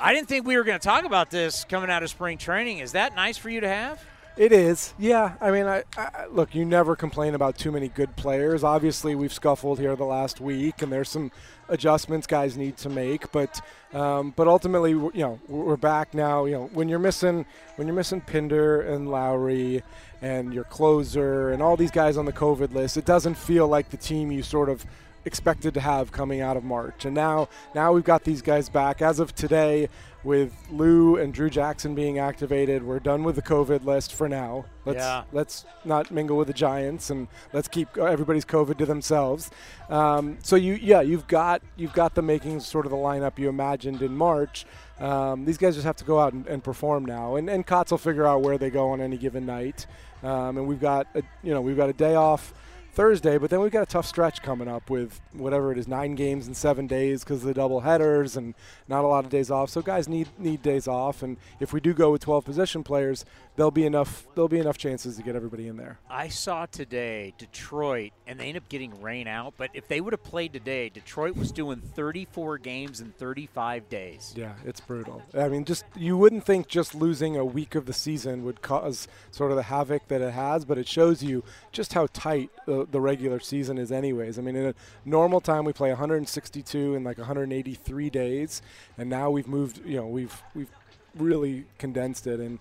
I 0.00 0.12
didn't 0.12 0.28
think 0.28 0.46
we 0.46 0.56
were 0.56 0.64
going 0.64 0.78
to 0.78 0.84
talk 0.84 1.04
about 1.04 1.30
this 1.30 1.64
coming 1.64 1.90
out 1.90 2.02
of 2.02 2.10
spring 2.10 2.38
training. 2.38 2.78
Is 2.78 2.92
that 2.92 3.14
nice 3.14 3.38
for 3.38 3.48
you 3.48 3.60
to 3.60 3.68
have? 3.68 4.02
It 4.36 4.52
is, 4.52 4.92
yeah. 4.98 5.32
I 5.40 5.50
mean, 5.50 5.64
I, 5.64 5.82
I 5.96 6.26
look. 6.26 6.54
You 6.54 6.66
never 6.66 6.94
complain 6.94 7.34
about 7.34 7.56
too 7.56 7.72
many 7.72 7.88
good 7.88 8.14
players. 8.16 8.62
Obviously, 8.62 9.14
we've 9.14 9.32
scuffled 9.32 9.78
here 9.78 9.96
the 9.96 10.04
last 10.04 10.42
week, 10.42 10.82
and 10.82 10.92
there's 10.92 11.08
some 11.08 11.32
adjustments 11.70 12.26
guys 12.26 12.54
need 12.54 12.76
to 12.76 12.90
make. 12.90 13.32
But, 13.32 13.62
um, 13.94 14.34
but 14.36 14.46
ultimately, 14.46 14.90
you 14.90 15.10
know, 15.14 15.40
we're 15.48 15.78
back 15.78 16.12
now. 16.12 16.44
You 16.44 16.52
know, 16.52 16.70
when 16.74 16.90
you're 16.90 16.98
missing 16.98 17.46
when 17.76 17.88
you're 17.88 17.96
missing 17.96 18.20
Pinder 18.20 18.82
and 18.82 19.08
Lowrie 19.08 19.82
and 20.20 20.52
your 20.52 20.64
closer 20.64 21.52
and 21.52 21.62
all 21.62 21.78
these 21.78 21.90
guys 21.90 22.18
on 22.18 22.26
the 22.26 22.32
COVID 22.32 22.74
list, 22.74 22.98
it 22.98 23.06
doesn't 23.06 23.36
feel 23.36 23.66
like 23.68 23.88
the 23.88 23.96
team 23.96 24.30
you 24.30 24.42
sort 24.42 24.68
of 24.68 24.84
expected 25.26 25.74
to 25.74 25.80
have 25.80 26.12
coming 26.12 26.40
out 26.40 26.56
of 26.56 26.64
March. 26.64 27.04
And 27.04 27.14
now 27.14 27.48
now 27.74 27.92
we've 27.92 28.04
got 28.04 28.24
these 28.24 28.40
guys 28.40 28.68
back. 28.70 29.02
As 29.02 29.18
of 29.20 29.34
today, 29.34 29.88
with 30.24 30.52
Lou 30.70 31.16
and 31.16 31.32
Drew 31.32 31.48
Jackson 31.50 31.94
being 31.94 32.18
activated, 32.18 32.82
we're 32.82 32.98
done 32.98 33.22
with 33.22 33.36
the 33.36 33.42
COVID 33.42 33.84
list 33.84 34.12
for 34.12 34.28
now. 34.28 34.64
Let's 34.84 34.98
Yeah. 34.98 35.24
let's 35.32 35.64
not 35.84 36.10
mingle 36.10 36.36
with 36.36 36.46
the 36.48 36.54
Giants 36.54 37.10
and 37.10 37.28
let's 37.52 37.68
keep 37.68 37.96
everybody's 37.98 38.44
COVID 38.44 38.78
to 38.78 38.86
themselves. 38.86 39.50
Um, 39.90 40.38
so 40.42 40.56
you 40.56 40.74
yeah 40.74 41.00
you've 41.00 41.26
got 41.26 41.60
you've 41.76 41.92
got 41.92 42.14
the 42.14 42.22
makings 42.22 42.66
sort 42.66 42.86
of 42.86 42.90
the 42.90 42.98
lineup 42.98 43.38
you 43.38 43.48
imagined 43.48 44.02
in 44.02 44.16
March. 44.16 44.64
Um, 44.98 45.44
these 45.44 45.58
guys 45.58 45.74
just 45.74 45.86
have 45.86 45.96
to 45.96 46.04
go 46.04 46.18
out 46.18 46.32
and, 46.32 46.46
and 46.46 46.64
perform 46.64 47.04
now, 47.04 47.36
and 47.36 47.50
and 47.50 47.66
Kotz 47.66 47.90
will 47.90 47.98
figure 47.98 48.26
out 48.26 48.42
where 48.42 48.58
they 48.58 48.70
go 48.70 48.90
on 48.90 49.00
any 49.00 49.18
given 49.18 49.44
night. 49.44 49.86
Um, 50.22 50.56
and 50.56 50.66
we've 50.66 50.80
got 50.80 51.06
a, 51.14 51.22
you 51.42 51.52
know 51.52 51.60
we've 51.60 51.76
got 51.76 51.90
a 51.90 51.92
day 51.92 52.14
off 52.14 52.54
Thursday, 52.96 53.36
but 53.36 53.50
then 53.50 53.60
we've 53.60 53.70
got 53.70 53.82
a 53.82 53.86
tough 53.86 54.06
stretch 54.06 54.40
coming 54.40 54.68
up 54.68 54.88
with 54.88 55.20
whatever 55.34 55.70
it 55.70 55.76
is, 55.76 55.86
nine 55.86 56.14
games 56.14 56.48
in 56.48 56.54
seven 56.54 56.86
days 56.86 57.22
because 57.22 57.42
of 57.42 57.46
the 57.46 57.52
double 57.52 57.82
headers 57.82 58.38
and 58.38 58.54
not 58.88 59.04
a 59.04 59.06
lot 59.06 59.22
of 59.22 59.30
days 59.30 59.50
off. 59.50 59.68
So 59.68 59.82
guys 59.82 60.08
need 60.08 60.28
need 60.38 60.62
days 60.62 60.88
off, 60.88 61.22
and 61.22 61.36
if 61.60 61.74
we 61.74 61.80
do 61.80 61.92
go 61.92 62.10
with 62.10 62.22
12 62.22 62.46
position 62.46 62.82
players, 62.82 63.26
there'll 63.56 63.70
be 63.70 63.86
enough 63.86 64.26
there'll 64.34 64.48
be 64.48 64.60
enough 64.60 64.78
chances 64.78 65.16
to 65.16 65.22
get 65.22 65.34
everybody 65.34 65.66
in 65.66 65.76
there. 65.76 65.98
I 66.08 66.28
saw 66.28 66.66
today 66.66 67.34
Detroit, 67.38 68.12
and 68.26 68.38
they 68.38 68.48
end 68.48 68.56
up 68.56 68.68
getting 68.68 69.00
rain 69.00 69.26
out. 69.26 69.54
But 69.56 69.70
if 69.74 69.88
they 69.88 70.00
would 70.00 70.12
have 70.12 70.22
played 70.22 70.52
today, 70.52 70.88
Detroit 70.88 71.36
was 71.36 71.50
doing 71.50 71.80
34 71.80 72.58
games 72.58 73.00
in 73.00 73.12
35 73.12 73.88
days. 73.88 74.34
Yeah, 74.36 74.52
it's 74.64 74.80
brutal. 74.80 75.22
I 75.34 75.48
mean, 75.48 75.64
just 75.64 75.84
you 75.96 76.16
wouldn't 76.16 76.44
think 76.44 76.68
just 76.68 76.94
losing 76.94 77.36
a 77.36 77.44
week 77.44 77.74
of 77.74 77.86
the 77.86 77.92
season 77.92 78.44
would 78.44 78.62
cause 78.62 79.08
sort 79.30 79.50
of 79.50 79.56
the 79.56 79.64
havoc 79.64 80.06
that 80.08 80.20
it 80.20 80.32
has, 80.32 80.64
but 80.64 80.78
it 80.78 80.86
shows 80.86 81.22
you 81.22 81.42
just 81.72 81.94
how 81.94 82.06
tight 82.12 82.50
the, 82.66 82.86
the 82.90 83.00
regular 83.00 83.40
season 83.40 83.78
is, 83.78 83.90
anyways. 83.90 84.38
I 84.38 84.42
mean, 84.42 84.56
in 84.56 84.66
a 84.66 84.74
normal 85.04 85.40
time 85.40 85.64
we 85.64 85.72
play 85.72 85.88
162 85.88 86.94
in 86.94 87.04
like 87.04 87.18
183 87.18 88.10
days, 88.10 88.62
and 88.98 89.08
now 89.08 89.30
we've 89.30 89.48
moved. 89.48 89.80
You 89.84 89.96
know, 89.96 90.06
we've 90.06 90.42
we've 90.54 90.70
really 91.16 91.64
condensed 91.78 92.26
it, 92.26 92.40
and 92.40 92.58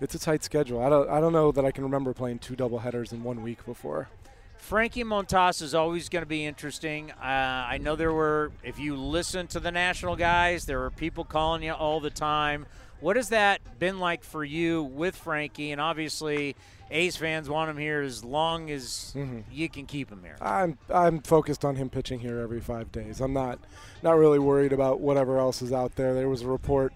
it's 0.00 0.14
a 0.14 0.18
tight 0.18 0.42
schedule. 0.44 0.82
I 0.82 0.88
don't 0.88 1.08
I 1.08 1.20
don't 1.20 1.32
know 1.32 1.52
that 1.52 1.64
I 1.64 1.70
can 1.70 1.84
remember 1.84 2.12
playing 2.12 2.38
two 2.40 2.56
double 2.56 2.78
headers 2.80 3.12
in 3.12 3.22
one 3.22 3.42
week 3.42 3.64
before. 3.66 4.08
Frankie 4.58 5.04
Montas 5.04 5.62
is 5.62 5.74
always 5.74 6.08
going 6.10 6.22
to 6.22 6.28
be 6.28 6.44
interesting. 6.44 7.10
Uh, 7.12 7.24
I 7.24 7.78
know 7.78 7.96
there 7.96 8.12
were, 8.12 8.52
if 8.62 8.78
you 8.78 8.94
listen 8.94 9.46
to 9.48 9.58
the 9.58 9.70
national 9.72 10.16
guys, 10.16 10.66
there 10.66 10.78
were 10.78 10.90
people 10.90 11.24
calling 11.24 11.62
you 11.62 11.72
all 11.72 11.98
the 11.98 12.10
time. 12.10 12.66
What 13.00 13.16
has 13.16 13.30
that 13.30 13.78
been 13.78 13.98
like 13.98 14.22
for 14.22 14.44
you 14.44 14.82
with 14.82 15.16
Frankie? 15.16 15.72
And 15.72 15.80
obviously, 15.80 16.56
A's 16.90 17.16
fans 17.16 17.48
want 17.48 17.70
him 17.70 17.78
here 17.78 18.02
as 18.02 18.22
long 18.22 18.70
as 18.70 19.14
Mhm. 19.16 19.44
you 19.50 19.70
can 19.70 19.86
keep 19.86 20.10
him 20.10 20.22
here. 20.22 20.36
I'm 20.42 20.76
I'm 20.92 21.20
focused 21.20 21.64
on 21.64 21.76
him 21.76 21.88
pitching 21.88 22.20
here 22.20 22.38
every 22.40 22.60
five 22.60 22.92
days. 22.92 23.20
I'm 23.22 23.32
not 23.32 23.58
not 24.02 24.18
really 24.18 24.38
worried 24.38 24.74
about 24.74 25.00
whatever 25.00 25.38
else 25.38 25.62
is 25.62 25.72
out 25.72 25.96
there. 25.96 26.12
There 26.14 26.28
was 26.28 26.42
a 26.42 26.48
report 26.48 26.92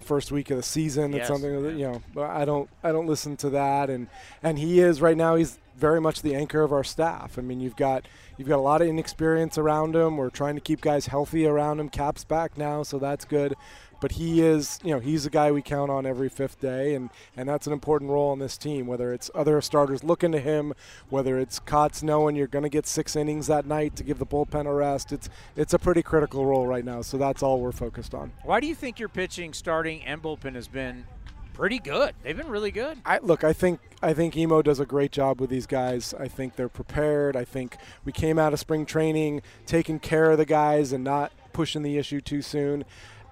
first 0.00 0.30
week 0.32 0.50
of 0.50 0.56
the 0.56 0.62
season 0.62 1.12
Yes. 1.12 1.28
something 1.28 1.62
that 1.62 1.74
you 1.74 1.90
know. 1.90 2.02
But 2.14 2.30
I 2.30 2.44
don't 2.44 2.68
I 2.82 2.92
don't 2.92 3.06
listen 3.06 3.36
to 3.38 3.50
that. 3.50 3.90
And 3.90 4.08
and 4.42 4.58
he 4.58 4.80
is 4.80 5.00
right 5.00 5.16
now. 5.16 5.34
He's 5.36 5.58
very 5.76 6.00
much 6.00 6.20
the 6.22 6.34
anchor 6.34 6.62
of 6.62 6.72
our 6.72 6.84
staff. 6.84 7.38
I 7.38 7.42
mean, 7.42 7.60
you've 7.60 7.76
got 7.76 8.04
you've 8.36 8.48
got 8.48 8.56
a 8.58 8.62
lot 8.62 8.82
of 8.82 8.88
inexperience 8.88 9.56
around 9.58 9.96
him. 9.96 10.16
We're 10.16 10.30
trying 10.30 10.54
to 10.56 10.60
keep 10.60 10.80
guys 10.80 11.06
healthy 11.06 11.46
around 11.46 11.80
him. 11.80 11.88
Cap's 11.88 12.24
back 12.24 12.58
now, 12.58 12.82
so 12.82 12.98
that's 12.98 13.24
good. 13.24 13.54
But 14.00 14.12
he 14.12 14.40
is, 14.40 14.78
you 14.82 14.92
know, 14.92 14.98
he's 14.98 15.26
a 15.26 15.30
guy 15.30 15.52
we 15.52 15.60
count 15.60 15.90
on 15.90 16.06
every 16.06 16.28
fifth 16.28 16.60
day, 16.60 16.94
and, 16.94 17.10
and 17.36 17.48
that's 17.48 17.66
an 17.66 17.72
important 17.72 18.10
role 18.10 18.30
on 18.30 18.38
this 18.38 18.56
team. 18.56 18.86
Whether 18.86 19.12
it's 19.12 19.30
other 19.34 19.60
starters 19.60 20.02
looking 20.02 20.32
to 20.32 20.40
him, 20.40 20.72
whether 21.10 21.38
it's 21.38 21.60
Kotz 21.60 22.02
knowing 22.02 22.34
you're 22.34 22.46
going 22.46 22.62
to 22.62 22.70
get 22.70 22.86
six 22.86 23.14
innings 23.14 23.46
that 23.48 23.66
night 23.66 23.96
to 23.96 24.04
give 24.04 24.18
the 24.18 24.26
bullpen 24.26 24.66
a 24.66 24.72
rest, 24.72 25.12
it's 25.12 25.28
it's 25.54 25.74
a 25.74 25.78
pretty 25.78 26.02
critical 26.02 26.46
role 26.46 26.66
right 26.66 26.84
now. 26.84 27.02
So 27.02 27.18
that's 27.18 27.42
all 27.42 27.60
we're 27.60 27.72
focused 27.72 28.14
on. 28.14 28.32
Why 28.42 28.60
do 28.60 28.66
you 28.66 28.74
think 28.74 28.98
your 28.98 29.10
pitching, 29.10 29.52
starting, 29.52 30.02
and 30.04 30.22
bullpen 30.22 30.54
has 30.54 30.68
been 30.68 31.04
pretty 31.52 31.78
good? 31.78 32.14
They've 32.22 32.36
been 32.36 32.48
really 32.48 32.70
good. 32.70 32.98
I 33.04 33.18
look. 33.18 33.44
I 33.44 33.52
think 33.52 33.80
I 34.02 34.14
think 34.14 34.34
Emo 34.36 34.62
does 34.62 34.80
a 34.80 34.86
great 34.86 35.12
job 35.12 35.40
with 35.40 35.50
these 35.50 35.66
guys. 35.66 36.14
I 36.18 36.26
think 36.26 36.56
they're 36.56 36.70
prepared. 36.70 37.36
I 37.36 37.44
think 37.44 37.76
we 38.06 38.12
came 38.12 38.38
out 38.38 38.54
of 38.54 38.60
spring 38.60 38.86
training 38.86 39.42
taking 39.66 39.98
care 39.98 40.30
of 40.30 40.38
the 40.38 40.46
guys 40.46 40.92
and 40.92 41.04
not 41.04 41.32
pushing 41.52 41.82
the 41.82 41.98
issue 41.98 42.20
too 42.22 42.40
soon. 42.40 42.84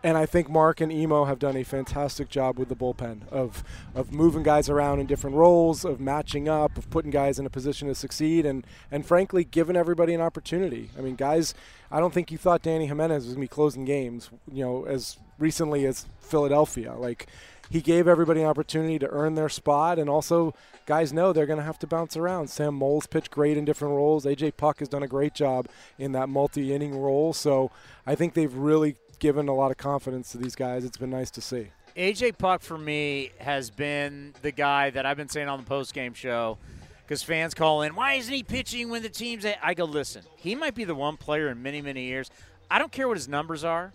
And 0.05 0.17
I 0.17 0.27
think 0.27 0.49
Mark 0.49 0.81
and 0.81 0.93
Emo 0.93 1.25
have 1.25 1.41
done 1.41 1.57
a 1.57 1.65
fantastic 1.65 2.29
job 2.29 2.57
with 2.57 2.69
the 2.69 2.77
bullpen 2.77 3.27
of 3.31 3.65
of 3.97 4.13
moving 4.13 4.45
guys 4.45 4.69
around 4.69 5.01
in 5.01 5.07
different 5.07 5.35
roles, 5.35 5.85
of 5.85 5.99
matching 5.99 6.49
up, 6.49 6.79
of 6.79 6.89
putting 6.89 7.11
guys 7.11 7.39
in 7.39 7.47
a 7.47 7.51
position 7.51 7.89
to 7.89 7.95
succeed, 7.97 8.47
and 8.47 8.65
and 8.93 9.05
frankly, 9.05 9.43
giving 9.43 9.75
everybody 9.77 10.15
an 10.15 10.21
opportunity. 10.21 10.91
I 10.97 11.01
mean, 11.01 11.17
guys, 11.17 11.53
I 11.91 11.99
don't 11.99 12.15
think 12.15 12.31
you 12.31 12.39
thought 12.39 12.63
Dany 12.63 12.87
Jimenez 12.87 13.25
was 13.25 13.35
going 13.35 13.37
to 13.37 13.41
be 13.41 13.49
closing 13.49 13.85
games, 13.85 14.31
you 14.51 14.65
know, 14.65 14.85
as 14.85 15.19
recently 15.37 15.85
as 15.85 16.07
Philadelphia. 16.21 16.95
Like, 16.95 17.27
he 17.71 17.81
gave 17.81 18.07
everybody 18.07 18.41
an 18.41 18.47
opportunity 18.47 18.99
to 19.01 19.09
earn 19.09 19.35
their 19.35 19.49
spot, 19.49 19.99
and 19.99 20.09
also 20.09 20.55
guys 20.87 21.13
know 21.13 21.33
they're 21.33 21.45
going 21.45 21.59
to 21.59 21.65
have 21.65 21.79
to 21.81 21.87
bounce 21.87 22.17
around. 22.17 22.49
Sam 22.49 22.75
Moll's 22.75 23.07
pitched 23.07 23.31
great 23.31 23.57
in 23.57 23.65
different 23.65 23.95
roles. 23.95 24.25
AJ 24.25 24.57
Puk 24.57 24.79
has 24.79 24.89
done 24.89 25.03
a 25.03 25.09
great 25.09 25.35
job 25.35 25.67
in 25.99 26.13
that 26.13 26.29
multi-inning 26.29 26.97
role. 26.97 27.33
So 27.33 27.71
I 28.07 28.15
think 28.15 28.35
they've 28.35 28.55
really 28.55 28.97
given 29.19 29.49
a 29.49 29.55
lot 29.55 29.71
of 29.71 29.77
confidence 29.77 30.33
to 30.33 30.39
these 30.39 30.55
guys. 30.55 30.85
It's 30.85 30.97
been 30.97 31.11
nice 31.11 31.31
to 31.33 31.41
see. 31.41 31.69
AJ 31.97 32.39
Puk 32.39 32.63
for 32.63 32.79
me 32.79 33.33
has 33.39 33.71
been 33.71 34.35
the 34.43 34.53
guy 34.53 34.91
that 34.91 35.05
I've 35.05 35.17
been 35.17 35.29
saying 35.29 35.49
on 35.49 35.59
the 35.59 35.67
post 35.67 35.93
game 35.95 36.15
show 36.15 36.59
because 37.03 37.23
fans 37.23 37.55
call 37.55 37.83
in, 37.83 37.95
why 37.95 38.15
isn't 38.15 38.33
he 38.33 38.43
pitching 38.43 38.91
when 38.91 39.03
the 39.03 39.09
team's? 39.09 39.47
I 39.63 39.75
go, 39.75 39.85
listen, 39.85 40.23
he 40.37 40.55
might 40.55 40.75
be 40.75 40.85
the 40.85 40.95
one 40.95 41.17
player 41.17 41.49
in 41.49 41.63
many, 41.63 41.81
many 41.81 42.05
years. 42.05 42.31
I 42.71 42.79
don't 42.79 42.93
care 42.93 43.09
what 43.09 43.17
his 43.17 43.29
numbers 43.29 43.65
are. 43.65 43.93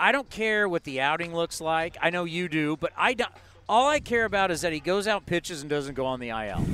I 0.00 0.12
don't 0.12 0.30
care 0.30 0.68
what 0.68 0.84
the 0.84 1.00
outing 1.00 1.34
looks 1.34 1.60
like. 1.60 1.96
I 2.00 2.10
know 2.10 2.24
you 2.24 2.48
do, 2.48 2.76
but 2.76 2.92
I 2.96 3.14
don't. 3.14 3.30
All 3.68 3.86
I 3.86 4.00
care 4.00 4.24
about 4.24 4.50
is 4.50 4.62
that 4.62 4.72
he 4.72 4.80
goes 4.80 5.06
out, 5.06 5.26
pitches, 5.26 5.60
and 5.60 5.68
doesn't 5.68 5.94
go 5.94 6.06
on 6.06 6.20
the 6.20 6.30
IL. 6.30 6.64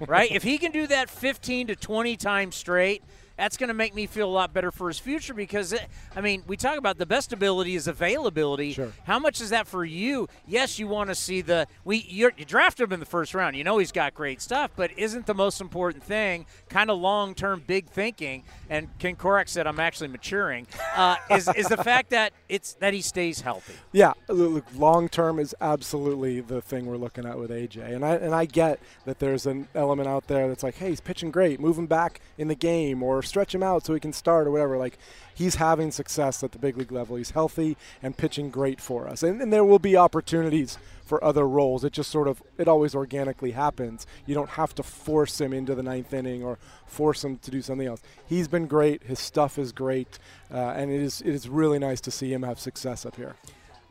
right? 0.06 0.30
If 0.30 0.44
he 0.44 0.56
can 0.56 0.70
do 0.70 0.86
that 0.86 1.10
15 1.10 1.66
to 1.66 1.76
20 1.76 2.16
times 2.16 2.54
straight, 2.54 3.02
that's 3.36 3.56
going 3.56 3.68
to 3.68 3.74
make 3.74 3.94
me 3.94 4.06
feel 4.06 4.28
a 4.28 4.30
lot 4.30 4.52
better 4.52 4.70
for 4.70 4.88
his 4.88 4.98
future 4.98 5.34
because, 5.34 5.72
it, 5.72 5.86
I 6.14 6.20
mean, 6.20 6.44
we 6.46 6.56
talk 6.56 6.78
about 6.78 6.98
the 6.98 7.06
best 7.06 7.32
ability 7.32 7.74
is 7.74 7.88
availability. 7.88 8.72
Sure. 8.72 8.92
How 9.04 9.18
much 9.18 9.40
is 9.40 9.50
that 9.50 9.66
for 9.66 9.84
you? 9.84 10.28
Yes, 10.46 10.78
you 10.78 10.86
want 10.86 11.10
to 11.10 11.14
see 11.14 11.40
the 11.40 11.66
we 11.84 11.98
you 12.08 12.30
draft 12.30 12.80
him 12.80 12.92
in 12.92 13.00
the 13.00 13.06
first 13.06 13.34
round. 13.34 13.56
You 13.56 13.64
know 13.64 13.78
he's 13.78 13.92
got 13.92 14.14
great 14.14 14.40
stuff, 14.40 14.70
but 14.76 14.96
isn't 14.96 15.26
the 15.26 15.34
most 15.34 15.60
important 15.60 16.04
thing 16.04 16.46
kind 16.68 16.90
of 16.90 16.98
long 16.98 17.34
term 17.34 17.62
big 17.66 17.88
thinking? 17.88 18.44
And 18.70 18.88
Ken 18.98 19.16
Korach 19.16 19.48
said 19.48 19.66
I'm 19.66 19.80
actually 19.80 20.08
maturing. 20.08 20.66
Uh, 20.94 21.16
is 21.30 21.48
is 21.56 21.66
the 21.66 21.76
fact 21.76 22.10
that 22.10 22.32
it's 22.48 22.74
that 22.74 22.94
he 22.94 23.00
stays 23.00 23.40
healthy? 23.40 23.74
Yeah, 23.92 24.12
look, 24.28 24.64
long 24.76 25.08
term 25.08 25.38
is 25.38 25.54
absolutely 25.60 26.40
the 26.40 26.62
thing 26.62 26.86
we're 26.86 26.96
looking 26.96 27.26
at 27.26 27.38
with 27.38 27.50
AJ, 27.50 27.94
and 27.94 28.04
I 28.04 28.14
and 28.14 28.34
I 28.34 28.44
get 28.44 28.78
that 29.06 29.18
there's 29.18 29.46
an 29.46 29.66
element 29.74 30.08
out 30.08 30.28
there 30.28 30.46
that's 30.46 30.62
like, 30.62 30.76
hey, 30.76 30.90
he's 30.90 31.00
pitching 31.00 31.30
great, 31.30 31.58
move 31.58 31.76
him 31.76 31.86
back 31.86 32.20
in 32.38 32.48
the 32.48 32.54
game, 32.54 33.02
or 33.02 33.23
stretch 33.24 33.54
him 33.54 33.62
out 33.62 33.84
so 33.84 33.94
he 33.94 34.00
can 34.00 34.12
start 34.12 34.46
or 34.46 34.50
whatever. 34.50 34.76
Like 34.76 34.98
he's 35.34 35.56
having 35.56 35.90
success 35.90 36.42
at 36.42 36.52
the 36.52 36.58
big 36.58 36.76
league 36.76 36.92
level. 36.92 37.16
He's 37.16 37.30
healthy 37.30 37.76
and 38.02 38.16
pitching 38.16 38.50
great 38.50 38.80
for 38.80 39.08
us. 39.08 39.22
And, 39.22 39.40
and 39.40 39.52
there 39.52 39.64
will 39.64 39.78
be 39.78 39.96
opportunities 39.96 40.78
for 41.04 41.22
other 41.22 41.46
roles. 41.46 41.84
It 41.84 41.92
just 41.92 42.10
sort 42.10 42.28
of 42.28 42.42
it 42.58 42.68
always 42.68 42.94
organically 42.94 43.52
happens. 43.52 44.06
You 44.26 44.34
don't 44.34 44.50
have 44.50 44.74
to 44.76 44.82
force 44.82 45.40
him 45.40 45.52
into 45.52 45.74
the 45.74 45.82
ninth 45.82 46.12
inning 46.12 46.42
or 46.42 46.58
force 46.86 47.24
him 47.24 47.38
to 47.38 47.50
do 47.50 47.62
something 47.62 47.86
else. 47.86 48.02
He's 48.26 48.48
been 48.48 48.66
great. 48.66 49.02
His 49.04 49.18
stuff 49.18 49.58
is 49.58 49.72
great, 49.72 50.18
uh, 50.52 50.56
and 50.56 50.90
it 50.90 51.00
is 51.00 51.20
it 51.20 51.34
is 51.34 51.48
really 51.48 51.78
nice 51.78 52.00
to 52.02 52.10
see 52.10 52.32
him 52.32 52.42
have 52.42 52.58
success 52.58 53.04
up 53.04 53.16
here 53.16 53.36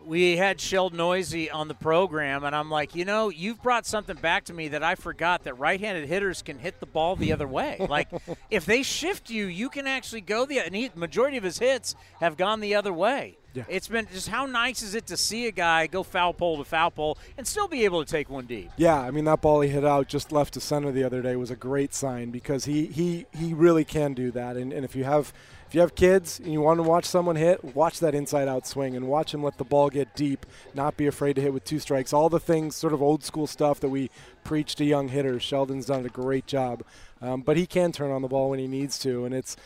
we 0.06 0.38
had 0.38 0.60
Sheldon 0.60 0.98
Neuse 0.98 1.50
on 1.52 1.68
the 1.68 1.74
program, 1.74 2.44
and 2.44 2.56
I'm 2.56 2.70
like, 2.70 2.96
you 2.96 3.06
know, 3.06 3.30
you've 3.30 3.62
brought 3.62 3.86
something 3.86 4.16
back 4.16 4.46
to 4.46 4.54
me 4.54 4.70
that 4.70 4.84
I 4.84 4.96
forgot 4.96 5.44
that 5.44 5.56
right-handed 5.56 6.08
hitters 6.08 6.42
can 6.42 6.60
hit 6.60 6.80
the 6.80 6.86
ball 6.86 7.16
the 7.16 7.34
other 7.34 7.48
way. 7.48 7.86
like, 7.90 8.10
if 8.50 8.66
they 8.66 8.84
shift 8.84 9.30
you, 9.30 9.46
you 9.46 9.70
can 9.70 9.88
actually 9.88 10.22
go 10.22 10.46
the. 10.46 10.60
And 10.60 10.76
he, 10.76 10.92
majority 10.96 11.38
of 11.38 11.44
his 11.44 11.60
hits 11.60 11.96
have 12.20 12.38
gone 12.38 12.60
the 12.60 12.76
other 12.76 12.94
way. 12.94 13.38
Yeah. 13.54 13.64
It's 13.68 13.88
been 13.88 14.08
just 14.12 14.30
how 14.30 14.46
nice 14.48 14.82
is 14.82 14.96
it 14.96 15.06
to 15.08 15.18
see 15.18 15.48
a 15.48 15.52
guy 15.52 15.86
go 15.86 16.02
foul 16.02 16.34
pole 16.34 16.58
to 16.58 16.64
foul 16.64 16.90
pole 16.90 17.18
and 17.38 17.46
still 17.46 17.68
be 17.68 17.86
able 17.86 18.04
to 18.04 18.12
take 18.12 18.30
one 18.30 18.48
deep. 18.48 18.72
Yeah, 18.78 19.00
I 19.00 19.12
mean 19.12 19.26
that 19.26 19.42
ball 19.42 19.62
he 19.62 19.70
hit 19.70 19.86
out 19.86 20.08
just 20.08 20.32
left 20.32 20.56
to 20.56 20.60
center 20.60 20.92
the 20.92 21.04
other 21.04 21.22
day 21.22 21.36
was 21.36 21.52
a 21.52 21.56
great 21.56 21.94
sign 21.94 22.32
because 22.32 22.66
he 22.66 22.88
he 22.88 23.28
he 23.32 23.54
really 23.54 23.86
can 23.86 24.16
do 24.16 24.32
that. 24.32 24.58
And 24.58 24.74
and 24.74 24.84
if 24.84 24.96
you 24.96 25.04
have 25.04 25.34
if 25.74 25.76
you 25.78 25.82
have 25.82 25.96
kids 25.96 26.38
and 26.40 26.54
you 26.54 26.62
want 26.62 26.78
to 26.78 26.84
watch 26.84 27.04
someone 27.04 27.36
hit, 27.36 27.76
watch 27.76 28.00
that 28.02 28.14
inside 28.14 28.48
out 28.48 28.68
swing 28.68 28.96
and 28.96 29.08
watch 29.08 29.34
him 29.34 29.42
let 29.42 29.58
the 29.58 29.64
ball 29.64 29.90
get 29.90 30.16
deep, 30.16 30.46
not 30.76 30.98
be 30.98 31.08
afraid 31.08 31.34
to 31.34 31.42
hit 31.42 31.52
with 31.52 31.64
two 31.64 31.80
strikes. 31.80 32.14
All 32.14 32.30
the 32.30 32.40
things, 32.40 32.76
sort 32.76 32.94
of 32.94 33.02
old 33.02 33.24
school 33.24 33.48
stuff 33.48 33.80
that 33.80 33.90
we 33.90 34.12
preach 34.44 34.76
to 34.76 34.86
young 34.86 35.08
hitters. 35.08 35.42
Sheldon's 35.42 35.88
done 35.88 36.06
a 36.06 36.10
great 36.10 36.46
job. 36.46 36.84
Um, 37.24 37.42
but 37.42 37.58
he 37.58 37.66
can 37.66 37.92
turn 37.92 38.12
on 38.12 38.22
the 38.22 38.28
ball 38.28 38.52
when 38.52 38.60
he 38.60 38.68
needs 38.68 39.00
to. 39.00 39.26
And 39.26 39.34
it's, 39.34 39.58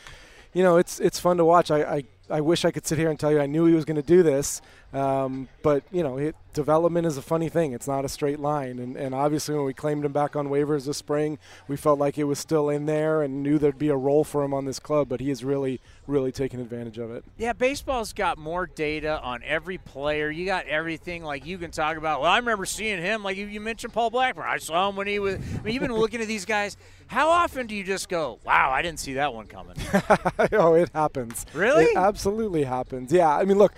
you 0.54 0.64
know, 0.64 0.78
it's, 0.78 1.02
it's 1.02 1.20
fun 1.20 1.36
to 1.36 1.44
watch. 1.44 1.72
I, 1.72 1.84
I, 1.84 2.04
I 2.30 2.40
wish 2.40 2.64
I 2.64 2.72
could 2.72 2.88
sit 2.88 2.98
here 2.98 3.10
and 3.10 3.20
tell 3.20 3.34
you 3.34 3.42
I 3.42 3.46
knew 3.46 3.66
he 3.66 3.74
was 3.74 3.84
going 3.84 4.02
to 4.02 4.02
do 4.02 4.24
this. 4.24 4.62
Um, 4.98 5.48
but, 5.62 5.84
you 5.92 6.02
know, 6.02 6.18
it, 6.18 6.36
development 6.54 7.06
is 7.06 7.18
a 7.18 7.22
funny 7.22 7.50
thing. 7.50 7.72
It's 7.74 7.88
not 7.88 8.04
a 8.04 8.10
straight 8.10 8.40
line. 8.40 8.80
And, 8.80 8.98
and 8.98 9.14
obviously, 9.14 9.54
when 9.54 9.64
we 9.64 9.74
claimed 9.74 10.04
him 10.04 10.12
back 10.12 10.36
on 10.36 10.48
waivers 10.48 10.88
this 10.88 10.98
spring, 10.98 11.38
we 11.68 11.78
felt 11.78 12.00
like 12.00 12.18
it 12.18 12.24
was 12.24 12.40
still 12.40 12.70
in 12.70 12.88
there 12.88 13.22
and 13.22 13.44
knew 13.44 13.60
there'd 13.60 13.78
be 13.78 13.90
a 13.90 13.96
role 13.96 14.24
for 14.24 14.44
him 14.44 14.56
on 14.56 14.66
this 14.66 14.80
club. 14.80 15.08
But 15.08 15.20
he 15.20 15.30
has 15.30 15.44
really, 15.44 15.80
really 16.08 16.32
taken 16.32 16.60
advantage 16.60 16.98
of 16.98 17.12
it. 17.12 17.24
Yeah, 17.38 17.54
baseball's 17.54 18.12
got 18.12 18.40
more 18.40 18.66
data 18.66 19.22
on 19.22 19.44
every 19.44 19.78
player. 19.78 20.32
You 20.32 20.48
got 20.48 20.66
everything. 20.66 21.24
Like 21.24 21.46
you 21.46 21.60
can 21.60 21.70
talk 21.70 21.96
about. 21.96 22.22
Well, 22.22 22.32
I 22.32 22.38
remember 22.40 22.66
seeing 22.66 23.00
him. 23.00 23.24
Like 23.24 23.38
you 23.38 23.62
mentioned 23.62 23.94
Paul 23.94 24.10
Blackburn. 24.10 24.46
I 24.48 24.58
saw 24.58 24.90
him 24.90 24.96
when 24.96 25.06
he 25.06 25.20
was. 25.20 25.36
I 25.36 25.62
mean, 25.62 25.76
you've 25.76 25.82
been 25.82 25.94
looking 25.94 26.22
at 26.22 26.28
these 26.28 26.46
guys. 26.46 26.76
How 27.06 27.30
often 27.30 27.68
do 27.68 27.76
you 27.76 27.84
just 27.84 28.10
go, 28.10 28.40
"Wow, 28.44 28.72
I 28.72 28.82
didn't 28.82 29.00
see 29.00 29.14
that 29.14 29.34
one 29.34 29.46
coming"? 29.46 29.76
oh, 30.54 30.74
it 30.74 30.90
happens. 30.94 31.46
Really? 31.54 31.86
It 31.86 31.98
absolutely 31.98 32.64
happens. 32.64 33.14
Yeah. 33.14 33.30
I 33.30 33.46
mean, 33.46 33.58
look 33.60 33.74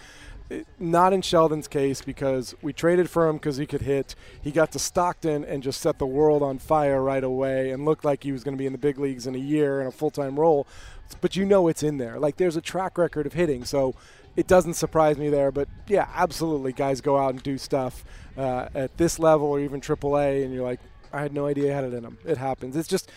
not 0.80 1.14
in 1.14 1.22
Sheldon's 1.22 1.68
case 1.68 2.02
because 2.02 2.56
we 2.62 2.74
traded 2.74 3.10
for 3.10 3.28
him 3.28 3.38
because 3.38 3.58
he 3.58 3.66
could 3.66 3.82
hit. 3.82 4.16
He 4.42 4.52
got 4.52 4.72
to 4.72 4.80
Stockton 4.80 5.44
and 5.44 5.62
just 5.62 5.82
set 5.82 6.00
the 6.00 6.06
world 6.06 6.42
on 6.42 6.58
fire 6.58 7.02
right 7.02 7.24
away 7.24 7.72
and 7.72 7.86
looked 7.86 8.04
like 8.04 8.24
he 8.24 8.32
was 8.32 8.44
going 8.44 8.56
to 8.56 8.60
be 8.60 8.66
in 8.66 8.72
the 8.72 8.80
big 8.80 8.98
leagues 8.98 9.28
in 9.28 9.36
a 9.36 9.40
year 9.40 9.82
in 9.82 9.88
a 9.88 9.92
full 9.92 10.12
time 10.12 10.40
role. 10.40 10.68
But 11.22 11.36
you 11.36 11.46
know 11.46 11.68
it's 11.68 11.84
in 11.84 11.98
there. 11.98 12.20
Like 12.20 12.38
there's 12.38 12.56
a 12.56 12.62
track 12.62 12.98
record 12.98 13.26
of 13.26 13.34
hitting, 13.34 13.66
so 13.66 13.96
it 14.36 14.48
doesn't 14.48 14.76
surprise 14.76 15.18
me 15.18 15.30
there. 15.30 15.52
But 15.52 15.68
yeah, 15.88 16.08
absolutely, 16.16 16.74
guys 16.74 17.02
go 17.02 17.18
out 17.18 17.32
and 17.32 17.44
do 17.44 17.58
stuff 17.58 18.04
uh, 18.38 18.70
at 18.74 18.98
this 18.98 19.20
level 19.20 19.48
or 19.48 19.60
even 19.60 19.82
AAA, 19.82 20.44
and 20.44 20.54
you're 20.54 20.64
like, 20.64 20.80
I 21.12 21.22
had 21.22 21.34
no 21.34 21.48
idea 21.48 21.72
I 21.72 21.76
had 21.76 21.84
it 21.86 21.94
in 21.94 22.04
them. 22.04 22.18
It 22.26 22.38
happens. 22.38 22.76
It's 22.76 22.88
just 22.88 23.12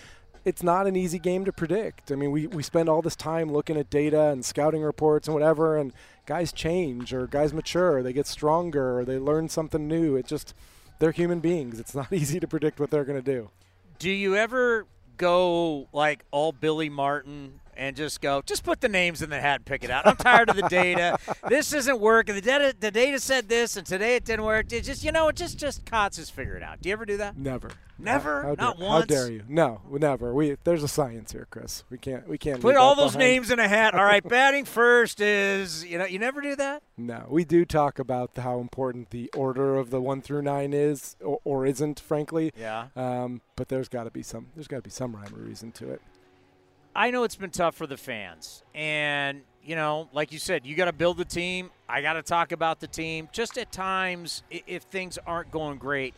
it's 0.45 0.63
not 0.63 0.87
an 0.87 0.97
easy 0.97 1.19
game 1.19 1.45
to 1.45 1.53
predict. 1.53 2.11
I 2.11 2.17
mean, 2.17 2.31
we, 2.31 2.47
we 2.47 2.63
spend 2.63 2.89
all 2.89 3.03
this 3.03 3.17
time 3.17 3.53
looking 3.53 3.77
at 3.77 3.91
data 3.91 4.29
and 4.29 4.45
scouting 4.45 4.83
reports 4.83 5.29
and 5.29 5.35
whatever, 5.35 5.77
and 5.77 5.93
guys 6.27 6.53
change 6.53 7.13
or 7.13 7.27
guys 7.27 7.53
mature, 7.53 8.03
they 8.03 8.13
get 8.13 8.27
stronger, 8.27 8.99
or 8.99 9.05
they 9.05 9.19
learn 9.19 9.49
something 9.49 9.87
new. 9.87 10.17
It 10.17 10.27
just 10.27 10.55
they're 10.99 11.13
human 11.13 11.41
beings. 11.41 11.81
It's 11.81 11.95
not 11.95 12.13
easy 12.13 12.41
to 12.41 12.47
predict 12.47 12.81
what 12.81 12.91
they're 12.91 13.05
going 13.05 13.23
to 13.23 13.33
do. 13.33 13.51
Do 13.99 14.11
you 14.11 14.37
ever 14.37 14.87
go 15.17 15.89
like 15.93 16.25
all 16.31 16.53
Billy 16.53 16.89
Martin 16.89 17.61
and 17.77 17.97
just 17.97 18.21
go, 18.21 18.43
just 18.43 18.65
put 18.65 18.81
the 18.81 18.89
names 18.89 19.23
in 19.23 19.31
the 19.31 19.41
hat 19.41 19.57
and 19.57 19.65
pick 19.65 19.85
it 19.85 19.91
out. 19.91 20.07
I'm 20.07 20.17
tired 20.17 20.51
of 20.51 20.57
the 20.57 20.69
data. 20.69 21.19
This 21.49 21.73
isn't 21.73 22.01
working. 22.01 22.35
The 22.35 22.41
data, 22.41 22.75
the 22.79 22.91
data 22.91 23.19
said 23.19 23.49
this, 23.49 23.77
and 23.77 23.87
today 23.87 24.17
it 24.17 24.25
didn't 24.25 24.45
work. 24.45 24.73
It 24.73 24.83
just, 24.83 25.05
you 25.05 25.13
know, 25.13 25.29
it 25.29 25.37
just, 25.37 25.59
just 25.59 25.85
Kotz 25.85 26.19
is 26.19 26.31
figure 26.31 26.57
it 26.57 26.63
out. 26.63 26.81
Do 26.81 26.89
you 26.89 26.93
ever 26.93 27.05
do 27.05 27.17
that? 27.19 27.37
Never. 27.37 27.71
Never. 27.99 28.43
How, 28.43 28.49
how 28.49 28.55
Not 28.55 28.79
dare, 28.79 28.89
once. 28.89 29.03
How 29.03 29.07
dare 29.07 29.33
you? 29.33 29.43
No, 29.49 29.81
never. 29.91 30.35
We 30.35 30.57
there's 30.65 30.83
a 30.83 30.89
science 30.89 31.33
here, 31.33 31.47
Chris. 31.51 31.85
We 31.89 31.99
can't. 31.99 32.27
We 32.29 32.37
can't. 32.37 32.61
Put 32.61 32.77
all 32.77 32.95
those 32.97 33.13
behind. 33.13 33.31
names 33.31 33.51
in 33.51 33.59
a 33.59 33.69
hat. 33.69 33.95
All 33.95 34.05
right, 34.05 34.27
batting 34.29 34.65
first 34.65 35.21
is, 35.21 35.85
you 35.85 35.99
know, 35.99 36.05
you 36.05 36.19
never 36.19 36.41
do 36.41 36.57
that. 36.57 36.83
No, 36.97 37.27
we 37.29 37.45
do 37.45 37.65
talk 37.65 37.99
about 37.99 38.37
how 38.37 38.61
important 38.61 39.11
the 39.11 39.31
order 39.37 39.77
of 39.77 39.91
the 39.91 40.01
one 40.01 40.21
through 40.21 40.43
nine 40.43 40.73
is, 40.73 41.17
or, 41.23 41.41
or 41.45 41.67
isn't, 41.67 42.01
frankly. 42.01 42.53
Yeah. 42.59 42.89
Um, 42.97 43.41
but 43.57 43.69
there's 43.69 43.89
got 43.89 44.05
to 44.05 44.11
be 44.11 44.23
some. 44.23 44.49
There's 44.55 44.69
got 44.69 44.79
to 44.79 44.83
be 44.83 44.91
some 44.91 45.15
rhyme 45.15 45.35
or 45.35 45.43
reason 45.43 45.71
to 45.73 45.91
it. 45.91 46.03
I 46.95 47.11
know 47.11 47.25
it's 47.25 47.37
been 47.37 47.51
tough 47.51 47.75
for 47.75 47.87
the 47.87 47.97
fans. 47.97 48.63
And, 48.75 49.43
you 49.65 49.77
know, 49.77 50.09
like 50.13 50.33
you 50.33 50.39
said, 50.39 50.67
you 50.67 50.75
got 50.75 50.87
to 50.87 50.93
build 50.93 51.17
the 51.17 51.25
team. 51.25 51.71
I 51.89 52.03
got 52.03 52.15
to 52.15 52.23
talk 52.23 52.53
about 52.53 52.81
the 52.81 52.87
team. 52.87 53.29
Just 53.33 53.57
at 53.59 53.73
times, 53.73 54.43
if 54.51 54.83
things 54.85 55.19
aren't 55.27 55.51
going 55.51 55.79
great, 55.79 56.15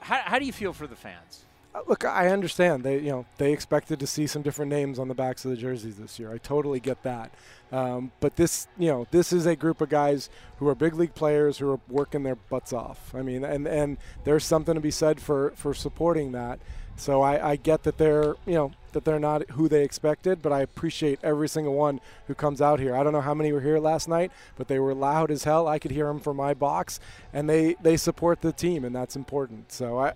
how, 0.00 0.20
how 0.24 0.38
do 0.38 0.44
you 0.44 0.52
feel 0.52 0.72
for 0.72 0.86
the 0.86 0.96
fans? 0.96 1.44
Uh, 1.74 1.80
Look, 1.86 2.04
I 2.04 2.28
understand. 2.28 2.82
They, 2.82 2.98
you 2.98 3.10
know, 3.10 3.26
they 3.36 3.52
expected 3.52 4.00
to 4.00 4.06
see 4.06 4.26
some 4.26 4.42
different 4.42 4.70
names 4.70 4.98
on 4.98 5.08
the 5.08 5.14
backs 5.14 5.44
of 5.44 5.50
the 5.50 5.56
jerseys 5.56 5.96
this 5.96 6.18
year. 6.18 6.32
I 6.32 6.38
totally 6.38 6.80
get 6.80 7.02
that. 7.02 7.30
Um, 7.70 8.12
but 8.20 8.36
this, 8.36 8.66
you 8.78 8.88
know, 8.88 9.06
this 9.10 9.32
is 9.32 9.46
a 9.46 9.54
group 9.54 9.80
of 9.80 9.88
guys 9.88 10.30
who 10.56 10.68
are 10.68 10.74
big 10.74 10.94
league 10.94 11.14
players 11.14 11.58
who 11.58 11.70
are 11.70 11.80
working 11.88 12.22
their 12.22 12.36
butts 12.36 12.72
off. 12.72 13.14
I 13.14 13.22
mean, 13.22 13.44
and 13.44 13.66
and 13.66 13.98
there's 14.24 14.44
something 14.44 14.74
to 14.74 14.80
be 14.80 14.90
said 14.90 15.20
for 15.20 15.52
for 15.54 15.74
supporting 15.74 16.32
that. 16.32 16.58
So 16.98 17.22
I, 17.22 17.50
I 17.52 17.56
get 17.56 17.84
that 17.84 17.96
they're, 17.96 18.34
you 18.44 18.54
know, 18.54 18.72
that 18.92 19.04
they're 19.04 19.20
not 19.20 19.48
who 19.50 19.68
they 19.68 19.84
expected, 19.84 20.42
but 20.42 20.52
I 20.52 20.60
appreciate 20.60 21.20
every 21.22 21.48
single 21.48 21.74
one 21.74 22.00
who 22.26 22.34
comes 22.34 22.60
out 22.60 22.80
here. 22.80 22.96
I 22.96 23.04
don't 23.04 23.12
know 23.12 23.20
how 23.20 23.34
many 23.34 23.52
were 23.52 23.60
here 23.60 23.78
last 23.78 24.08
night, 24.08 24.32
but 24.56 24.66
they 24.66 24.80
were 24.80 24.94
loud 24.94 25.30
as 25.30 25.44
hell. 25.44 25.68
I 25.68 25.78
could 25.78 25.92
hear 25.92 26.06
them 26.06 26.18
from 26.18 26.36
my 26.36 26.54
box, 26.54 26.98
and 27.32 27.48
they 27.48 27.76
they 27.80 27.96
support 27.96 28.40
the 28.40 28.52
team, 28.52 28.84
and 28.84 28.94
that's 28.94 29.14
important. 29.14 29.70
So 29.70 29.98
I, 29.98 30.12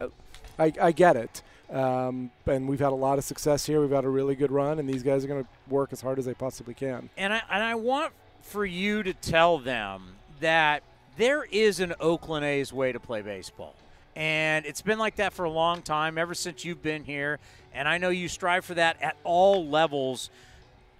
I, 0.58 0.72
I 0.80 0.92
get 0.92 1.16
it. 1.16 1.42
Um, 1.70 2.30
and 2.46 2.68
we've 2.68 2.80
had 2.80 2.92
a 2.92 2.96
lot 2.96 3.16
of 3.16 3.24
success 3.24 3.64
here. 3.64 3.80
We've 3.80 3.90
had 3.90 4.04
a 4.04 4.10
really 4.10 4.34
good 4.34 4.50
run, 4.50 4.78
and 4.78 4.88
these 4.88 5.02
guys 5.02 5.24
are 5.24 5.28
going 5.28 5.44
to 5.44 5.48
work 5.68 5.92
as 5.92 6.00
hard 6.00 6.18
as 6.18 6.26
they 6.26 6.34
possibly 6.34 6.74
can. 6.74 7.08
And 7.16 7.32
I, 7.32 7.42
and 7.50 7.62
I 7.62 7.76
want 7.76 8.12
for 8.42 8.66
you 8.66 9.02
to 9.04 9.14
tell 9.14 9.58
them 9.58 10.16
that 10.40 10.82
there 11.16 11.44
is 11.44 11.80
an 11.80 11.94
Oakland 12.00 12.44
A's 12.44 12.72
way 12.72 12.92
to 12.92 13.00
play 13.00 13.22
baseball. 13.22 13.74
And 14.14 14.66
it's 14.66 14.82
been 14.82 14.98
like 14.98 15.16
that 15.16 15.32
for 15.32 15.44
a 15.44 15.50
long 15.50 15.82
time, 15.82 16.18
ever 16.18 16.34
since 16.34 16.64
you've 16.64 16.82
been 16.82 17.04
here. 17.04 17.38
And 17.74 17.88
I 17.88 17.98
know 17.98 18.10
you 18.10 18.28
strive 18.28 18.64
for 18.64 18.74
that 18.74 19.00
at 19.02 19.16
all 19.24 19.66
levels. 19.66 20.30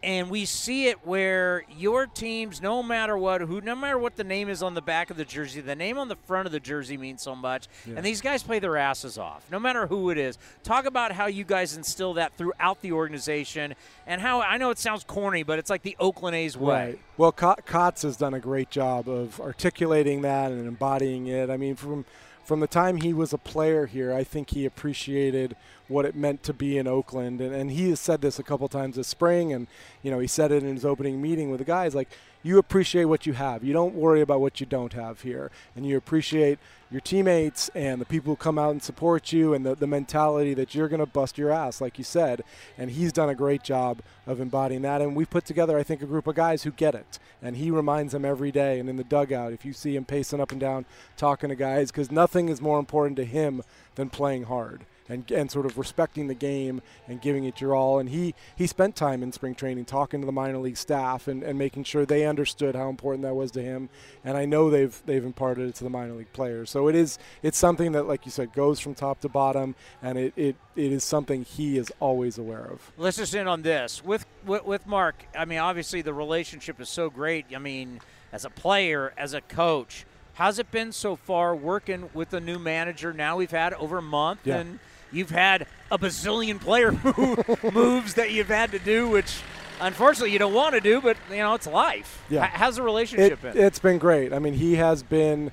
And 0.05 0.31
we 0.31 0.47
see 0.47 0.89
it 0.89 1.07
where 1.07 1.63
your 1.79 2.09
teams, 2.09 2.61
no 2.61 2.83
matter 2.83 3.17
what, 3.17 3.41
who, 3.41 3.61
no 3.61 3.77
matter 3.77 3.97
what 3.97 4.17
the 4.17 4.25
name 4.25 4.49
is 4.49 4.61
on 4.61 4.75
the 4.75 4.83
back 4.83 5.11
of 5.11 5.17
the 5.17 5.25
jersey, 5.25 5.61
the 5.61 5.77
name 5.77 5.97
on 5.97 6.09
the 6.09 6.17
front 6.17 6.47
of 6.47 6.51
the 6.51 6.59
jersey 6.59 6.97
means 6.97 7.23
so 7.23 7.37
much. 7.37 7.69
Yeah. 7.87 7.95
And 7.97 8.05
these 8.05 8.21
guys 8.21 8.43
play 8.43 8.59
their 8.59 8.77
asses 8.77 9.17
off, 9.17 9.47
no 9.49 9.61
matter 9.61 9.87
who 9.87 10.11
it 10.11 10.19
is. 10.19 10.39
Talk 10.65 10.87
about 10.87 11.13
how 11.13 11.27
you 11.27 11.45
guys 11.45 11.77
instill 11.77 12.15
that 12.15 12.37
throughout 12.37 12.81
the 12.81 12.91
organization, 12.91 13.77
and 14.05 14.21
how 14.21 14.41
I 14.41 14.57
know 14.57 14.71
it 14.71 14.79
sounds 14.79 15.05
corny, 15.05 15.45
but 15.45 15.61
it's 15.61 15.71
like 15.71 15.83
the 15.83 15.97
Oakland 16.01 16.35
A's 16.35 16.57
way. 16.57 16.87
Right. 16.87 16.99
Well, 17.17 17.33
Kotz 17.33 18.03
has 18.03 18.17
done 18.17 18.35
a 18.35 18.41
great 18.41 18.71
job 18.71 19.09
of 19.09 19.41
articulating 19.41 20.23
that 20.23 20.51
and 20.51 20.67
embodying 20.67 21.29
it. 21.29 21.49
I 21.49 21.57
mean, 21.57 21.77
from 21.77 22.07
from 22.45 22.61
the 22.61 22.67
time 22.67 23.01
he 23.01 23.13
was 23.13 23.33
a 23.33 23.39
player 23.39 23.87
here, 23.87 24.13
I 24.13 24.25
think 24.25 24.51
he 24.51 24.65
appreciated 24.65 25.57
what 25.89 26.05
it 26.05 26.17
meant 26.17 26.43
to 26.45 26.53
be 26.53 26.79
in 26.79 26.87
Oakland, 26.87 27.41
and, 27.41 27.55
and 27.55 27.71
he 27.71 27.91
has 27.91 28.01
said 28.01 28.21
this 28.21 28.39
a 28.39 28.43
couple 28.43 28.69
times 28.69 28.97
this 28.97 29.09
spring, 29.09 29.53
and 29.53 29.67
you 30.03 30.11
know 30.11 30.19
he 30.19 30.27
said 30.27 30.51
it 30.51 30.63
in 30.63 30.75
his 30.75 30.85
opening 30.85 31.21
meeting 31.21 31.51
with 31.51 31.59
the 31.59 31.65
guys, 31.65 31.95
like 31.95 32.09
you 32.43 32.59
appreciate 32.59 33.05
what 33.05 33.27
you 33.27 33.35
have. 33.35 33.63
You 33.63 33.73
don't 33.73 33.95
worry 33.95 34.21
about 34.21 34.41
what 34.41 34.61
you 34.61 34.67
don't 34.67 34.93
have 34.95 35.21
here, 35.21 35.51
and 35.77 35.87
you 35.87 35.97
appreciate 35.97 36.59
your 36.93 37.01
teammates 37.01 37.71
and 37.75 38.01
the 38.01 38.05
people 38.05 38.33
who 38.33 38.37
come 38.37 38.59
out 38.59 38.71
and 38.71 38.83
support 38.83 39.33
you, 39.33 39.55
and 39.55 39.65
the, 39.65 39.75
the 39.75 39.87
mentality 39.87 40.55
that 40.55 40.75
you're 40.75 40.89
going 40.89 41.01
to 41.01 41.07
bust 41.07 41.39
your 41.39 41.51
ass, 41.51 41.81
like 41.81 41.99
you 41.99 42.05
said. 42.05 42.43
And 42.79 42.91
he's 42.91 43.13
done 43.13 43.29
a 43.29 43.35
great 43.35 43.63
job 43.63 44.01
of 44.27 44.41
embodying 44.41 44.83
that, 44.83 45.01
and 45.01 45.17
we 45.17 45.25
put 45.25 45.45
together, 45.45 45.79
I 45.79 45.83
think, 45.83 46.03
a 46.03 46.07
group 46.07 46.27
of 46.27 46.35
guys 46.35 46.63
who 46.63 46.71
get 46.71 46.95
it, 46.95 47.19
and 47.41 47.57
he 47.57 47.71
reminds 47.71 48.13
them 48.13 48.25
every 48.25 48.53
day. 48.53 48.79
And 48.79 48.89
in 48.89 48.97
the 48.97 49.05
dugout, 49.05 49.53
if 49.53 49.65
you 49.65 49.73
see 49.73 49.97
him 49.97 50.05
pacing 50.05 50.41
up 50.41 50.53
and 50.53 50.61
down, 50.61 50.85
talking 51.17 51.49
to 51.49 51.57
guys, 51.57 51.91
because 51.91 52.11
nothing 52.11 52.49
is 52.49 52.61
more 52.61 52.79
important 52.79 53.17
to 53.17 53.25
him 53.25 53.63
than 53.95 54.11
playing 54.11 54.45
hard 54.45 54.85
and, 55.13 55.31
and 55.31 55.51
sort 55.51 55.67
of 55.67 55.79
respecting 55.79 56.27
the 56.27 56.35
game 56.35 56.81
and 57.07 57.21
giving 57.21 57.45
it 57.45 57.61
your 57.61 57.75
all. 57.75 57.99
And 57.99 58.09
he, 58.09 58.35
he 58.57 58.67
spent 58.67 58.97
time 58.97 59.23
in 59.23 59.31
spring 59.33 59.55
training 59.55 59.85
talking 59.85 60.21
to 60.21 60.27
the 60.27 60.33
minor 60.33 60.59
league 60.59 60.77
staff 60.77 61.29
and, 61.29 61.43
and 61.43 61.59
making 61.59 61.85
sure 61.85 62.05
they 62.07 62.25
understood 62.27 62.75
how 62.75 62.89
important 62.89 63.23
that 63.23 63.35
was 63.35 63.51
to 63.53 63.63
him. 63.63 63.89
And 64.25 64.37
I 64.37 64.45
know 64.45 64.71
they've 64.71 65.01
they've 65.07 65.25
imparted 65.25 65.69
it 65.69 65.75
to 65.77 65.85
the 65.85 65.91
minor 65.91 66.15
league 66.15 66.33
players. 66.33 66.71
So 66.71 66.89
it 66.89 66.95
is 66.95 67.19
it's 67.43 67.59
something 67.59 67.93
that, 67.93 68.05
like 68.09 68.25
you 68.25 68.33
said, 68.33 68.53
goes 68.53 68.81
from 68.81 68.95
top 68.95 69.21
to 69.21 69.29
bottom, 69.29 69.75
and 70.03 70.19
it, 70.19 70.33
it, 70.37 70.57
it 70.77 70.93
is 70.93 71.05
something 71.05 71.45
he 71.45 71.79
is 71.79 71.93
always 72.01 72.39
aware 72.39 72.65
of. 72.65 72.91
Let's 72.97 73.19
just 73.19 73.35
in 73.35 73.47
on 73.47 73.63
this 73.63 74.03
with, 74.05 74.27
with 74.47 74.65
with 74.65 74.87
Mark. 74.87 75.25
I 75.37 75.45
mean, 75.45 75.59
obviously 75.59 76.03
the 76.03 76.15
relationship 76.15 76.81
is 76.81 76.89
so 76.89 77.11
great. 77.11 77.47
I 77.55 77.59
mean, 77.59 78.01
as 78.33 78.45
a 78.45 78.51
player, 78.51 79.13
as 79.19 79.35
a 79.35 79.41
coach, 79.43 80.07
how's 80.35 80.59
it 80.59 80.71
been 80.71 80.93
so 80.93 81.17
far 81.17 81.55
working 81.55 82.09
with 82.15 82.31
the 82.31 82.41
new 82.41 82.59
manager? 82.59 83.13
Now 83.13 83.37
we've 83.37 83.51
had 83.51 83.75
over 83.75 83.99
a 83.99 84.03
month, 84.03 84.41
Yeah. 84.45 84.59
and 84.59 84.79
you've 85.13 85.31
had 85.31 85.67
a 85.91 85.99
bazillion 85.99 86.61
player 86.61 86.93
moves 87.73 88.15
that 88.15 88.31
you've 88.33 88.49
had 88.49 88.73
to 88.73 88.79
do, 88.79 89.09
which 89.09 89.41
unfortunately 89.81 90.33
you 90.33 90.39
don't 90.39 90.55
want 90.55 90.75
to 90.75 90.81
do, 90.81 91.01
but 91.01 91.17
you 91.31 91.37
know 91.39 91.55
it's 91.55 91.67
life. 91.67 92.23
Yeah. 92.31 92.45
H- 92.45 92.51
how's 92.53 92.77
the 92.77 92.83
relationship 92.83 93.33
It, 93.45 93.55
been? 93.55 93.59
it's 93.65 93.79
been 93.79 93.99
great. 93.99 94.33
I 94.33 94.39
mean, 94.39 94.55
he 94.55 94.75
has 94.77 95.03
been 95.03 95.51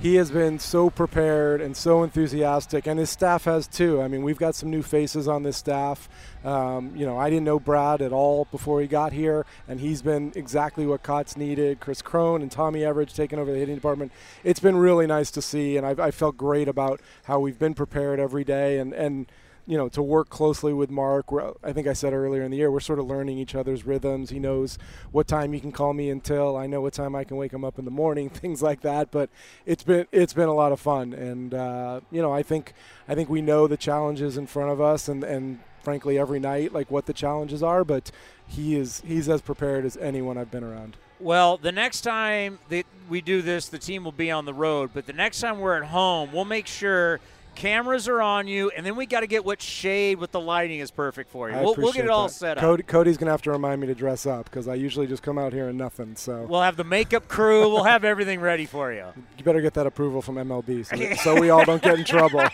he 0.00 0.16
has 0.16 0.30
been 0.30 0.58
so 0.58 0.90
prepared 0.90 1.60
and 1.60 1.76
so 1.76 2.02
enthusiastic, 2.02 2.86
and 2.86 2.98
his 2.98 3.10
staff 3.10 3.44
has 3.44 3.66
too. 3.66 4.02
I 4.02 4.08
mean, 4.08 4.22
we've 4.22 4.38
got 4.38 4.54
some 4.54 4.70
new 4.70 4.82
faces 4.82 5.28
on 5.28 5.42
this 5.42 5.56
staff. 5.56 6.08
Um, 6.44 6.94
you 6.96 7.06
know, 7.06 7.18
I 7.18 7.30
didn't 7.30 7.44
know 7.44 7.58
Brad 7.58 8.02
at 8.02 8.12
all 8.12 8.46
before 8.50 8.80
he 8.80 8.86
got 8.86 9.12
here, 9.12 9.46
and 9.68 9.80
he's 9.80 10.02
been 10.02 10.32
exactly 10.34 10.86
what 10.86 11.02
Kotz 11.02 11.36
needed. 11.36 11.80
Chris 11.80 12.02
Cron 12.02 12.42
and 12.42 12.50
Tommy 12.50 12.80
Everidge 12.80 13.14
taking 13.14 13.38
over 13.38 13.52
the 13.52 13.58
hitting 13.58 13.76
department. 13.76 14.12
It's 14.42 14.60
been 14.60 14.76
really 14.76 15.06
nice 15.06 15.30
to 15.32 15.42
see, 15.42 15.76
and 15.76 15.86
I've, 15.86 16.00
I 16.00 16.10
felt 16.10 16.36
great 16.36 16.68
about 16.68 17.00
how 17.24 17.38
we've 17.38 17.58
been 17.58 17.74
prepared 17.74 18.20
every 18.20 18.44
day, 18.44 18.78
and 18.78 18.92
and 18.92 19.26
you 19.66 19.78
know, 19.78 19.88
to 19.88 20.02
work 20.02 20.28
closely 20.28 20.72
with 20.72 20.90
Mark. 20.90 21.26
I 21.62 21.72
think 21.72 21.86
I 21.86 21.92
said 21.94 22.12
earlier 22.12 22.42
in 22.42 22.50
the 22.50 22.58
year, 22.58 22.70
we're 22.70 22.80
sort 22.80 22.98
of 22.98 23.06
learning 23.06 23.38
each 23.38 23.54
other's 23.54 23.86
rhythms. 23.86 24.30
He 24.30 24.38
knows 24.38 24.78
what 25.10 25.26
time 25.26 25.52
he 25.52 25.60
can 25.60 25.72
call 25.72 25.94
me 25.94 26.10
until. 26.10 26.56
I 26.56 26.66
know 26.66 26.80
what 26.80 26.92
time 26.92 27.14
I 27.14 27.24
can 27.24 27.36
wake 27.36 27.52
him 27.52 27.64
up 27.64 27.78
in 27.78 27.84
the 27.84 27.90
morning, 27.90 28.28
things 28.30 28.62
like 28.62 28.82
that. 28.82 29.10
But 29.10 29.30
it's 29.64 29.82
been 29.82 30.06
it's 30.12 30.34
been 30.34 30.48
a 30.48 30.54
lot 30.54 30.72
of 30.72 30.80
fun, 30.80 31.12
and 31.12 31.54
uh, 31.54 32.00
you 32.10 32.20
know, 32.20 32.32
I 32.32 32.42
think 32.42 32.74
I 33.08 33.14
think 33.14 33.28
we 33.28 33.40
know 33.40 33.66
the 33.66 33.76
challenges 33.76 34.36
in 34.36 34.46
front 34.46 34.70
of 34.70 34.80
us, 34.80 35.08
and 35.08 35.24
and 35.24 35.60
frankly, 35.82 36.18
every 36.18 36.40
night, 36.40 36.72
like 36.72 36.90
what 36.90 37.06
the 37.06 37.12
challenges 37.12 37.62
are. 37.62 37.84
But 37.84 38.10
he 38.46 38.76
is 38.76 39.02
he's 39.06 39.28
as 39.28 39.40
prepared 39.40 39.84
as 39.84 39.96
anyone 39.96 40.36
I've 40.36 40.50
been 40.50 40.64
around. 40.64 40.96
Well, 41.20 41.56
the 41.56 41.72
next 41.72 42.02
time 42.02 42.58
that 42.68 42.84
we 43.08 43.20
do 43.20 43.40
this, 43.40 43.68
the 43.68 43.78
team 43.78 44.04
will 44.04 44.12
be 44.12 44.30
on 44.30 44.44
the 44.44 44.52
road. 44.52 44.90
But 44.92 45.06
the 45.06 45.12
next 45.12 45.40
time 45.40 45.60
we're 45.60 45.76
at 45.76 45.88
home, 45.88 46.32
we'll 46.32 46.44
make 46.44 46.66
sure 46.66 47.20
cameras 47.54 48.08
are 48.08 48.20
on 48.20 48.46
you, 48.46 48.70
and 48.70 48.84
then 48.84 48.96
we 48.96 49.06
got 49.06 49.20
to 49.20 49.26
get 49.26 49.44
what 49.44 49.62
shade 49.62 50.18
with 50.18 50.30
the 50.30 50.40
lighting 50.40 50.80
is 50.80 50.90
perfect 50.90 51.30
for 51.30 51.50
you. 51.50 51.56
We'll, 51.56 51.74
we'll 51.76 51.92
get 51.92 52.04
it 52.04 52.10
all 52.10 52.28
that. 52.28 52.34
set 52.34 52.58
up. 52.58 52.62
Cody, 52.62 52.82
Cody's 52.82 53.16
gonna 53.16 53.30
have 53.30 53.42
to 53.42 53.50
remind 53.50 53.80
me 53.80 53.86
to 53.86 53.94
dress 53.94 54.26
up 54.26 54.46
because 54.46 54.68
I 54.68 54.74
usually 54.74 55.06
just 55.06 55.22
come 55.22 55.38
out 55.38 55.52
here 55.52 55.68
and 55.68 55.78
nothing. 55.78 56.16
So 56.16 56.46
We'll 56.48 56.62
have 56.62 56.76
the 56.76 56.84
makeup 56.84 57.28
crew. 57.28 57.68
We'll 57.72 57.84
have 57.84 58.04
everything 58.04 58.40
ready 58.40 58.66
for 58.66 58.92
you. 58.92 59.06
you 59.38 59.44
better 59.44 59.60
get 59.60 59.74
that 59.74 59.86
approval 59.86 60.22
from 60.22 60.36
MLB 60.36 60.84
so, 60.86 61.22
so 61.22 61.40
we 61.40 61.50
all 61.50 61.64
don't 61.64 61.82
get 61.82 61.98
in 61.98 62.04
trouble. 62.04 62.44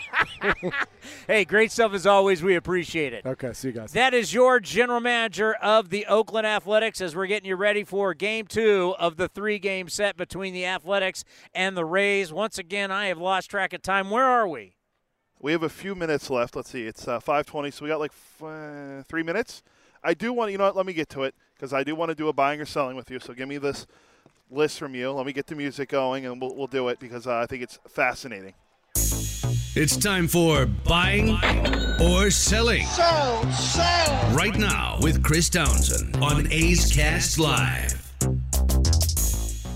Hey, 1.27 1.45
great 1.45 1.71
stuff 1.71 1.93
as 1.93 2.05
always. 2.05 2.43
We 2.43 2.55
appreciate 2.55 3.13
it. 3.13 3.25
Okay, 3.25 3.53
see 3.53 3.69
you 3.69 3.73
guys. 3.73 3.91
That 3.93 4.13
is 4.13 4.33
your 4.33 4.59
general 4.59 4.99
manager 4.99 5.53
of 5.55 5.89
the 5.89 6.05
Oakland 6.05 6.45
Athletics 6.45 7.01
as 7.01 7.15
we're 7.15 7.27
getting 7.27 7.47
you 7.49 7.55
ready 7.55 7.83
for 7.83 8.13
game 8.13 8.45
two 8.45 8.95
of 8.99 9.17
the 9.17 9.27
three 9.27 9.59
game 9.59 9.89
set 9.89 10.15
between 10.17 10.53
the 10.53 10.65
Athletics 10.65 11.23
and 11.53 11.75
the 11.75 11.85
Rays. 11.85 12.31
Once 12.31 12.57
again, 12.57 12.91
I 12.91 13.07
have 13.07 13.17
lost 13.17 13.49
track 13.49 13.73
of 13.73 13.81
time. 13.81 14.09
Where 14.09 14.25
are 14.25 14.47
we? 14.47 14.75
We 15.41 15.51
have 15.53 15.63
a 15.63 15.69
few 15.69 15.95
minutes 15.95 16.29
left. 16.29 16.55
Let's 16.55 16.69
see. 16.69 16.83
It's 16.83 17.07
uh, 17.07 17.19
5:20, 17.19 17.73
so 17.73 17.83
we 17.83 17.89
got 17.89 17.99
like 17.99 18.11
f- 18.11 18.43
uh, 18.43 19.03
three 19.07 19.23
minutes. 19.23 19.63
I 20.03 20.13
do 20.13 20.31
want. 20.31 20.51
You 20.51 20.59
know 20.59 20.65
what? 20.65 20.75
Let 20.75 20.85
me 20.85 20.93
get 20.93 21.09
to 21.09 21.23
it 21.23 21.33
because 21.55 21.73
I 21.73 21.83
do 21.83 21.95
want 21.95 22.09
to 22.09 22.15
do 22.15 22.27
a 22.27 22.33
buying 22.33 22.61
or 22.61 22.65
selling 22.65 22.95
with 22.95 23.09
you. 23.09 23.19
So 23.19 23.33
give 23.33 23.49
me 23.49 23.57
this 23.57 23.87
list 24.51 24.77
from 24.77 24.93
you. 24.93 25.11
Let 25.11 25.25
me 25.25 25.33
get 25.33 25.47
the 25.47 25.55
music 25.55 25.89
going, 25.89 26.27
and 26.27 26.39
we'll, 26.39 26.55
we'll 26.55 26.67
do 26.67 26.89
it 26.89 26.99
because 26.99 27.25
uh, 27.25 27.37
I 27.37 27.47
think 27.47 27.63
it's 27.63 27.79
fascinating. 27.87 28.53
It's 29.73 29.97
time 29.97 30.27
for 30.27 30.67
buying 30.67 31.39
or 31.99 32.29
selling. 32.29 32.85
Sell, 32.85 33.51
sell. 33.51 34.35
Right 34.35 34.55
now 34.55 34.99
with 35.01 35.23
Chris 35.23 35.49
Townsend 35.49 36.17
on 36.17 36.51
A's 36.51 36.93
Cast 36.93 37.39
Live. 37.39 38.13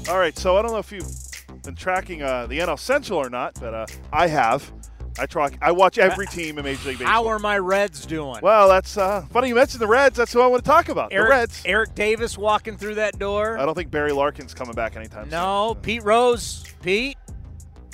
All 0.07 0.19
right. 0.19 0.37
So 0.37 0.57
I 0.57 0.61
don't 0.61 0.73
know 0.73 0.77
if 0.77 0.91
you've 0.91 1.09
been 1.63 1.75
tracking 1.75 2.21
uh, 2.21 2.45
the 2.45 2.59
NL 2.59 2.77
Central 2.77 3.17
or 3.17 3.31
not, 3.31 3.55
but 3.59 3.73
uh, 3.73 3.87
I 4.13 4.27
have. 4.27 4.71
I 5.19 5.25
track. 5.25 5.57
I 5.61 5.71
watch 5.71 5.97
every 5.97 6.27
team 6.27 6.57
in 6.57 6.65
Major 6.65 6.89
League 6.89 6.99
Baseball. 6.99 7.07
How 7.13 7.27
are 7.27 7.39
my 7.39 7.57
Reds 7.57 8.05
doing? 8.05 8.39
Well, 8.41 8.67
that's 8.67 8.97
uh, 8.97 9.25
funny 9.31 9.47
you 9.49 9.55
mentioned 9.55 9.81
the 9.81 9.87
Reds. 9.87 10.17
That's 10.17 10.33
who 10.33 10.41
I 10.41 10.47
want 10.47 10.63
to 10.63 10.69
talk 10.69 10.89
about. 10.89 11.13
Eric, 11.13 11.27
the 11.27 11.29
Reds. 11.29 11.61
Eric 11.65 11.95
Davis 11.95 12.37
walking 12.37 12.77
through 12.77 12.95
that 12.95 13.17
door. 13.17 13.57
I 13.57 13.65
don't 13.65 13.75
think 13.75 13.91
Barry 13.91 14.11
Larkin's 14.11 14.53
coming 14.53 14.73
back 14.75 14.95
anytime 14.95 15.23
soon. 15.25 15.31
No, 15.31 15.77
Pete 15.81 16.03
Rose. 16.03 16.63
Pete. 16.81 17.17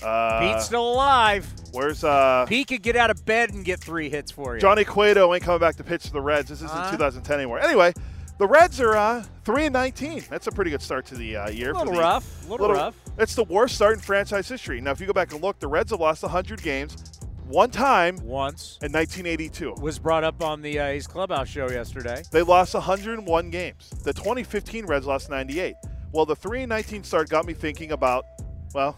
Uh, 0.04 0.40
Pete's 0.40 0.66
still 0.66 0.94
alive. 0.94 1.46
Where's 1.74 2.04
uh, 2.04 2.46
Pete 2.48 2.68
could 2.68 2.82
get 2.82 2.96
out 2.96 3.12
of 3.12 3.24
bed 3.24 3.52
and 3.52 3.64
get 3.64 3.80
three 3.80 4.10
hits 4.10 4.32
for 4.32 4.56
you. 4.56 4.62
Johnny 4.62 4.84
Cueto 4.84 5.32
ain't 5.34 5.44
coming 5.44 5.60
back 5.60 5.76
to 5.76 5.84
pitch 5.84 6.08
for 6.08 6.14
the 6.14 6.22
Reds. 6.22 6.50
This 6.50 6.58
isn't 6.64 6.72
Uh-huh. 6.72 6.92
2010 6.92 7.36
anymore. 7.40 7.60
Anyway, 7.60 7.94
the 8.40 8.48
Reds 8.48 8.82
are 8.82 8.96
uh, 8.96 9.24
three 9.46 9.66
and 9.66 9.74
19. 9.74 10.24
That's 10.28 10.48
a 10.48 10.52
pretty 10.52 10.72
good 10.72 10.82
start 10.82 11.06
to 11.08 11.16
the 11.16 11.36
uh, 11.36 11.50
year. 11.50 11.70
A 11.70 11.74
little 11.74 11.86
for 11.90 11.94
the, 11.94 12.00
rough, 12.02 12.48
a 12.48 12.50
little 12.52 12.70
rough. 12.74 12.96
It's 13.22 13.36
the 13.36 13.44
worst 13.44 13.76
start 13.76 13.94
in 13.94 14.00
franchise 14.00 14.50
history. 14.50 14.82
Now, 14.82 14.90
if 14.90 15.00
you 15.00 15.06
go 15.06 15.14
back 15.14 15.32
and 15.32 15.44
look, 15.44 15.60
the 15.60 15.68
Reds 15.68 15.92
have 15.92 16.00
lost 16.00 16.24
100 16.24 16.60
games 16.64 17.20
one 17.46 17.70
time 17.70 18.16
once 18.24 18.80
in 18.82 18.92
1982. 18.92 19.76
Was 19.80 20.00
brought 20.00 20.24
up 20.24 20.42
on 20.42 20.64
the 20.64 20.80
uh, 20.80 20.86
A's 20.88 21.06
Clubhouse 21.06 21.48
show 21.48 21.70
yesterday. 21.70 22.24
They 22.32 22.42
lost 22.42 22.74
101 22.74 23.50
games. 23.52 23.92
The 24.04 24.12
2015 24.12 24.88
Reds 24.88 25.06
lost 25.06 25.30
98. 25.30 25.76
Well, 26.12 26.26
the 26.26 26.36
3 26.36 26.66
19 26.66 27.04
start 27.04 27.30
got 27.30 27.46
me 27.46 27.54
thinking 27.54 27.92
about, 27.92 28.26
well, 28.74 28.98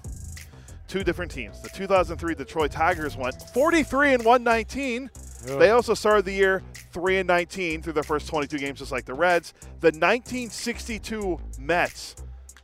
two 0.88 1.04
different 1.04 1.30
teams. 1.30 1.62
The 1.62 1.68
2003 1.68 2.34
Detroit 2.34 2.72
Tigers 2.72 3.18
went 3.18 3.36
43 3.54 4.14
and 4.14 4.24
119. 4.24 5.10
Ugh. 5.50 5.60
They 5.60 5.72
also 5.72 5.94
started 5.94 6.24
the 6.24 6.32
year 6.32 6.64
3 6.94 7.18
and 7.18 7.28
19 7.28 7.82
through 7.82 7.92
their 7.92 8.04
first 8.04 8.30
22 8.30 8.58
games, 8.58 8.80
just 8.80 8.94
like 8.94 9.04
the 9.04 9.16
Reds. 9.16 9.54
The 9.82 9.88
1962 9.88 11.42
Mets 11.60 12.23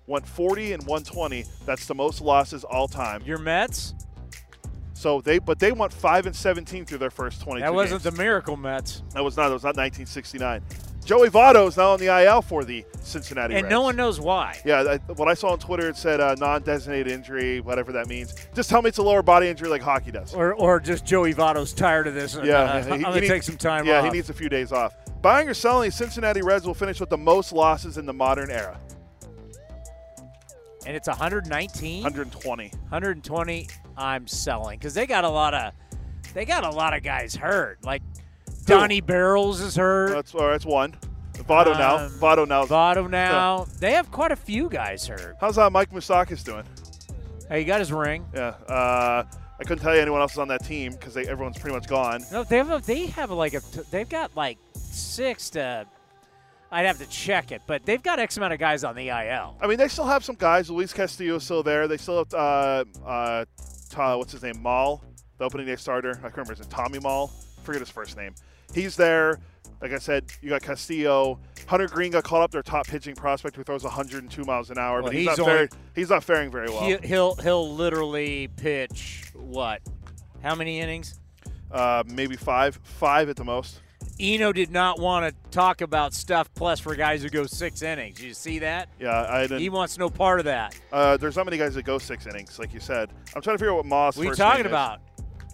went 0.09 0.27
40 0.27 0.73
and 0.73 0.83
120. 0.85 1.45
That's 1.65 1.85
the 1.85 1.95
most 1.95 2.19
losses 2.21 2.63
all 2.63 2.87
time. 2.87 3.21
Your 3.25 3.37
Mets? 3.37 3.93
So 4.93 5.21
they, 5.21 5.39
but 5.39 5.59
they 5.59 5.71
went 5.71 5.93
5 5.93 6.25
and 6.25 6.35
17 6.35 6.83
through 6.85 6.97
their 6.97 7.09
first 7.11 7.41
20. 7.41 7.61
That 7.61 7.73
wasn't 7.73 8.03
games. 8.03 8.15
the 8.15 8.21
Miracle 8.21 8.57
Mets. 8.57 9.01
That 9.13 9.23
was 9.23 9.37
not. 9.37 9.47
That 9.47 9.53
was 9.53 9.63
not 9.63 9.77
1969. 9.77 10.61
Joey 11.05 11.29
Votto 11.29 11.67
is 11.67 11.77
now 11.77 11.91
on 11.93 11.99
the 11.99 12.07
IL 12.23 12.41
for 12.41 12.63
the 12.65 12.85
Cincinnati 13.01 13.55
And 13.55 13.63
Reds. 13.63 13.71
no 13.71 13.81
one 13.81 13.95
knows 13.95 14.19
why. 14.19 14.59
Yeah, 14.65 14.81
I, 14.81 15.13
what 15.13 15.27
I 15.27 15.33
saw 15.33 15.53
on 15.53 15.57
Twitter, 15.59 15.87
it 15.89 15.95
said 15.97 16.19
uh, 16.19 16.35
non-designated 16.37 17.11
injury, 17.11 17.61
whatever 17.61 17.91
that 17.93 18.07
means. 18.07 18.35
Just 18.53 18.69
tell 18.69 18.81
me 18.83 18.89
it's 18.89 18.99
a 18.99 19.03
lower 19.03 19.23
body 19.23 19.47
injury 19.47 19.69
like 19.69 19.81
hockey 19.81 20.11
does. 20.11 20.35
Or, 20.35 20.53
or 20.53 20.79
just 20.79 21.05
Joey 21.05 21.33
Votto's 21.33 21.73
tired 21.73 22.05
of 22.05 22.13
this. 22.13 22.35
and, 22.35 22.45
yeah, 22.45 22.59
uh, 22.59 22.83
he- 22.83 22.91
I'm 22.91 23.01
going 23.01 23.13
to 23.15 23.21
needs- 23.21 23.31
take 23.31 23.43
some 23.43 23.57
time 23.57 23.87
Yeah, 23.87 23.99
off. 23.99 24.05
he 24.05 24.11
needs 24.11 24.29
a 24.29 24.33
few 24.33 24.49
days 24.49 24.71
off. 24.71 24.93
Buying 25.23 25.49
or 25.49 25.53
selling, 25.55 25.89
the 25.89 25.95
Cincinnati 25.95 26.41
Reds 26.43 26.67
will 26.67 26.75
finish 26.75 26.99
with 26.99 27.09
the 27.09 27.17
most 27.17 27.53
losses 27.53 27.97
in 27.97 28.05
the 28.05 28.13
modern 28.13 28.51
era. 28.51 28.77
And 30.89 30.95
it's 30.95 31.07
119. 31.07 32.01
120. 32.01 32.69
120. 32.69 33.67
I'm 33.95 34.25
selling 34.25 34.79
because 34.79 34.95
they 34.95 35.05
got 35.05 35.23
a 35.23 35.29
lot 35.29 35.53
of 35.53 35.71
they 36.33 36.45
got 36.45 36.63
a 36.63 36.69
lot 36.71 36.95
of 36.95 37.03
guys 37.03 37.35
hurt. 37.35 37.77
Like 37.85 38.01
Donnie 38.65 38.99
Barrels 38.99 39.61
is 39.61 39.75
hurt. 39.75 40.09
That's 40.09 40.33
all 40.33 40.45
right, 40.47 40.53
that's 40.53 40.65
one. 40.65 40.95
Votto 41.33 41.77
now. 41.77 41.97
Um, 41.97 42.11
Votto 42.13 42.47
now. 42.47 42.65
Votto 42.65 43.07
now. 43.07 43.67
They 43.79 43.91
have 43.91 44.09
quite 44.09 44.31
a 44.31 44.35
few 44.35 44.67
guys 44.67 45.05
hurt. 45.05 45.37
How's 45.39 45.57
that 45.57 45.71
Mike 45.71 45.91
Moustakas 45.91 46.43
doing? 46.43 46.63
Hey, 47.47 47.59
he 47.59 47.65
got 47.65 47.81
his 47.81 47.93
ring. 47.93 48.25
Yeah. 48.33 48.55
Uh, 48.67 49.25
I 49.59 49.63
couldn't 49.63 49.83
tell 49.83 49.93
you 49.93 50.01
anyone 50.01 50.21
else 50.21 50.31
is 50.31 50.39
on 50.39 50.47
that 50.47 50.65
team 50.65 50.93
because 50.93 51.15
everyone's 51.15 51.59
pretty 51.59 51.75
much 51.75 51.87
gone. 51.87 52.23
No, 52.31 52.43
they 52.43 52.57
have 52.57 52.71
a, 52.71 52.79
they 52.83 53.05
have 53.05 53.29
like 53.29 53.53
a 53.53 53.61
they've 53.91 54.09
got 54.09 54.35
like 54.35 54.57
six 54.73 55.51
to. 55.51 55.85
I'd 56.71 56.85
have 56.85 56.99
to 56.99 57.05
check 57.07 57.51
it, 57.51 57.61
but 57.65 57.83
they've 57.85 58.01
got 58.01 58.19
X 58.19 58.37
amount 58.37 58.53
of 58.53 58.59
guys 58.59 58.83
on 58.83 58.95
the 58.95 59.07
IL. 59.09 59.57
I 59.61 59.67
mean, 59.67 59.77
they 59.77 59.87
still 59.87 60.05
have 60.05 60.23
some 60.23 60.35
guys. 60.35 60.69
Luis 60.69 60.93
Castillo 60.93 61.35
is 61.37 61.43
still 61.43 61.63
there. 61.63 61.87
They 61.87 61.97
still 61.97 62.19
have 62.19 62.33
uh, 62.33 62.85
uh, 63.05 63.45
Ta- 63.89 64.17
what's 64.17 64.31
his 64.31 64.43
name? 64.43 64.61
Maul, 64.61 65.03
the 65.39 65.45
opening 65.45 65.65
day 65.65 65.75
starter. 65.75 66.11
I 66.11 66.21
can't 66.21 66.33
remember 66.37 66.53
his 66.53 66.61
name. 66.61 66.69
Tommy 66.69 66.99
Maul. 66.99 67.27
Forget 67.63 67.81
his 67.81 67.89
first 67.89 68.15
name. 68.17 68.35
He's 68.73 68.95
there. 68.95 69.39
Like 69.81 69.93
I 69.93 69.97
said, 69.97 70.25
you 70.41 70.49
got 70.49 70.61
Castillo. 70.61 71.39
Hunter 71.65 71.87
Greene 71.87 72.11
got 72.11 72.23
called 72.23 72.43
up 72.43 72.51
their 72.51 72.61
top 72.61 72.85
pitching 72.85 73.15
prospect 73.15 73.55
who 73.55 73.63
throws 73.63 73.83
102 73.83 74.43
miles 74.43 74.69
an 74.69 74.77
hour, 74.77 75.01
Well, 75.01 75.11
but 75.11 75.13
he's, 75.13 75.27
he's 75.29 75.37
not 75.37 75.39
only- 75.39 75.53
very, 75.53 75.69
he's 75.95 76.09
not 76.09 76.23
faring 76.23 76.51
very 76.51 76.67
well. 76.69 76.81
He, 76.81 76.97
he'll 77.07 77.35
he'll 77.35 77.73
literally 77.73 78.49
pitch 78.57 79.31
what? 79.35 79.81
How 80.43 80.53
many 80.55 80.79
innings? 80.79 81.19
Uh, 81.71 82.03
maybe 82.07 82.35
five, 82.35 82.79
five 82.83 83.29
at 83.29 83.35
the 83.37 83.43
most. 83.45 83.79
Eno 84.19 84.51
did 84.51 84.71
not 84.71 84.99
want 84.99 85.25
to 85.25 85.49
talk 85.49 85.81
about 85.81 86.13
stuff 86.13 86.53
plus 86.53 86.79
for 86.79 86.95
guys 86.95 87.23
who 87.23 87.29
go 87.29 87.45
six 87.45 87.81
innings. 87.81 88.21
You 88.21 88.33
see 88.33 88.59
that? 88.59 88.89
Yeah, 88.99 89.25
I 89.29 89.43
didn't. 89.43 89.59
He 89.59 89.69
wants 89.69 89.97
no 89.97 90.09
part 90.09 90.39
of 90.39 90.45
that. 90.45 90.75
Uh, 90.91 91.17
there's 91.17 91.35
not 91.37 91.45
many 91.45 91.57
guys 91.57 91.73
that 91.75 91.83
go 91.83 91.97
six 91.97 92.27
innings, 92.27 92.59
like 92.59 92.73
you 92.73 92.79
said. 92.79 93.09
I'm 93.35 93.41
trying 93.41 93.55
to 93.55 93.59
figure 93.59 93.71
out 93.71 93.77
what 93.77 93.85
Moss. 93.85 94.17
You 94.17 94.33
talking 94.33 94.65
about? 94.65 94.99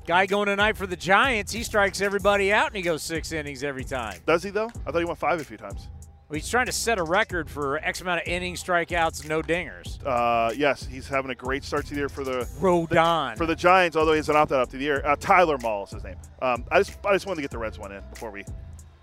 Guy 0.08 0.28
going 0.28 0.46
tonight 0.46 0.78
for 0.78 0.86
the 0.86 0.96
Giants, 0.96 1.52
he 1.52 1.64
strikes 1.64 2.00
everybody 2.00 2.54
out 2.54 2.68
and 2.68 2.76
he 2.76 2.84
goes 2.84 3.02
six 3.02 3.32
innings 3.32 3.64
every 3.64 3.84
time. 3.84 4.20
Does 4.28 4.44
he 4.44 4.52
though? 4.52 4.70
I 4.86 4.92
thought 4.92 5.00
he 5.00 5.06
went 5.06 5.18
five 5.18 5.42
a 5.42 5.44
few 5.44 5.58
times. 5.58 5.90
Well, 6.28 6.36
he's 6.40 6.50
trying 6.50 6.66
to 6.66 6.72
set 6.72 6.98
a 6.98 7.04
record 7.04 7.50
for 7.52 7.78
X 7.78 8.02
amount 8.02 8.22
of 8.22 8.28
innings, 8.28 8.64
strikeouts, 8.64 9.28
no 9.30 9.44
dingers. 9.44 10.04
Uh, 10.04 10.52
yes, 10.58 10.84
he's 10.86 11.08
having 11.08 11.30
a 11.30 11.36
great 11.36 11.64
start 11.64 11.86
to 11.86 11.92
the 11.94 12.00
year 12.00 12.10
for 12.10 12.24
the 12.24 12.48
Rodon. 12.60 13.38
for 13.38 13.46
the 13.46 13.56
Giants. 13.56 13.96
Although 13.96 14.14
he's 14.14 14.28
an 14.28 14.36
opt-out 14.36 14.60
up 14.62 14.70
to 14.72 14.78
the 14.78 14.84
year. 14.84 15.06
Uh, 15.06 15.16
Tyler 15.20 15.60
Mall 15.60 15.84
is 15.84 15.92
his 15.92 16.04
name. 16.04 16.16
Um, 16.42 16.66
I 16.72 16.80
just 16.80 16.98
I 17.06 17.14
just 17.14 17.28
wanted 17.28 17.38
to 17.38 17.42
get 17.44 17.52
the 17.52 17.60
Reds 17.60 17.78
one 17.78 17.92
in 17.92 18.02
before 18.10 18.32
we. 18.32 18.44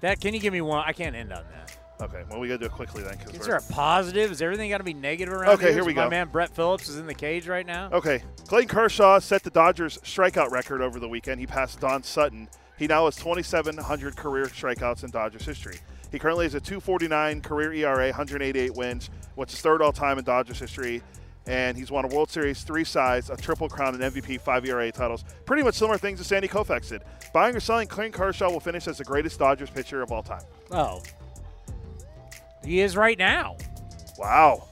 That 0.00 0.20
can 0.20 0.34
you 0.34 0.40
give 0.40 0.52
me 0.52 0.62
one? 0.62 0.82
I 0.84 0.92
can't 0.92 1.14
end 1.14 1.32
on 1.32 1.44
that. 1.52 1.76
Okay, 2.00 2.24
well 2.28 2.40
we 2.40 2.48
got 2.48 2.54
to 2.54 2.58
do 2.58 2.64
it 2.64 2.72
quickly 2.72 3.04
then. 3.04 3.16
Is 3.32 3.46
there 3.46 3.54
a 3.54 3.62
positive? 3.62 4.32
Is 4.32 4.42
everything 4.42 4.68
got 4.68 4.78
to 4.78 4.84
be 4.84 4.94
negative 4.94 5.32
around 5.32 5.50
Okay, 5.52 5.66
here? 5.66 5.74
here 5.74 5.82
So 5.82 5.86
we 5.86 5.94
My 5.94 6.04
go. 6.04 6.10
man 6.10 6.28
Brett 6.28 6.52
Phillips 6.52 6.88
is 6.88 6.96
in 6.98 7.06
the 7.06 7.14
cage 7.14 7.46
right 7.46 7.64
now. 7.64 7.88
Okay, 7.92 8.24
Clayton 8.48 8.68
Kershaw 8.68 9.20
set 9.20 9.44
the 9.44 9.50
Dodgers 9.50 9.98
strikeout 9.98 10.50
record 10.50 10.82
over 10.82 10.98
the 10.98 11.08
weekend. 11.08 11.38
He 11.38 11.46
passed 11.46 11.78
Don 11.78 12.02
Sutton. 12.02 12.48
He 12.76 12.88
now 12.88 13.04
has 13.04 13.14
2,700 13.14 14.16
career 14.16 14.46
strikeouts 14.46 15.04
in 15.04 15.10
Dodgers 15.12 15.44
history. 15.44 15.78
He 16.12 16.18
currently 16.18 16.44
has 16.44 16.54
a 16.54 16.60
249 16.60 17.40
career 17.40 17.72
ERA, 17.72 18.06
188 18.08 18.74
wins, 18.74 19.08
which 19.34 19.52
is 19.52 19.60
third 19.60 19.80
all 19.80 19.92
time 19.92 20.18
in 20.18 20.24
Dodgers 20.24 20.60
history. 20.60 21.02
And 21.46 21.76
he's 21.76 21.90
won 21.90 22.04
a 22.04 22.08
World 22.08 22.30
Series, 22.30 22.62
three 22.62 22.84
sides, 22.84 23.30
a 23.30 23.36
Triple 23.36 23.68
Crown, 23.68 24.00
and 24.00 24.14
MVP, 24.14 24.40
five 24.40 24.64
ERA 24.64 24.92
titles. 24.92 25.24
Pretty 25.44 25.64
much 25.64 25.74
similar 25.74 25.98
things 25.98 26.20
to 26.20 26.24
Sandy 26.24 26.46
Koufax 26.46 26.90
did. 26.90 27.02
Buying 27.32 27.56
or 27.56 27.60
selling, 27.60 27.88
Clayton 27.88 28.12
Kershaw 28.12 28.48
will 28.50 28.60
finish 28.60 28.86
as 28.86 28.98
the 28.98 29.04
greatest 29.04 29.40
Dodgers 29.40 29.70
pitcher 29.70 30.02
of 30.02 30.12
all 30.12 30.22
time. 30.22 30.42
Oh, 30.70 31.02
he 32.64 32.80
is 32.80 32.96
right 32.96 33.18
now. 33.18 33.56
Wow. 34.18 34.68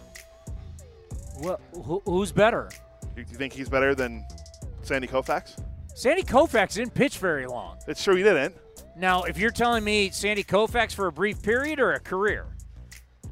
Who, 1.72 2.02
who's 2.04 2.30
better? 2.30 2.68
Do 3.16 3.22
you 3.22 3.24
think 3.24 3.52
he's 3.52 3.68
better 3.68 3.94
than 3.94 4.24
Sandy 4.82 5.08
Koufax? 5.08 5.60
Sandy 5.94 6.22
Koufax 6.22 6.74
didn't 6.74 6.94
pitch 6.94 7.18
very 7.18 7.46
long. 7.46 7.78
It's 7.88 8.04
true 8.04 8.14
he 8.14 8.22
didn't. 8.22 8.54
Now, 8.96 9.22
if 9.22 9.38
you're 9.38 9.50
telling 9.50 9.84
me 9.84 10.10
Sandy 10.10 10.44
Koufax 10.44 10.92
for 10.94 11.06
a 11.06 11.12
brief 11.12 11.42
period 11.42 11.80
or 11.80 11.92
a 11.92 12.00
career, 12.00 12.46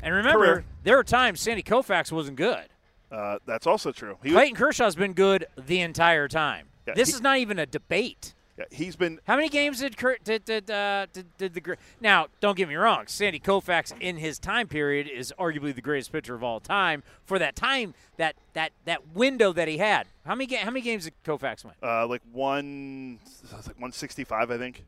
and 0.03 0.15
remember, 0.15 0.47
Career. 0.47 0.65
there 0.85 0.99
are 0.99 1.05
times 1.05 1.41
Sandy 1.41 1.63
Koufax 1.63 2.13
wasn't 2.13 2.37
good. 2.37 2.65
Uh, 3.11 3.39
that's 3.47 3.67
also 3.67 3.91
true. 3.91 4.17
He, 4.23 4.31
Clayton 4.31 4.55
Kershaw's 4.57 4.95
been 4.95 5.13
good 5.15 5.47
the 5.57 5.81
entire 5.81 6.29
time. 6.29 6.67
Yeah, 6.87 6.95
this 6.95 7.09
he- 7.09 7.15
is 7.15 7.21
not 7.21 7.39
even 7.39 7.59
a 7.59 7.67
debate. 7.67 8.35
yeah, 8.59 8.65
he's 8.71 8.97
been 8.97 9.19
How 9.27 9.37
many 9.37 9.49
games 9.49 9.81
did 9.81 9.97
Kurt, 9.97 10.23
did 10.25 10.45
did, 10.45 10.71
uh, 10.71 11.07
did 11.13 11.27
did 11.39 11.55
the 11.55 11.77
now? 12.01 12.29
Don't 12.41 12.57
get 12.57 12.69
me 12.69 12.75
wrong. 12.77 13.07
Sandy 13.07 13.41
Koufax 13.41 13.93
in 14.01 14.19
his 14.19 14.39
time 14.39 14.69
period 14.69 15.09
is 15.09 15.33
arguably 15.39 15.75
the 15.75 15.81
greatest 15.83 16.13
pitcher 16.13 16.35
of 16.35 16.43
all 16.45 16.61
time 16.61 17.03
for 17.25 17.39
that 17.39 17.57
time 17.57 17.95
that 18.19 18.37
that 18.53 18.73
that 18.85 19.09
window 19.15 19.53
that 19.53 19.69
he 19.69 19.79
had. 19.79 20.07
How 20.25 20.35
many 20.35 20.55
how 20.55 20.67
many 20.71 20.83
games 20.83 21.05
did 21.05 21.15
Koufax 21.25 21.65
win? 21.65 21.75
uh, 21.83 22.07
like 22.07 22.23
one, 22.33 23.19
like 23.53 23.67
165, 23.67 24.51
I 24.51 24.59
think, 24.59 24.85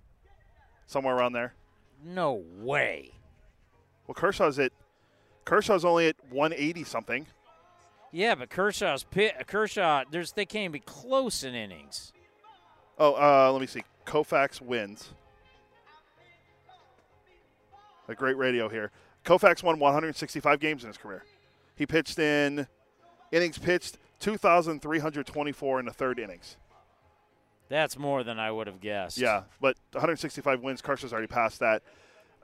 somewhere 0.91 1.17
around 1.17 1.33
there. 1.33 1.55
No 2.05 2.43
way. 2.59 3.13
Well, 4.07 4.15
Kershaw's 4.15 4.59
at 4.59 4.73
Kershaw's 5.45 5.85
only 5.85 6.09
at 6.09 6.17
180 6.31 6.85
something. 6.85 7.27
Yeah, 8.13 8.35
but 8.35 8.51
Kershaw's 8.51 9.05
pit, 9.05 9.35
Kershaw. 9.47 10.03
There's 10.11 10.33
they 10.33 10.45
can't 10.45 10.73
be 10.73 10.81
close 10.81 11.45
in 11.45 11.55
innings. 11.55 12.13
Oh, 12.99 13.15
uh, 13.15 13.53
let 13.53 13.61
me 13.61 13.67
see. 13.67 13.83
Koufax 14.05 14.61
wins. 14.61 15.11
A 18.09 18.15
great 18.15 18.37
radio 18.37 18.69
here. 18.69 18.91
Koufax 19.25 19.63
won 19.63 19.79
165 19.79 20.59
games 20.59 20.83
in 20.83 20.89
his 20.89 20.97
career. 20.97 21.25
He 21.77 21.87
pitched 21.87 22.19
in 22.19 22.67
innings 23.31 23.59
pitched 23.59 23.99
2,324 24.19 25.79
in 25.79 25.87
the 25.87 25.93
third 25.93 26.19
innings. 26.19 26.57
That's 27.71 27.97
more 27.97 28.25
than 28.25 28.39
I 28.41 28.51
would 28.51 28.67
have 28.67 28.81
guessed. 28.81 29.17
Yeah, 29.17 29.45
but 29.61 29.77
165 29.93 30.61
wins. 30.61 30.83
Kershaw's 30.83 31.13
already 31.13 31.29
passed 31.29 31.61
that. 31.61 31.83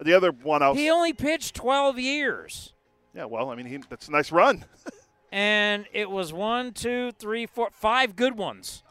The 0.01 0.15
other 0.15 0.31
one 0.31 0.62
else. 0.62 0.78
He 0.78 0.89
only 0.89 1.12
pitched 1.12 1.57
12 1.57 1.98
years. 1.98 2.73
Yeah, 3.12 3.24
well, 3.24 3.51
I 3.51 3.57
mean, 3.57 3.66
he, 3.66 3.78
that's 3.90 4.07
a 4.07 4.12
nice 4.12 4.31
run. 4.31 4.65
and 5.32 5.86
it 5.93 6.09
was 6.09 6.32
one, 6.32 6.73
two, 6.73 7.11
three, 7.19 7.47
four, 7.47 7.70
five 7.73 8.15
good 8.15 8.39
ones. 8.39 8.85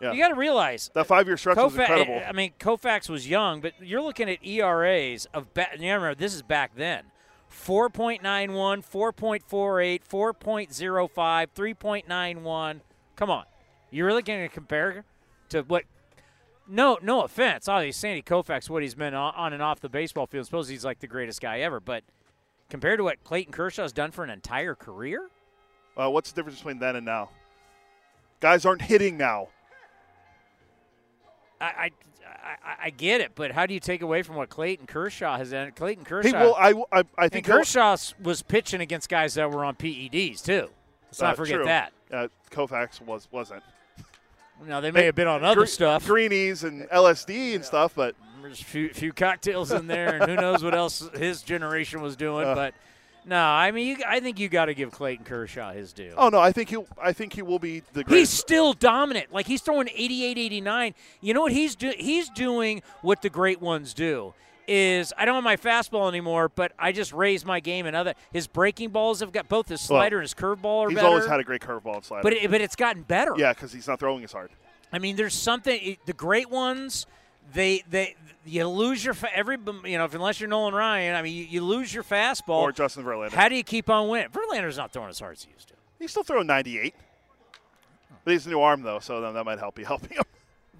Yeah. 0.00 0.12
You 0.12 0.22
got 0.22 0.28
to 0.28 0.36
realize 0.36 0.92
that 0.94 1.08
five-year 1.08 1.36
stretch 1.36 1.56
was 1.56 1.74
incredible. 1.74 2.14
Eh, 2.14 2.26
I 2.28 2.32
mean, 2.32 2.52
Koufax 2.60 3.08
was 3.08 3.28
young, 3.28 3.60
but 3.60 3.72
you're 3.80 4.00
looking 4.00 4.30
at 4.30 4.46
ERAs 4.46 5.26
of. 5.34 5.52
Ba- 5.54 5.70
you 5.72 5.92
remember 5.92 6.14
this 6.14 6.34
is 6.34 6.42
back 6.42 6.76
then. 6.76 7.06
4.91, 7.50 8.20
4.48, 8.86 10.02
4.05, 10.08 11.46
3.91. 11.52 12.80
Come 13.16 13.30
on, 13.30 13.44
you're 13.90 14.06
really 14.06 14.22
going 14.22 14.46
to 14.46 14.54
compare 14.54 15.04
to 15.50 15.62
what? 15.62 15.84
No, 16.68 16.98
no 17.02 17.22
offense. 17.22 17.66
Obviously, 17.68 17.98
Sandy 17.98 18.22
Koufax, 18.22 18.68
what 18.68 18.82
he's 18.82 18.94
been 18.94 19.14
on, 19.14 19.52
and 19.52 19.62
off 19.62 19.80
the 19.80 19.88
baseball 19.88 20.26
field. 20.26 20.44
Suppose 20.44 20.68
he's 20.68 20.84
like 20.84 21.00
the 21.00 21.06
greatest 21.06 21.40
guy 21.40 21.60
ever, 21.60 21.80
but 21.80 22.04
compared 22.68 22.98
to 22.98 23.04
what 23.04 23.22
Clayton 23.24 23.52
Kershaw's 23.52 23.92
done 23.92 24.10
for 24.10 24.22
an 24.24 24.30
entire 24.30 24.74
career, 24.74 25.30
Uh, 25.96 26.10
what's 26.10 26.30
the 26.30 26.36
difference 26.36 26.58
between 26.58 26.78
then 26.78 26.96
and 26.96 27.06
now? 27.06 27.30
Guys 28.40 28.66
aren't 28.66 28.82
hitting 28.82 29.16
now. 29.16 29.48
I, 31.60 31.64
I, 31.66 31.90
I, 32.44 32.76
I 32.84 32.90
get 32.90 33.20
it, 33.20 33.32
but 33.34 33.50
how 33.52 33.66
do 33.66 33.74
you 33.74 33.80
take 33.80 34.02
away 34.02 34.22
from 34.22 34.36
what 34.36 34.48
Clayton 34.48 34.86
Kershaw 34.86 35.36
has 35.38 35.50
done? 35.50 35.72
Clayton 35.72 36.04
Kershaw. 36.04 36.28
He 36.28 36.34
will. 36.34 36.54
I, 36.54 36.74
I, 36.92 37.02
I 37.16 37.28
think 37.28 37.46
Kershaw 37.46 37.96
was 38.22 38.42
pitching 38.42 38.80
against 38.80 39.08
guys 39.08 39.34
that 39.34 39.50
were 39.50 39.64
on 39.64 39.74
PEDs 39.74 40.44
too. 40.44 40.68
Let's 41.06 41.20
Uh, 41.22 41.26
not 41.28 41.36
forget 41.36 41.56
true. 41.56 41.64
that. 41.64 41.92
Uh, 42.12 42.28
Koufax 42.50 43.00
was 43.00 43.26
wasn't. 43.32 43.62
Now 44.66 44.80
they 44.80 44.90
may 44.90 45.04
have 45.04 45.14
been 45.14 45.28
on 45.28 45.44
other 45.44 45.60
Gre- 45.62 45.66
stuff. 45.66 46.06
greenies 46.06 46.64
and 46.64 46.88
LSD 46.90 47.54
and 47.54 47.64
stuff, 47.64 47.92
but 47.94 48.14
There's 48.42 48.60
a 48.60 48.64
few, 48.64 48.88
few 48.90 49.12
cocktails 49.12 49.72
in 49.72 49.86
there, 49.86 50.16
and 50.20 50.30
who 50.30 50.36
knows 50.36 50.62
what 50.64 50.74
else 50.74 51.08
his 51.14 51.42
generation 51.42 52.00
was 52.00 52.16
doing. 52.16 52.46
Uh. 52.46 52.54
but 52.54 52.74
no, 53.24 53.36
I 53.42 53.72
mean, 53.72 53.86
you, 53.86 54.04
I 54.06 54.20
think 54.20 54.38
you 54.38 54.48
got 54.48 54.66
to 54.66 54.74
give 54.74 54.90
Clayton 54.90 55.24
Kershaw 55.26 55.72
his 55.72 55.92
due. 55.92 56.14
oh 56.16 56.28
no, 56.30 56.38
I 56.40 56.50
think 56.52 56.70
he 56.70 56.78
I 57.00 57.12
think 57.12 57.34
he 57.34 57.42
will 57.42 57.58
be 57.58 57.82
the 57.92 58.02
great 58.04 58.18
He's 58.20 58.30
still 58.30 58.72
dominant. 58.72 59.32
Like 59.32 59.46
he's 59.46 59.60
throwing 59.60 59.88
88, 59.94 60.38
89. 60.38 60.94
You 61.20 61.34
know 61.34 61.42
what 61.42 61.52
he's 61.52 61.76
doing? 61.76 61.96
He's 61.98 62.30
doing 62.30 62.82
what 63.02 63.20
the 63.22 63.28
great 63.30 63.60
ones 63.60 63.92
do. 63.92 64.32
Is 64.70 65.14
I 65.16 65.24
don't 65.24 65.34
want 65.34 65.44
my 65.44 65.56
fastball 65.56 66.08
anymore, 66.08 66.50
but 66.50 66.72
I 66.78 66.92
just 66.92 67.14
raise 67.14 67.44
my 67.46 67.58
game 67.58 67.86
and 67.86 67.96
other. 67.96 68.12
His 68.32 68.46
breaking 68.46 68.90
balls 68.90 69.20
have 69.20 69.32
got 69.32 69.48
both 69.48 69.68
his 69.68 69.80
Well, 69.88 69.98
slider 70.00 70.16
and 70.18 70.24
his 70.24 70.34
curveball 70.34 70.84
are 70.84 70.88
He's 70.90 70.96
better. 70.96 71.08
always 71.08 71.24
had 71.26 71.40
a 71.40 71.44
great 71.44 71.62
curveball 71.62 71.94
and 71.96 72.04
slider. 72.04 72.22
but 72.22 72.34
it, 72.34 72.50
but 72.50 72.60
it's 72.60 72.76
gotten 72.76 73.00
better. 73.02 73.32
yeah, 73.38 73.54
because 73.54 73.72
he's 73.72 73.88
not 73.88 73.98
throwing 73.98 74.22
as 74.24 74.32
hard. 74.32 74.50
I 74.92 74.98
mean, 74.98 75.16
there's 75.16 75.32
something. 75.34 75.80
it- 75.82 76.04
The 76.04 76.12
great 76.12 76.50
ones, 76.50 77.06
they 77.54 77.82
they 77.88 78.14
you 78.44 78.68
lose 78.68 79.02
your 79.04 79.14
every 79.34 79.56
you 79.84 79.96
know 79.96 80.04
if, 80.04 80.14
unless 80.14 80.38
you're 80.38 80.50
Nolan 80.50 80.74
Ryan. 80.74 81.14
I 81.16 81.22
mean, 81.22 81.34
you, 81.34 81.44
you 81.44 81.62
lose 81.64 81.94
your 81.94 82.04
fastball. 82.04 82.60
Or 82.60 82.70
Justin 82.72 83.04
Verlander. 83.04 83.32
How 83.32 83.48
do 83.48 83.54
you 83.54 83.64
keep 83.64 83.88
on 83.88 84.08
winning? 84.08 84.28
Verlander's 84.28 84.76
not 84.76 84.92
throwing 84.92 85.08
as 85.08 85.18
hard 85.18 85.32
as 85.36 85.44
he 85.44 85.50
used 85.52 85.68
to. 85.68 85.74
He's 85.98 86.10
still 86.10 86.24
throwing 86.24 86.46
98. 86.46 86.94
But 88.24 88.32
he's 88.32 88.46
a 88.46 88.50
new 88.50 88.60
arm 88.60 88.82
though, 88.82 88.98
so 88.98 89.22
that 89.22 89.32
that 89.32 89.44
might 89.44 89.58
help 89.58 89.74
be 89.76 89.84
helping 89.84 90.10
him. 90.16 90.24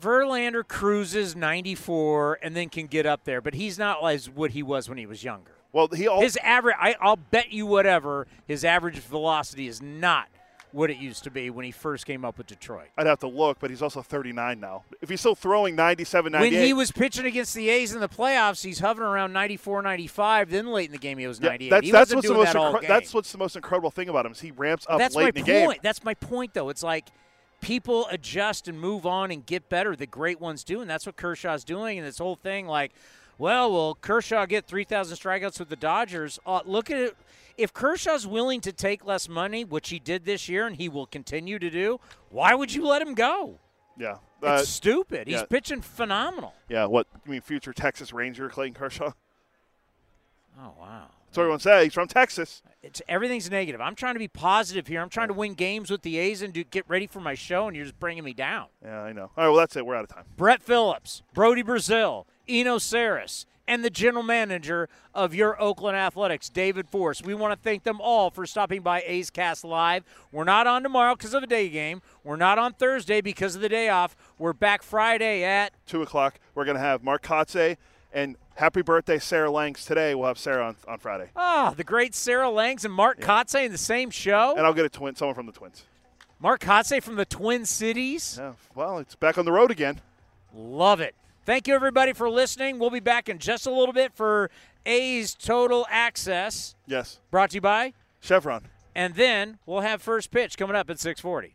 Verlander 0.01 0.67
cruises 0.67 1.35
94 1.35 2.39
and 2.43 2.57
then 2.57 2.69
can 2.69 2.87
get 2.87 3.07
up 3.07 3.25
there, 3.25 3.41
but 3.41 3.55
he's 3.55 3.79
not 3.79 4.05
as 4.09 4.29
what 4.31 4.53
he 4.53 4.63
was 4.63 4.89
when 4.89 4.99
he 4.99 5.07
was 5.07 5.25
younger. 5.25 5.53
Well, 5.73 5.89
he 5.89 6.09
all, 6.09 6.21
His 6.21 6.39
average, 6.43 6.77
I, 6.81 6.97
I'll 7.01 7.17
bet 7.17 7.53
you 7.53 7.67
whatever, 7.67 8.27
his 8.47 8.65
average 8.65 8.99
velocity 8.99 9.69
is 9.69 9.83
not 9.83 10.29
what 10.73 10.91
it 10.91 10.99
used 10.99 11.25
to 11.25 11.31
be 11.31 11.51
when 11.51 11.65
he 11.65 11.71
first 11.71 12.07
came 12.07 12.25
up 12.25 12.37
with 12.37 12.47
Detroit. 12.47 12.89
I'd 12.97 13.07
have 13.07 13.21
to 13.21 13.29
look, 13.29 13.59
but 13.59 13.71
he's 13.71 13.81
also 13.83 14.03
39 14.03 14.61
now. 14.61 14.85
If 15.01 15.09
he's 15.09 15.21
still 15.21 15.35
throwing 15.35 15.75
97, 15.77 16.33
98. 16.33 16.57
When 16.57 16.67
he 16.67 16.73
was 16.73 16.93
pitching 16.93 17.27
against 17.27 17.55
the 17.55 17.69
A's 17.71 17.95
in 17.95 18.01
the 18.01 18.09
playoffs, 18.09 18.63
he's 18.63 18.79
hovering 18.79 19.09
around 19.09 19.33
94, 19.33 19.83
95. 19.83 20.51
Then 20.51 20.67
late 20.67 20.87
in 20.87 20.93
the 20.93 20.99
game, 20.99 21.19
he 21.19 21.27
was 21.27 21.41
98. 21.41 21.71
that's, 21.71 21.87
he 21.87 21.93
that's 21.93 22.15
what's 22.15 22.29
the 22.29 22.35
most 22.35 22.53
that 22.53 22.57
incre- 22.57 22.87
that's 22.87 23.15
what's 23.15 23.33
the 23.33 23.39
most 23.39 23.57
incredible 23.57 23.91
thing 23.91 24.09
about 24.09 24.27
him 24.27 24.33
is 24.33 24.41
he 24.41 24.51
ramps 24.51 24.87
up 24.89 24.99
That's 24.99 25.15
late 25.15 25.37
in 25.37 25.45
the 25.45 25.53
point. 25.53 25.73
game. 25.75 25.81
That's 25.83 26.05
my 26.05 26.15
point, 26.15 26.55
though. 26.55 26.69
It's 26.69 26.83
like 26.83 27.07
people 27.61 28.07
adjust 28.11 28.69
and 28.69 28.81
move 28.81 29.07
on 29.07 29.31
and 29.31 29.45
get 29.45 29.69
better. 29.69 29.95
The 29.97 30.07
great 30.07 30.41
ones 30.41 30.65
do, 30.65 30.81
and 30.81 30.89
that's 30.89 31.07
what 31.07 31.17
Kershaw's 31.17 31.65
doing. 31.65 31.99
And 31.99 32.07
this 32.07 32.19
whole 32.19 32.37
thing, 32.37 32.67
like, 32.67 32.93
well, 33.39 33.71
will 33.71 33.95
Kershaw 33.95 34.47
get 34.47 34.67
3,000 34.67 35.17
strikeouts 35.17 35.59
with 35.59 35.69
the 35.69 35.77
Dodgers? 35.77 36.39
Uh, 36.47 36.61
look 36.65 36.91
at 36.91 36.99
it. 36.99 37.17
If 37.57 37.73
Kershaw's 37.73 38.27
willing 38.27 38.61
to 38.63 38.73
take 38.73 39.05
less 39.05 39.29
money, 39.29 39.65
which 39.65 39.89
he 39.91 39.99
did 39.99 40.25
this 40.25 40.49
year 40.49 40.67
and 40.67 40.77
he 40.77 40.89
will 40.89 41.07
continue 41.07 41.59
to 41.59 41.71
do, 41.71 41.99
why 42.31 42.55
would 42.55 42.73
you 42.73 42.87
let 42.87 43.03
him 43.03 43.15
go? 43.15 43.59
Yeah, 43.99 44.19
It's 44.43 44.63
Uh, 44.63 44.65
stupid. 44.65 45.27
He's 45.27 45.39
yeah. 45.39 45.45
pitching 45.47 45.81
phenomenal. 45.81 46.55
Yeah, 46.69 46.85
what 46.87 47.09
you 47.27 47.33
mean, 47.33 47.41
future 47.41 47.73
Texas 47.73 48.13
Ranger 48.13 48.49
Clayton 48.49 48.75
Kershaw? 48.75 49.13
Oh 50.61 50.73
wow. 50.79 51.09
That's 51.29 51.37
what 51.37 51.43
everyone 51.43 51.61
says. 51.61 51.85
He's 51.85 51.93
from 51.93 52.09
Texas. 52.09 52.63
It's 52.83 53.03
everything's 53.07 53.51
negative. 53.51 53.83
I'm 53.83 53.95
trying 53.95 54.15
to 54.15 54.19
be 54.19 54.29
positive 54.29 54.87
here. 54.87 55.03
I'm 55.03 55.11
trying 55.11 55.29
to 55.29 55.35
win 55.35 55.53
games 55.53 55.91
with 55.91 56.01
the 56.01 56.17
A's 56.17 56.41
and 56.41 56.55
do, 56.55 56.65
get 56.65 56.87
ready 56.89 57.07
for 57.07 57.21
my 57.21 57.35
show, 57.35 57.67
and 57.67 57.77
you're 57.77 57.85
just 57.85 58.01
bringing 58.01 58.25
me 58.25 58.33
down. 58.33 58.69
Yeah, 58.83 59.03
I 59.03 59.13
know. 59.13 59.25
All 59.25 59.31
right, 59.37 59.49
well 59.49 59.57
that's 59.57 59.77
it. 59.77 59.85
We're 59.85 59.97
out 59.97 60.05
of 60.05 60.09
time. 60.09 60.25
Brett 60.39 60.63
Phillips, 60.63 61.23
Brodie 61.35 61.63
Brazil, 61.63 62.27
Eno 62.49 62.79
Sarris, 62.79 63.45
and 63.67 63.85
the 63.85 63.91
general 63.91 64.23
manager 64.23 64.89
of 65.13 65.35
your 65.35 65.61
Oakland 65.61 65.99
Athletics, 65.99 66.49
David 66.49 66.89
Forst. 66.89 67.27
We 67.27 67.35
want 67.35 67.53
to 67.53 67.63
thank 67.63 67.83
them 67.83 68.01
all 68.01 68.31
for 68.31 68.47
stopping 68.47 68.81
by 68.81 69.03
A's 69.07 69.29
Cast 69.29 69.65
Live. 69.65 70.05
We're 70.33 70.45
not 70.45 70.67
on 70.67 70.83
tomorrow 70.83 71.15
because 71.15 71.35
of 71.35 71.43
a 71.43 71.47
day 71.47 71.69
game. 71.69 72.01
We're 72.25 72.37
not 72.37 72.59
on 72.59 72.73
Thursday 72.73 73.21
because 73.21 73.55
of 73.55 73.61
the 73.61 73.69
day 73.69 73.91
off. 73.91 74.17
We're 74.39 74.55
back 74.55 74.83
Friday 74.83 75.45
at 75.45 75.73
two 75.85 76.01
o'clock. 76.01 76.41
We're 76.55 76.65
gonna 76.65 76.79
have 76.79 77.05
Mark 77.05 77.23
Kotsay 77.23 77.77
and 78.13 78.37
happy 78.59 78.83
birthday 78.83 79.19
Sarah 79.19 79.51
Langs 79.51 79.85
today. 79.85 80.15
We'll 80.15 80.29
have 80.29 80.39
Sarah 80.39 80.67
on, 80.67 80.77
on 80.87 80.99
Friday, 80.99 81.31
ah 81.37 81.73
the 81.77 81.85
great 81.85 82.15
Sarah 82.15 82.51
Langs 82.51 82.85
and 82.85 82.93
Mark 82.93 83.21
Kotsay 83.21 83.67
in 83.67 83.73
the 83.73 83.79
same 83.79 84.11
show. 84.11 84.55
and 84.57 84.67
I'll 84.67 84.75
get 84.75 84.85
a 84.85 84.89
twin, 84.89 85.15
someone 85.17 85.35
from 85.35 85.47
the 85.47 85.53
Twins. 85.53 85.85
Mark 86.41 86.61
Kotsay 86.61 87.03
from 87.03 87.17
the 87.17 87.25
Twin 87.25 87.65
Cities. 87.67 88.37
Yeah, 88.39 88.53
well, 88.75 88.99
it's 88.99 89.15
back 89.17 89.39
on 89.39 89.45
the 89.45 89.53
road 89.53 89.71
again. 89.71 90.01
Love 90.55 91.01
it. 91.01 91.15
Thank 91.45 91.67
you, 91.67 91.75
everybody, 91.75 92.13
for 92.13 92.29
listening. 92.31 92.79
We'll 92.79 92.91
be 92.91 93.01
back 93.01 93.29
in 93.29 93.39
just 93.39 93.67
a 93.67 93.71
little 93.71 93.93
bit 93.95 94.13
for 94.15 94.51
A's 94.87 95.35
Total 95.35 95.87
Access, 95.91 96.75
Yes, 96.87 97.19
brought 97.31 97.51
to 97.51 97.57
you 97.57 97.61
by, 97.61 97.93
Chevron. 98.21 98.65
and 98.95 99.15
then 99.15 99.59
we'll 99.67 99.81
have 99.81 100.01
first 100.03 100.31
pitch 100.31 100.57
coming 100.59 100.77
up 100.77 100.89
at 100.91 100.99
640. 101.01 101.55